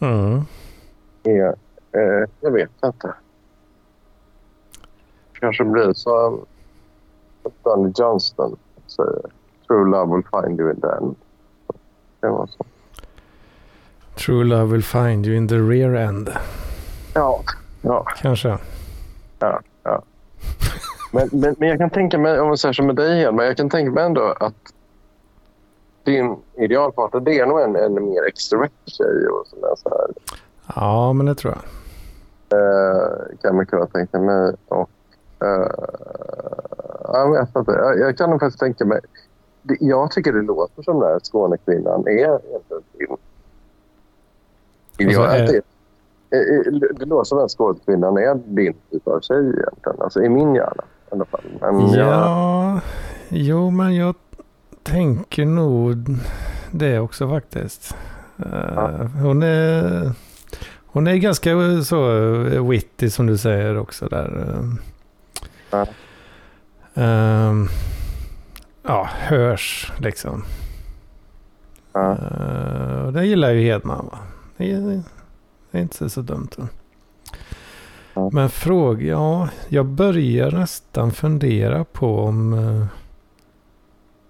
Mm. 0.00 0.42
är, 1.24 1.46
eh, 1.92 2.28
jag 2.40 2.50
vet 2.50 2.70
inte. 2.84 3.14
kanske 5.40 5.64
blir 5.64 5.92
som 5.92 6.44
Danny 7.64 7.92
Johnston 7.96 8.56
säger. 8.86 9.22
True 9.66 9.90
love 9.90 10.16
will 10.16 10.24
find 10.42 10.60
you 10.60 10.70
in 10.70 10.80
the 10.80 10.86
end. 10.86 11.16
Det 12.20 12.28
var 12.28 12.46
så. 12.46 12.64
True 14.14 14.44
love 14.44 14.64
will 14.72 14.82
find 14.82 15.26
you 15.26 15.36
in 15.36 15.48
the 15.48 15.58
rear 15.58 15.94
end. 15.94 16.30
Ja. 17.14 17.40
ja. 17.82 18.04
Kanske. 18.16 18.58
Men, 21.12 21.28
men, 21.32 21.54
men 21.58 21.68
jag 21.68 21.78
kan 21.78 21.90
tänka 21.90 22.18
mig, 22.18 22.40
om 22.40 22.48
man 22.48 22.58
säger 22.58 22.72
som 22.72 22.86
med 22.86 22.96
dig 22.96 23.18
Hedman, 23.20 23.46
jag 23.46 23.56
kan 23.56 23.70
tänka 23.70 23.90
mig 23.92 24.04
ändå 24.04 24.34
att 24.40 24.54
din 26.04 26.36
idealpartner, 26.56 27.20
det 27.20 27.38
är 27.38 27.46
nog 27.46 27.60
en, 27.60 27.76
en 27.76 27.94
mer 27.94 28.26
extrovert 28.26 28.70
tjej 28.86 29.26
och 29.26 29.46
sådär, 29.46 29.74
så 29.76 29.88
här. 29.88 30.10
Ja, 30.76 31.12
men 31.12 31.26
det 31.26 31.34
tror 31.34 31.54
jag. 31.54 31.62
Eh, 32.60 33.08
kan 33.42 33.56
man 33.56 33.66
kunna 33.66 33.86
tänka 33.86 34.18
mig. 34.18 34.54
Och, 34.68 34.90
eh, 35.42 35.70
jag 37.12 37.32
vet 37.32 37.56
inte. 37.56 37.72
Jag, 37.72 37.98
jag 37.98 38.16
kan 38.18 38.30
nog 38.30 38.40
faktiskt 38.40 38.60
tänka 38.60 38.84
mig. 38.84 39.00
Det, 39.62 39.76
jag 39.80 40.10
tycker 40.10 40.32
det 40.32 40.42
låter 40.42 40.82
som 40.82 41.00
den 41.00 41.08
här 41.10 41.20
Skånekvinnan 41.22 42.00
är 42.06 42.10
egentligen 42.10 42.82
din. 42.98 43.08
Alltså, 45.06 45.20
Jag, 45.22 45.36
är- 45.38 45.46
det, 45.46 45.56
eh, 46.36 46.72
det, 46.80 46.88
det 46.98 47.04
låter 47.04 47.24
som 47.24 47.38
den 47.38 47.48
Skånekvinnan 47.48 48.16
är 48.18 48.34
din 48.34 48.74
typ 48.90 49.08
av 49.08 49.20
tjej 49.20 49.38
egentligen. 49.38 50.00
Alltså 50.00 50.22
i 50.22 50.28
min 50.28 50.54
hjärna 50.54 50.84
i 51.10 51.14
alla 51.14 51.24
fall. 51.24 51.40
Men 51.60 51.92
jag, 51.92 52.08
Ja, 52.08 52.80
jo 53.28 53.70
men 53.70 53.96
jag 53.96 54.14
tänker 54.82 55.44
nog 55.46 56.16
det 56.70 56.98
också 56.98 57.28
faktiskt. 57.28 57.96
Eh, 58.38 58.72
Ja. 58.74 58.90
Hon 59.22 59.42
är 59.42 60.12
hon 60.92 61.06
är 61.06 61.16
ganska 61.16 61.50
så 61.84 62.16
eh, 62.46 62.68
witty 62.68 63.10
som 63.10 63.26
du 63.26 63.38
säger 63.38 63.78
också 63.78 64.06
där. 64.08 64.46
eh. 64.48 64.64
Ja. 65.70 65.86
Ehm, 66.94 67.68
ja, 68.82 69.08
hörs 69.12 69.92
liksom. 69.98 70.44
ja, 71.92 72.16
Uh, 72.16 73.12
det 73.12 73.26
gillar 73.26 73.50
ju 73.50 73.60
Hedman 73.60 74.06
va? 74.12 74.18
Det 74.56 74.72
är, 74.72 75.02
det 75.70 75.78
är 75.78 75.82
inte 75.82 76.10
så 76.10 76.20
dumt. 76.22 76.48
Va? 76.56 76.68
Ja. 78.20 78.30
Men 78.32 78.50
fråga, 78.50 79.06
ja, 79.06 79.48
jag 79.68 79.86
börjar 79.86 80.50
nästan 80.50 81.12
fundera 81.12 81.84
på 81.84 82.18
om, 82.18 82.52
eh, 82.52 82.86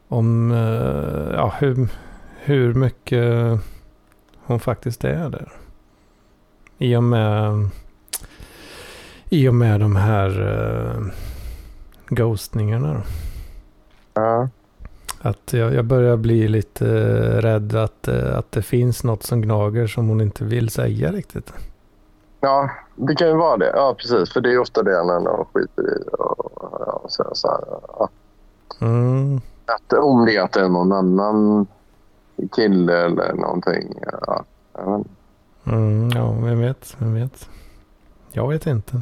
om 0.09 0.53
eh, 0.53 1.35
ja, 1.35 1.55
hur, 1.59 1.89
hur 2.41 2.75
mycket 2.75 3.61
hon 4.37 4.61
faktiskt 4.61 5.05
är 5.05 5.31
där. 5.31 5.53
I 6.79 6.97
och 6.97 7.03
med, 7.03 7.69
i 9.29 9.49
och 9.49 9.55
med 9.55 9.81
de 9.81 9.97
här 9.97 10.41
uh, 10.41 11.07
ghostningarna. 12.09 12.95
Då. 12.95 13.01
ja, 14.15 14.49
Att 15.21 15.53
jag, 15.53 15.75
jag 15.75 15.85
börjar 15.85 16.17
bli 16.17 16.49
lite 16.49 16.87
rädd 17.41 17.75
att, 17.75 18.09
att 18.09 18.53
det 18.53 18.63
finns 18.63 19.05
något 19.05 19.23
som 19.23 19.43
gnager 19.43 19.87
som 19.87 20.09
hon 20.09 20.21
inte 20.21 20.45
vill 20.45 20.69
säga 20.69 21.13
riktigt. 21.13 21.53
Ja, 22.41 22.71
det 22.95 23.15
kan 23.15 23.29
ju 23.29 23.37
vara 23.37 23.57
det. 23.57 23.73
Ja, 23.75 23.95
precis. 23.99 24.33
För 24.33 24.41
det 24.41 24.53
är 24.53 24.59
ofta 24.59 24.83
det 24.83 25.05
när 25.05 25.21
någon 25.21 25.45
skiter 25.53 25.83
i. 25.99 26.05
Och, 26.13 26.53
ja, 26.87 27.03
så, 27.09 27.31
så 27.33 27.49
här, 27.49 27.61
ja. 27.99 28.09
Mm, 28.81 29.41
att 29.67 29.93
om 29.93 30.27
det 30.27 30.37
är 30.37 30.43
att 30.43 30.53
det 30.53 30.61
är 30.61 30.69
någon 30.69 30.93
annan 30.93 31.67
kille 32.53 33.05
eller 33.05 33.33
någonting. 33.35 33.95
Ja, 34.23 34.45
mm, 35.65 36.11
ja, 36.11 36.33
vem 36.43 36.59
vet, 36.61 36.97
vem 36.99 37.15
vet. 37.15 37.49
Jag 38.33 38.49
vet 38.49 38.67
inte. 38.67 39.01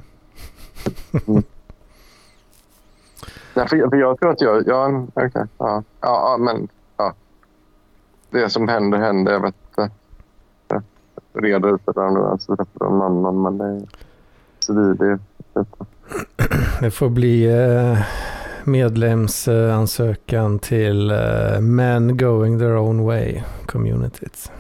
Nej, 3.55 3.69
för, 3.69 3.77
jag- 3.77 3.91
för 3.91 3.97
jag 3.97 4.21
tror 4.21 4.31
att 4.31 4.41
jag... 4.41 4.63
Ja, 4.69 5.07
ja. 5.15 5.31
Ja, 5.59 5.83
ja, 6.01 6.37
men... 6.41 6.69
Ja. 6.97 7.15
Det 8.31 8.51
som 8.51 8.69
händer 8.69 8.99
händer. 8.99 9.33
Jag 9.33 9.41
vet 9.41 9.55
Jag 11.33 11.45
reder 11.45 11.75
ut 11.75 11.81
det 11.87 11.93
där 11.93 12.11
nu. 12.11 12.21
Alltså, 12.21 12.55
det 12.55 12.63
är 12.81 12.85
någon 12.85 13.03
annan. 13.03 13.43
Men 13.43 13.59
det 13.59 13.65
är... 13.65 13.81
Så 14.59 14.73
det, 14.73 14.95
det, 14.95 15.19
det, 15.55 15.65
Det 16.81 16.91
får 16.91 17.09
bli 17.09 17.45
eh, 17.67 17.99
medlemsansökan 18.65 20.59
till 20.59 21.11
eh, 21.11 21.61
Men 21.61 22.17
Going 22.17 22.59
Their 22.59 22.77
Own 22.77 23.05
Way 23.05 23.43
Communities. 23.67 24.53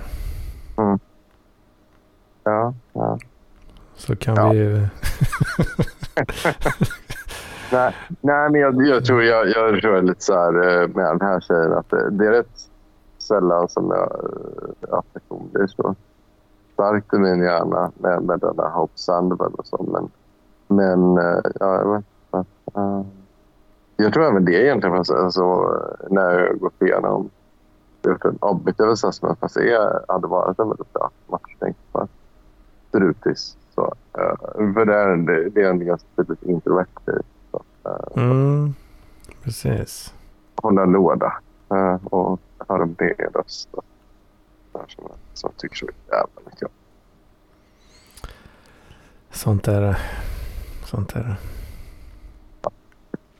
ja, 2.44 2.74
ja. 2.92 3.18
Så 3.96 4.16
kan 4.16 4.36
Ja. 4.36 4.50
vi 4.50 4.58
ju... 4.58 4.80
Nej, 7.72 7.94
nej, 8.20 8.50
men 8.50 8.60
jag, 8.60 8.86
jag, 8.86 9.04
tror, 9.04 9.22
jag, 9.22 9.48
jag 9.48 9.80
tror 9.80 10.02
lite 10.02 10.24
så 10.24 10.34
här 10.34 10.82
eh, 10.82 10.88
med 10.88 11.04
den 11.06 11.20
här 11.20 11.40
tjejen 11.40 11.72
att 11.72 11.90
det, 11.90 12.10
det 12.10 12.26
är 12.26 12.30
rätt 12.30 12.60
sällan 13.18 13.68
som 13.68 13.90
jag, 13.90 14.12
eh, 14.90 14.98
affektion 14.98 15.50
blir 15.52 15.66
så 15.66 15.94
starkt 16.78 17.14
i 17.14 17.18
min 17.18 17.42
hjärna 17.42 17.90
med, 17.98 18.22
med 18.22 18.40
den 18.40 18.54
här 18.58 18.70
Hope 18.70 18.92
Sandoval 18.98 19.54
och 19.54 19.66
så. 19.66 19.82
Men, 19.92 20.10
men 20.76 21.18
eh, 21.18 21.40
ja, 21.60 21.74
jag 21.76 21.92
vet 21.92 22.04
inte. 22.34 22.50
Eh, 22.80 23.02
Jag 23.96 24.12
tror 24.12 24.24
även 24.24 24.44
det 24.44 24.52
egentligen, 24.64 24.96
alltså, 24.96 25.14
när 26.10 26.38
jag 26.40 26.58
gått 26.58 26.82
igenom 26.82 27.30
gjort 28.02 28.24
en 28.24 28.36
objektiv 28.40 28.86
assessment, 28.88 29.38
fast 29.38 29.54
det 29.54 30.02
hade 30.08 30.26
varit 30.26 30.58
en 30.58 30.68
väldigt 30.68 30.92
bra 30.92 31.10
matchning 31.26 31.74
för 31.92 32.08
Strutis. 32.88 33.56
Så, 33.74 33.94
eh, 34.18 34.72
för 34.74 34.84
det 34.84 34.94
är, 34.94 35.16
det, 35.16 35.48
det 35.50 35.62
är 35.62 35.70
en 35.70 35.86
ganska 35.86 36.08
tydligt 36.16 36.42
introvert. 36.42 36.86
Så, 37.50 37.62
eh, 37.84 38.22
Mm, 38.24 38.74
precis. 39.44 40.14
hålla 40.62 40.84
låda 40.84 41.32
eh, 41.70 42.06
och 42.06 42.40
höra 42.68 42.82
en 42.82 42.96
röst. 43.34 43.68
Här 44.78 44.88
Som, 44.88 45.04
jag- 45.08 45.18
som 45.34 45.50
jag 45.52 45.58
tycker 45.60 45.76
så 45.76 45.86
jävla 46.08 46.40
mycket 46.50 46.62
om. 46.62 46.68
Sånt 49.30 49.68
är 49.68 49.80
det. 49.80 49.96
Sånt 50.84 51.12
är 51.16 51.20
det. 51.22 51.36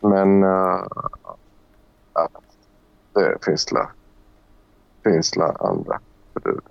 Men 0.01 0.43
uh, 0.45 0.87
ja, 2.15 2.29
det 3.15 3.45
finns 3.45 3.73
la, 3.73 3.91
finns 5.05 5.37
la 5.37 5.53
andra 5.61 6.01
brudar. 6.35 6.63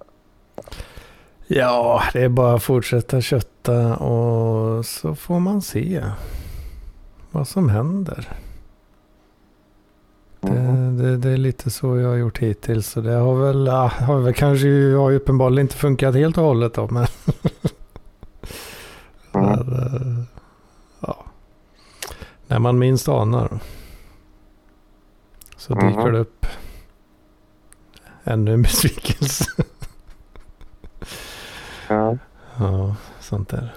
Ja, 1.48 2.04
det 2.14 2.24
är 2.24 2.30
bara 2.30 2.54
att 2.56 2.64
fortsätta 2.64 3.22
kötta 3.22 3.96
och 3.98 4.86
så 4.86 5.16
får 5.16 5.40
man 5.40 5.62
se 5.62 6.06
vad 7.32 7.48
som 7.48 7.70
händer. 7.70 8.38
Det, 10.42 10.92
det, 11.04 11.18
det 11.18 11.30
är 11.30 11.38
lite 11.38 11.70
så 11.70 11.98
jag 11.98 12.10
har 12.10 12.16
gjort 12.16 12.38
hittills. 12.38 12.88
Så 12.88 13.02
det 13.02 13.14
har 13.14 13.36
väl, 13.36 13.68
har 13.68 14.20
väl 14.20 14.34
kanske 14.34 14.68
har 14.96 15.10
ju 15.10 15.16
uppenbarligen 15.16 15.66
inte 15.66 15.76
funkat 15.76 16.16
helt 16.16 16.38
och 16.38 16.44
hållet 16.44 16.74
då. 16.74 16.88
Men 16.88 17.08
Mm. 19.38 19.66
För, 19.66 19.96
eh, 19.96 20.24
ja. 21.00 21.26
När 22.48 22.60
man 22.60 22.80
minst 22.80 23.08
anar. 23.08 23.60
Så 25.58 25.74
dyker 25.74 26.12
det 26.12 26.20
upp 26.20 26.46
ännu 28.24 28.54
en 28.54 28.62
besvikelse. 28.62 29.46
Ja. 31.90 32.18
Ja, 32.58 32.96
sånt 33.20 33.50
där. 33.50 33.74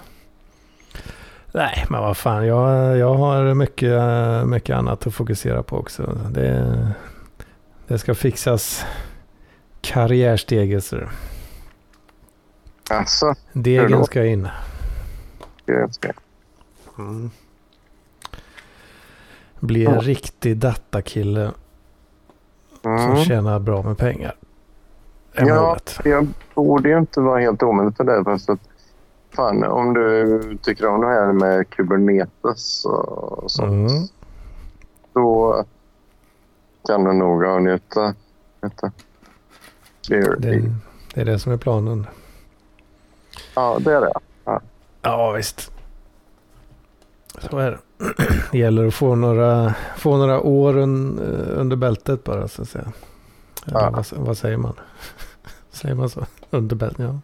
Nej, 1.53 1.85
men 1.89 2.01
vad 2.01 2.17
fan. 2.17 2.47
Jag, 2.47 2.97
jag 2.97 3.13
har 3.13 3.53
mycket, 3.53 4.01
mycket 4.47 4.75
annat 4.75 5.07
att 5.07 5.13
fokusera 5.13 5.63
på 5.63 5.77
också. 5.77 6.17
Det, 6.31 6.77
det 7.87 7.97
ska 7.97 8.15
fixas 8.15 8.85
karriärsteget. 9.81 10.83
så 10.83 10.97
Alltså, 12.89 13.25
Hur 13.51 13.61
Degen 13.63 14.05
ska 14.05 14.25
in. 14.25 14.47
är 15.65 15.87
ska. 15.91 16.11
Mm. 16.97 17.31
Bli 19.59 19.85
en 19.85 19.93
Ja. 19.93 19.99
riktig 20.01 20.57
datakille 20.57 21.51
som 22.81 22.91
Mm. 22.95 23.17
tjänar 23.23 23.59
bra 23.59 23.81
med 23.83 23.97
pengar. 23.97 24.35
Ja, 25.33 25.77
jag 26.03 26.27
borde 26.55 26.89
ju 26.89 26.97
inte 26.97 27.19
vara 27.19 27.39
helt 27.39 27.63
omöjligt 27.63 27.97
för 27.97 28.03
dig. 28.03 28.23
Fast 28.23 28.49
att, 28.49 28.59
fan, 29.31 29.63
om 29.63 29.93
du 29.93 30.57
tycker 30.61 30.87
om 30.87 31.01
det 31.01 31.07
här 31.07 31.33
med 31.33 31.69
Kubernetes 31.69 32.85
och 32.85 33.51
sånt. 33.51 33.91
Mm. 33.91 34.07
Då 35.13 35.63
kan 36.87 37.03
du 37.03 37.13
nog 37.13 37.45
avnjuta 37.45 38.15
detta. 38.59 38.91
Det, 40.09 40.35
det 40.39 41.21
är 41.21 41.25
det 41.25 41.39
som 41.39 41.51
är 41.51 41.57
planen. 41.57 42.07
Ja, 43.55 43.77
det 43.81 43.93
är 43.93 44.01
det. 44.01 44.13
Ja, 45.01 45.31
visst. 45.31 45.71
Så 47.49 47.57
är 47.57 47.71
det. 47.71 47.79
Det 48.51 48.57
gäller 48.57 48.87
att 48.87 48.93
få 48.93 49.15
några, 49.15 49.73
få 49.97 50.17
några 50.17 50.41
år 50.41 50.77
un, 50.77 51.19
eh, 51.19 51.59
under 51.59 51.75
bältet 51.75 52.23
bara 52.23 52.47
så 52.47 52.61
att 52.61 52.69
säga. 52.69 52.91
Eller 53.65 53.79
Ja. 53.79 53.89
vad, 53.89 54.05
vad 54.25 54.37
säger 54.37 54.57
man? 54.57 54.73
Säger 55.71 55.95
man 55.95 56.09
så? 56.09 56.25
Under 56.49 56.75
bältet, 56.75 56.99
ja. 57.05 57.19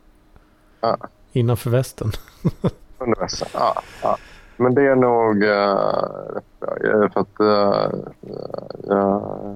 Ja. 0.82 0.98
Innanför 1.38 1.69
västen. 1.69 2.11
Under 2.97 3.19
västen. 3.19 3.47
Ja, 3.53 3.81
ja. 4.01 4.18
Men 4.57 4.76
det 4.76 4.81
är 4.81 4.95
nog 4.95 5.43
uh, 5.43 7.09
För 7.14 7.19
att, 7.19 7.39
uh, 7.39 7.99
uh, 8.91 9.55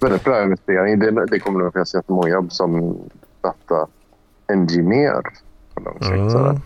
väldigt 0.00 0.24
bra 0.24 0.42
investering. 0.42 0.98
Det, 0.98 1.26
det 1.26 1.40
kommer 1.40 1.60
nog 1.60 1.72
finnas 1.72 1.94
jättemånga 1.94 2.28
jobb 2.28 2.52
som 2.52 2.96
data 3.40 3.86
engineer 4.48 5.22
på 5.74 5.80
lång 5.80 5.98
sikt. 5.98 6.34
Mm. 6.36 6.60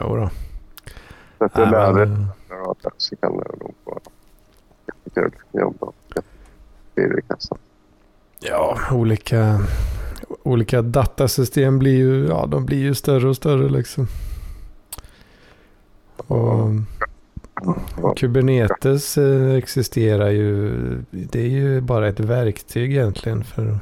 Jo 0.00 0.16
då. 0.16 0.30
Så 1.38 1.44
att 1.44 1.54
det 1.54 1.60
Ja, 1.60 1.70
där 1.70 1.92
men, 1.92 2.12
är 2.50 2.74
det 2.82 2.90
så 2.96 3.16
kan 3.16 3.32
det 3.36 3.44
nog 3.60 3.74
vara 3.84 4.00
jättekul 4.86 5.32
jobb 5.52 5.76
och 5.80 5.94
jättekul 6.16 7.18
i 7.18 7.22
kassan. 7.22 7.58
ja, 8.40 8.78
olika, 8.92 9.58
olika 10.42 10.82
datasystem 10.82 11.78
blir 11.78 11.96
ju, 11.96 12.26
ja, 12.26 12.46
de 12.46 12.66
blir 12.66 12.78
ju 12.78 12.94
större 12.94 13.28
och 13.28 13.36
större 13.36 13.68
liksom. 13.68 14.06
Och, 16.16 16.70
Kubernetes 18.16 19.18
eh, 19.18 19.54
existerar 19.54 20.28
ju, 20.30 20.72
det 21.10 21.40
är 21.40 21.48
ju 21.48 21.80
bara 21.80 22.08
ett 22.08 22.20
verktyg 22.20 22.92
egentligen 22.92 23.44
för, 23.44 23.78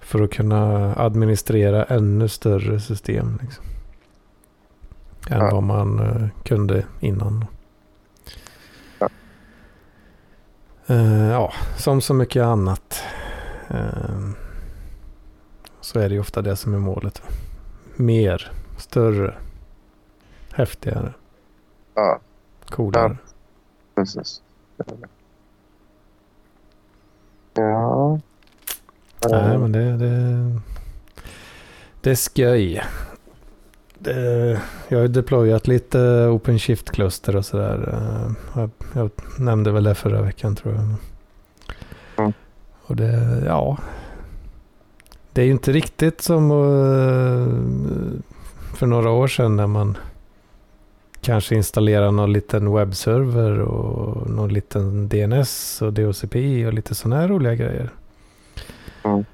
för 0.00 0.22
att 0.22 0.30
kunna 0.30 0.94
administrera 0.96 1.84
ännu 1.84 2.28
större 2.28 2.80
system. 2.80 3.38
Liksom. 3.42 3.64
Än 5.30 5.38
Ja. 5.40 5.50
vad 5.52 5.62
man 5.62 5.98
eh, 6.00 6.28
kunde 6.44 6.84
innan. 7.00 7.44
Eh, 10.86 11.28
ja, 11.30 11.52
som 11.76 12.00
så 12.00 12.14
mycket 12.14 12.42
annat. 12.42 13.02
Så 15.82 15.98
är 15.98 16.08
det 16.08 16.14
ju 16.14 16.20
ofta 16.20 16.42
det 16.42 16.56
som 16.56 16.74
är 16.74 16.78
målet. 16.78 17.22
Mer, 17.96 18.52
större, 18.78 19.34
häftigare, 20.52 21.12
Ja, 21.94 22.20
coolare. 22.70 23.16
precis. 23.94 24.42
Ja. 27.54 28.20
Nej, 29.30 29.58
men 29.58 29.72
det, 29.72 29.96
det, 29.96 30.60
det 32.00 32.10
är 32.10 32.14
skoj. 32.14 32.82
Det, 33.98 34.60
jag 34.88 34.98
har 34.98 35.02
ju 35.02 35.08
deployat 35.08 35.66
lite 35.66 35.98
OpenShift-kluster 36.28 37.36
och 37.36 37.44
sådär. 37.46 37.94
Jag, 38.54 38.70
jag 38.94 39.10
nämnde 39.38 39.70
väl 39.72 39.84
det 39.84 39.94
förra 39.94 40.22
veckan 40.22 40.56
tror 40.56 40.74
jag. 40.74 40.84
Mm. 42.18 42.32
Och 42.82 42.96
det, 42.96 43.42
ja. 43.46 43.78
Det 45.32 45.42
är 45.42 45.44
ju 45.44 45.52
inte 45.52 45.72
riktigt 45.72 46.20
som 46.20 46.50
eh, 46.50 47.46
för 48.76 48.86
några 48.86 49.10
år 49.10 49.26
sedan 49.26 49.56
när 49.56 49.66
man 49.66 49.98
kanske 51.20 51.54
installerar 51.54 52.10
någon 52.10 52.32
liten 52.32 52.72
webbserver 52.72 53.60
och 53.60 54.30
någon 54.30 54.52
liten 54.52 55.08
DNS 55.08 55.82
och 55.82 55.92
DHCP 55.92 56.66
och 56.66 56.72
lite 56.72 56.94
sådana 56.94 57.20
här 57.20 57.28
roliga 57.28 57.54
grejer. 57.54 57.90
Mm. 59.04 59.24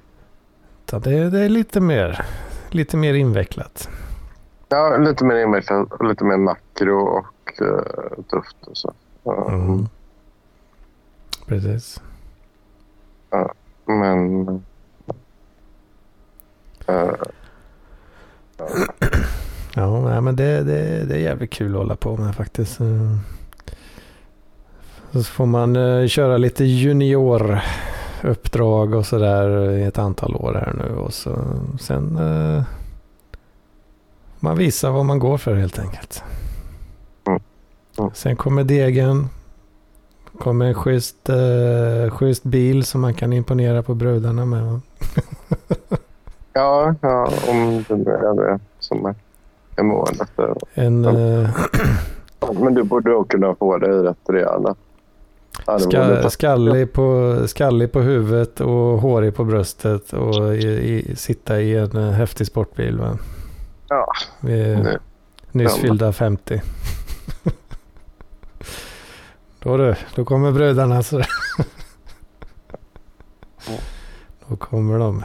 Det, 0.84 1.30
det 1.30 1.40
är 1.40 1.48
lite 1.48 1.80
mer, 1.80 2.24
lite 2.70 2.96
mer 2.96 3.14
invecklat. 3.14 3.88
ja, 4.68 4.96
lite 4.96 5.24
mer 5.24 5.36
invecklat 5.36 5.92
och 5.92 6.08
lite 6.08 6.24
mer 6.24 6.36
makro 6.36 7.00
och 7.00 7.62
uh, 7.62 8.22
tufft 8.30 8.56
och 8.66 8.76
så. 8.76 8.92
Ja, 9.22 9.50
Mm. 9.50 9.88
Precis. 11.46 12.00
Men 13.86 14.64
eh, 16.88 17.10
Ja, 19.74 20.00
nej, 20.00 20.20
men 20.20 20.36
det, 20.36 20.62
det, 20.62 21.04
det 21.04 21.14
är 21.14 21.18
jävligt 21.20 21.50
kul 21.50 21.72
att 21.72 21.78
hålla 21.78 21.96
på 21.96 22.16
med 22.16 22.34
faktiskt. 22.34 22.78
Så 25.12 25.22
får 25.22 25.46
man 25.46 25.76
eh, 25.76 26.06
köra 26.06 26.36
lite 26.36 26.64
junioruppdrag 26.64 28.94
och 28.94 29.06
sådär 29.06 29.70
i 29.70 29.82
ett 29.82 29.98
antal 29.98 30.36
år 30.36 30.54
här 30.54 30.72
nu. 30.72 30.96
Och 30.96 31.14
så, 31.14 31.38
sen 31.80 32.16
eh, 32.16 32.62
man 34.40 34.58
visar 34.58 34.90
vad 34.90 35.04
man 35.04 35.18
går 35.18 35.38
för 35.38 35.56
helt 35.56 35.78
enkelt. 35.78 36.22
Sen 38.14 38.36
kommer 38.36 38.64
degen. 38.64 39.28
Kommer 40.38 40.66
en 40.66 40.74
schysst, 40.74 41.28
eh, 41.28 42.10
schysst 42.10 42.42
bil 42.42 42.84
som 42.84 43.00
man 43.00 43.14
kan 43.14 43.32
imponera 43.32 43.82
på 43.82 43.94
brudarna 43.94 44.44
med. 44.44 44.80
ja, 46.58 46.94
ja, 47.00 47.30
om 47.48 47.84
det 47.88 47.96
nu 47.96 48.10
är 48.10 48.34
det 48.34 48.58
som 48.78 49.14
är, 49.76 49.82
målet. 49.82 50.30
En, 50.74 51.04
eh, 51.04 51.50
Men 52.60 52.74
du 52.74 52.82
borde 52.82 53.14
också 53.14 53.28
kunna 53.36 53.54
få 53.54 53.78
det 53.78 53.86
i 53.86 53.98
rätt 54.02 54.18
rejäla. 54.28 54.74
Ska, 55.80 56.30
skallig, 56.30 56.92
på, 56.92 57.36
skallig 57.46 57.92
på 57.92 58.00
huvudet 58.00 58.60
och 58.60 59.00
hårig 59.00 59.34
på 59.36 59.44
bröstet 59.44 60.12
och 60.12 60.54
i, 60.56 60.66
i, 60.68 61.16
sitta 61.16 61.60
i 61.60 61.76
en 61.76 61.96
eh, 61.96 62.10
häftig 62.10 62.46
sportbil. 62.46 62.98
Va? 62.98 63.18
Ja, 63.88 64.06
Vi 64.40 64.60
är 64.62 64.76
det- 64.84 64.98
nyss 65.52 65.76
fyllda 65.76 66.12
50. 66.12 66.62
då 69.62 69.76
du, 69.76 69.94
då 70.14 70.24
kommer 70.24 70.52
brudarna. 70.52 71.02
Så. 71.02 71.22
då 74.48 74.56
kommer 74.56 74.98
de 74.98 75.24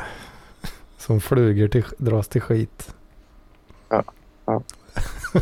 som 1.14 1.22
flugor 1.22 1.68
till, 1.68 1.86
dras 1.98 2.28
till 2.28 2.42
skit. 2.42 2.96
Ja, 3.90 4.04
ja. 4.46 4.62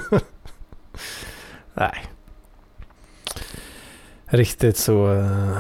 Nej. 1.74 2.06
Riktigt 4.26 4.78
så 4.78 5.14
eh, 5.14 5.58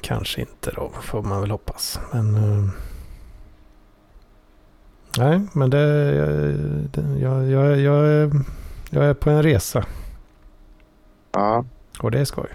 kanske 0.00 0.40
inte 0.40 0.70
då, 0.70 0.90
får 1.02 1.22
man 1.22 1.40
väl 1.40 1.50
hoppas. 1.50 2.00
Men 2.12 2.34
eh, 2.34 2.68
nej, 5.18 5.40
men 5.52 5.70
det, 5.70 6.14
jag, 6.14 6.28
det 6.90 7.18
jag, 7.20 7.50
jag, 7.50 7.80
jag, 7.80 8.06
är, 8.06 8.30
jag 8.90 9.04
är 9.04 9.14
på 9.14 9.30
en 9.30 9.42
resa 9.42 9.84
ja. 11.32 11.64
och 12.00 12.10
det 12.10 12.20
är 12.20 12.24
skoj. 12.24 12.48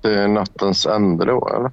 Det 0.00 0.14
är 0.14 0.28
nattens 0.28 0.86
ände 0.86 1.24
då, 1.24 1.48
eller? 1.48 1.70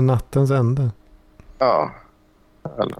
Nattens 0.00 0.50
ände. 0.50 0.90
Ja. 1.60 1.90
Eller, 2.78 2.98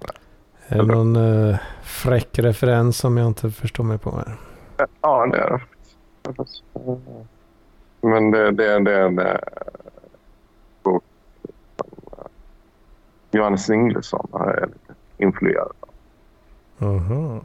Är 0.69 0.77
det 0.77 0.83
någon 0.83 1.17
eh, 1.17 1.59
fräck 1.83 2.39
referens 2.39 2.99
som 2.99 3.17
jag 3.17 3.27
inte 3.27 3.51
förstår 3.51 3.85
mig 3.85 3.99
på 3.99 4.11
här? 4.17 4.37
ja, 5.01 5.27
det 5.27 5.39
är 5.39 5.51
det. 5.51 6.47
Men 8.01 8.31
det, 8.31 8.51
det, 8.51 8.79
det 8.85 8.95
är 8.95 9.07
en 9.07 9.19
eh, 9.19 9.39
bok 10.83 11.05
som 11.77 11.89
eh, 12.19 12.25
Johannes 13.31 13.71
Inglesson 13.71 14.29
är 14.35 14.67
lite 14.67 14.95
influerad 15.19 15.73
av. 15.81 15.89
Mhm. 16.95 17.41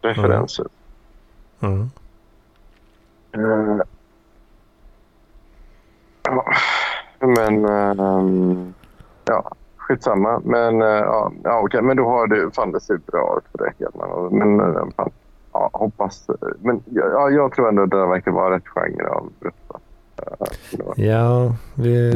Referenser. 0.00 0.66
Mm. 1.60 1.90
Eh, 3.32 3.78
ja, 6.22 6.44
men 7.26 7.64
ehm, 7.64 8.74
ja, 9.24 9.52
skitsamma. 9.76 10.40
Men 10.44 10.82
uh, 10.82 10.88
ja, 10.88 11.32
ja, 11.44 11.60
okej, 11.64 11.82
men 11.82 11.96
då 11.96 12.04
har 12.04 12.26
du, 12.26 12.50
fan 12.50 12.72
det 12.72 12.80
ser 12.80 12.96
bra 12.96 13.38
ut 13.38 13.44
för 13.52 13.58
dig 13.64 13.72
Hedman. 13.78 14.38
Men 14.38 14.60
uh, 14.60 14.88
fan, 14.96 15.10
ja, 15.52 15.70
hoppas. 15.72 16.26
Men 16.60 16.82
ja, 16.90 17.30
jag 17.30 17.52
tror 17.52 17.68
ändå 17.68 17.82
att 17.82 17.90
det 17.90 17.96
där 17.98 18.06
verkar 18.06 18.30
vara 18.30 18.56
rätt 18.56 18.68
genre 18.68 19.08
av 19.08 19.32
brutta. 19.40 19.78
Uh. 20.22 21.04
Ja, 21.04 21.56
vi, 21.74 22.12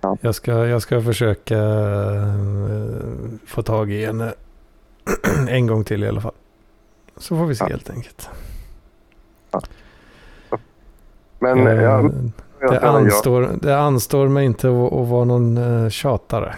Ja. 0.00 0.16
jag, 0.20 0.34
ska, 0.34 0.52
jag 0.66 0.82
ska 0.82 1.00
försöka 1.02 1.58
eh, 1.58 2.34
få 3.46 3.62
tag 3.62 3.90
i 3.90 4.04
en 4.04 4.20
en 5.48 5.66
gång 5.66 5.84
till 5.84 6.04
i 6.04 6.08
alla 6.08 6.20
fall. 6.20 6.34
Så 7.16 7.36
får 7.36 7.46
vi 7.46 7.54
se 7.54 7.64
Ja. 7.64 7.68
helt 7.70 7.90
enkelt. 7.90 8.28
men 11.38 11.58
Jag, 11.58 11.82
ja, 11.82 12.10
Det 12.60 12.74
ja. 12.82 12.88
anstår, 12.88 13.58
det 13.62 13.78
anstår 13.78 14.28
mig 14.28 14.46
inte 14.46 14.68
att, 14.68 14.92
att 14.92 15.08
vara 15.08 15.24
någon 15.24 15.58
uh, 15.58 15.88
tjatare. 15.88 16.54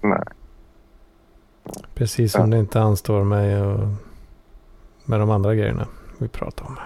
Nej. 0.00 0.22
Precis 1.94 2.32
som 2.32 2.50
det 2.50 2.58
inte 2.58 2.80
anstår 2.80 3.24
mig 3.24 3.62
och, 3.62 3.88
med 5.04 5.20
de 5.20 5.30
andra 5.30 5.54
grejerna 5.54 5.86
vi 6.18 6.28
pratar 6.28 6.66
om. 6.66 6.76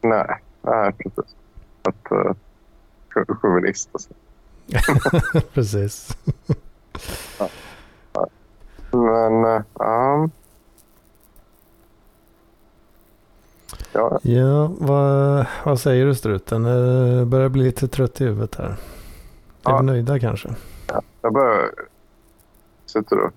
Nej, 0.00 0.40
nej 0.62 0.92
precis. 0.92 1.36
Att 1.82 2.12
uh, 2.12 2.32
chauvinist 3.40 3.90
och 3.92 4.00
så. 4.00 4.10
Precis. 5.54 6.18
Men, 8.90 9.44
uh, 9.44 9.62
ja. 9.78 10.28
Ja, 13.92 14.18
Ja, 14.22 14.70
vad, 14.78 15.46
vad 15.64 15.80
säger 15.80 16.06
du 16.06 16.14
struten? 16.14 16.64
Jag 16.64 17.26
börjar 17.26 17.48
bli 17.48 17.64
lite 17.64 17.88
trött 17.88 18.20
i 18.20 18.24
huvudet 18.24 18.54
här. 18.54 18.64
Är 18.66 18.76
Ja. 19.62 19.78
vi 19.78 19.86
nöjda 19.86 20.18
kanske? 20.20 20.48
jag 21.22 21.32
börjar... 21.32 21.70
Sitter 22.86 23.16
du? 23.16 23.22
Jag 23.22 23.32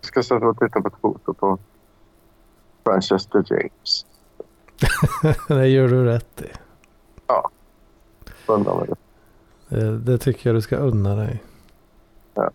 ska 0.00 0.22
sätta 0.22 0.46
och 0.46 0.58
titta 0.58 0.80
på 0.80 0.88
ett 0.88 0.94
foto 1.00 1.34
på 1.34 1.58
Manchester 2.84 3.44
James. 3.50 4.06
det 5.48 5.68
gör 5.68 5.88
du 5.88 6.04
rätt 6.04 6.42
i. 6.42 6.46
Undrar 8.46 8.76
mig 8.76 8.86
det. 8.88 8.96
Det, 9.76 9.98
det 9.98 10.18
tycker 10.18 10.48
jag 10.50 10.56
du 10.56 10.60
ska 10.62 10.76
unna 10.76 11.14
dig. 11.14 11.42
Ja. 12.34 12.50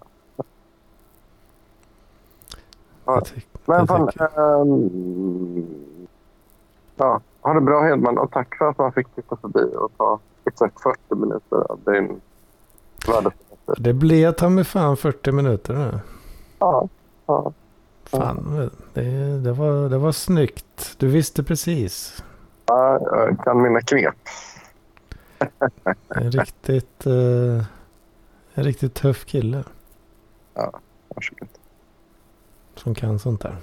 Jag 3.05 3.23
tyck- 3.25 3.47
Men 3.65 3.87
fan, 3.87 4.09
ehm, 4.37 5.65
ja, 6.95 7.21
ha 7.41 7.53
det 7.53 7.61
bra 7.61 7.83
Hedman 7.83 8.17
och 8.17 8.31
tack 8.31 8.57
för 8.57 8.69
att 8.69 8.77
man 8.77 8.91
fick 8.91 9.07
titta 9.15 9.35
förbi 9.35 9.75
och 9.75 9.91
ta 9.97 10.19
exakt 10.45 10.81
40 10.81 11.15
minuter 11.15 11.71
av 11.71 11.79
din 11.85 12.21
värdefulla. 13.07 13.75
Det 13.77 13.93
blev 13.93 14.31
ta 14.31 14.49
mig 14.49 14.63
fan 14.63 14.97
40 14.97 15.31
minuter 15.31 15.73
nu. 15.73 15.99
Ja, 16.59 16.89
ja. 17.25 17.53
Fan, 18.03 18.69
det, 18.93 19.39
det, 19.39 19.51
var, 19.51 19.89
det 19.89 19.97
var 19.97 20.11
snyggt. 20.11 20.95
Du 20.97 21.07
visste 21.07 21.43
precis. 21.43 22.23
ja, 22.65 22.99
jag 23.01 23.43
kan 23.43 23.61
mina 23.61 23.81
knep. 23.81 24.15
En 26.07 26.31
riktigt, 26.31 27.05
eh, 27.05 27.65
en 28.53 28.63
riktigt 28.63 28.93
tuff 28.93 29.25
kille 29.25 29.63
Varsågod. 31.15 31.47
som 32.75 32.95
kan 32.95 33.19
sånt 33.19 33.41
där. 33.41 33.55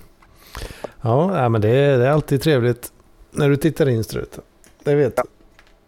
Ja, 1.00 1.48
men 1.48 1.60
det 1.60 1.96
det 1.96 2.06
är 2.06 2.10
alltid 2.10 2.42
trevligt 2.42 2.92
när 3.32 3.48
du 3.48 3.56
tittar 3.56 3.88
in 3.88 4.04
struten. 4.04 4.42
Det 4.82 4.94
vet 4.94 5.16
du. 5.16 5.22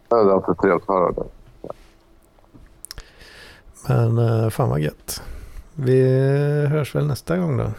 Ja, 0.09 0.23
det 0.23 0.31
är 0.31 0.33
alltid 0.33 0.57
trevligt 0.57 0.89
att 0.89 0.95
höra 0.95 1.11
det. 1.11 1.23
Men 3.87 4.17
eh, 4.17 4.49
fan 4.49 4.69
vad 4.69 4.79
gött. 4.79 5.21
Vi 5.73 6.01
hörs 6.69 6.95
väl 6.95 7.07
nästa 7.07 7.37
gång 7.37 7.57
då. 7.57 7.71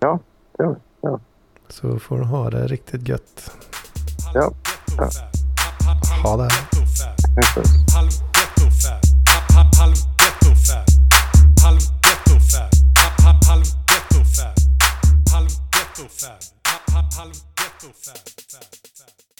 Ja, 0.00 0.18
det 0.56 0.64
gör 0.64 0.70
vi. 0.70 0.76
Ja. 1.00 1.20
Så 1.68 1.98
får 1.98 2.18
du 2.18 2.24
ha 2.24 2.50
det 2.50 2.66
riktigt 2.66 3.08
gött. 3.08 3.52
Ja. 4.34 4.52
ja. 4.98 5.10
Ha 6.22 6.36
det. 6.36 6.48
Halv 17.18 17.32
so 17.82 17.88
fast, 17.88 18.40
fast. 18.48 18.81